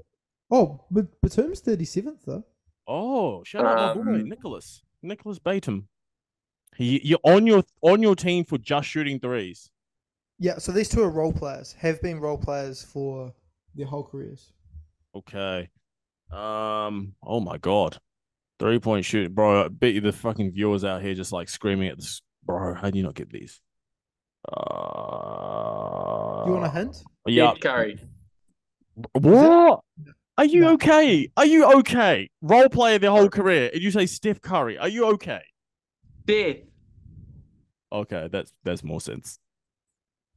Oh, 0.51 0.85
but 0.91 1.05
Batum's 1.21 1.59
thirty 1.61 1.85
seventh 1.85 2.21
though. 2.25 2.43
Oh, 2.87 3.43
shout 3.43 3.65
out 3.65 3.97
my 3.97 4.03
boy 4.03 4.15
Um, 4.15 4.29
Nicolas, 4.29 4.81
Nicolas 5.01 5.39
Batum. 5.39 5.87
He, 6.75 7.01
you're 7.03 7.19
on 7.23 7.45
your 7.47 7.63
on 7.81 8.01
your 8.01 8.15
team 8.15 8.45
for 8.45 8.57
just 8.57 8.87
shooting 8.87 9.19
threes. 9.19 9.69
Yeah, 10.39 10.57
so 10.57 10.71
these 10.71 10.89
two 10.89 11.03
are 11.03 11.09
role 11.09 11.33
players, 11.33 11.73
have 11.73 12.01
been 12.01 12.19
role 12.19 12.37
players 12.37 12.81
for 12.81 13.33
their 13.75 13.85
whole 13.85 14.03
careers. 14.03 14.53
Okay. 15.15 15.69
Um. 16.31 17.13
Oh 17.23 17.39
my 17.39 17.57
god. 17.57 17.97
Three 18.59 18.79
point 18.79 19.05
shoot, 19.05 19.33
bro. 19.33 19.65
I 19.65 19.67
bet 19.69 19.93
you 19.93 20.01
the 20.01 20.11
fucking 20.11 20.51
viewers 20.51 20.83
out 20.83 21.01
here 21.01 21.13
just 21.15 21.31
like 21.31 21.49
screaming 21.49 21.89
at 21.89 21.97
this, 21.97 22.21
bro. 22.43 22.73
How 22.75 22.89
do 22.89 22.97
you 22.97 23.03
not 23.03 23.15
get 23.15 23.29
these? 23.31 23.61
Uh. 24.51 26.43
You 26.45 26.53
want 26.53 26.65
a 26.65 26.69
hint? 26.69 26.97
Yeah. 27.25 27.51
Steph 27.51 27.61
Curry. 27.61 27.99
What? 29.13 29.81
Are 30.37 30.45
you 30.45 30.61
No. 30.61 30.73
okay? 30.73 31.29
Are 31.35 31.45
you 31.45 31.65
okay? 31.79 32.29
Role 32.41 32.69
player 32.69 32.97
their 32.99 33.11
whole 33.11 33.29
career, 33.29 33.69
and 33.73 33.81
you 33.81 33.91
say 33.91 34.05
Steph 34.05 34.41
Curry. 34.41 34.77
Are 34.77 34.87
you 34.87 35.05
okay? 35.13 35.41
Steph. 36.23 36.57
Okay, 37.91 38.29
that's 38.31 38.53
that's 38.63 38.83
more 38.83 39.01
sense. 39.01 39.39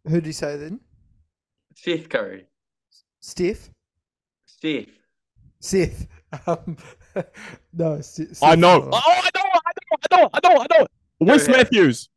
Who 0.06 0.14
did 0.14 0.26
you 0.26 0.32
say 0.32 0.56
then? 0.56 0.80
Steph 1.76 2.08
Curry. 2.08 2.46
Steph? 3.20 3.70
Steph. 4.46 4.86
Seth. 5.62 6.06
Um, 6.46 6.78
no, 7.74 8.00
Seth, 8.00 8.42
I 8.42 8.54
know. 8.54 8.88
Oh, 8.90 8.98
I 9.04 9.28
know. 9.34 9.42
I 9.44 9.70
know. 9.76 9.92
I 10.00 10.16
know. 10.16 10.30
I 10.32 10.40
know. 10.54 10.60
I 10.62 10.78
know. 10.80 10.86
Wes 11.20 11.46
ahead. 11.46 11.58
Matthews. 11.58 12.08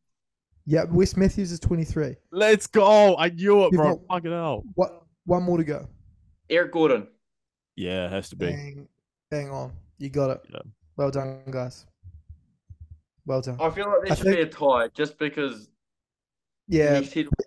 Yeah, 0.65 0.85
Wes 0.89 1.17
Matthews 1.17 1.51
is 1.51 1.59
23. 1.59 2.15
Let's 2.31 2.65
go. 2.65 3.17
I 3.17 3.27
knew 3.27 3.65
it, 3.65 3.73
You've 3.73 3.81
bro. 3.81 3.95
got- 3.97 4.07
Fucking 4.07 4.31
hell. 4.31 4.63
What? 4.75 5.03
One 5.25 5.43
more 5.43 5.57
to 5.57 5.65
go. 5.65 5.89
Eric 6.49 6.71
Gordon. 6.71 7.07
Yeah, 7.75 8.05
it 8.05 8.11
has 8.13 8.29
to 8.29 8.37
be. 8.37 8.45
Bang, 8.45 8.87
bang 9.29 9.49
on. 9.49 9.73
You 9.97 10.09
got 10.09 10.29
it. 10.29 10.41
Yeah. 10.49 10.59
Well 10.95 11.11
done, 11.11 11.41
guys. 11.51 11.85
Well 13.25 13.41
done. 13.41 13.57
I 13.59 13.69
feel 13.69 13.85
like 13.87 14.03
there 14.03 14.11
I 14.13 14.15
should 14.15 14.25
be 14.33 14.41
a 14.43 14.45
tie 14.45 14.87
just 14.95 15.19
because 15.19 15.67
Yeah, 16.69 17.01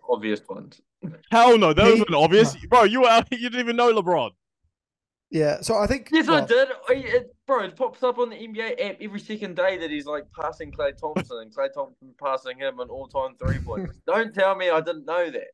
obvious 0.06 0.42
ones. 0.46 0.82
Hell 1.30 1.56
no, 1.56 1.72
that 1.72 1.82
He- 1.86 1.92
wasn't 1.92 2.14
obvious, 2.14 2.54
bro. 2.66 2.82
You 2.84 3.00
were 3.00 3.24
you 3.30 3.38
didn't 3.48 3.60
even 3.60 3.76
know 3.76 3.90
LeBron. 3.94 4.32
Yeah. 5.30 5.60
So 5.60 5.76
I 5.76 5.86
think. 5.86 6.08
Yes, 6.10 6.26
well, 6.26 6.42
I 6.42 6.46
did. 6.46 6.68
I, 6.88 6.92
it, 6.94 7.36
bro, 7.46 7.64
it 7.64 7.76
pops 7.76 8.02
up 8.02 8.18
on 8.18 8.30
the 8.30 8.36
NBA 8.36 8.80
app 8.80 8.96
every 9.00 9.20
second 9.20 9.56
day 9.56 9.76
that 9.78 9.90
he's 9.90 10.06
like 10.06 10.24
passing 10.38 10.72
Klay 10.72 10.96
Thompson 10.98 11.38
and 11.42 11.54
Klay 11.54 11.72
Thompson 11.72 12.14
passing 12.22 12.58
him 12.58 12.80
an 12.80 12.88
all-time 12.88 13.34
three 13.36 13.58
pointers. 13.58 13.96
Don't 14.06 14.34
tell 14.34 14.56
me 14.56 14.70
I 14.70 14.80
didn't 14.80 15.04
know 15.04 15.30
that. 15.30 15.48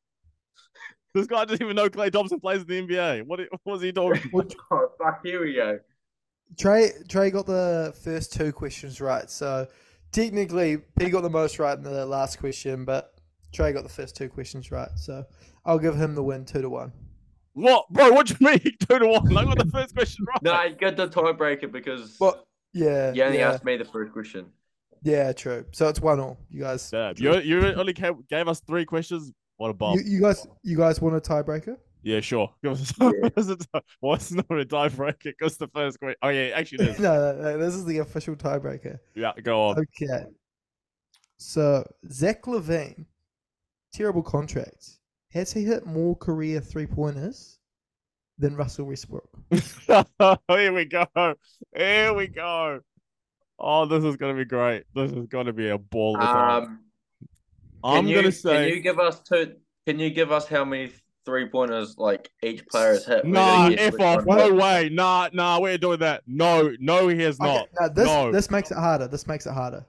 This 1.14 1.27
guy 1.27 1.45
doesn't 1.45 1.62
even 1.62 1.77
know 1.77 1.89
Klay 1.89 2.11
Thompson 2.11 2.41
plays 2.41 2.62
in 2.62 2.66
the 2.66 2.83
NBA. 2.83 3.27
What 3.27 3.41
what 3.62 3.75
was 3.75 3.83
he 3.83 3.93
talking? 3.93 4.22
about? 4.33 4.55
Oh, 4.70 4.89
fuck, 4.99 5.20
here 5.25 5.45
we 5.45 5.55
go. 5.55 5.79
Trey 6.59 6.91
Trey 7.09 7.31
got 7.31 7.47
the 7.47 7.95
first 8.03 8.33
two 8.33 8.53
questions 8.53 9.01
right. 9.01 9.29
So 9.31 9.66
technically, 10.12 10.79
P 10.99 11.11
got 11.11 11.22
the 11.22 11.31
most 11.31 11.59
right 11.59 11.77
in 11.77 11.85
the 11.85 12.07
last 12.07 12.39
question, 12.39 12.85
but 12.85 13.14
Trey 13.53 13.72
got 13.72 13.83
the 13.83 13.89
first 13.89 14.16
two 14.16 14.29
questions 14.29 14.70
right. 14.70 14.91
So 14.97 15.25
I'll 15.64 15.79
give 15.79 15.97
him 15.97 16.14
the 16.14 16.22
win, 16.22 16.45
two 16.45 16.62
to 16.62 16.68
one. 16.68 16.93
What, 17.55 17.88
bro? 17.90 18.11
What 18.12 18.26
do 18.26 18.34
you 18.38 18.46
mean 18.46 18.59
two 18.88 18.98
to 18.98 19.07
one? 19.07 19.36
I 19.36 19.44
got 19.44 19.59
the 19.59 19.70
first 19.70 19.94
question 19.94 20.24
right. 20.26 20.42
No, 20.42 20.52
I 20.52 20.70
get 20.70 20.96
the 20.96 21.09
tiebreaker 21.09 21.70
because 21.70 22.16
But 22.18 22.44
yeah, 22.72 23.12
you 23.12 23.22
only 23.22 23.38
yeah, 23.38 23.50
asked 23.52 23.64
me 23.64 23.76
the 23.76 23.84
first 23.84 24.12
question. 24.12 24.46
yeah, 25.02 25.32
true. 25.32 25.64
So 25.72 25.88
it's 25.88 26.00
one 26.00 26.18
all. 26.20 26.38
You 26.50 26.62
guys, 26.62 26.90
Damn, 26.90 27.14
you 27.16 27.38
you 27.40 27.72
only 27.74 27.92
gave, 27.92 28.14
gave 28.28 28.48
us 28.48 28.61
three 28.61 28.84
questions. 28.84 29.32
What 29.57 29.70
a 29.70 29.74
bomb. 29.74 29.98
you, 29.98 30.05
you 30.05 30.20
guys, 30.20 30.46
you 30.64 30.76
guys 30.76 31.00
want 31.00 31.14
a 31.16 31.20
tiebreaker? 31.20 31.76
Yeah, 32.02 32.20
sure. 32.20 32.52
Give 32.62 32.72
us 32.72 32.92
Yeah. 33.00 33.11
a 33.36 33.57
tie. 33.57 33.80
Well, 34.02 34.14
it's 34.14 34.32
not 34.32 34.46
a 34.50 34.64
tiebreaker 34.64 35.22
because 35.24 35.57
the 35.57 35.68
first 35.68 35.98
question. 36.00 36.16
Oh 36.22 36.28
yeah, 36.30 36.50
actually 36.57 36.86
it 36.86 36.90
is. 36.92 36.98
no, 36.98 37.14
no, 37.34 37.40
no, 37.42 37.59
this 37.59 37.74
is 37.74 37.84
the 37.84 37.98
official 37.98 38.34
tiebreaker. 38.34 38.98
Yeah, 39.14 39.32
go 39.42 39.68
on. 39.68 39.78
Okay. 39.78 40.24
So 41.38 41.84
Zach 42.11 42.42
LaVine, 42.42 43.07
terrible 43.92 44.22
contract. 44.22 44.98
Has 45.35 45.53
he 45.53 45.64
hit 45.64 45.85
more 45.85 46.14
career 46.14 46.61
three 46.61 46.87
pointers 46.87 47.59
than 48.39 48.55
Russell 48.55 48.87
Westbrook? 48.87 49.28
Here 50.49 50.72
we 50.72 50.85
go. 50.85 51.07
Here 51.76 52.14
we 52.14 52.28
go. 52.28 52.80
Oh, 53.59 53.85
this 53.87 54.05
is 54.05 54.16
gonna 54.16 54.35
be 54.35 54.45
great. 54.45 54.85
This 54.95 55.11
is 55.11 55.26
gonna 55.26 55.53
be 55.53 55.70
a 55.70 55.78
ball. 55.78 56.16
of 56.16 56.22
fun. 56.22 56.62
Um, 56.62 56.80
I'm 57.82 58.07
you, 58.07 58.14
gonna 58.14 58.30
say. 58.30 58.68
Can 58.68 58.76
you 58.76 58.80
give 58.80 59.01
us 59.01 59.20
two? 59.20 59.55
Can 59.87 59.99
you 59.99 60.11
give 60.11 60.30
us 60.30 60.47
how 60.47 60.64
many 60.64 60.93
three 61.26 61.49
pointers 61.49 61.97
like 61.99 62.30
each 62.45 62.64
player 62.68 62.93
has 62.93 63.05
hit? 63.05 63.24
Nah, 63.24 63.70
f 63.70 63.99
off. 63.99 64.24
No 64.24 64.55
way. 64.55 64.89
Nah, 64.93 65.30
nah, 65.32 65.59
we're 65.59 65.78
doing 65.78 65.99
that. 65.99 66.22
No, 66.28 66.72
no, 66.78 67.09
he 67.09 67.20
has 67.22 67.41
Okay, 67.41 67.53
not. 67.53 67.68
now 67.80 67.89
this 67.89 68.07
no. 68.07 68.30
this 68.30 68.53
makes 68.53 68.70
it 68.70 68.78
harder. 68.78 69.09
This 69.09 69.26
makes 69.26 69.47
it 69.47 69.53
harder. 69.53 69.85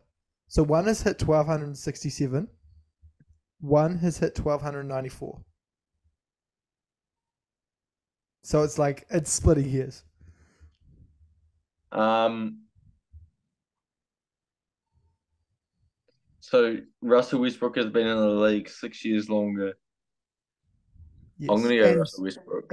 So 0.48 0.64
one 0.64 0.86
has 0.86 1.04
hit 1.04 1.20
twelve 1.20 1.46
hundred 1.46 1.68
and 1.68 1.78
sixty-seven. 1.78 2.48
One 3.60 3.98
has 4.00 4.18
hit 4.18 4.36
twelve 4.36 4.62
hundred 4.62 4.84
ninety-four. 4.84 5.42
So 8.44 8.64
it's 8.64 8.78
like 8.78 9.06
it's 9.10 9.32
splitting 9.32 9.70
hairs. 9.70 10.04
Um. 11.92 12.60
So 16.42 16.78
Russell 17.02 17.42
Westbrook 17.42 17.76
has 17.78 17.88
been 17.88 18.06
in 18.06 18.18
the 18.18 18.30
league 18.30 18.70
six 18.70 19.04
years 19.04 19.30
longer. 19.30 19.74
Yes. 21.40 21.50
I'm 21.52 21.62
gonna 21.64 21.76
go 21.76 21.86
and, 21.86 22.00
Russell 22.00 22.24
Westbrook. 22.24 22.72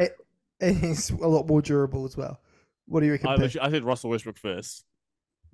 and 0.61 0.77
he's 0.77 1.11
a 1.11 1.27
lot 1.27 1.49
more 1.49 1.63
durable 1.63 2.05
as 2.05 2.17
well. 2.17 2.39
What 2.87 3.01
do 3.01 3.07
you 3.07 3.13
reckon? 3.13 3.29
I, 3.29 3.37
Pete? 3.39 3.57
I 3.61 3.71
said 3.71 3.85
Russell 3.85 4.11
Westbrook 4.11 4.37
first. 4.37 4.85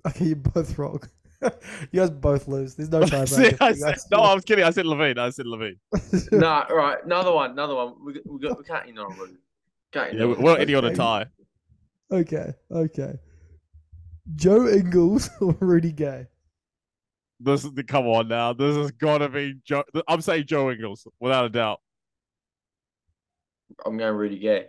Okay, 0.05 0.25
you're 0.25 0.35
both 0.35 0.77
wrong. 0.77 1.01
you 1.91 1.99
guys 2.01 2.09
both 2.09 2.47
lose. 2.47 2.75
There's 2.75 2.89
no 2.89 3.01
I 3.01 3.05
tiebreaker. 3.05 3.27
said, 3.27 3.57
I 3.61 3.73
said, 3.73 3.97
no, 4.11 4.19
I 4.19 4.33
was 4.33 4.43
kidding. 4.43 4.65
I 4.65 4.71
said 4.71 4.85
LaVine. 4.85 5.17
I 5.17 5.29
said 5.29 5.45
LaVine. 5.45 5.77
nah, 6.33 6.61
right, 6.69 6.97
another 7.05 7.31
one, 7.31 7.51
another 7.51 7.75
one. 7.75 7.93
We 8.05 8.19
we, 8.25 8.39
got, 8.39 8.57
we 8.57 8.63
can't 8.63 8.87
end 8.87 8.99
on 8.99 9.11
a 9.11 9.15
route. 9.15 9.39
Can't 9.93 10.09
end 10.09 10.19
Yeah, 10.19 10.25
we're 10.25 10.35
route. 10.35 10.59
ending 10.61 10.75
on 10.75 10.85
a 10.85 10.93
tie. 10.95 11.25
okay, 12.11 12.53
okay. 12.71 13.13
Joe 14.35 14.67
Ingles 14.67 15.29
or 15.41 15.55
Rudy 15.59 15.91
Gay? 15.91 16.27
This 17.39 17.63
is 17.63 17.71
the 17.73 17.83
come 17.83 18.05
on 18.07 18.27
now. 18.27 18.51
This 18.53 18.75
has 18.75 18.91
got 18.91 19.19
to 19.19 19.29
be 19.29 19.55
Joe. 19.65 19.83
I'm 20.07 20.21
saying 20.21 20.45
Joe 20.45 20.69
Ingles 20.71 21.07
without 21.19 21.45
a 21.45 21.49
doubt. 21.49 21.79
I'm 23.85 23.97
going 23.97 24.15
Rudy 24.15 24.39
Gay. 24.39 24.65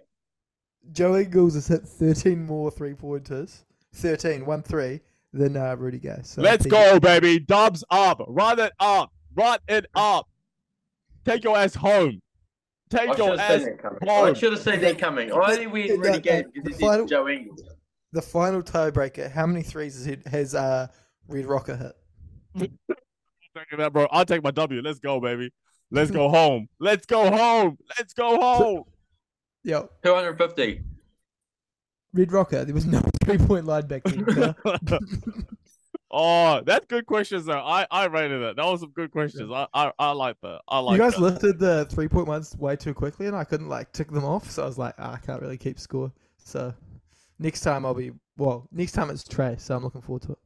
Joe 0.93 1.17
Ingles 1.17 1.55
has 1.55 1.67
hit 1.69 1.83
13 1.83 2.47
more 2.47 2.71
three 2.71 2.95
pointers, 2.95 3.65
13, 3.95 4.47
1 4.47 4.63
3, 4.63 5.01
than 5.33 5.57
uh, 5.57 5.77
Rudy 5.77 5.99
Gay. 5.99 6.19
So 6.23 6.43
Let's 6.43 6.65
Pete- 6.65 6.73
go, 6.73 6.99
baby. 7.01 7.39
Dubs 7.39 7.85
up. 7.91 8.21
Run 8.27 8.59
it 8.59 8.73
up. 8.81 9.13
Run 9.35 9.59
it 9.69 9.87
up. 9.95 10.29
Take 11.25 11.45
your 11.45 11.57
ass 11.57 11.75
home. 11.75 12.21
Take 12.91 13.11
I 13.11 13.17
your 13.17 13.39
ass. 13.41 13.63
seen 13.63 13.79
home. 14.09 14.27
I 14.27 14.33
should 14.33 14.53
have 14.53 14.63
seen 14.63 14.81
that 14.81 14.99
coming. 14.99 15.33
I 15.33 15.37
only 15.53 15.67
win 15.69 15.89
No, 15.89 15.95
Rudy 15.97 16.11
no, 16.11 16.19
Gay 16.21 16.43
the 16.55 16.61
because 16.63 16.81
final- 16.81 17.03
it's 17.03 17.11
Joe 17.11 17.29
Ingles. 17.29 17.63
The 18.13 18.23
final 18.23 18.61
tiebreaker. 18.63 19.31
How 19.31 19.47
many 19.47 19.63
threes 19.63 19.95
has, 19.95 20.05
he, 20.05 20.17
has 20.29 20.55
uh, 20.57 20.89
Red 21.29 21.47
Rocker 21.47 21.77
hit? 21.77 22.71
Take 23.57 23.79
that, 23.79 23.93
bro. 23.93 24.09
I'll 24.11 24.25
take 24.25 24.43
my 24.43 24.51
W. 24.51 24.83
Let's 24.83 24.99
go, 24.99 25.21
baby. 25.21 25.53
Let's 25.93 26.11
go 26.11 26.29
home. 26.29 26.69
Let's 26.81 27.07
go 27.07 27.31
home. 27.31 27.79
Let's 27.99 28.13
go 28.15 28.41
home. 28.41 28.83
Yep. 29.63 29.91
250. 30.05 30.81
Red 32.13 32.33
Rocker. 32.33 32.65
There 32.65 32.75
was 32.75 32.87
no 32.87 33.01
three 33.25 33.39
point 33.39 33.67
line 33.67 33.87
back 33.87 34.03
then. 34.05 34.55
oh, 36.11 36.61
that's 36.65 36.87
good 36.87 37.07
questions 37.07 37.47
though. 37.47 37.59
I 37.59 37.87
I 37.91 38.07
rated 38.07 38.43
it. 38.43 38.57
That 38.57 38.67
was 38.67 38.81
some 38.81 38.91
good 38.91 39.11
questions. 39.11 39.51
I 39.53 39.67
I, 39.73 39.93
I 39.99 40.13
like 40.13 40.37
that. 40.43 40.61
I 40.69 40.79
like 40.81 40.95
you 40.99 40.99
guys 41.03 41.15
that. 41.15 41.21
lifted 41.21 41.59
the 41.59 41.87
three 41.91 42.09
point 42.09 42.27
ones 42.27 42.57
way 42.59 42.77
too 42.77 42.95
quickly, 42.95 43.27
and 43.27 43.37
I 43.37 43.45
couldn't 43.45 43.69
like 43.69 43.93
tick 43.93 44.11
them 44.11 44.25
off. 44.25 44.51
So 44.51 44.63
I 44.63 44.67
was 44.67 44.79
like, 44.79 44.95
ah, 44.99 45.15
I 45.15 45.19
can't 45.19 45.41
really 45.41 45.59
keep 45.59 45.79
score. 45.79 46.13
So 46.39 46.75
next 47.39 47.61
time 47.61 47.87
I'll 47.87 47.95
be 47.95 48.13
well. 48.37 48.67
Next 48.73 48.93
time 48.93 49.11
it's 49.11 49.25
Trey, 49.25 49.57
so 49.59 49.77
I'm 49.77 49.85
looking 49.85 50.01
forward 50.03 50.23
to 50.23 50.33
it. 50.33 50.39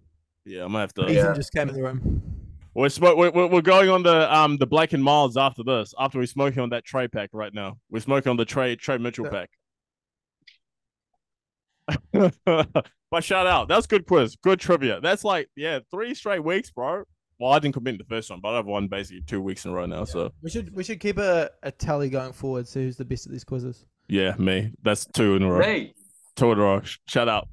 Yeah, 0.44 0.64
I'm 0.64 0.68
gonna 0.72 0.80
have 0.80 0.94
to. 0.94 1.02
Yeah. 1.02 1.20
Ethan 1.20 1.34
just 1.36 1.52
came 1.52 1.68
in 1.68 1.74
the 1.74 1.82
room. 1.82 2.22
We're, 2.74 2.88
smoke, 2.88 3.16
we're 3.16 3.30
we're 3.30 3.46
we're 3.46 3.62
going 3.62 3.88
on 3.88 4.02
the 4.02 4.34
um 4.34 4.56
the 4.56 4.66
Black 4.66 4.92
and 4.92 5.02
Milds 5.02 5.36
after 5.36 5.62
this. 5.62 5.94
After 5.98 6.18
we're 6.18 6.26
smoking 6.26 6.60
on 6.60 6.70
that 6.70 6.84
Trey 6.84 7.06
pack 7.06 7.30
right 7.32 7.54
now. 7.54 7.78
We're 7.88 8.00
smoking 8.00 8.30
on 8.30 8.36
the 8.36 8.44
Trey 8.44 8.74
Trey 8.76 8.98
Mitchell 8.98 9.26
Yeah. 9.26 9.30
pack. 9.30 9.50
but 12.44 13.22
shout 13.24 13.46
out. 13.46 13.68
That's 13.68 13.86
good 13.86 14.06
quiz. 14.06 14.36
Good 14.36 14.60
trivia. 14.60 15.00
That's 15.00 15.24
like 15.24 15.48
yeah, 15.56 15.80
three 15.90 16.14
straight 16.14 16.42
weeks, 16.44 16.70
bro. 16.70 17.04
Well, 17.40 17.52
I 17.52 17.58
didn't 17.58 17.74
commit 17.74 17.94
in 17.94 17.98
the 17.98 18.04
first 18.04 18.30
one, 18.30 18.40
but 18.40 18.54
I've 18.54 18.66
won 18.66 18.86
basically 18.86 19.22
two 19.26 19.40
weeks 19.40 19.64
in 19.64 19.72
a 19.72 19.74
row 19.74 19.86
now. 19.86 20.04
So 20.04 20.30
We 20.42 20.50
should 20.50 20.74
we 20.74 20.84
should 20.84 21.00
keep 21.00 21.18
a, 21.18 21.50
a 21.62 21.70
tally 21.72 22.08
going 22.08 22.32
forward. 22.32 22.68
See 22.68 22.82
who's 22.82 22.96
the 22.96 23.04
best 23.04 23.26
at 23.26 23.32
these 23.32 23.44
quizzes. 23.44 23.84
yeah, 24.08 24.34
me. 24.38 24.72
That's 24.82 25.04
two 25.04 25.34
in 25.36 25.42
a 25.42 25.50
row. 25.50 25.58
Me. 25.58 25.94
Two 26.36 26.52
in 26.52 26.58
a 26.58 26.62
row. 26.62 26.82
Shout 27.06 27.28
out. 27.28 27.48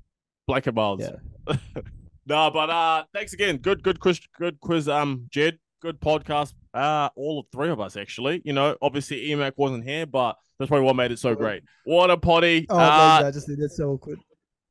Black 0.48 0.68
and 0.68 0.76
Milds. 0.76 1.04
Yeah. 1.48 1.56
no, 2.26 2.52
but 2.52 2.70
uh 2.70 3.04
thanks 3.14 3.34
again. 3.34 3.58
Good 3.58 3.84
good 3.84 4.00
quiz 4.00 4.20
good 4.38 4.60
quiz, 4.60 4.88
um, 4.88 5.28
Jed. 5.32 5.58
Good 5.82 6.00
podcast. 6.00 6.54
Uh 6.74 7.10
all 7.16 7.40
of 7.40 7.46
three 7.52 7.70
of 7.70 7.80
us 7.80 7.98
actually. 7.98 8.42
You 8.46 8.54
know, 8.54 8.78
obviously 8.82 9.28
Emac 9.30 9.54
wasn't 9.58 9.84
here, 9.84 10.06
but 10.06 10.38
that's 10.58 10.70
probably 10.70 10.86
what 10.86 10.96
made 10.96 11.12
it 11.12 11.20
so 11.20 11.36
great. 11.36 11.64
What 11.86 12.12
a 12.12 12.18
potty. 12.18 12.66
Oh, 12.70 12.78
uh, 12.78 13.20
no, 13.22 13.28
I 13.28 13.32
just 13.32 13.48
think 13.48 13.60
that's 13.60 13.78
so 13.78 13.92
awkward. 13.92 14.20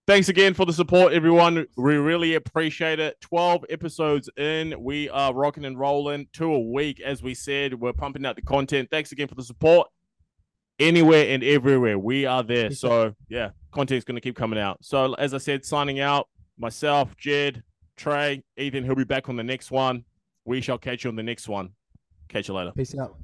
thanks 0.07 0.28
again 0.28 0.55
for 0.55 0.64
the 0.64 0.72
support, 0.72 1.12
everyone. 1.12 1.66
We 1.76 1.96
really 1.96 2.34
appreciate 2.34 3.01
it. 3.01 3.20
12 3.20 3.64
episodes 3.70 4.30
in. 4.36 4.74
We 4.82 5.09
are 5.11 5.34
rocking 5.34 5.64
and 5.64 5.78
rolling 5.78 6.28
two 6.32 6.53
a 6.53 6.61
week, 6.61 7.01
as 7.01 7.22
we 7.22 7.34
said. 7.34 7.74
We're 7.74 7.92
pumping 7.92 8.24
out 8.24 8.36
the 8.36 8.42
content. 8.42 8.88
Thanks 8.90 9.12
again 9.12 9.28
for 9.28 9.34
the 9.34 9.42
support. 9.42 9.88
Anywhere 10.78 11.26
and 11.28 11.44
everywhere, 11.44 11.98
we 11.98 12.24
are 12.24 12.42
there. 12.42 12.70
So, 12.70 13.14
yeah, 13.28 13.51
content's 13.70 14.05
going 14.05 14.14
to 14.14 14.20
keep 14.22 14.36
coming 14.36 14.59
out. 14.59 14.78
So, 14.82 15.12
as 15.14 15.34
I 15.34 15.38
said, 15.38 15.64
signing 15.64 16.01
out, 16.01 16.28
myself, 16.57 17.16
Jed, 17.18 17.62
Trey, 17.96 18.42
Ethan, 18.57 18.84
he'll 18.84 18.94
be 18.94 19.05
back 19.05 19.28
on 19.28 19.36
the 19.36 19.42
next 19.42 19.70
one. 19.70 20.05
We 20.44 20.61
shall 20.61 20.78
catch 20.78 21.05
you 21.05 21.11
on 21.11 21.16
the 21.16 21.22
next 21.22 21.48
one. 21.48 21.70
Catch 22.31 22.49
you 22.49 22.55
later. 22.55 22.72
Peace 22.72 22.97
out. 22.97 23.20